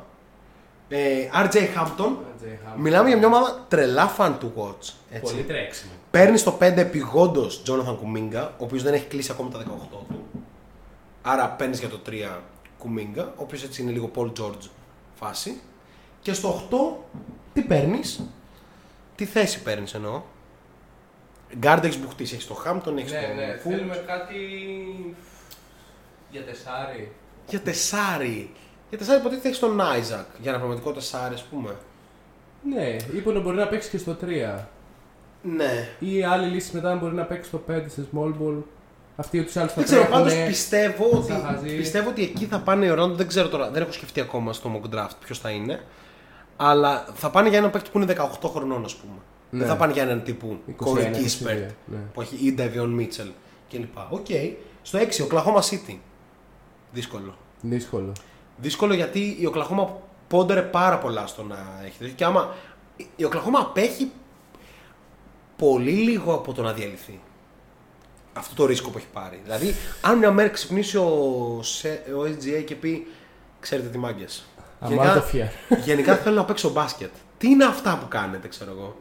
Ε, 0.94 1.28
RJ 1.35 1.55
Hampton. 1.56 2.05
RJ 2.05 2.44
Hampton. 2.44 2.77
Μιλάμε 2.77 3.09
για 3.09 3.16
μια 3.19 3.27
ομάδα 3.27 3.64
τρελά 3.69 4.14
fan 4.19 4.32
του 4.40 4.52
watch. 4.56 4.93
Έτσι. 5.10 5.32
Πολύ 5.32 5.44
τρέξιμο. 5.44 5.93
Παίρνει 6.10 6.36
στο 6.36 6.59
5 6.60 6.77
επιγόντως 6.77 7.62
Τζόναθαν 7.62 7.97
Κουμίγκα, 7.98 8.47
ο 8.59 8.64
οποίος 8.64 8.82
δεν 8.82 8.94
έχει 8.94 9.06
κλείσει 9.06 9.31
ακόμα 9.32 9.51
τα 9.51 9.59
18 9.59 9.62
του. 10.09 10.24
Άρα 11.23 11.48
παίρνεις 11.48 11.78
για 11.78 11.89
το 11.89 12.01
3 12.06 12.40
Κουμίγκα, 12.78 13.23
ο 13.23 13.43
οποίος 13.43 13.62
έτσι 13.62 13.82
είναι 13.82 13.90
λίγο 13.90 14.10
Paul 14.14 14.32
George 14.40 14.69
φάση. 15.14 15.60
Και 16.23 16.32
στο 16.32 16.48
8 16.70 17.06
τι 17.52 17.62
παίρνεις, 17.62 18.20
τι 19.16 19.24
θέση 19.24 19.62
παίρνεις 19.62 19.94
εννοώ; 19.94 20.23
Γκάρντ 21.59 21.85
έχεις 21.85 21.98
μπουχτίσει, 22.01 22.35
έχεις 22.35 22.47
το 22.47 22.55
Χάμπτον, 22.55 22.98
έχεις 22.98 23.12
Ναι, 23.12 23.20
το 23.20 23.35
ναι, 23.35 23.55
Fultz. 23.55 23.70
θέλουμε 23.70 23.97
κάτι 23.97 24.36
για 26.31 26.44
τεσάρι. 26.44 27.12
Για 27.48 27.60
τεσάρι. 27.60 28.51
Για 28.93 29.01
τεσάρι 29.01 29.20
υποτίθεται 29.20 29.48
έχεις 29.48 29.60
τον 29.60 29.81
Άιζακ. 29.81 30.27
Για 30.40 30.51
ένα 30.51 30.59
πραγματικό 30.59 30.93
τεσάρι, 30.93 31.35
ας 31.35 31.43
πούμε. 31.43 31.77
Ναι, 32.74 32.97
είπε 33.16 33.32
να 33.32 33.40
μπορεί 33.40 33.56
να 33.56 33.66
παίξει 33.66 33.90
και 33.90 33.98
στο 33.98 34.16
3. 34.24 34.66
Ναι. 35.43 35.89
Ή 35.98 36.24
άλλη 36.24 36.47
λύση 36.47 36.74
μετά 36.74 36.94
μπορεί 36.94 37.14
να 37.14 37.23
παίξει 37.24 37.48
στο 37.48 37.62
5 37.70 37.82
σε 37.86 38.06
small 38.12 38.28
ball. 38.28 38.62
Αυτοί 39.16 39.39
ούτω 39.39 39.51
ή 39.56 39.60
άλλω 39.60 39.69
θα 39.69 39.74
Δεν 39.74 39.85
ξέρω, 39.85 40.02
τρέχουνε. 40.02 40.31
πάντω 40.31 40.47
πιστεύω 40.47 41.10
ότι, 41.12 41.32
θα 41.32 41.39
χαζεί. 41.39 41.77
πιστεύω 41.77 42.09
ότι 42.09 42.23
εκεί 42.23 42.44
θα 42.47 42.59
πάνε 42.59 42.86
οι 42.86 42.93
Ορlando. 42.93 43.14
Δεν 43.14 43.27
ξέρω 43.27 43.48
τώρα, 43.48 43.70
δεν 43.70 43.82
έχω 43.82 43.93
σκεφτεί 43.93 44.20
ακόμα 44.20 44.52
στο 44.52 44.81
mock 44.82 44.94
draft 44.94 45.16
ποιος 45.24 45.39
θα 45.39 45.51
είναι. 45.51 45.81
Αλλά 46.56 47.06
θα 47.14 47.31
πάνε 47.31 47.48
για 47.48 47.59
έναν 47.59 47.70
παίκτη 47.70 47.90
που 47.90 47.98
είναι 48.01 48.14
18 48.40 48.48
χρονών, 48.48 48.85
ας 48.85 48.94
πούμε. 48.94 49.14
Ναι. 49.51 49.59
Δεν 49.59 49.69
θα 49.69 49.77
πάνε 49.77 49.93
για 49.93 50.02
έναν 50.02 50.23
τύπου 50.23 50.59
21, 50.81 50.85
Corey 50.85 50.98
22, 50.98 51.02
Kispert 51.02 51.70
ναι. 51.86 51.98
που 52.12 52.20
έχει 52.20 52.35
ή 52.47 52.55
Davion 52.59 53.00
Mitchell 53.01 53.31
κλπ. 53.70 53.97
Οκ. 54.10 54.27
Στο 54.82 54.98
6, 54.98 55.02
Oklahoma 55.02 55.60
City. 55.60 55.97
Δύσκολο. 56.93 57.35
Δύσκολο. 57.60 58.12
Δύσκολο 58.56 58.94
γιατί 58.94 59.20
η 59.20 59.50
Oklahoma 59.54 59.86
ποντάρει 60.28 60.62
πάρα 60.62 60.98
πολλά 60.98 61.26
στο 61.26 61.42
να 61.42 61.80
έχει 61.84 61.98
τέτοιο. 61.98 62.14
Και 62.14 62.24
άμα. 62.24 62.54
Η 63.16 63.26
Oklahoma 63.30 63.58
απέχει 63.60 64.10
πολύ 65.56 65.90
λίγο 65.90 66.34
από 66.34 66.52
το 66.52 66.62
να 66.62 66.72
διαλυθεί. 66.72 67.20
Αυτό 68.32 68.54
το 68.54 68.66
ρίσκο 68.66 68.90
που 68.90 68.98
έχει 68.98 69.06
πάρει. 69.12 69.40
Δηλαδή, 69.44 69.74
αν 70.00 70.18
μια 70.18 70.30
μέρα 70.30 70.48
ξυπνήσει 70.48 70.96
ο, 70.96 71.58
σε- 71.62 72.02
ο 72.18 72.20
SGA 72.22 72.64
και 72.64 72.74
πει 72.74 73.06
Ξέρετε 73.60 73.88
τι 73.88 73.98
μάγκες. 73.98 74.44
Αμάν 74.80 75.14
το 75.14 75.20
φιέρ. 75.22 75.46
γενικά 75.84 76.16
θέλω 76.16 76.36
να 76.36 76.44
παίξω 76.44 76.70
μπάσκετ. 76.70 77.10
Τι 77.38 77.48
είναι 77.48 77.64
αυτά 77.64 77.98
που 77.98 78.08
κάνετε, 78.08 78.48
ξέρω 78.48 78.70
εγώ. 78.70 78.96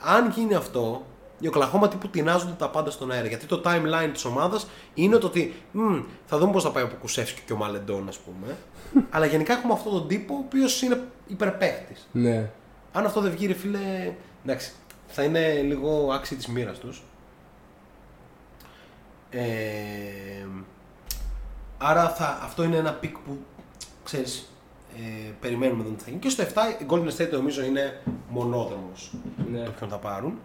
Αν 0.00 0.30
γίνει 0.30 0.54
αυτό, 0.54 1.06
οι 1.38 1.46
Οκλαχώμα 1.46 1.88
τύπου 1.88 2.08
τεινάζονται 2.08 2.52
τα 2.52 2.68
πάντα 2.68 2.90
στον 2.90 3.10
αέρα. 3.10 3.26
Γιατί 3.26 3.46
το 3.46 3.62
timeline 3.64 4.10
της 4.12 4.24
ομάδας 4.24 4.66
είναι 4.94 5.16
το 5.16 5.26
ότι 5.26 5.54
«Μμ, 5.72 6.00
θα 6.26 6.38
δούμε 6.38 6.52
πώς 6.52 6.62
θα 6.62 6.70
πάει 6.70 6.82
ο 6.82 6.90
Κουσεύσκι 7.00 7.40
και 7.46 7.52
ο 7.52 7.56
Μαλεντόν, 7.56 8.08
ας 8.08 8.18
πούμε. 8.18 8.56
Αλλά 9.10 9.26
γενικά 9.26 9.52
έχουμε 9.52 9.72
αυτόν 9.72 9.92
τον 9.92 10.08
τύπο 10.08 10.34
ο 10.34 10.38
οποίος 10.38 10.82
είναι 10.82 11.00
υπερπαίχτης. 11.26 12.08
Ναι. 12.12 12.50
Αν 12.92 13.04
αυτό 13.04 13.20
δεν 13.20 13.30
βγει, 13.30 13.46
ρε 13.46 13.54
φίλε. 13.54 14.12
Εντάξει, 14.44 14.72
θα 15.06 15.22
είναι 15.22 15.60
λίγο 15.62 16.10
άξιοι 16.12 16.36
της 16.36 16.46
μοίρας 16.46 16.78
τους. 16.78 17.02
Ε, 19.30 20.46
άρα 21.78 22.08
θα, 22.08 22.38
αυτό 22.42 22.62
είναι 22.62 22.76
ένα 22.76 22.92
pick 22.92 23.16
που 23.18 23.38
ξέρεις, 24.04 24.52
ε, 24.96 25.30
περιμένουμε 25.40 25.78
να 25.78 25.84
δούμε 25.84 25.96
τι 25.96 26.02
θα 26.02 26.10
γίνει. 26.10 26.20
Και 26.22 26.28
στο 26.28 26.42
7 26.42 26.46
η 26.82 26.86
Golden 26.88 27.22
State 27.22 27.30
νομίζω 27.32 27.64
είναι 27.64 28.02
μονόδρομος 28.28 29.12
ναι. 29.50 29.64
το 29.64 29.70
ποιον 29.70 29.90
θα 29.90 29.96
πάρουν. 29.96 30.38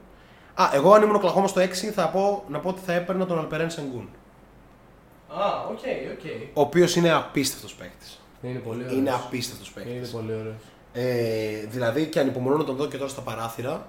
Α, 0.55 0.69
εγώ 0.73 0.93
αν 0.93 1.01
ήμουν 1.01 1.15
η 1.15 1.19
Oklahoma 1.19 1.47
στο 1.47 1.61
6 1.61 1.67
θα 1.73 2.09
πω, 2.09 2.43
να 2.47 2.59
πω 2.59 2.69
ότι 2.69 2.81
θα 2.85 2.93
έπαιρνα 2.93 3.25
τον 3.25 3.39
Alperen 3.39 3.69
Sengun. 3.69 4.09
Α, 5.27 5.45
οκ, 5.69 5.79
οκ. 6.11 6.25
Ο 6.53 6.61
οποίος 6.61 6.95
είναι 6.95 7.11
απίστευτος 7.11 7.73
παίκτης. 7.75 8.21
Είναι 8.41 8.59
πολύ 8.59 8.83
ωραίος. 8.83 8.97
Είναι 8.97 9.11
απίστευτος 9.11 9.71
παίκτης. 9.71 9.93
Είναι 9.93 10.07
πολύ 10.07 10.33
ωραίος. 10.33 10.55
Ε, 10.93 11.65
δηλαδή 11.67 12.05
και 12.05 12.19
ανυπομονώ 12.19 12.57
να 12.57 12.63
τον 12.63 12.75
δω 12.75 12.87
και 12.87 12.97
τώρα 12.97 13.09
στα 13.09 13.21
παράθυρα. 13.21 13.87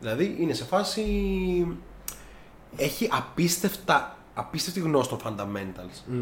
Δηλαδή 0.00 0.36
είναι 0.40 0.52
σε 0.52 0.64
φάση. 0.64 1.04
Έχει 2.76 3.08
απίστευτα, 3.12 4.16
απίστευτη 4.34 4.80
γνώση 4.80 5.08
των 5.08 5.18
fundamentals. 5.24 6.12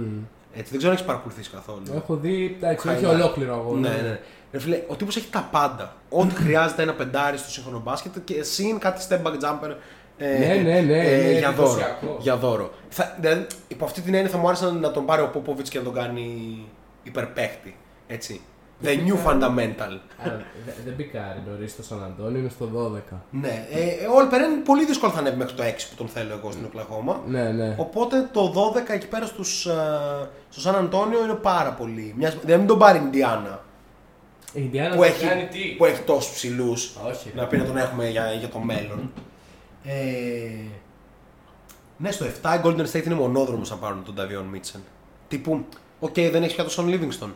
Έτσι, 0.58 0.70
δεν 0.70 0.78
ξέρω 0.78 0.90
αν 0.90 0.96
έχεις 0.96 1.06
παρακολουθήσει 1.06 1.50
καθόλου. 1.50 1.82
Έχω 1.96 2.16
δει, 2.16 2.56
εντάξει, 2.60 2.88
όχι 2.88 3.04
Highlight. 3.04 3.08
ολόκληρο 3.10 3.54
αγώνα. 3.54 3.88
Ναι, 3.88 4.02
ναι. 4.02 4.20
Ρε 4.52 4.58
φίλε, 4.58 4.82
ο 4.86 4.94
τύπος 4.96 5.16
έχει 5.16 5.28
τα 5.30 5.48
πάντα. 5.50 5.96
Ό,τι 6.08 6.34
χρειάζεται 6.42 6.82
ένα 6.82 6.92
πεντάρι 6.94 7.36
στο 7.38 7.50
σύγχρονο 7.50 7.78
μπάσκετ 7.84 8.12
και 8.24 8.42
συν 8.42 8.78
κάτι 8.78 9.04
step 9.08 9.22
back 9.22 9.32
jumper. 9.32 9.74
ε, 10.18 10.38
Ναι, 10.38 10.46
ναι, 10.54 10.80
ναι, 10.80 10.96
είναι 10.96 11.38
για 11.38 11.52
δώρο. 11.52 11.68
εντυπωσιακό. 11.70 12.16
Για 12.20 12.36
δώρο. 12.36 12.70
Θα, 12.88 13.16
δηλαδή, 13.20 13.46
υπό 13.68 13.84
αυτή 13.84 14.00
την 14.00 14.14
έννοια 14.14 14.30
θα 14.30 14.38
μου 14.38 14.46
άρεσε 14.48 14.70
να 14.70 14.90
τον 14.90 15.04
πάρει 15.06 15.22
ο 15.22 15.28
Πόποβιτ 15.28 15.66
και 15.68 15.78
να 15.78 15.84
τον 15.84 15.94
κάνει 15.94 16.58
υπερπαίχτη. 17.02 17.76
Έτσι. 18.06 18.40
The 18.82 18.86
new 18.88 19.16
fundamental. 19.26 19.92
Α, 20.24 20.30
δε- 20.64 20.72
Δεν 20.84 20.96
πικάρει 20.96 21.42
νωρί 21.46 21.68
στο 21.68 21.82
Σαν 21.82 22.02
Αντώνιο, 22.04 22.38
είναι 22.38 22.48
στο 22.48 22.66
12. 22.66 23.22
ναι. 23.30 23.66
Ε, 23.72 24.06
ο 24.06 24.18
Αλπερέν 24.18 24.62
πολύ 24.62 24.84
δύσκολο 24.84 25.12
θα 25.12 25.18
ανέβει 25.18 25.36
μέχρι 25.36 25.54
το 25.54 25.62
6 25.62 25.88
που 25.88 25.94
τον 25.96 26.08
θέλω 26.08 26.32
εγώ 26.32 26.50
στην 26.52 26.64
Οκλαχώμα. 26.64 27.22
Ναι, 27.26 27.50
ναι. 27.52 27.74
Οπότε 27.78 28.28
το 28.32 28.52
12 28.74 28.92
εκεί 28.94 29.06
πέρα 29.08 29.26
στους, 29.26 29.66
ε, 29.66 29.72
στο 30.50 30.60
Σαν 30.60 30.74
Αντώνιο 30.74 31.24
είναι 31.24 31.34
πάρα 31.34 31.72
πολύ. 31.72 32.14
Μιας, 32.16 32.34
δηλαδή 32.34 32.56
μην 32.58 32.66
τον 32.66 32.78
πάρει 32.78 32.98
η 32.98 33.02
Ιντιάνα 33.06 33.64
Η 34.52 34.60
Ινδιάνα 34.64 34.94
που 34.94 35.00
θα 35.00 35.06
έχει, 35.06 35.26
κάνει 35.26 35.46
τι; 35.46 35.58
που 35.78 35.84
έχει 35.84 36.02
τόσους 36.02 36.34
ψηλούς. 36.34 36.96
Όχι. 37.08 37.32
Να 37.34 37.46
πει 37.46 37.56
να 37.56 37.64
τον 37.64 37.76
έχουμε 37.76 38.08
για, 38.08 38.32
για 38.32 38.48
το 38.48 38.58
μέλλον. 38.58 39.12
Ε, 39.84 40.50
ναι, 41.96 42.10
στο 42.10 42.24
7 42.24 42.28
η 42.56 42.60
Golden 42.64 42.86
State 42.92 43.04
είναι 43.04 43.14
μονόδρομος 43.14 43.70
να 43.70 43.76
πάρουν 43.76 44.04
τον 44.04 44.14
Davion 44.18 44.56
Mitchell. 44.56 44.80
Τύπου, 45.28 45.64
οκ, 46.00 46.14
δεν 46.14 46.42
έχει 46.42 46.54
πια 46.54 46.64
τον 46.64 46.72
Shaun 46.76 46.94
Livingston. 46.94 47.28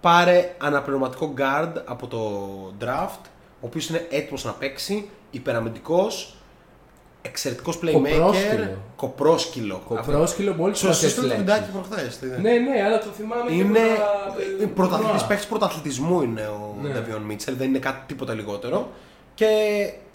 Πάρε 0.00 0.54
αναπληρωματικό 0.58 1.34
guard 1.38 1.72
από 1.84 2.06
το 2.06 2.20
draft, 2.80 3.20
ο 3.60 3.66
οποίος 3.66 3.88
είναι 3.88 4.06
έτοιμος 4.10 4.44
να 4.44 4.52
παίξει, 4.52 5.08
υπεραμυντικό, 5.30 6.06
εξαιρετικός 7.22 7.78
playmaker, 7.82 7.92
Κοπρόσκυλο. 7.92 8.76
κοπρόσκυλο. 8.96 9.82
Κοπρόσκυλο, 9.88 10.54
μόλι 10.54 10.74
Σου 10.76 10.88
έστειλε 10.88 11.28
το 11.28 11.36
βιντεάκι 11.36 11.70
προχθές. 11.70 12.18
Ναι, 12.40 12.50
ναι, 12.52 12.82
αλλά 12.84 12.98
το 12.98 13.06
θυμάμαι 13.16 13.52
Είναι 13.52 13.78
και 13.78 14.64
από 14.64 14.66
τα- 14.66 14.74
πρωταθλητής, 14.74 15.24
παίκτης 15.24 15.46
πρωταθλητισμού 15.46 16.22
είναι 16.22 16.40
ο 16.40 16.76
Ναι. 16.82 16.88
Davion 16.88 17.22
Mitchell, 17.22 17.56
δεν 17.56 17.68
είναι 17.68 17.78
κάτι 17.78 17.98
τίποτα 18.06 18.34
λιγότερο. 18.34 18.88
Και 19.34 19.46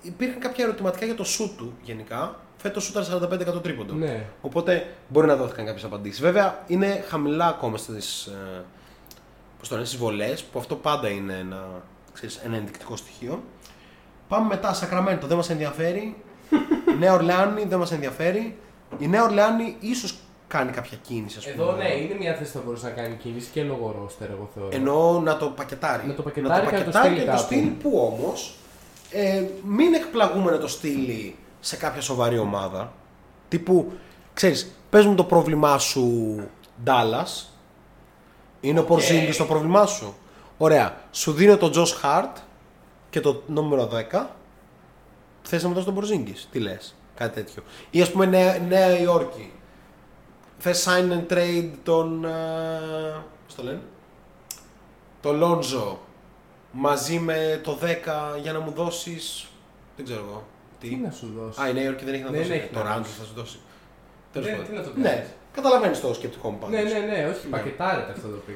υπήρχαν 0.02 0.40
κάποια 0.40 0.64
ερωτηματικά 0.66 1.06
για 1.06 1.16
το 1.16 1.24
σουτ 1.24 1.58
του 1.58 1.74
γενικά. 1.82 2.40
Φέτος 2.58 2.84
σούταρε 2.84 3.06
45% 3.06 3.62
τρίποντο. 3.64 3.94
Ναι. 3.94 4.26
Οπότε 4.42 4.88
μπορεί 5.08 5.28
να 5.28 5.36
δόθηκαν 5.36 5.66
κάποιες 5.66 5.84
απαντήσεις. 5.84 6.22
Βέβαια 6.22 6.64
είναι 6.68 7.04
χαμηλά 7.08 7.48
ακόμα 7.48 7.78
στι 9.66 9.98
βολές, 9.98 10.44
που 10.44 10.60
αυτό 10.60 10.76
πάντα 10.76 11.10
είναι 11.10 11.34
ένα, 11.34 11.66
ξέρεις, 12.14 12.42
ένα 12.44 12.56
ενδεικτικό 12.56 12.96
στοιχείο. 12.96 13.44
Πάμε 14.28 14.48
μετά, 14.48 14.74
Σακραμέντο 14.74 15.28
δεν 15.28 15.38
μας 15.38 15.50
ενδιαφέρει. 15.50 16.16
Νέα 17.00 17.14
Ορλεάνη 17.14 17.66
δεν 17.66 17.80
μας 17.80 17.92
ενδιαφέρει. 17.92 18.58
Η 18.98 19.08
Νέα 19.08 19.24
Ορλεάνη 19.24 19.76
ίσως 19.80 20.16
κάνει 20.48 20.72
κάποια 20.72 20.98
κίνηση, 21.02 21.38
ας 21.38 21.52
πούμε. 21.52 21.64
Εδώ 21.64 21.76
ναι, 21.76 21.94
είναι 21.94 22.16
μια 22.20 22.34
θέση 22.34 22.52
που 22.52 22.58
θα 22.58 22.64
μπορούσε 22.66 22.86
να 22.86 22.92
κάνει 22.92 23.16
κίνηση 23.16 23.50
και 23.52 23.64
λόγω 23.64 23.96
ρόστερ, 24.02 24.30
εγώ 24.30 24.50
θεωρώ. 24.54 24.70
Εννοώ 24.74 25.20
να 25.20 25.38
το 25.38 25.46
πακετάρει. 25.48 26.08
Να 26.08 26.14
το 26.14 26.22
πακετάρει 26.22 26.66
και 26.68 26.72
να 26.72 26.84
το 26.84 26.92
πακετάρει 26.92 27.08
στείλει 27.08 27.20
και 27.20 27.26
το 27.26 27.32
κάπου. 27.32 27.44
στείλει 27.44 27.70
που 27.70 28.14
όμως 28.14 28.56
ε, 29.12 29.44
μην 29.64 29.94
εκπλαγούμε 29.94 30.52
να 30.52 30.58
το 30.58 30.68
στείλει 30.68 31.36
σε 31.60 31.76
κάποια 31.76 32.02
σοβαρή 32.02 32.38
ομάδα. 32.38 32.94
Τύπου, 33.48 33.92
ξέρεις, 34.34 34.76
πες 34.90 35.06
μου 35.06 35.16
το 35.16 35.24
πρόβλημά 35.24 35.78
σου 35.78 36.36
Dallas. 36.86 37.55
Είναι 38.66 38.80
ο 38.80 38.86
Porzingis 38.90 39.36
το 39.38 39.46
πρόβλημά 39.46 39.86
σου. 39.86 40.16
Ωραία. 40.58 40.98
Σου 41.12 41.32
δίνω 41.32 41.58
τον 41.58 41.72
Josh 41.76 42.02
Hart 42.04 42.32
και 43.10 43.20
το 43.20 43.42
νούμερο 43.48 43.90
10. 44.12 44.26
Θες 45.42 45.64
να 45.64 45.70
μου 45.70 45.74
δώσεις 45.76 45.94
τον 45.94 46.04
Porzingis; 46.04 46.46
Τι 46.52 46.60
λες; 46.60 46.96
Κάτι 47.16 47.34
τέτοιο. 47.34 47.64
Ή 47.90 48.02
ας 48.02 48.12
πούμε 48.12 48.26
Νέα, 48.26 48.58
Νέα 48.60 49.00
Υόρκη. 49.00 49.52
Θες 50.58 50.88
sign 50.88 51.12
and 51.12 51.34
trade 51.34 51.70
τον... 51.84 52.26
ε, 52.26 52.30
πώς 53.46 53.56
το 53.56 53.64
λένε; 53.64 53.82
Το 55.22 55.30
Lonzo 55.42 55.96
μαζί 56.72 57.20
με 57.20 57.60
το 57.64 57.78
10 57.82 58.40
για 58.42 58.54
να 58.54 58.60
μου 58.60 58.72
δώσεις... 58.72 59.48
Δεν 59.96 60.06
ξέρω 60.06 60.24
εγώ. 60.30 60.44
Τι. 60.80 60.88
Τι 60.90 60.96
να 60.96 61.12
σου 61.12 61.32
δώσει. 61.38 61.62
Α, 61.62 61.70
η 61.70 61.74
Νέα 61.74 61.84
Υόρκη 61.84 62.06
δεν 62.06 62.14
έχει 62.14 62.24
να 62.24 62.30
Δεν 62.30 62.40
δώσει. 62.42 62.54
έχει 62.54 62.68
το 62.74 62.84
να 62.84 62.96
Randall 62.96 62.98
δώσει. 62.98 63.12
θα 63.20 63.24
σου 63.26 63.34
δώσει. 63.36 63.58
Τέλος 64.34 64.48
Ναι, 64.48 64.54
πάντων. 64.56 64.70
τι 64.72 64.76
να 64.78 64.84
το 64.84 64.92
Ναι, 64.96 65.26
κάνεις. 65.56 65.70
καταλαβαίνεις 65.70 66.02
το 66.02 66.14
σκεπτικό 66.14 66.50
μου 66.50 66.58
πάντως. 66.58 66.76
Ναι, 66.84 66.90
ναι, 66.90 67.00
ναι, 67.00 67.30
όχι, 67.36 67.48
πακετάρεται 67.48 68.12
αυτό 68.12 68.28
το 68.28 68.38
pick. 68.46 68.56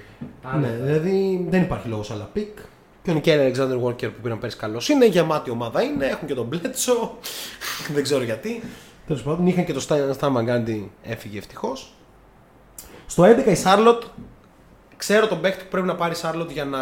Ναι, 0.62 0.68
δηλαδή 0.86 1.46
δεν 1.50 1.62
υπάρχει 1.62 1.88
λόγος 1.88 2.12
άλλα 2.12 2.30
pick. 2.34 2.58
Και 3.04 3.12
ο 3.12 3.14
Nickeil 3.14 3.40
Alexander-Walker 3.40 4.12
που 4.14 4.22
πήραν 4.22 4.40
πέρσι 4.40 4.58
καλός 4.58 4.90
είναι, 4.90 5.06
γεμάτη 5.06 5.50
ομάδα 5.50 5.82
είναι, 5.82 6.06
έχουν 6.06 6.28
και 6.28 6.34
τον 6.34 6.46
Bledsoe. 6.46 7.18
δεν 7.94 8.04
ξέρω 8.04 8.24
γιατί. 8.24 8.62
Τέλος 9.08 9.22
πάντων, 9.24 9.48
είχαν 9.48 9.66
και 9.66 9.74
τον 9.74 9.80
Stan 9.80 10.32
Van 10.32 10.52
Gundy, 10.52 10.92
έφυγε 11.04 11.38
ευτυχώς. 11.38 11.94
Στο 13.06 13.24
11 13.24 13.46
η 13.48 13.56
Σάρλοτ, 13.56 14.04
ξέρω 14.98 15.28
τον 15.28 15.42
παίκτη 15.42 15.64
που 15.64 15.70
πρέπει 15.70 15.88
να 15.88 15.96
πάρει 15.96 16.12
η 16.12 16.16
Σάρλοτ 16.16 16.52
για 16.52 16.66
να. 16.66 16.80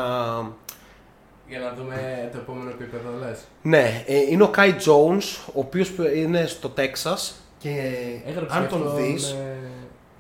Για 1.48 1.60
να 1.60 1.74
δούμε 1.78 2.30
το 2.32 2.38
επόμενο 2.38 2.70
επίπεδο, 2.70 3.10
λες. 3.20 3.40
Ναι, 3.62 4.04
ε, 4.08 4.16
είναι 4.30 4.44
ο 4.44 4.48
Kai 4.50 4.76
Jones, 4.86 5.24
ο 5.48 5.60
οποίος 5.60 5.92
είναι 6.16 6.46
στο 6.46 6.70
Texas 6.70 7.18
και 7.58 7.94
Έγραψε 8.28 8.58
αν 8.58 8.68
τον 8.68 8.82
αυτό 8.88 8.96
δει. 8.96 9.14
με- 9.14 9.58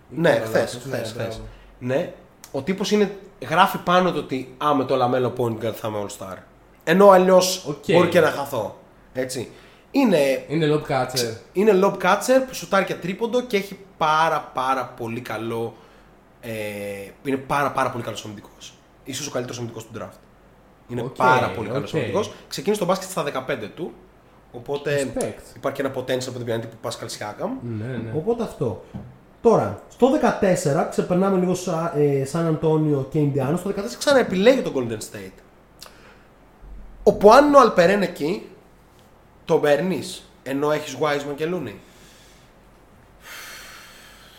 Ναι, 0.09 0.29
Νικόλα, 0.29 0.45
χθες. 0.45 0.73
λάθος, 0.73 0.85
ναι, 0.85 0.97
χθες, 0.97 1.13
μπράβο. 1.13 1.29
χθες. 1.31 1.41
Ναι, 1.79 2.13
ο 2.51 2.61
τύπος 2.61 2.91
είναι. 2.91 3.17
Γράφει 3.49 3.77
πάνω 3.77 4.11
το 4.11 4.19
ότι 4.19 4.55
Α, 4.65 4.75
με 4.75 4.83
το 4.85 4.95
LaMelo 4.95 5.33
point 5.37 5.65
guard 5.65 5.73
θα 5.73 5.87
είμαι 5.87 6.05
all 6.07 6.23
star. 6.23 6.35
Ενώ 6.83 7.09
αλλιώς 7.09 7.65
Οκ. 7.67 7.83
μπορεί 7.91 8.07
και 8.07 8.19
να 8.19 8.29
χαθώ. 8.31 8.77
Έτσι. 9.13 9.51
Είναι, 9.91 10.45
Είναι 10.47 10.67
lob 10.75 10.91
catcher. 10.91 11.37
είναι 11.53 11.79
lob 11.83 11.93
catcher 11.93 12.41
που 12.47 12.53
σουτάρει 12.53 12.85
και 12.85 12.93
τρίποντο 12.93 13.41
και 13.41 13.57
έχει 13.57 13.79
πάρα 13.97 14.51
πάρα 14.53 14.85
πολύ 14.97 15.21
καλό. 15.21 15.73
Ε, 16.41 16.51
είναι 17.23 17.37
πάρα 17.37 17.71
πάρα 17.71 17.89
πολύ 17.91 18.03
καλός 18.03 18.25
αμυντικός. 18.25 18.73
Ίσως 19.11 19.25
ο 19.27 19.31
καλύτερος 19.31 19.57
αμυντικός 19.57 19.85
του 19.85 19.91
draft. 19.99 20.17
Είναι 20.87 21.01
Οκ, 21.01 21.15
πάρα 21.15 21.49
πολύ 21.49 21.69
καλός 21.69 21.89
οκ. 21.89 21.95
αμυντικός. 21.95 22.31
Ξεκίνησε 22.47 22.81
το 22.81 22.87
μπάσκετ 22.87 23.09
στα 23.09 23.23
15 23.23 23.69
του. 23.75 23.93
Οπότε 24.51 25.11
Respect. 25.15 25.55
υπάρχει 25.55 25.81
ένα 25.81 25.91
potential 25.93 26.27
από 26.27 26.37
την 26.37 26.45
πιάντη 26.45 26.67
που 26.67 26.89
Pascal 26.89 27.05
Siakam. 27.05 27.49
Ναι, 27.79 27.85
ναι. 27.85 28.11
Οπότε 28.15 28.43
αυτό. 28.43 28.83
Τώρα, 29.47 29.81
στο 29.89 30.09
14 30.41 30.87
ξεπερνάμε 30.89 31.39
λίγο 31.39 31.53
σα, 31.53 31.93
ε, 31.99 32.25
Σαν 32.25 32.45
Αντώνιο 32.45 33.07
και 33.11 33.19
Ινδιάνο. 33.19 33.57
Στο 33.57 33.69
14 33.69 33.73
14 33.73 33.97
ξαναεπιλέγει 33.97 34.61
τον 34.61 34.73
Golden 34.75 35.15
State. 35.15 35.41
Όπου 37.03 37.31
αν 37.31 37.45
είναι 37.45 37.57
ο 37.57 37.59
Αλπερέν 37.59 38.01
εκεί, 38.01 38.49
τον 39.45 39.61
παίρνεις 39.61 40.29
ενώ 40.43 40.71
έχεις 40.71 40.97
Wiseman 41.01 41.35
και 41.35 41.45
Looney; 41.53 41.73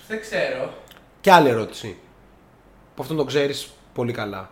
Δεν 0.09 0.21
ξέρω. 0.21 0.73
Και 1.21 1.33
άλλη 1.33 1.49
ερώτηση. 1.49 1.97
Που 2.95 3.03
αυτόν 3.03 3.17
τον 3.17 3.27
ξέρεις 3.27 3.71
πολύ 3.95 4.13
καλά. 4.13 4.51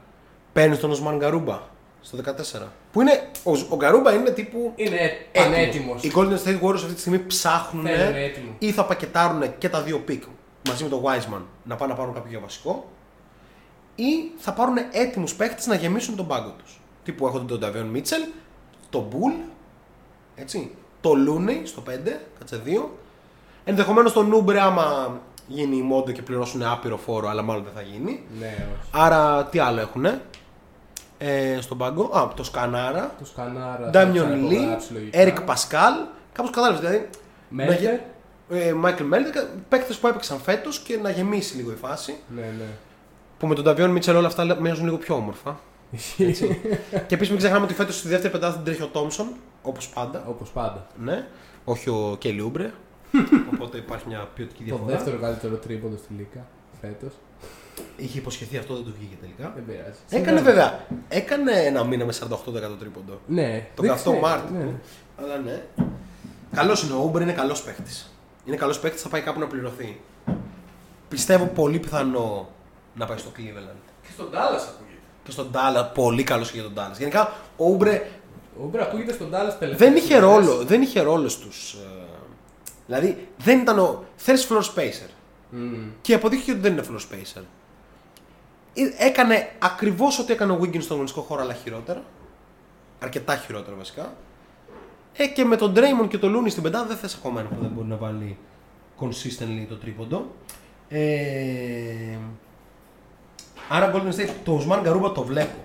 Παίρνεις 0.52 0.78
τον 0.78 0.90
Οσμάν 0.90 1.16
Γκαρούμπα 1.16 1.60
στο 2.00 2.16
14. 2.16 2.62
Που 2.92 3.00
είναι. 3.00 3.30
Ο, 3.42 3.52
ο 3.68 3.76
Garuba 3.76 4.12
είναι 4.12 4.30
τύπου. 4.30 4.72
Είναι 4.76 4.96
έτοιμος. 4.96 5.32
πανέτοιμος. 5.32 6.02
Οι 6.02 6.12
Golden 6.14 6.38
State 6.44 6.60
Warriors 6.62 6.74
αυτή 6.74 6.94
τη 6.94 7.00
στιγμή 7.00 7.18
ψάχνουν 7.18 7.86
Θέλουν 7.86 8.14
έτοιμο. 8.14 8.56
ή 8.58 8.72
θα 8.72 8.84
πακετάρουν 8.84 9.58
και 9.58 9.68
τα 9.68 9.82
δύο 9.82 9.98
pick 9.98 10.22
μαζί 10.66 10.82
με 10.82 10.88
τον 10.88 11.02
Wiseman 11.04 11.40
να 11.64 11.76
πάνε 11.76 11.92
να 11.92 11.98
πάρουν 11.98 12.14
κάποιο 12.14 12.30
για 12.30 12.40
βασικό 12.40 12.88
ή 13.94 14.30
θα 14.36 14.52
πάρουν 14.52 14.76
έτοιμους 14.92 15.34
παίχτες 15.34 15.66
να 15.66 15.74
γεμίσουν 15.74 16.16
τον 16.16 16.26
πάγκο 16.26 16.54
τους. 16.58 16.80
Τύπου 17.04 17.26
έχω 17.26 17.40
τον 17.40 17.60
Davion 17.62 17.96
Mitchell, 17.96 18.32
τον 18.90 19.08
Poole, 19.12 19.48
έτσι, 20.34 20.70
το 21.00 21.12
Looney 21.28 21.60
στο 21.64 21.82
5, 21.86 21.90
κάτσε 22.38 22.62
2. 22.64 22.88
Ενδεχομένως 23.64 24.12
τον 24.12 24.28
Oubre 24.28 24.60
άμα 24.60 25.18
γίνει 25.46 25.76
η 25.76 25.82
μόντο 25.82 26.12
και 26.12 26.22
πληρώσουν 26.22 26.62
άπειρο 26.62 26.96
φόρο, 26.96 27.28
αλλά 27.28 27.42
μάλλον 27.42 27.64
δεν 27.64 27.72
θα 27.72 27.82
γίνει. 27.82 28.22
Ναι, 28.38 28.46
όχι. 28.46 28.90
Άρα 28.90 29.44
τι 29.44 29.58
άλλο 29.58 29.80
έχουνε; 29.80 30.22
Ε, 31.18 31.58
στον 31.60 31.78
πάγκο. 31.78 32.04
Α, 32.04 32.28
Τοσκανάρα, 32.36 33.14
Τοσκανάρα. 33.18 33.90
Damion 33.90 34.28
θα 34.28 34.34
Λί, 34.34 34.54
υπογράψει 34.54 34.92
λογικά. 34.92 35.18
Eric 35.18 35.40
Paschall. 35.40 35.94
Κάπως 36.32 36.50
κατάλαβες 36.50 36.80
δηλαδή. 36.80 37.08
Mulder. 37.48 37.98
Mychal 38.76 39.02
Mulder, 39.04 39.44
παίκτες 39.68 39.96
που 39.98 40.06
έπαιξαν 40.06 40.38
φέτος 40.38 40.78
και 40.78 40.96
να 41.02 41.10
γεμίσει 41.10 41.56
λίγο 41.56 41.70
η 41.72 41.74
φάση. 41.74 42.14
Ναι, 42.34 42.40
ναι. 42.40 42.64
Που 43.38 43.46
με 43.46 43.54
τον 43.54 43.64
Davion 43.64 43.90
Mitchell 43.90 44.16
όλα 44.16 44.26
αυτά 44.26 44.60
μοιάζουν 44.60 44.84
λίγο 44.84 44.96
πιο 44.96 45.14
όμορφα. 45.14 45.60
και 47.06 47.14
επίσης 47.14 47.28
μην 47.28 47.38
ξεχνάμε 47.38 47.64
ότι 47.64 47.74
φέτος 47.74 47.98
στη 47.98 48.08
δεύτερη 48.08 48.32
πεντάδα 48.32 48.54
την 48.54 48.64
τρέχει 48.64 48.82
ο 48.82 48.86
Thompson, 48.86 49.28
όπως 49.62 49.88
πάντα. 49.88 50.24
Όπως 50.28 50.50
πάντα. 50.50 50.86
Ναι, 51.02 51.26
όχι 51.64 51.88
ο 51.90 52.16
Kelly 52.18 52.40
Oubre. 52.40 52.70
Οπότε 53.54 53.76
υπάρχει 53.78 54.04
μια 54.08 54.28
ποιοτική 54.34 54.58
Το 54.58 54.64
διαφορά. 54.64 54.96
δεύτερο 54.96 55.18
καλύτερο 55.18 55.54
τρίποντο 55.56 55.96
στη 55.96 56.12
Λίγκα 56.18 56.46
φέτος. 56.80 57.12
Είχε 57.96 58.18
υποσχεθεί 58.18 58.56
αυτό, 58.56 58.74
δεν 58.74 58.84
του 58.84 58.94
βγήκε 58.98 59.16
τελικά. 59.20 59.52
Δεν 59.54 59.64
πειράζει. 59.66 59.98
Έκανε 60.10 60.40
βέβαια. 60.40 60.86
Έκανε 61.08 61.52
ένα 61.52 61.84
μήνα 61.84 62.04
με 62.04 62.12
48% 62.12 62.78
τρίποντο. 62.78 63.20
Ναι. 63.26 63.66
Το 63.74 63.82
δεν 63.82 63.90
καυτό 63.90 64.10
ξέρω, 64.10 64.26
Μάρτιο. 64.26 64.56
ναι. 64.56 64.72
Αλλά 65.22 65.36
ναι. 65.36 65.62
Καλός 66.54 66.82
είναι 66.82 66.92
ο 66.92 67.02
Oubre, 67.04 67.22
είναι 67.22 67.32
καλός 67.32 67.62
παίκτης. 67.62 68.10
Είναι 68.46 68.56
καλός 68.56 68.80
παίκτης, 68.80 69.02
θα 69.02 69.08
πάει 69.08 69.20
κάπου 69.20 69.40
να 69.40 69.46
πληρωθεί. 69.46 70.00
Πιστεύω 71.08 71.46
πολύ 71.46 71.78
πιθανό 71.78 72.48
να 72.94 73.06
πάει 73.06 73.18
στο 73.18 73.30
Cleveland. 73.36 73.76
Και 74.02 74.08
στον 74.12 74.26
Dallas 74.32 74.62
ακούγεται. 74.68 75.00
και 75.24 75.30
στον 75.30 75.50
Dallas. 75.52 75.90
Πολύ 75.94 76.22
καλός 76.22 76.50
και 76.50 76.60
για 76.60 76.70
τον 76.70 76.74
Dallas. 76.84 76.98
Γενικά, 76.98 77.32
ο 77.56 77.64
Oubre 77.68 78.08
Ο 78.60 78.62
Oubre 78.64 78.82
ακούγεται 78.82 79.12
στον 79.12 79.30
Dallas 79.32 79.54
τελευταία. 79.58 79.88
δεν 79.88 79.96
είχε 79.96 80.18
ρόλο, 80.18 80.64
δεν 80.64 80.82
είχε 80.82 81.00
ρόλο 81.00 81.28
στους... 81.28 81.72
ε, 81.72 81.78
Δηλαδή, 82.86 83.28
δεν 83.38 83.58
ήταν 83.60 83.78
ο... 83.78 84.04
Θέλεις 84.16 84.48
floor 84.50 84.62
spacer. 84.74 85.08
Και 86.00 86.14
αποδείχθηκε 86.14 86.50
ότι 86.50 86.60
δεν 86.60 86.72
είναι 86.72 86.82
floor 86.90 87.00
spacer. 87.00 87.42
Ε, 88.74 89.06
Έκανε 89.06 89.48
ακριβώς 89.58 90.18
ό,τι 90.18 90.32
έκανε 90.32 90.52
ο 90.52 90.58
Wiggins 90.62 90.80
στον 90.82 90.92
αγωνιστικό 90.92 91.24
χώρο, 91.24 91.42
αλλά 91.42 91.52
χειρότερα. 91.54 92.02
Αρκετά 93.02 93.36
χειρότερα 93.36 93.76
βασικά. 93.76 94.12
Ε, 95.16 95.26
και 95.26 95.44
με 95.44 95.56
τον 95.56 95.72
Draymond 95.76 96.08
και 96.08 96.18
τον 96.18 96.36
Looney 96.36 96.50
στην 96.50 96.62
πεντάδα 96.62 96.86
δεν 96.86 96.96
θες 96.96 97.14
ακόμα 97.14 97.40
ένα 97.40 97.48
που 97.48 97.60
δεν 97.60 97.70
μπορεί 97.70 97.86
να 97.88 97.96
βάλει 97.96 98.36
consistently 99.00 99.66
το 99.68 99.76
τρίποντο. 99.76 100.26
Ε, 100.88 102.18
άρα 103.68 103.92
Golden 103.94 104.14
State, 104.14 104.30
το 104.44 104.52
Ουσμάν 104.52 104.80
Γκαρούμπα 104.82 105.12
το 105.12 105.22
βλέπω. 105.22 105.56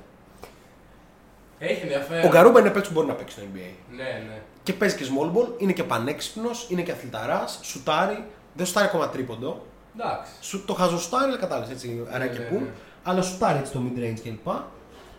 Έχει 1.60 1.82
ενδιαφέρον. 1.82 2.26
Ο 2.26 2.30
Γκαρούμπα 2.30 2.60
είναι 2.60 2.69
παίκτης 2.69 2.88
που 2.88 2.94
μπορεί 2.94 3.07
να 3.07 3.14
παίξει 3.14 3.36
στο 3.36 3.45
NBA. 3.53 3.69
Ναι, 3.95 4.03
ναι. 4.03 4.41
Και 4.64 4.73
παίζει 4.73 4.95
και 4.95 5.06
small 5.06 5.28
ball, 5.38 5.48
είναι 5.61 5.72
και 5.72 5.84
πανέξυπνος, 5.84 6.68
είναι 6.69 6.82
και 6.82 6.91
αθληταράς, 6.91 7.60
σουτάρει. 7.64 8.26
Δεν 8.53 8.65
σουτάρει 8.65 8.86
ακόμα 8.86 9.10
τρίποντο. 9.10 9.65
Εντάξει. 9.95 10.32
Σου, 10.41 10.65
το 10.65 10.73
χαζοσουτάρει, 10.73 11.23
αλλά 11.23 11.38
κατάλαβες 11.38 11.69
έτσι, 11.72 12.06
αρά 12.11 12.26
Ναι, 12.26 12.32
και 12.32 12.40
ναι, 12.40 12.45
πού. 12.45 12.56
ναι. 12.56 12.69
Αλλά 13.03 13.22
σουτάρει 13.22 13.57
έτσι 13.57 13.72
το 13.72 13.82
mid 13.86 13.99
range 13.99 14.19
κλπ. 14.23 14.48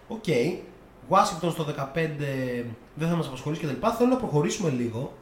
Οκ. 0.09 0.25
Washington 1.09 1.51
στο 1.51 1.67
15 1.95 2.65
δεν 2.95 3.09
θα 3.09 3.15
μας 3.15 3.27
απασχολήσει 3.27 3.67
κτλ. 3.67 3.87
Θέλω 3.97 4.11
να 4.11 4.17
προχωρήσουμε 4.17 4.71
λίγο 4.71 5.13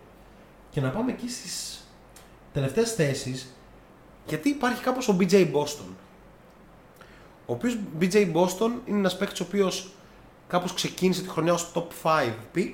και 0.71 0.81
να 0.81 0.91
πάμε 0.91 1.13
εκεί 1.13 1.29
στις 1.29 1.85
τελευταίες 2.53 2.95
θέσεις. 2.95 3.55
Γιατί 4.27 4.49
υπάρχει 4.49 4.83
κάπως 4.83 5.09
ο 5.09 5.17
BJ 5.21 5.53
Boston. 5.53 5.89
Ο 7.47 7.53
οποίος 7.53 7.79
BJ 8.01 8.33
Boston 8.35 8.71
είναι 8.87 8.99
ένας 8.99 9.17
παίκτης 9.17 9.41
ο 9.41 9.45
οποίος 9.45 9.93
κάπως 10.49 10.75
ξεκίνησε 10.75 11.23
τη 11.23 11.29
χρονιά 11.29 11.53
ως 11.53 11.73
top 11.75 11.87
5 12.03 12.33
pick 12.55 12.73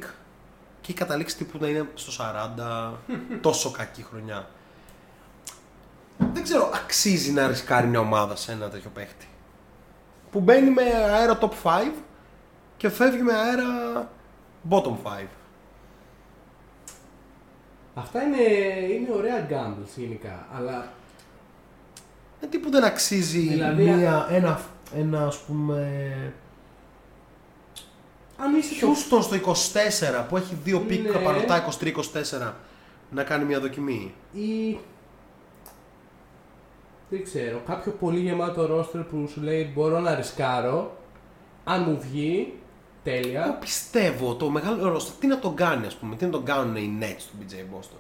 και 0.81 0.93
έχει 0.93 0.95
καταλήξει 0.95 1.37
τύπου 1.37 1.59
να 1.61 1.69
είναι 1.69 1.89
στο 1.95 2.25
40. 2.59 2.93
τόσο 3.41 3.71
κακή 3.71 4.03
χρονιά. 4.03 4.49
Δεν 6.33 6.43
ξέρω, 6.43 6.71
αξίζει 6.75 7.33
να 7.33 7.47
ρισκάρει 7.47 7.87
μια 7.87 8.01
ομάδα 8.01 8.37
σε 8.37 8.53
ένα 8.53 8.69
τέτοιο 8.69 8.91
παίχτη. 8.95 9.27
Που 10.31 10.41
μπαίνει 10.41 10.71
με 10.71 10.83
αέρα 10.83 11.39
top 11.41 11.51
5 11.63 11.91
και 12.77 12.89
φεύγει 12.89 13.23
με 13.23 13.33
αέρα 13.33 14.11
bottom 14.71 14.95
5. 15.05 15.25
Αυτά 17.95 18.23
είναι, 18.23 18.43
είναι 18.93 19.13
ωραία 19.17 19.47
gambles 19.51 19.97
γενικά. 19.97 20.47
Αλλά 20.57 20.93
Είναι 22.41 22.51
τύπου 22.51 22.71
δεν 22.71 22.85
αξίζει 22.85 23.39
Δηλαδή, 23.41 23.83
μια, 23.83 24.27
ένα, 24.31 24.61
ένα 24.97 25.27
ας 25.27 25.39
πούμε 25.39 25.91
αν 28.39 28.55
είσαι 28.55 28.81
το 28.81 28.93
Houston 28.93 29.23
στο 29.23 29.37
24 30.23 30.25
που 30.29 30.37
έχει 30.37 30.55
δύο 30.65 30.81
pick 30.81 31.03
Ναι. 31.03 31.09
απανωτά 31.11 31.65
23-24 31.81 32.53
να 33.11 33.23
κάνει 33.23 33.45
μια 33.45 33.61
δοκιμή. 33.61 34.15
ή 34.33 34.79
δεν 37.11 37.23
ξέρω, 37.25 37.63
κάποιο 37.67 37.93
πολύ 37.93 38.21
γεμάτο 38.21 38.67
ρόστερ 38.67 39.03
που 39.03 39.29
σου 39.33 39.41
λέει 39.41 39.71
μπορώ 39.75 40.01
να 40.01 40.15
ρισκάρω, 40.15 40.97
αν 41.65 41.83
μου 41.83 41.99
βγει, 42.01 42.55
Εγώ 43.07 43.21
τέλεια. 43.23 43.57
πιστεύω 43.61 44.35
το 44.35 44.51
μεγάλο 44.51 44.89
ρόστερ 44.89 45.15
τι 45.15 45.27
να 45.27 45.39
τον 45.39 45.55
κάνει, 45.55 45.87
ας 45.87 45.95
πούμε, 45.95 46.17
τι 46.17 46.25
να 46.25 46.31
τον 46.31 46.45
κάνουν 46.45 46.77
οι 46.77 46.99
Nets 47.01 47.23
του 47.31 47.37
BJ 47.41 47.55
Boston. 47.55 47.99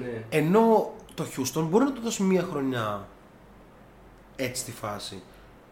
Ναι. 0.00 0.24
Ενώ 0.28 0.94
το 1.14 1.24
Houston 1.36 1.66
μπορεί 1.70 1.84
να 1.84 1.92
του 1.92 2.00
δώσει 2.00 2.22
μία 2.22 2.42
χρονιά 2.42 3.06
έτσι 4.36 4.62
στη 4.62 4.72
φάση. 4.72 5.22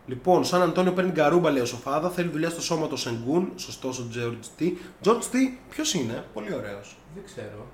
Λοιπόν, 0.06 0.44
Σαν 0.44 0.62
Αντώνιο 0.62 0.92
παίρνει 0.92 1.10
γκαρούμπα, 1.10 1.50
λέει 1.50 1.62
ο 1.62 1.66
Σοφάδα, 1.66 2.10
θέλει 2.10 2.28
δουλειά 2.28 2.50
στο 2.50 2.60
σώμα 2.60 2.86
του 2.86 2.96
Σενγκούν, 2.96 3.52
σωστός 3.56 3.98
ο 3.98 4.06
George 4.14 4.62
T. 4.62 4.72
George 5.04 5.12
T, 5.12 5.36
ποιος 5.70 5.94
είναι, 5.94 6.24
πολύ 6.34 6.54
ωραίος. 6.54 6.96
Δεν 7.14 7.24
ξέρω. 7.24 7.66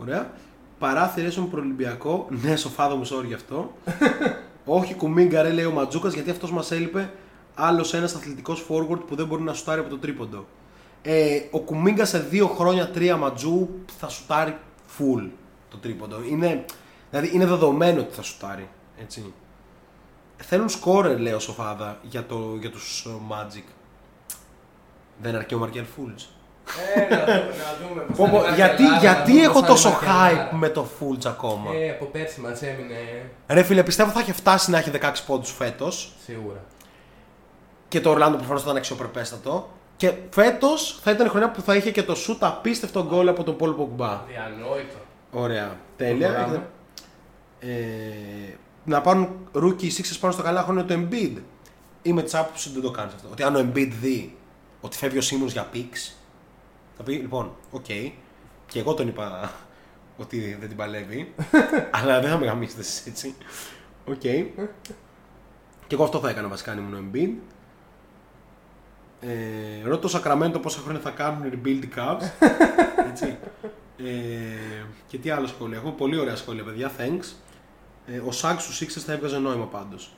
Ωραία. 0.00 0.30
Παράθυρε 0.78 1.30
στον 1.30 1.50
προολυμπιακό. 1.50 2.26
Ναι, 2.42 2.56
Σοφάδα 2.56 2.94
μου, 2.94 3.06
sorry 3.06 3.26
γι' 3.26 3.34
αυτό. 3.34 3.72
Όχι 4.64 4.94
κουμίγκα, 4.94 5.42
ρε, 5.42 5.50
λέει 5.50 5.64
ο 5.64 5.70
Ματζούκας, 5.70 6.14
γιατί 6.14 6.30
αυτός 6.30 6.52
μας 6.52 6.70
έλειπε 6.70 7.10
άλλος 7.58 7.94
ένας 7.94 8.14
αθλητικός 8.14 8.66
forward 8.68 8.98
που 9.06 9.14
δεν 9.16 9.26
μπορεί 9.26 9.42
να 9.42 9.52
σουτάρει 9.52 9.80
από 9.80 9.90
το 9.90 9.98
τρίποντο. 9.98 10.46
Ε, 11.02 11.40
ο 11.50 11.60
Κουμίγκα 11.60 12.04
σε 12.04 12.18
δύο 12.18 12.46
χρόνια, 12.46 12.90
τρία 12.90 13.16
ματζού 13.16 13.68
θα 13.98 14.08
σουτάρει 14.08 14.56
full 14.98 15.28
το 15.70 15.76
τρίποντο. 15.76 16.22
Είναι, 16.30 16.64
δηλαδή 17.10 17.30
είναι 17.34 17.46
δεδομένο 17.46 18.00
ότι 18.00 18.14
θα 18.14 18.22
σουτάρει. 18.22 18.68
Έτσι. 19.00 19.32
Θέλουν 20.36 20.68
σκόρερ, 20.68 21.18
λέει 21.18 21.32
ο 21.32 21.38
Σοφάδα, 21.38 21.98
για, 22.02 22.26
το, 22.26 22.56
για 22.60 22.70
τους 22.70 23.04
ε, 23.04 23.10
Magic. 23.30 23.64
Δεν 25.22 25.34
αρκεί 25.34 25.54
ο 25.54 25.58
Μαρκέλ 25.58 25.84
Φούλτς. 25.84 26.32
Ε, 26.94 27.14
να, 27.14 27.24
δούμε, 27.24 27.34
να 27.34 27.88
δούμε. 27.88 28.02
πώς 28.02 28.16
Πω, 28.16 28.24
θα 28.24 28.30
πω, 28.30 28.44
είναι 28.46 28.54
γιατί 28.54 28.82
Ελλάδα, 28.82 29.00
γιατί 29.00 29.32
να 29.32 29.36
δούμε 29.36 29.44
έχω 29.44 29.60
πώς 29.60 29.68
τόσο 29.68 29.90
θα 29.90 30.30
είναι 30.30 30.40
hype 30.50 30.56
με 30.56 30.68
το 30.68 30.88
Fultz 30.98 31.26
ακόμα; 31.26 31.70
Ε, 31.74 31.90
από 31.90 32.04
πέρσι 32.04 32.40
μας 32.40 32.62
έμεινε 32.62 33.30
Ρε 33.46 33.62
φίλε, 33.62 33.82
πιστεύω 33.82 34.10
θα 34.10 34.20
είχε 34.20 34.32
φτάσει 34.32 34.70
να 34.70 34.78
έχει 34.78 34.90
16 35.00 35.12
πόντους 35.26 35.52
φέτος 35.52 36.12
σίγουρα. 36.24 36.64
Και 37.88 38.00
το 38.00 38.10
Ορλάντο 38.10 38.36
προφανώς 38.36 38.60
θα 38.62 38.66
ήταν 38.66 38.80
αξιοπρεπέστατο. 38.80 39.70
Και 39.96 40.12
φέτος 40.30 40.98
θα 41.02 41.10
ήταν 41.10 41.26
η 41.26 41.28
χρονιά 41.28 41.50
που 41.50 41.60
θα 41.62 41.74
είχε 41.74 41.90
και 41.90 42.02
το 42.02 42.14
shoot 42.26 42.36
απίστευτο 42.40 43.04
γκολ 43.04 43.28
από 43.28 43.42
τον 43.42 43.56
Πολ 43.56 43.72
Πογμπά. 43.72 44.24
Αδιανόητο. 44.28 44.98
Ωραία. 45.32 45.76
Τέλεια. 45.96 46.28
Προχωράμε. 46.28 46.66
Ε, 47.60 47.68
να 48.84 49.00
πάρουν 49.00 49.28
rookie 49.54 49.90
Sixers 49.96 50.16
πάνω 50.20 50.32
στο 50.32 50.42
καλά 50.42 50.62
χρόνια 50.62 50.84
του 50.84 51.08
Embiid. 51.10 51.36
Είμαι 52.02 52.22
της 52.22 52.34
άποψης 52.34 52.66
ότι 52.66 52.74
δεν 52.74 52.82
το 52.82 52.90
κάνεις 52.90 53.14
αυτό. 53.14 53.28
Ότι 53.30 53.42
αν 53.42 53.56
ο 53.56 53.58
Embiid 53.58 53.90
δει 54.00 54.36
ότι 54.80 54.96
φεύγει 54.96 55.18
ο 55.18 55.22
Simmons 55.22 55.50
για 55.52 55.68
picks, 55.74 56.12
θα 56.96 57.02
πει 57.02 57.12
λοιπόν, 57.12 57.52
οκ. 57.70 57.84
Και 58.66 58.78
εγώ 58.78 58.94
τον 58.94 59.08
είπα 59.08 59.52
ότι 60.22 60.56
δεν 60.60 60.68
την 60.68 60.76
παλεύει. 60.76 61.34
αλλά 61.90 62.20
δεν 62.20 62.30
θα 62.30 62.38
με 62.38 62.46
γαμήσετε 62.46 62.80
εσείς 62.80 63.06
έτσι. 63.06 63.34
Οκ. 64.06 64.20
Και 65.86 65.94
εγώ 65.94 66.04
αυτό 66.04 66.18
θα 66.18 66.28
έκανα 66.28 66.48
βασικά 66.48 66.72
αν 66.72 66.78
ήμουν 66.78 66.94
ο 66.94 67.10
Embiid. 67.10 67.30
Ε, 69.20 69.88
ρώτα 69.88 70.08
το 70.08 70.20
Sacramento 70.24 70.62
πόσα 70.62 70.80
χρόνια 70.80 71.00
θα 71.00 71.10
κάνουν 71.10 71.42
rebuild 71.52 71.80
οι 71.84 71.88
Cavs. 71.96 72.46
έτσι. 73.10 73.38
Ε, 73.98 74.84
και 75.06 75.18
τι 75.18 75.30
άλλο 75.30 75.46
σχόλια. 75.46 75.78
Έχω 75.78 75.90
πολύ 75.90 76.18
ωραία 76.18 76.36
σχόλια, 76.36 76.62
παιδιά. 76.64 76.90
Thanks. 76.98 77.24
Ε, 78.06 78.18
ο 78.26 78.32
Σάκ 78.32 78.60
στους 78.60 78.80
Sixers 78.82 79.02
θα 79.06 79.12
έβγαζε 79.12 79.38
νόημα 79.38 79.64
πάντως. 79.64 80.12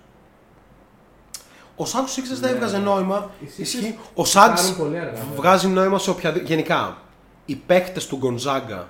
Ο 1.77 1.87
Σάκ 1.87 2.09
στους 2.09 2.25
Sixers 2.25 2.39
θα 2.41 2.47
Ναι. 2.47 2.53
έβγαζε 2.53 2.79
νόημα. 2.79 3.31
Οι 3.41 3.45
Sixers 3.57 3.61
Ισχύει. 3.61 3.99
Ο 4.15 4.25
Σάκ 4.25 4.55
κάνουν 4.57 4.77
πολύ 4.77 4.99
αργά, 4.99 5.11
βέβαια. 5.13 5.35
βγάζει 5.37 5.69
νόημα 5.69 5.99
σε 5.99 6.11
οποιαδήποτε. 6.11 6.53
Γενικά, 6.55 6.97
οι 7.45 7.57
παίχτες 7.57 8.07
του 8.07 8.17
Γκονζάγκα 8.17 8.89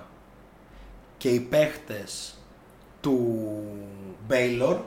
και 1.17 1.29
οι 1.29 1.39
παίχτες 1.39 2.35
του 3.01 3.37
Baylor, 4.29 4.77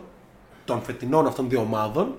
των 0.65 0.83
φετινών 0.83 1.27
αυτών 1.27 1.49
δύο 1.49 1.61
ομάδων, 1.61 2.15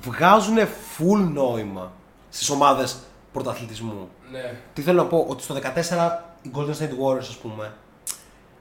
βγάζουν 0.00 0.56
full 0.58 1.28
νόημα 1.32 1.92
στις 2.38 2.50
ομάδες 2.50 2.98
πρωταθλητισμού. 3.32 4.08
Ναι. 4.30 4.60
Τι 4.72 4.82
θέλω 4.82 5.02
να 5.02 5.08
πω, 5.08 5.26
ότι 5.28 5.42
στο 5.42 5.54
14 5.54 6.24
οι 6.42 6.50
Golden 6.54 6.74
State 6.78 6.98
Warriors, 7.04 7.18
ας 7.18 7.36
πούμε, 7.36 7.72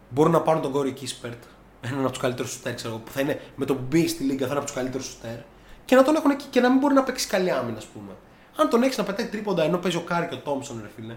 μπορούν 0.10 0.32
να 0.32 0.42
πάρουν 0.42 0.62
τον 0.62 0.74
Corey 0.76 0.94
Kispert, 0.94 1.38
έναν 1.82 2.00
από 2.00 2.10
τους 2.10 2.20
καλύτερους 2.20 2.52
σουτέρ, 2.52 2.74
ξέρω 2.74 2.94
εγώ, 2.94 3.02
που 3.04 3.12
θα 3.12 3.22
είναι 3.22 3.42
με 3.56 3.66
το 3.66 3.71
που 3.71 3.80
μπει 3.88 4.08
στη 4.08 4.24
λίγκα, 4.24 4.40
θα 4.40 4.46
είναι 4.46 4.56
από 4.56 4.66
τους 4.66 4.76
καλύτερους 4.76 5.06
σουτέρ, 5.06 5.38
και 5.86 5.96
να 5.96 6.04
τον 6.04 6.16
έχουν 6.16 6.32
εκεί 6.32 6.46
και 6.50 6.60
να 6.60 6.70
μην 6.70 6.80
μπορεί 6.80 6.94
να 6.94 7.04
παίξει 7.04 7.28
καλή 7.28 7.52
άμυνα, 7.52 7.78
ας 7.78 7.86
πούμε. 7.86 8.12
Αν 8.56 8.70
τον 8.70 8.84
έχεις 8.84 8.98
να 8.98 9.04
πετάει 9.04 9.26
τρίποντα 9.26 9.64
ενώ 9.64 9.78
παίζει 9.78 9.98
ο 9.98 10.02
Κάρι 10.02 10.28
και 10.28 10.36
ο 10.36 10.38
Τόμψον, 10.40 10.80
ρε 10.82 10.90
φίλε, 10.96 11.16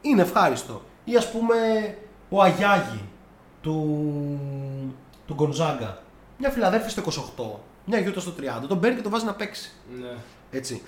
είναι 0.00 0.22
ευχάριστο. 0.22 0.82
Ή 1.04 1.16
ας 1.16 1.30
πούμε 1.30 1.54
ο 2.28 2.42
Αγιάγι 2.42 3.08
του, 3.60 3.76
του 5.26 5.34
Γκονζάγκα. 5.34 6.02
Μια 6.38 6.50
Φιλαδέλφια 6.50 6.88
στο 6.88 7.02
28, 7.56 7.60
μια 7.84 7.98
Γιούτα 7.98 8.20
στο 8.20 8.34
30, 8.40 8.66
τον 8.68 8.80
παίρνει 8.80 8.96
και 8.96 9.02
τον 9.02 9.10
βάζει 9.10 9.24
να 9.24 9.34
παίξει. 9.34 9.72
ναι. 10.00 10.16
Έτσι. 10.50 10.82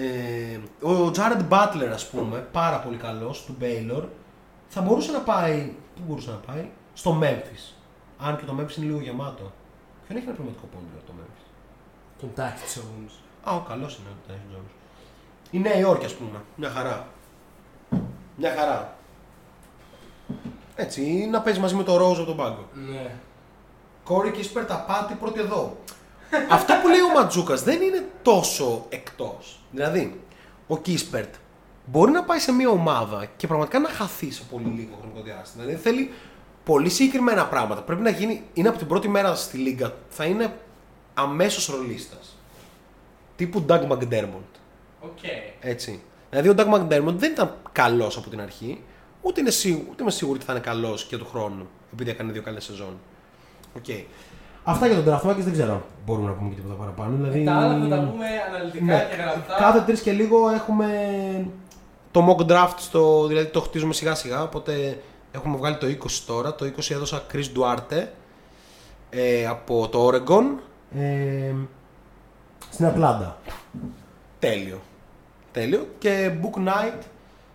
Ε, 0.00 0.86
ο 0.86 1.10
Jared 1.14 1.48
Butler, 1.48 1.90
ας 1.92 2.08
πούμε, 2.08 2.38
πάρα 2.52 2.78
πολύ 2.78 2.96
καλός, 2.96 3.44
του 3.44 3.56
Baylor, 3.60 4.02
θα 4.68 4.80
μπορούσε 4.80 5.12
να 5.12 5.18
πάει. 5.18 5.72
Πού 5.94 6.02
μπορούσε 6.06 6.30
να 6.30 6.36
πάει, 6.36 6.68
στο 6.94 7.18
Memphis. 7.22 7.74
Αν 8.18 8.36
και 8.36 8.44
το 8.44 8.52
Memphis 8.52 8.76
είναι 8.76 8.86
λίγο 8.86 9.00
γεμάτο. 9.00 9.52
Ποιον 10.06 10.18
έχει 10.18 10.26
ένα 10.26 10.34
πραγματικό 10.34 10.66
πόντο 10.72 10.86
το 11.06 11.12
Memphis; 11.18 11.46
Τον 12.20 12.30
Τάι 12.34 12.50
Jones. 12.74 13.12
Α, 13.44 13.54
ο 13.54 13.60
καλός 13.68 13.98
είναι 13.98 14.08
ο 14.08 14.16
Tyson 14.28 14.56
Jones. 14.56 14.70
Η 15.50 15.58
Νέα 15.58 15.78
Υόρκη, 15.78 16.04
ας 16.04 16.14
πούμε. 16.14 16.42
Μια 16.56 16.70
χαρά. 16.70 17.06
Μια 18.36 18.54
χαρά. 18.56 18.96
Έτσι, 20.74 21.28
να 21.30 21.40
παίζει 21.40 21.60
μαζί 21.60 21.74
με 21.74 21.82
το 21.82 21.94
Rose 21.94 22.16
από 22.16 22.24
τον 22.24 22.36
πάγκο. 22.36 22.64
Ναι. 22.90 23.14
Corey 24.04 24.30
Kispert 24.30 24.42
απ' 24.42 24.84
τη 24.88 25.14
πρώτη 25.14 25.40
εδώ. 25.40 25.76
Αυτό 26.48 26.74
που 26.82 26.88
λέει 26.88 27.00
ο 27.00 27.12
Ματζούκας 27.14 27.62
δεν 27.62 27.82
είναι 27.82 28.08
τόσο 28.22 28.86
εκτός. 28.88 29.60
Δηλαδή, 29.70 30.20
ο 30.66 30.78
Κίσπερτ 30.78 31.34
μπορεί 31.84 32.10
να 32.10 32.24
πάει 32.24 32.38
σε 32.38 32.52
μια 32.52 32.68
ομάδα 32.68 33.26
και 33.36 33.46
πραγματικά 33.46 33.78
να 33.78 33.88
χαθεί 33.88 34.30
σε 34.30 34.42
πολύ 34.50 34.66
λίγο 34.66 34.96
χρονικό 35.00 35.22
διάστημα. 35.22 35.64
Δηλαδή 35.64 35.82
θέλει 35.82 36.10
πολύ 36.64 36.88
συγκεκριμένα 36.88 37.46
πράγματα. 37.46 37.82
Πρέπει 37.82 38.02
να 38.02 38.10
γίνει, 38.10 38.42
είναι 38.52 38.68
από 38.68 38.78
την 38.78 38.86
πρώτη 38.86 39.08
μέρα 39.08 39.34
στη 39.34 39.56
Λίγκα, 39.56 39.94
θα 40.08 40.24
είναι 40.24 40.56
αμέσως 41.14 41.66
ρολίστας. 41.66 42.36
τύπου 43.36 43.64
Doug 43.68 43.88
McDermott. 43.88 44.58
Οκ. 45.00 45.18
Έτσι. 45.60 46.02
Δηλαδή 46.30 46.48
ο 46.48 46.54
Doug 46.56 46.74
McDermott 46.74 47.14
δεν 47.14 47.30
ήταν 47.30 47.56
καλός 47.72 48.16
από 48.16 48.30
την 48.30 48.40
αρχή, 48.40 48.82
ούτε, 49.22 49.40
είναι 49.40 49.50
σίγου, 49.50 49.86
ούτε 49.90 50.02
είμαι 50.02 50.10
σίγουρη 50.10 50.36
ότι 50.36 50.46
θα 50.46 50.52
είναι 50.52 50.62
καλός 50.62 51.04
και 51.04 51.16
του 51.16 51.26
χρόνου, 51.26 51.68
επειδή 51.92 52.10
έκανε 52.10 52.32
δύο 52.32 52.42
καλές 52.42 52.64
σεζόν. 52.64 52.98
Οκ. 53.76 53.84
Αυτά 54.70 54.86
για 54.86 55.02
τον 55.02 55.04
draft 55.14 55.30
Markets 55.30 55.36
δεν 55.44 55.52
ξέρω 55.52 55.72
αν 55.72 55.82
μπορούμε 56.06 56.26
να 56.28 56.32
πούμε 56.34 56.48
και 56.48 56.54
τίποτα 56.54 56.74
παραπάνω. 56.74 57.16
Δηλαδή... 57.16 57.44
Τα 57.44 57.52
άλλα 57.54 57.78
θα 57.82 57.88
τα 57.88 57.96
πούμε 58.10 58.26
αναλυτικά 58.48 58.84
Ναι. 58.84 59.06
και 59.10 59.16
γραπτά. 59.22 59.54
Κάθε 59.58 59.80
τρεις 59.80 60.00
και 60.00 60.12
λίγο 60.12 60.48
έχουμε. 60.48 60.86
Το 62.10 62.26
mock 62.38 62.46
draft, 62.52 62.74
στο, 62.76 63.26
δηλαδή 63.26 63.46
το 63.46 63.60
χτίζουμε 63.60 63.92
σιγά 63.92 64.14
σιγά, 64.14 64.42
οπότε 64.42 64.98
έχουμε 65.32 65.56
βγάλει 65.56 65.76
το 65.76 65.86
20 65.86 66.10
τώρα. 66.26 66.54
Το 66.54 66.66
20 66.76 66.90
έδωσα 66.90 67.22
Chris 67.32 67.44
Duarte 67.58 68.06
ε, 69.10 69.46
από 69.46 69.88
το 69.88 70.08
Oregon. 70.08 70.44
Ε, 70.98 71.52
στην 72.70 72.86
Ατλάντα. 72.86 73.38
Τέλειο. 74.38 74.80
Τέλειο. 75.52 75.86
Και 75.98 76.30
Bouknight 76.42 76.98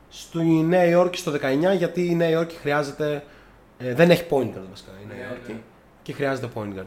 στη 0.10 0.40
Νέα 0.44 0.86
Υόρκη 0.86 1.18
στο 1.18 1.32
19, 1.32 1.38
γιατί 1.78 2.06
η 2.10 2.16
Νέα 2.16 2.30
Υόρκη 2.30 2.56
χρειάζεται. 2.56 3.24
ε, 3.78 3.94
δεν 3.94 4.12
έχει 4.12 4.26
point 4.30 4.48
guard 4.58 4.68
βασικά 4.70 4.92
η 5.04 5.06
Νέα 5.08 5.18
Ναι, 5.18 5.24
Υόρκη. 5.34 5.52
ναι. 5.52 5.60
Και 6.04 6.14
χρειάζεται 6.14 6.48
point 6.56 6.80
guard. 6.80 6.86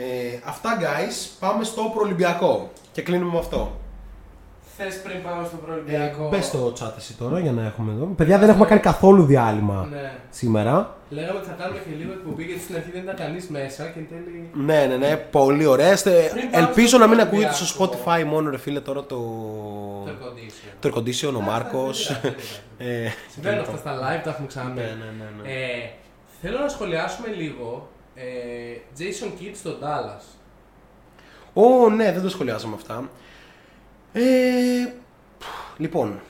Ε, 0.00 0.38
αυτά 0.44 0.78
guys, 0.80 1.28
πάμε 1.40 1.64
στο 1.64 1.82
προολυμπιακό. 1.94 2.70
Και 2.92 3.02
κλείνουμε 3.02 3.32
με 3.32 3.38
αυτό. 3.38 3.76
Θες 4.80 5.02
πριν 5.02 5.22
πάμε 5.22 5.46
στο 5.46 5.56
Ε, 5.62 5.66
προολυμπιακό. 5.66 6.28
Μπες 6.28 6.40
στο 6.40 6.72
chat 6.80 6.92
εσύ 6.96 7.14
τώρα 7.14 7.38
για 7.40 7.52
να 7.52 7.64
έχουμε 7.64 7.92
εδώ. 7.92 8.04
Παιδιά 8.04 8.38
δεν 8.38 8.48
έχουμε 8.48 8.66
κάνει 8.66 8.80
καθόλου 8.80 9.24
διάλειμμα 9.24 9.88
Ναι. 9.90 10.12
σήμερα. 10.30 10.96
Λέγαμε 11.10 11.38
ότι 11.38 11.48
θα 11.48 11.54
κάνουμε 11.58 11.78
και 11.78 11.90
λίγο 11.98 12.12
εκπομπή 12.12 12.44
γιατί 12.44 12.60
στην 12.62 12.74
αρχή 12.74 12.90
δεν 12.90 13.02
ήταν 13.02 13.14
κανείς 13.16 13.48
μέσα 13.48 13.84
και 13.84 13.98
εν 13.98 14.06
τέλει. 14.08 14.50
Ναι, 14.66 14.86
ναι, 14.86 14.96
ναι, 14.96 15.16
πολύ 15.16 15.64
ωραία. 15.66 15.92
Είστε- 15.92 16.30
Πριν 16.30 16.50
πάμε 16.50 16.66
Ελπίζω 16.66 16.86
στο 16.88 16.98
να 16.98 17.06
μην 17.06 17.20
ακούγεται 17.20 17.52
στο 17.52 17.76
προολυμπιακό. 17.76 18.04
Spotify 18.22 18.24
μόνο, 18.24 18.50
ρε 18.50 18.58
φίλε, 18.58 18.80
τώρα 18.80 19.00
το. 19.04 19.16
Το 19.16 20.10
air 20.10 20.24
condition. 20.24 20.72
Το 20.80 20.88
air 20.88 20.98
condition, 20.98 21.34
ο 21.36 21.40
Μάρκος. 21.40 22.06
Δεν 22.06 22.20
πειράζει. 22.20 23.04
ε, 23.06 23.08
Συμβαίνουν 23.32 23.60
αυτά 23.60 23.76
στα 23.76 23.92
live, 23.94 24.20
τα 24.24 24.30
έχουμε 24.30 24.46
ξαναπεί. 24.46 24.80
Ναι, 24.80 24.86
ναι, 24.86 25.10
ναι, 25.18 25.42
ναι. 25.42 25.48
Ε, 25.52 25.90
θέλω 26.42 26.58
να 26.58 26.68
σχολιάσουμε 26.68 27.28
λίγο 27.28 27.88
ε, 28.18 28.80
Jason 28.98 29.40
Kidd 29.40 29.52
στο 29.54 29.78
Dallas. 29.82 30.22
Ω, 31.52 31.90
ναι, 31.90 32.12
δεν 32.12 32.22
το 32.22 32.28
σχολιάσαμε 32.28 32.74
αυτά. 32.74 33.10
Ε, 34.12 34.22
λοιπόν, 35.76 36.20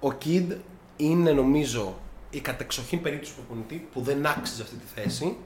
ο 0.00 0.08
Kid 0.08 0.56
είναι 0.96 1.32
νομίζω 1.32 1.98
η 2.30 2.40
κατεξοχήν 2.40 3.02
περίπτωση 3.02 3.32
του 3.34 3.40
προπονητή 3.40 3.88
που 3.92 4.00
δεν 4.00 4.26
άξιζε 4.26 4.62
αυτή 4.62 4.74
τη 4.74 5.00
θέση. 5.00 5.36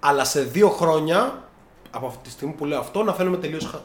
Αλλά 0.00 0.24
σε 0.24 0.42
δύο 0.42 0.68
χρόνια, 0.68 1.48
από 1.90 2.06
αυτή 2.06 2.22
τη 2.22 2.30
στιγμή 2.30 2.54
που 2.54 2.64
λέω 2.64 2.78
αυτό, 2.78 3.02
να 3.02 3.12
φαίνομαι 3.12 3.36
τελείως 3.36 3.64
χα... 3.66 3.78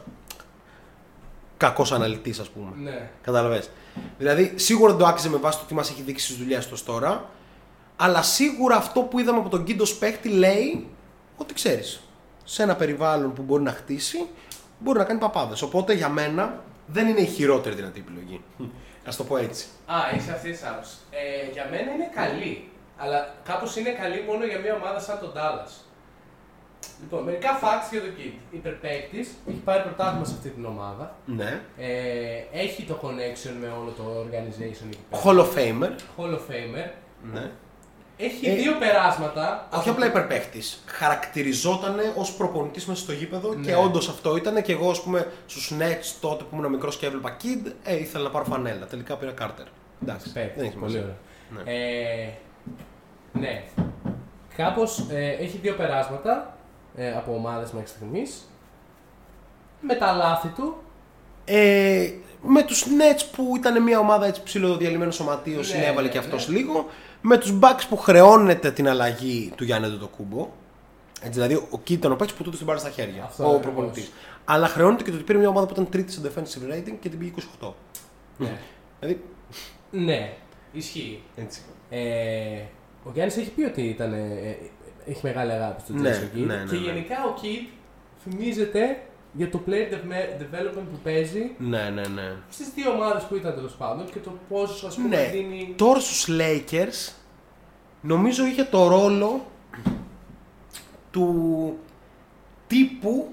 κακός 1.56 1.92
αναλυτής, 1.92 2.38
ας 2.38 2.48
πούμε. 2.48 2.70
Ναι. 2.76 3.10
Καταλαβες. 3.22 3.70
Δηλαδή, 4.18 4.52
σίγουρα 4.56 4.90
δεν 4.90 5.00
το 5.00 5.06
άξιζε 5.06 5.28
με 5.28 5.36
βάση 5.36 5.58
το 5.58 5.64
τι 5.64 5.74
μας 5.74 5.90
έχει 5.90 6.02
δείξει 6.02 6.24
στις 6.24 6.36
δουλειές 6.36 6.64
του 6.64 6.70
ως 6.72 6.84
τώρα. 6.84 7.30
Αλλά 8.04 8.22
σίγουρα 8.22 8.76
αυτό 8.76 9.00
που 9.00 9.18
είδαμε 9.18 9.38
από 9.38 9.48
τον 9.48 9.64
Κίντο 9.64 9.84
παίχτη 9.98 10.28
λέει 10.28 10.86
ότι 11.36 11.54
ξέρεις. 11.54 12.00
Σε 12.44 12.62
ένα 12.62 12.76
περιβάλλον 12.76 13.32
που 13.32 13.42
μπορεί 13.42 13.62
να 13.62 13.70
χτίσει, 13.72 14.28
μπορεί 14.78 14.98
να 14.98 15.04
κάνει 15.04 15.18
παπάδες. 15.18 15.62
Οπότε 15.62 15.92
για 15.92 16.08
μένα 16.08 16.60
δεν 16.86 17.08
είναι 17.08 17.20
η 17.20 17.26
χειρότερη 17.26 17.74
δυνατή 17.74 18.00
επιλογή. 18.00 18.40
Α 19.08 19.12
το 19.16 19.24
πω 19.24 19.36
έτσι. 19.36 19.66
Α, 19.86 19.94
είσαι 20.16 20.32
αυτή 20.32 20.50
της 20.50 20.64
άποψη. 20.64 20.94
Ε, 21.10 21.52
για 21.52 21.68
μένα 21.70 21.92
είναι 21.92 22.10
καλή. 22.14 22.70
Αλλά 22.96 23.34
κάπως 23.44 23.76
είναι 23.76 23.90
καλή 23.90 24.24
μόνο 24.26 24.44
για 24.44 24.58
μια 24.58 24.74
ομάδα 24.74 25.00
σαν 25.00 25.18
τον 25.20 25.32
Dallas. 25.36 25.72
Λοιπόν, 27.00 27.22
μερικά 27.22 27.58
facts 27.62 27.88
για 27.90 28.00
τον 28.00 28.10
Kid. 28.18 28.34
Υπερπαίκτη, 28.50 29.18
έχει 29.48 29.60
πάρει 29.64 29.82
πρωτάθλημα 29.82 30.24
σε 30.24 30.34
αυτή 30.36 30.48
την 30.48 30.64
ομάδα. 30.64 31.16
Ναι. 31.24 31.60
Ε, 31.78 32.44
έχει 32.52 32.82
το 32.82 32.98
connection 33.02 33.54
με 33.60 33.68
όλο 33.80 33.90
το 33.96 34.04
organization 34.24 34.86
εκεί 34.86 35.04
πέρα. 35.10 35.22
Hall 35.24 35.38
of 35.38 35.48
Famer. 35.56 35.92
Hall 36.16 36.34
of 36.34 36.44
Famer. 36.50 36.90
Ναι. 37.32 37.50
Έχει 38.16 38.48
Ε, 38.50 38.54
δύο 38.54 38.72
περάσματα. 38.78 39.68
Όχι 39.72 39.88
απλά 39.88 40.06
υπερπαίχτης. 40.06 40.82
Χαρακτηριζόταν 40.86 41.94
ως 42.16 42.32
προπονητής 42.32 42.86
μέσα 42.86 43.00
στο 43.02 43.12
γήπεδο 43.12 43.54
Ναι. 43.54 43.66
και 43.66 43.74
όντως 43.74 44.08
αυτό 44.08 44.36
ήταν. 44.36 44.62
Και 44.62 44.72
εγώ, 44.72 44.90
ας 44.90 45.02
πούμε, 45.02 45.32
στους 45.46 45.72
Nets 45.78 46.14
τότε 46.20 46.44
που 46.44 46.56
ήμουν 46.56 46.70
μικρός 46.70 46.96
και 46.96 47.06
έβλεπα 47.06 47.36
Kid, 47.42 47.72
ε, 47.82 47.96
ήθελα 47.98 48.24
να 48.24 48.30
πάρω 48.30 48.44
φανέλα. 48.44 48.86
Τελικά 48.86 49.16
πήρα 49.16 49.34
Carter. 49.40 49.66
Εντάξει. 50.02 50.32
Παίκτης, 50.32 50.56
δεν 50.56 50.64
έχει 50.66 50.76
πολύ 50.76 50.90
σημασία. 50.92 51.16
ωραία. 51.50 51.64
Ναι. 51.64 51.72
Ε, 51.72 52.32
ναι. 53.32 53.62
Κάπως 54.56 55.04
ε, 55.10 55.28
έχει 55.30 55.58
δύο 55.62 55.74
περάσματα 55.74 56.56
ε, 56.96 57.12
από 57.12 57.34
ομάδες 57.34 57.72
μέχρι 57.72 57.88
στιγμής. 57.88 58.50
Με 59.80 59.94
τα 59.94 60.12
λάθη 60.12 60.48
του. 60.48 60.76
Ε, 61.44 62.10
με 62.42 62.62
τους 62.62 62.84
Nets 62.86 63.22
που 63.36 63.52
ήταν 63.56 63.82
μια 63.82 63.98
ομάδα 63.98 64.26
έτσι 64.26 64.42
ψηλοδιαλυμένο 64.42 65.10
σωματείος, 65.10 65.68
Ναι, 65.72 65.74
συνέβαλε 65.78 66.06
ναι, 66.06 66.12
και 66.12 66.18
αυτός 66.18 66.48
ναι. 66.48 66.56
λίγο. 66.58 66.86
Με 67.22 67.38
τους 67.38 67.58
Bucks 67.60 67.82
που 67.88 67.96
χρεώνεται 67.96 68.70
την 68.70 68.88
αλλαγή 68.88 69.52
του 69.56 69.64
Γιάννη 69.64 69.98
το 69.98 70.08
κούμπο. 70.16 70.48
Έτσι, 71.24 71.40
δηλαδή 71.40 71.54
ο 71.54 71.68
Kid 71.84 71.90
ήταν 71.90 72.12
ο 72.12 72.16
παίκτης 72.16 72.36
που 72.36 72.42
τούτο 72.42 72.56
την 72.56 72.66
πάρει 72.66 72.78
στα 72.78 72.90
χέρια. 72.90 73.24
Αυτό 73.24 73.42
ο 73.44 73.46
ακριβώς. 73.46 73.62
προπονητής. 73.64 74.12
Αλλά 74.44 74.66
χρεώνεται 74.68 75.02
και 75.02 75.10
το 75.10 75.16
ότι 75.16 75.24
πήρε 75.24 75.38
μια 75.38 75.48
ομάδα 75.48 75.66
που 75.66 75.72
ήταν 75.72 75.88
τρίτη 75.88 76.12
σε 76.12 76.20
defensive 76.24 76.72
rating 76.72 76.94
και 77.00 77.08
την 77.08 77.18
πήγε 77.18 77.32
28. 77.60 77.72
Ναι. 78.36 78.58
Δηλαδή, 79.00 79.22
ναι, 79.90 80.32
ισχύει. 80.72 81.22
έτσι. 81.36 81.60
Ε, 81.90 82.00
ο 83.04 83.10
Γιάννης 83.14 83.36
έχει 83.36 83.50
πει 83.50 83.62
ότι 83.62 83.82
ήταν, 83.82 84.12
ε, 84.12 84.56
έχει 85.06 85.20
μεγάλη 85.22 85.52
αγάπη 85.52 85.80
στο 85.80 85.92
Ναι, 85.92 86.10
Jason 86.10 86.36
Kidd. 86.36 86.46
ναι, 86.46 86.54
ναι, 86.54 86.64
και 86.70 86.76
ναι. 86.76 86.80
γενικά 86.82 87.16
ο 87.24 87.34
Kid 87.42 87.68
θυμίζεται 88.22 89.02
για 89.32 89.50
το 89.50 89.60
player 89.66 89.92
deve- 89.94 90.42
development 90.42 90.86
που 90.92 90.98
παίζει 91.02 91.50
Ναι, 91.58 91.90
ναι, 91.94 92.02
ναι. 92.08 92.32
στις 92.50 92.68
δύο 92.74 92.90
ομάδες 92.90 93.22
που 93.22 93.34
ήταν 93.36 93.54
τέλος 93.54 93.72
πάντων 93.72 94.04
και 94.12 94.18
το 94.18 94.32
πόσο 94.48 94.86
ας 94.86 94.94
πούμε 94.94 95.08
Ναι, 95.08 95.28
δίνει... 95.32 95.74
τώρα 95.76 96.00
στους 96.00 96.28
Lakers 96.40 97.12
νομίζω 98.00 98.46
είχε 98.46 98.62
το 98.64 98.88
ρόλο 98.88 99.46
του 101.10 101.76
τύπου 102.66 103.28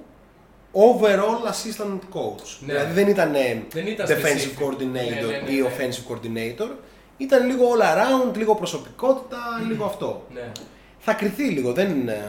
overall 0.73 1.47
assistant 1.51 1.99
coach. 2.13 2.57
Ναι. 2.59 2.73
Δηλαδή 2.73 2.93
δεν 2.93 3.07
ήταν, 3.07 3.35
ε, 3.35 3.63
Δεν 3.71 3.87
ήταν 3.87 4.07
defensive 4.07 4.59
specific. 4.59 4.63
coordinator 4.63 4.83
Ναι, 4.91 5.01
ναι, 5.01 5.41
ναι, 5.45 5.51
ή 5.51 5.59
ναι. 5.61 5.67
offensive 5.69 6.11
coordinator. 6.13 6.69
Ήταν 7.17 7.45
λίγο 7.47 7.65
all 7.75 7.81
around, 7.81 8.37
λίγο 8.37 8.55
προσωπικότητα, 8.55 9.37
λίγο 9.67 9.85
αυτό. 9.85 10.25
Ναι. 10.33 10.51
Θα 10.99 11.13
κρυθεί 11.13 11.43
λίγο, 11.43 11.73
δεν... 11.73 12.07
ε, 12.07 12.23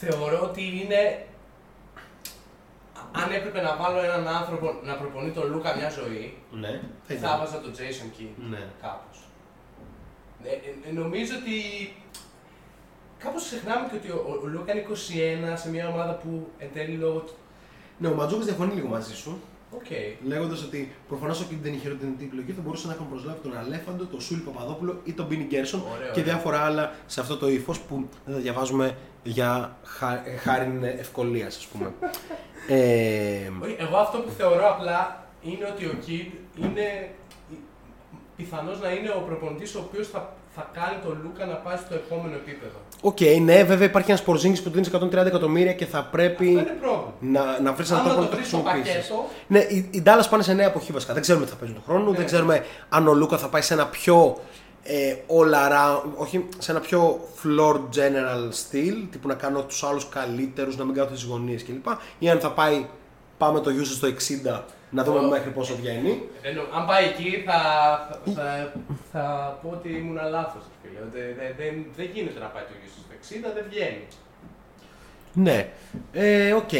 Θεωρώ 0.00 0.40
ότι 0.42 0.60
είναι. 0.62 1.26
Αν 3.22 3.32
έπρεπε 3.38 3.60
να 3.60 3.76
βάλω 3.76 3.98
έναν 4.08 4.28
άνθρωπο 4.28 4.66
να 4.84 4.94
προπονεί 4.94 5.30
τον 5.30 5.50
Λούκα 5.52 5.76
μια 5.76 5.90
ζωή, 5.90 6.34
ναι, 6.50 6.68
θα 6.68 6.80
θα 7.06 7.14
ήταν. 7.14 7.38
βάζα 7.38 7.60
τον 7.60 7.72
Jason 7.78 8.08
Kidd. 8.20 8.34
Ναι. 8.50 8.62
Κάπως. 8.82 9.18
Ε, 10.44 10.88
ε, 10.88 10.92
νομίζω 10.92 11.32
ότι. 11.40 11.56
Κάπως 13.18 13.44
ξεχνάμε 13.44 13.88
και 13.90 13.96
ότι 13.96 14.08
ο, 14.10 14.40
ο 14.42 14.46
Λούκα 14.46 14.72
είναι 14.72 14.84
21 15.54 15.58
σε 15.62 15.70
μια 15.70 15.88
ομάδα 15.88 16.12
που 16.14 16.48
εν 16.58 16.68
τέλει 16.74 16.96
λόγω. 16.96 17.18
του- 17.18 17.34
Ναι, 17.98 18.08
ο 18.08 18.14
Ματζόκας 18.14 18.44
διαφωνεί 18.44 18.74
λίγο 18.74 18.88
μαζί 18.88 19.14
σου. 19.14 19.40
Οκ. 19.70 19.86
Λέγοντας 20.26 20.62
ότι 20.62 20.94
προφανώς 21.08 21.40
ο 21.40 21.44
Κίντ 21.48 21.62
δεν 21.62 21.72
είχε 21.72 21.80
χειρότερη 21.82 22.16
επιλογή, 22.22 22.52
θα 22.52 22.60
μπορούσε 22.64 22.86
να 22.86 22.92
έχουν 22.92 23.08
προσλάβει 23.08 23.38
τον 23.42 23.56
Αλέφαντο, 23.58 24.04
τον 24.04 24.20
Σούλη 24.20 24.40
Παπαδόπουλο 24.40 25.00
ή 25.04 25.12
τον 25.12 25.26
Πίνι 25.26 25.44
Γκέρσον 25.44 25.80
Ωραίο, 25.80 26.12
και 26.12 26.20
ωραίο. 26.20 26.24
διάφορα 26.24 26.60
άλλα 26.60 26.92
σε 27.06 27.20
αυτό 27.20 27.36
το 27.36 27.48
ύφος 27.48 27.80
που 27.80 28.08
δεν 28.24 28.34
θα 28.34 28.40
διαβάζουμε 28.40 28.96
για 29.22 29.76
χα... 29.82 30.08
χάρη 30.42 30.78
ευκολίας, 30.98 31.56
ας 31.56 31.66
πούμε. 31.66 31.92
ε, 32.68 33.50
Όχι, 33.62 33.76
Εγώ 33.78 33.96
αυτό 33.96 34.18
που 34.18 34.30
θεωρώ 34.38 34.68
απλά 34.70 35.24
είναι 35.42 35.64
ότι 35.74 35.84
ο 35.84 35.94
Kidd 36.06 36.30
είναι 36.64 37.08
πιθανώς 38.36 38.80
να 38.80 38.88
είναι 38.90 39.08
ο 39.08 39.22
προπονητής 39.26 39.74
ο 39.74 39.78
οποίος 39.88 40.08
θα, 40.08 40.32
θα 40.54 40.70
κάνει 40.72 40.96
τον 41.04 41.18
Λούκα 41.22 41.44
να 41.46 41.54
πάει 41.54 41.76
στο 41.76 41.94
επόμενο 41.94 42.34
επίπεδο. 42.34 42.78
Οκ, 43.02 43.20
ναι, 43.42 43.64
βέβαια 43.64 43.86
υπάρχει 43.86 44.10
ένας 44.10 44.22
Πορζίνγκης 44.22 44.62
που 44.62 44.70
του 44.70 44.80
δίνει 44.80 45.08
130 45.12 45.26
εκατομμύρια 45.26 45.72
και 45.72 45.86
θα 45.86 45.98
Αυτό 45.98 46.10
πρέπει 46.10 46.46
είναι 46.50 46.76
πρόβλημα. 46.80 47.12
να, 47.20 47.60
να 47.60 47.72
βρεις 47.72 47.90
έναν 47.90 48.02
Άμα 48.02 48.12
τρόπο 48.14 48.24
το 48.24 48.28
να 48.28 48.30
το 48.30 48.36
βρεις 48.36 48.48
στο 48.48 48.56
χρησιμοποιήσεις. 48.56 49.08
πακέτο, 49.08 49.28
Ναι, 49.46 49.58
οι, 49.58 49.88
οι 49.90 50.02
Dallas 50.06 50.26
πάνε 50.30 50.42
σε 50.42 50.52
νέα 50.52 50.66
εποχή 50.66 50.92
βασικά. 50.92 51.12
Δεν 51.12 51.22
ξέρουμε 51.22 51.44
τι 51.44 51.50
θα 51.50 51.56
παίζουν 51.56 51.76
του 51.76 51.82
χρόνου. 51.86 52.10
Ναι. 52.10 52.16
Δεν 52.16 52.26
ξέρουμε 52.26 52.64
αν 52.88 53.08
ο 53.08 53.12
Λούκα 53.14 53.38
θα 53.38 53.48
πάει 53.48 53.62
σε 53.62 53.74
ένα 53.74 53.86
πιο 53.86 54.38
ε, 54.86 55.16
all 55.28 55.54
around, 55.54 56.02
όχι 56.16 56.48
σε 56.58 56.70
ένα 56.70 56.80
πιο 56.80 57.20
floor 57.42 57.74
general 57.74 58.48
style, 58.50 59.06
τύπου 59.10 59.28
να 59.28 59.34
κάνω 59.34 59.62
τους 59.62 59.82
άλλους 59.84 60.08
καλύτερους, 60.08 60.76
να 60.76 60.84
μην 60.84 60.94
κάνω 60.94 61.10
τις 61.10 61.22
γωνίες 61.22 61.64
κλπ. 61.64 61.86
Ή 62.18 62.30
αν 62.30 62.40
θα 62.40 62.50
πάει, 62.52 62.86
πάμε 63.38 63.60
το 63.60 63.70
usage 63.80 63.84
στο 63.84 64.06
60, 64.06 64.60
να 64.90 65.04
δούμε 65.04 65.18
Ω. 65.18 65.28
μέχρι 65.28 65.50
πόσο 65.50 65.76
βγαίνει. 65.76 66.22
δεν 66.42 66.54
νο- 66.54 66.76
αν 66.78 66.86
πάει 66.86 67.04
εκεί 67.04 67.42
θα, 67.46 67.60
θα, 68.34 68.72
θα 69.12 69.58
πω 69.62 69.68
ότι 69.72 69.88
ήμουν 69.88 70.18
λάθος. 70.30 70.62
Δεν, 70.82 71.08
δεν, 71.36 71.54
δεν, 71.56 71.84
δεν 71.96 72.08
γίνεται 72.12 72.38
να 72.40 72.46
πάει 72.46 72.62
το 72.62 72.72
usage 72.80 72.90
στο 72.90 73.48
60, 73.50 73.54
δεν 73.54 73.64
βγαίνει. 73.68 74.06
Ναι. 75.32 75.68
Ε, 76.12 76.52
οκ. 76.52 76.70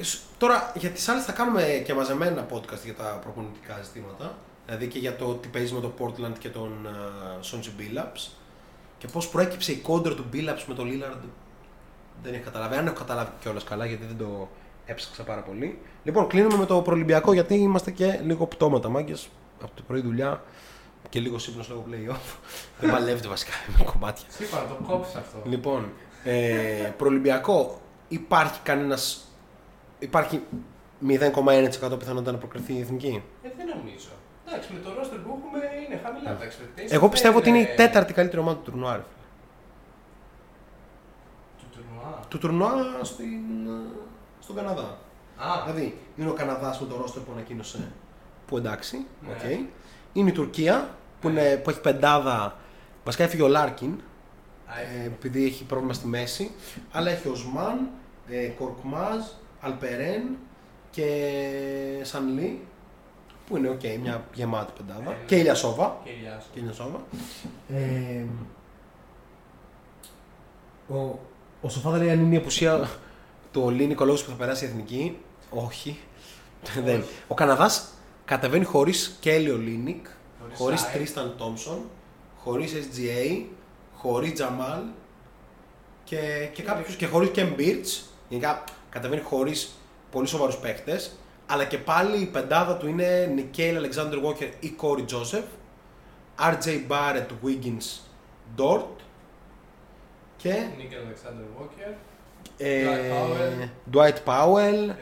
Σ- 0.00 0.18
Τώρα 0.38 0.72
για 0.74 0.90
τις 0.90 1.08
άλλες 1.08 1.24
θα 1.24 1.32
κάνουμε 1.32 1.82
και 1.84 1.94
μαζεμένα 1.94 2.46
podcast 2.52 2.84
για 2.84 2.94
τα 2.94 3.18
προπονητικά 3.22 3.80
ζητήματα. 3.82 4.34
Δηλαδή 4.66 4.86
και 4.86 4.98
για 4.98 5.16
το 5.16 5.34
τι 5.34 5.48
παίζεις 5.48 5.72
με 5.72 5.80
το 5.80 5.92
Portland 5.98 6.38
και 6.38 6.48
τον 6.48 6.88
Chauncey 7.40 7.70
Billups. 7.78 8.28
Και 8.98 9.06
πώς 9.12 9.28
προέκυψε 9.28 9.72
η 9.72 9.76
κόντρα 9.76 10.14
του 10.14 10.24
Billups 10.32 10.64
με 10.66 10.74
τον 10.74 10.88
Lillard. 10.90 11.20
Δεν 12.22 12.34
έχω 12.34 12.44
καταλάβει. 12.44 12.76
Αν 12.76 12.86
έχω 12.86 12.96
καταλάβει 12.96 13.30
κιόλας 13.40 13.64
καλά 13.64 13.86
γιατί 13.86 14.04
δεν 14.04 14.16
το 14.16 14.48
έψαξα 14.86 15.22
πάρα 15.22 15.40
πολύ. 15.42 15.78
Λοιπόν, 16.04 16.26
κλείνουμε 16.26 16.56
με 16.56 16.66
το 16.66 16.82
προολυμπιακό 16.82 17.32
γιατί 17.32 17.54
είμαστε 17.54 17.90
και 17.90 18.20
λίγο 18.22 18.46
πτώματα 18.46 18.88
μάγκες 18.88 19.28
από 19.62 19.72
το 19.74 19.82
πρωί 19.86 20.00
δουλειά 20.00 20.42
και 21.08 21.20
λίγο 21.20 21.36
ύπνο 21.48 21.64
λόγω 21.68 21.84
playoff. 21.90 22.36
Δεν 22.80 22.90
παλεύεται 22.90 23.28
βασικά 23.28 23.52
με 23.78 23.84
κομμάτια. 23.84 24.26
Σύμφωνα, 24.28 24.66
το 24.66 24.74
κόψει 24.86 25.16
αυτό. 25.16 25.42
Λοιπόν, 25.44 25.92
ε, 26.24 26.92
προολυμπιακό 26.96 27.80
υπάρχει 28.08 28.60
κανένας. 28.62 29.28
Υπάρχει 29.98 30.40
0,1% 31.06 31.98
πιθανότητα 31.98 32.32
να 32.32 32.38
προκριθεί 32.38 32.72
η 32.72 32.80
εθνική; 32.80 33.22
Ε, 33.42 33.48
δεν 33.56 33.66
νομίζω. 33.66 34.08
Εντάξει, 34.46 34.72
με 34.72 34.78
το 34.84 34.94
ρόστερ 34.98 35.18
που 35.18 35.38
έχουμε 35.38 35.58
είναι 35.86 36.00
χαμηλά 36.04 36.36
τα 36.36 36.44
expectations. 36.44 36.92
Εγώ 36.92 37.08
πιστεύω 37.08 37.38
ότι 37.38 37.48
είναι 37.48 37.58
η 37.58 37.68
Ε, 37.70 37.74
τέταρτη 37.74 38.12
καλύτερη 38.12 38.40
ομάδα 38.40 38.58
του 38.58 38.70
τουρνουά. 38.70 38.96
ρε 38.96 39.02
φίλε. 39.02 39.24
Του 41.58 41.66
τουρνουά. 41.76 42.20
Του 42.28 42.38
τουρνουά 42.38 43.04
στην, 43.04 43.66
ε, 43.66 43.70
στον 44.40 44.56
Καναδά. 44.56 44.98
Α, 45.36 45.62
Δηλαδή 45.64 45.98
είναι 46.16 46.28
ο 46.28 46.32
Καναδάς 46.32 46.80
με 46.80 46.86
το 46.86 46.96
ρόστερ 46.96 47.22
που 47.22 47.32
ανακοίνωσε. 47.32 47.92
Που 48.46 48.56
εντάξει, 48.56 49.06
Ναι. 49.26 49.32
οκ. 49.32 49.68
Είναι 50.12 50.28
η 50.28 50.32
Τουρκία 50.32 50.88
που, 51.20 51.28
είναι, 51.28 51.56
που 51.56 51.70
έχει 51.70 51.80
πεντάδα. 51.80 52.56
Βασικά 53.04 53.24
έφυγε 53.24 53.42
ο 53.42 53.48
Λάρκιν 53.48 54.00
α, 54.66 54.80
ε, 54.80 55.04
επειδή 55.04 55.44
έχει 55.44 55.64
πρόβλημα 55.64 55.92
στη 55.92 56.06
μέση. 56.06 56.50
Αλλά 56.92 57.10
έχει 57.10 57.28
Οσμάν, 57.28 57.88
ε, 58.28 58.46
Κορκμάζ, 58.46 59.20
Αλπερέν 59.60 60.22
και 60.90 61.06
Σανλί 62.02 62.66
που 63.46 63.56
είναι 63.56 63.68
οκ, 63.68 63.82
μια 64.02 64.24
γεμάτη 64.34 64.72
πεντάδα. 64.76 65.10
Ε, 65.10 65.16
και 65.26 65.36
Ιλιάσοβα. 65.36 65.96
και 66.04 66.10
γεια 66.22 66.40
σου. 66.40 66.46
Και 66.52 66.58
Ιλιάσοβα. 66.58 67.00
Ε, 67.68 68.24
Ο, 70.88 71.18
ο 71.60 71.68
Σοφάδα 71.68 71.96
λέει 71.98 72.10
αν 72.10 72.20
είναι 72.20 72.34
η 72.34 72.38
απουσία 72.38 72.88
του 73.52 73.62
Ολίνικο 73.64 74.04
λόγο 74.04 74.18
που 74.18 74.30
θα 74.30 74.34
περάσει 74.36 74.64
η 74.64 74.68
εθνική. 74.68 75.18
Όχι. 75.50 75.98
Δεν. 76.84 77.04
Ο 77.28 77.34
Καναδάς 77.34 77.88
κατεβαίνει 78.24 78.64
χωρίς 78.64 79.16
Κέλι 79.20 79.50
Ολίνικ, 79.50 80.06
Χωρίς 80.40 80.58
χωρίς 80.58 80.80
Σάι. 80.80 80.92
Τρίσταν 80.92 81.34
Τόμσον, 81.38 81.78
χωρίς 82.38 82.72
SGA, 82.72 83.44
χωρίς 83.96 84.32
Τζαμάλ 84.32 84.80
και, 86.04 86.48
και 86.52 86.62
κάποιους 86.62 86.96
και 86.96 87.06
χωρίς 87.06 87.30
Κεμ 87.30 87.54
Μπίρτ. 87.54 87.86
Γενικά 88.28 88.64
κατεβαίνει 88.90 89.22
χωρίς 89.22 89.70
πολύ 90.10 90.26
σοβαρούς 90.26 90.56
παίχτε. 90.56 91.00
Αλλά 91.46 91.64
και 91.64 91.78
πάλι 91.78 92.16
η 92.16 92.26
πεντάδα 92.26 92.76
του 92.76 92.88
είναι 92.88 93.30
Νικέιλ 93.34 93.76
Αλεξάνδρ 93.76 94.16
Walker 94.24 94.48
ή 94.60 94.68
Κόρι 94.68 95.02
Τζόσεφ, 95.02 95.44
RJ 96.40 96.80
Barrett, 96.88 97.26
Wiggins, 97.46 98.00
Dort 98.56 98.84
και 100.36 100.50
Νίκελ 100.76 100.98
Αλεξάνδρ 101.04 101.42
Βόκερ. 101.58 101.92
ε, 102.56 103.68
Dwight 103.92 103.96
Dwight 103.96 104.16
Powell, 104.24 104.94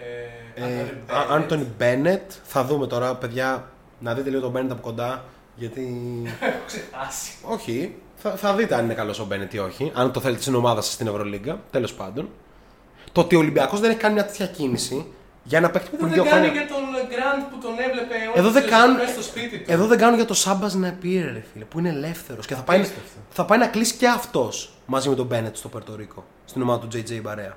ε, 0.55 0.65
ε, 0.65 0.87
Anthony 1.09 1.51
Anthony 1.51 1.65
Bennett. 1.79 2.27
Θα 2.43 2.65
δούμε 2.65 2.87
τώρα, 2.87 3.15
παιδιά, 3.15 3.71
να 3.99 4.15
δείτε 4.15 4.31
λίγο 4.31 4.43
τον 4.43 4.53
Bennett 4.57 4.71
από 4.71 4.81
κοντά. 4.81 5.25
Γιατί. 5.55 5.83
Έχω 6.41 6.59
ξεχάσει. 6.67 7.33
όχι, 7.43 7.95
θα, 8.17 8.31
θα 8.31 8.55
δείτε 8.55 8.75
αν 8.75 8.85
είναι 8.85 8.95
καλός 8.95 9.21
ο 9.21 9.27
Bennett 9.31 9.55
ή 9.55 9.59
όχι. 9.59 9.93
Αν 9.95 10.13
το 10.13 10.21
θέλετε 10.21 10.43
στην 10.43 10.55
ομάδα 10.55 10.81
σας 10.81 10.93
στην 10.93 11.07
Ευρωλίγκα. 11.07 11.61
Τέλος 11.71 11.95
πάντων. 11.95 12.29
Το 13.13 13.21
ότι 13.21 13.37
ο 13.37 13.39
Ολυμπιακός 13.39 13.81
δεν 13.81 13.91
έχει 13.91 13.99
κάνει 13.99 14.15
μια 14.15 14.27
τέτοια 14.27 14.47
κίνηση 14.47 15.07
για 15.45 15.59
ένα 15.59 15.71
παίκτη 15.71 15.89
που 15.91 15.95
Εδώ 15.97 16.05
πριν 16.05 16.15
δεν 16.15 16.23
δύο 16.23 16.33
κάνει 16.33 16.47
χρόνια. 16.47 16.63
για 16.63 16.75
τον 16.75 16.83
Γκραντ 17.11 17.41
που 17.51 17.59
τον 17.65 17.75
έβλεπε 17.87 18.15
Εδώ 18.35 18.45
όλη 18.49 18.53
δεν 18.59 18.63
τη 18.65 18.69
κάνουν- 18.69 18.97
σεζόν 18.99 19.01
μέσα 19.07 19.13
στο 19.13 19.23
σπίτι 19.23 19.59
του. 19.59 19.73
Εδώ 19.73 19.87
δεν 19.87 19.99
κάνουν 19.99 20.15
για 20.17 20.25
το 20.25 20.35
Σαμπάζ 20.35 20.75
Νέιπιερ, 20.75 21.31
ρε 21.33 21.43
φίλε, 21.53 21.65
που 21.65 21.79
είναι 21.79 21.89
ελεύθερος. 21.89 22.47
Και 22.47 22.55
θα 22.55 22.63
πάει, 22.63 22.77
Απίστευτο. 22.79 23.19
θα 23.31 23.45
πάει 23.45 23.59
να 23.59 23.67
κλείσει 23.67 23.95
και 23.97 24.09
αυτός 24.09 24.73
μαζί 24.87 25.09
με 25.09 25.15
τον 25.15 25.29
Bennett 25.33 25.53
στο 25.63 25.69
Πουέρτο 25.69 26.01
Ρίκο. 26.01 26.25
Στην 26.45 26.63
ομάδα 26.63 26.87
του 26.87 26.89
JJ 26.99 27.21
Μπαρέα. 27.23 27.57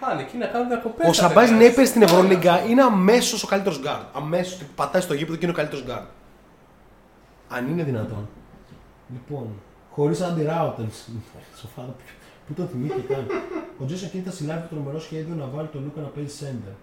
Πάνε 0.00 0.20
εκεί 0.22 0.36
να 0.36 0.46
κάνουν 0.46 0.68
διακοπές. 0.68 1.04
Ο 1.06 1.08
τα 1.08 1.14
Σαμπάζ 1.14 1.34
παιδιά. 1.48 1.56
Νέιπιερ 1.56 1.86
στην 1.86 2.02
Ευρωλίγκα 2.02 2.64
είναι 2.68 2.82
αμέσως 2.82 3.42
ο 3.42 3.46
καλύτερος 3.46 3.80
γκάρντ. 3.80 4.04
Αμέσως 4.12 4.58
πατάει 4.74 5.02
στο 5.02 5.14
γήπεδο 5.14 5.36
και 5.38 5.44
είναι 5.44 5.52
ο 5.54 5.56
καλύτερος 5.56 5.84
γκάρντ. 5.84 6.04
Αν 7.48 7.68
είναι 7.70 7.82
δυνατόν. 7.82 8.28
λοιπόν, 9.12 9.46
χωρίς 9.90 10.20
αντι-routers. 10.20 10.96
Σοφάδα, 11.60 11.94
πού 12.46 12.52
το 12.54 12.62
θυμήθηκε 12.62 13.00
καν. 13.14 13.26
Ο 13.80 13.84
Τζέσον 13.84 14.10
Κίνη 14.10 14.22
θα 14.22 14.30
συλλάβει 14.30 14.60
το 14.68 14.74
τρομερό 14.74 15.00
σχέδιο 15.00 15.34
να 15.34 15.46
βάλει 15.54 15.68
τον 15.68 15.82
Λούκα 15.84 16.00
να 16.00 16.06
παίζει 16.06 16.34
center. 16.40 16.74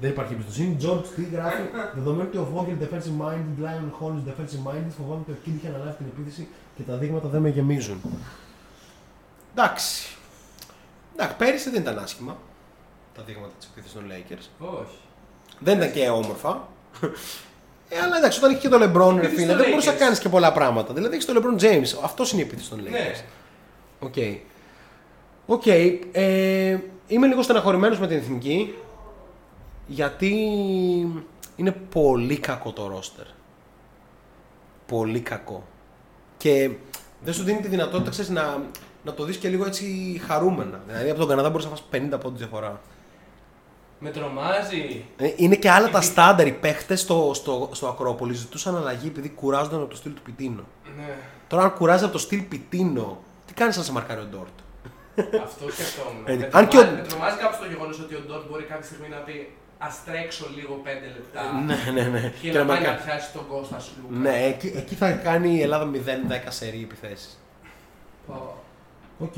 Δεν 0.00 0.10
υπάρχει 0.10 0.32
εμπιστοσύνη. 0.32 0.76
George 0.82 1.04
τι 1.16 1.22
γράφει; 1.32 1.62
Δεδομένου 1.94 2.28
ότι 2.28 2.36
ο 2.38 2.48
Vogel 2.54 2.82
defensive 2.84 3.22
minded, 3.24 3.64
Lion 3.64 3.90
Holmes 4.00 4.22
defensive 4.30 4.70
minded, 4.70 4.92
φοβάμαι 4.98 5.20
ότι 5.20 5.30
ο 5.30 5.36
Κίνη 5.44 5.56
είχε 5.56 5.68
αναλάβει 5.68 5.96
την 5.96 6.06
επίθεση 6.16 6.48
και 6.76 6.82
τα 6.82 6.94
δείγματα 6.96 7.28
δεν 7.28 7.40
με 7.40 7.48
γεμίζουν. 7.48 8.00
Εντάξει. 9.54 10.16
Εντάξει, 11.16 11.36
πέρυσι 11.36 11.70
δεν 11.70 11.80
ήταν 11.80 11.98
άσχημα 11.98 12.36
τα 13.16 13.22
δείγματα 13.26 13.52
της 13.58 13.68
επίθεσης 13.70 13.96
των 13.96 14.04
Lakers. 14.10 14.66
Όχι. 14.80 14.96
Δεν 15.58 15.76
ήταν 15.76 15.92
και 15.92 16.08
όμορφα. 16.08 16.68
Ε, 17.88 17.98
αλλά 18.00 18.16
εντάξει, 18.16 18.38
όταν 18.38 18.50
έχει 18.50 18.60
και 18.60 18.68
τον 18.68 18.80
LeBron, 18.82 19.12
ρε 19.14 19.16
Επίθεση 19.18 19.34
φίλε, 19.34 19.46
των 19.46 19.56
δεν 19.56 19.68
μπορούσε 19.70 19.88
να 19.90 19.96
Lakers. 19.96 19.98
κάνεις 19.98 20.18
και 20.18 20.28
πολλά 20.28 20.52
πράγματα. 20.52 20.94
Δηλαδή 20.94 21.14
έχεις 21.14 21.26
τον 21.26 21.36
LeBron 21.38 21.62
James. 21.62 22.00
Αυτός 22.04 22.32
είναι 22.32 22.42
η 22.42 22.44
επίθεση 22.44 22.70
των 22.70 22.80
Lakers. 22.80 22.90
Ναι. 22.90 23.14
Οκ. 24.00 24.14
Οκ. 25.46 25.66
Ε, 26.12 26.78
είμαι 27.06 27.26
λίγο 27.26 27.42
στεναχωρημένος 27.42 27.98
με 27.98 28.06
την 28.06 28.16
εθνική 28.16 28.74
γιατί 29.88 30.32
είναι 31.56 31.70
πολύ 31.70 32.38
κακό 32.38 32.72
το 32.72 32.86
ρόστερ. 32.86 33.24
Πολύ 34.86 35.20
κακό. 35.20 35.66
Και 36.36 36.70
δεν 37.22 37.34
σου 37.34 37.42
δίνει 37.42 37.60
τη 37.60 37.68
δυνατότητα 37.68 38.10
ξέρεις, 38.10 38.30
να, 38.30 38.62
να 39.04 39.14
το 39.14 39.24
δεις 39.24 39.36
και 39.36 39.48
λίγο 39.48 39.66
έτσι 39.66 40.20
χαρούμενα. 40.26 40.80
Δηλαδή 40.86 41.10
από 41.10 41.18
τον 41.18 41.28
Καναδά 41.28 41.50
μπορείς 41.50 41.64
να 41.64 41.70
φας 41.70 41.84
50 41.92 42.20
πόντους 42.20 42.38
διαφορά. 42.38 42.80
Με 44.00 44.10
τρομάζει. 44.10 45.04
Ε, 45.16 45.32
Είναι 45.36 45.54
και 45.56 45.70
άλλα 45.70 45.90
τα 45.90 46.00
στάνταρ. 46.00 46.46
Οι 46.46 46.52
παίχτες 46.52 47.00
στο, 47.00 47.30
στο, 47.34 47.68
στο 47.72 47.88
Ακρόπολη 47.88 48.34
ζητούσαν 48.34 48.76
αλλαγή 48.76 49.06
επειδή 49.06 49.28
κουράζονταν 49.28 49.80
από 49.80 49.90
το 49.90 49.96
στυλ 49.96 50.14
του 50.14 50.22
Πιτίνο. 50.22 50.64
Ναι. 50.96 51.14
Τώρα 51.48 51.62
αν 51.62 51.72
κουράζεις 51.74 52.02
από 52.02 52.12
το 52.12 52.18
στυλ 52.18 52.40
Πιτίνο, 52.40 53.18
τι 53.46 53.54
κάνεις 53.54 53.76
να 53.76 53.82
σε 53.82 53.92
μαρκάρει 53.92 54.20
ο 54.20 54.24
Ντόρτ; 54.24 54.56
Αυτό 55.42 55.70
σκεφτόμουν. 55.70 56.22
Ε, 56.26 56.34
με, 56.36 56.44
αν 56.52 56.68
τρομάζει, 56.68 56.68
και 56.68 56.78
ο- 56.78 56.96
με 56.96 57.06
τρομάζει 57.08 57.36
κάπως 57.36 57.58
το 57.58 57.66
γεγονός 57.66 58.00
ότι 58.00 58.14
ο 58.14 58.20
Ντόρτ 58.26 58.48
μπορεί 58.50 58.64
κάποια 58.64 58.84
στιγμή 58.84 59.08
να 59.08 59.16
πει 59.16 59.52
Α 59.78 59.88
τρέξω 60.04 60.46
λίγο 60.56 60.80
5 60.84 60.86
λεπτά 61.16 61.52
Ναι, 61.52 61.90
ναι, 61.92 62.08
ναι. 62.08 62.20
και, 62.40 62.48
Και 62.50 62.58
να 62.58 62.64
να 62.64 62.66
πάει 62.66 62.80
να 62.80 62.88
μαρκάρει. 62.88 63.10
πιάσει 63.10 63.32
τον 63.32 63.46
Κώστα 63.48 63.80
Σλούκα. 63.80 64.14
Ναι, 64.18 64.44
εκεί, 64.44 64.72
εκεί 64.76 64.94
θα 64.94 65.12
κάνει 65.12 65.54
η 65.54 65.62
Ελλάδα 65.62 65.90
0-10 65.94 66.46
σερή 66.48 66.80
επιθέσεις. 66.82 67.38
Πω. 68.26 68.56
Οκ. 69.18 69.32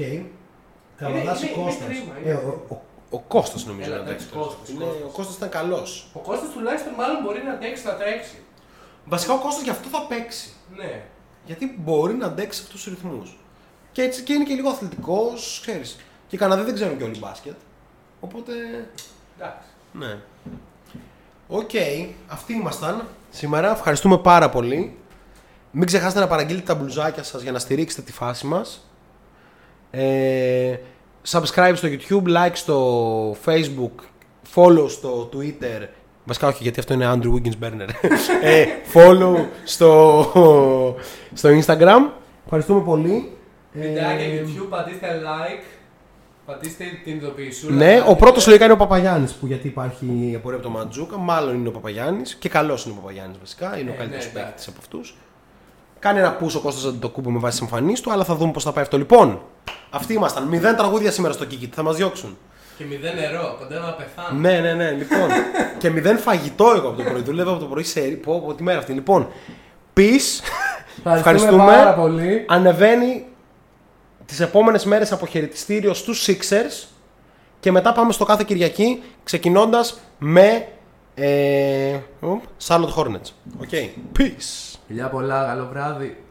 Καναδά 0.96 1.20
είναι- 1.20 1.32
ή 1.32 1.50
είναι 1.54 1.64
Κώστας. 1.64 1.86
κρίμα, 1.86 2.14
Ε, 2.16 2.20
είναι. 2.24 2.34
ο- 2.34 2.64
ο- 2.68 2.82
Ο 3.12 3.18
Κώστας 3.20 3.64
νομίζω 3.66 3.90
Έλα, 3.92 4.00
είναι 4.00 4.08
εντάξει, 4.10 4.24
δεύτερος. 4.26 4.46
Κώστας, 4.46 4.68
Είναι- 4.68 4.84
Κώστας. 4.84 5.02
Ο 5.04 5.12
Κώστας 5.16 5.36
ήταν 5.36 5.48
καλός. 5.48 6.10
Ο 6.12 6.18
Κώστας 6.18 6.50
τουλάχιστον 6.52 6.92
μάλλον 6.94 7.22
μπορεί 7.22 7.42
να 7.42 7.52
αντέξει 7.52 7.84
να 7.86 7.94
τρέξει. 7.94 8.34
Βασικά 9.04 9.32
ο 9.32 9.38
Κώστας 9.38 9.62
γι' 9.64 9.70
αυτό 9.70 9.88
θα 9.88 10.06
παίξει. 10.06 10.48
Ναι. 10.76 11.02
Γιατί 11.46 11.74
μπορεί 11.78 12.14
να 12.14 12.26
αντέξει 12.26 12.60
αυτούς 12.64 12.82
τους 12.82 12.92
ρυθμούς. 12.92 13.38
Και 13.92 14.02
έτσι 14.02 14.22
και 14.22 14.32
είναι 14.32 14.44
και 14.44 14.54
λίγο 14.54 14.68
αθλητικός, 14.68 15.58
ξέρεις. 15.62 15.98
Και 16.28 16.36
οι 16.36 16.38
Καναδοί 16.38 16.62
δεν 16.62 16.74
ξέρουν 16.74 16.96
και 16.98 17.04
όλοι 17.04 17.18
μπάσκετ. 17.18 17.54
Οπότε. 18.20 18.52
Εντάξει. 19.38 19.68
Ναι. 19.92 20.16
Οκ, 21.48 21.70
αυτοί 22.26 22.52
ήμασταν. 22.52 23.06
Σήμερα 23.30 23.70
ευχαριστούμε 23.70 24.18
πάρα 24.18 24.50
πολύ. 24.50 24.96
Μην 25.70 25.86
ξεχάσετε 25.86 26.20
να 26.20 26.26
παραγγείλετε 26.26 26.66
τα 26.66 26.74
μπλουζάκια 26.74 27.22
σας 27.22 27.42
για 27.42 27.52
να 27.52 27.58
στηρίξετε 27.58 28.02
τη 28.02 28.12
φάση 28.12 28.46
μας. 28.46 28.90
Ε, 29.90 30.76
subscribe 31.28 31.72
στο 31.74 31.88
YouTube, 31.88 32.36
like 32.36 32.52
στο 32.52 33.36
Facebook, 33.44 34.04
follow 34.54 34.90
στο 34.90 35.28
Twitter. 35.32 35.86
Βασικά 36.24 36.46
όχι 36.46 36.62
γιατί 36.62 36.80
αυτό 36.80 36.94
είναι 36.94 37.12
Andrew 37.14 37.34
Wiggins 37.34 37.64
Burner. 37.64 37.88
ε, 38.42 38.64
follow 38.94 39.46
στο, 39.64 40.24
στο 41.34 41.48
Instagram. 41.48 42.10
Ευχαριστούμε 42.44 42.80
πολύ. 42.80 43.32
Βιντεάκια 43.72 44.24
Ε, 44.24 44.44
YouTube, 44.44 44.66
πατήστε 44.68 45.22
like, 45.24 45.79
πατήστε 46.50 46.84
την 47.04 47.16
ειδοποιησούλα. 47.16 47.76
Ναι, 47.76 48.02
ο 48.06 48.16
πρώτος 48.16 48.46
λογικά 48.46 48.64
είναι 48.64 48.72
ο 48.72 48.76
Παπαγιάννης 48.76 49.32
που 49.32 49.46
γιατί 49.46 49.66
υπάρχει 49.66 50.06
η 50.32 50.34
απορία 50.34 50.58
από 50.58 50.66
το 50.68 50.72
Ματζούκα. 50.72 51.16
Μάλλον 51.18 51.54
είναι 51.54 51.68
ο 51.68 51.70
Παπαγιάννης. 51.70 52.34
Και 52.34 52.48
καλός 52.48 52.84
είναι 52.84 52.94
ο 52.98 53.00
Παπαγιάννης 53.00 53.38
βασικά. 53.38 53.78
Είναι 53.78 53.90
ο 53.90 53.92
Ε, 53.94 53.96
καλύτερος 53.96 54.24
ναι, 54.24 54.30
παίκτης 54.32 54.46
εντάξει. 54.50 54.66
από 54.70 54.78
αυτούς. 54.80 55.16
Κάνει 55.98 56.18
ένα 56.18 56.32
πούσο 56.32 56.58
ο 56.58 56.62
Κώστας 56.62 56.84
Αντιτοκούμπο 56.84 57.30
με 57.30 57.38
βάση 57.38 57.58
τι 57.58 57.64
εμφανίσει 57.64 58.02
του, 58.02 58.12
αλλά 58.12 58.24
θα 58.24 58.34
δούμε 58.34 58.52
πώς 58.52 58.64
θα 58.64 58.72
πάει 58.72 58.82
αυτό. 58.84 58.96
Λοιπόν, 58.98 59.40
αυτοί 59.90 60.12
ήμασταν. 60.12 60.44
Μηδέν 60.44 60.76
τραγούδια 60.76 61.10
σήμερα 61.10 61.34
στο 61.34 61.44
Kikit. 61.50 61.68
Θα 61.72 61.82
μας 61.82 61.96
διώξουν. 61.96 62.36
Και 62.78 62.84
μηδέν 62.84 63.14
νερό, 63.14 63.56
κοντεύω 63.58 63.86
να 63.86 63.92
πεθάνω. 63.92 64.38
ναι, 64.40 64.58
ναι, 64.60 64.72
ναι. 64.74 64.90
Λοιπόν. 64.90 65.28
και 65.78 65.90
μηδέν 65.90 66.18
φαγητό 66.18 66.72
εγώ 66.76 66.88
από 66.88 66.96
το 66.96 67.02
πρωί. 67.10 67.22
Δούλευα 67.22 67.50
από 67.50 67.60
το 67.60 67.66
πρωί 67.66 67.82
σε. 67.84 68.00
Πω, 68.00 68.40
πω, 68.46 68.54
τη 68.54 68.62
μέρα 68.62 68.78
αυτή. 68.78 68.92
Λοιπόν, 68.92 69.28
peace. 69.96 70.42
Ευχαριστούμε 71.04 71.64
πάρα 71.64 71.94
πολύ. 71.94 72.44
Ανεβαίνει 72.48 73.26
τις 74.30 74.40
επόμενες 74.40 74.84
μέρες 74.84 75.12
από 75.12 75.26
χαιρετιστήριο 75.26 75.94
στους 75.94 76.28
Sixers. 76.28 76.88
Και 77.60 77.70
μετά 77.70 77.92
πάμε 77.92 78.12
στο 78.12 78.24
κάθε 78.24 78.44
Κυριακή 78.46 79.02
ξεκινώντας 79.24 80.00
με. 80.18 80.68
Ε, 81.14 81.98
οπ, 82.20 82.42
Charlotte 82.66 82.94
Hornets. 82.96 83.30
Οκ. 83.60 83.68
Peace. 84.18 84.78
Φιλιά 84.86 85.08
πολλά, 85.08 85.46
καλό 85.46 85.68
βράδυ. 85.72 86.24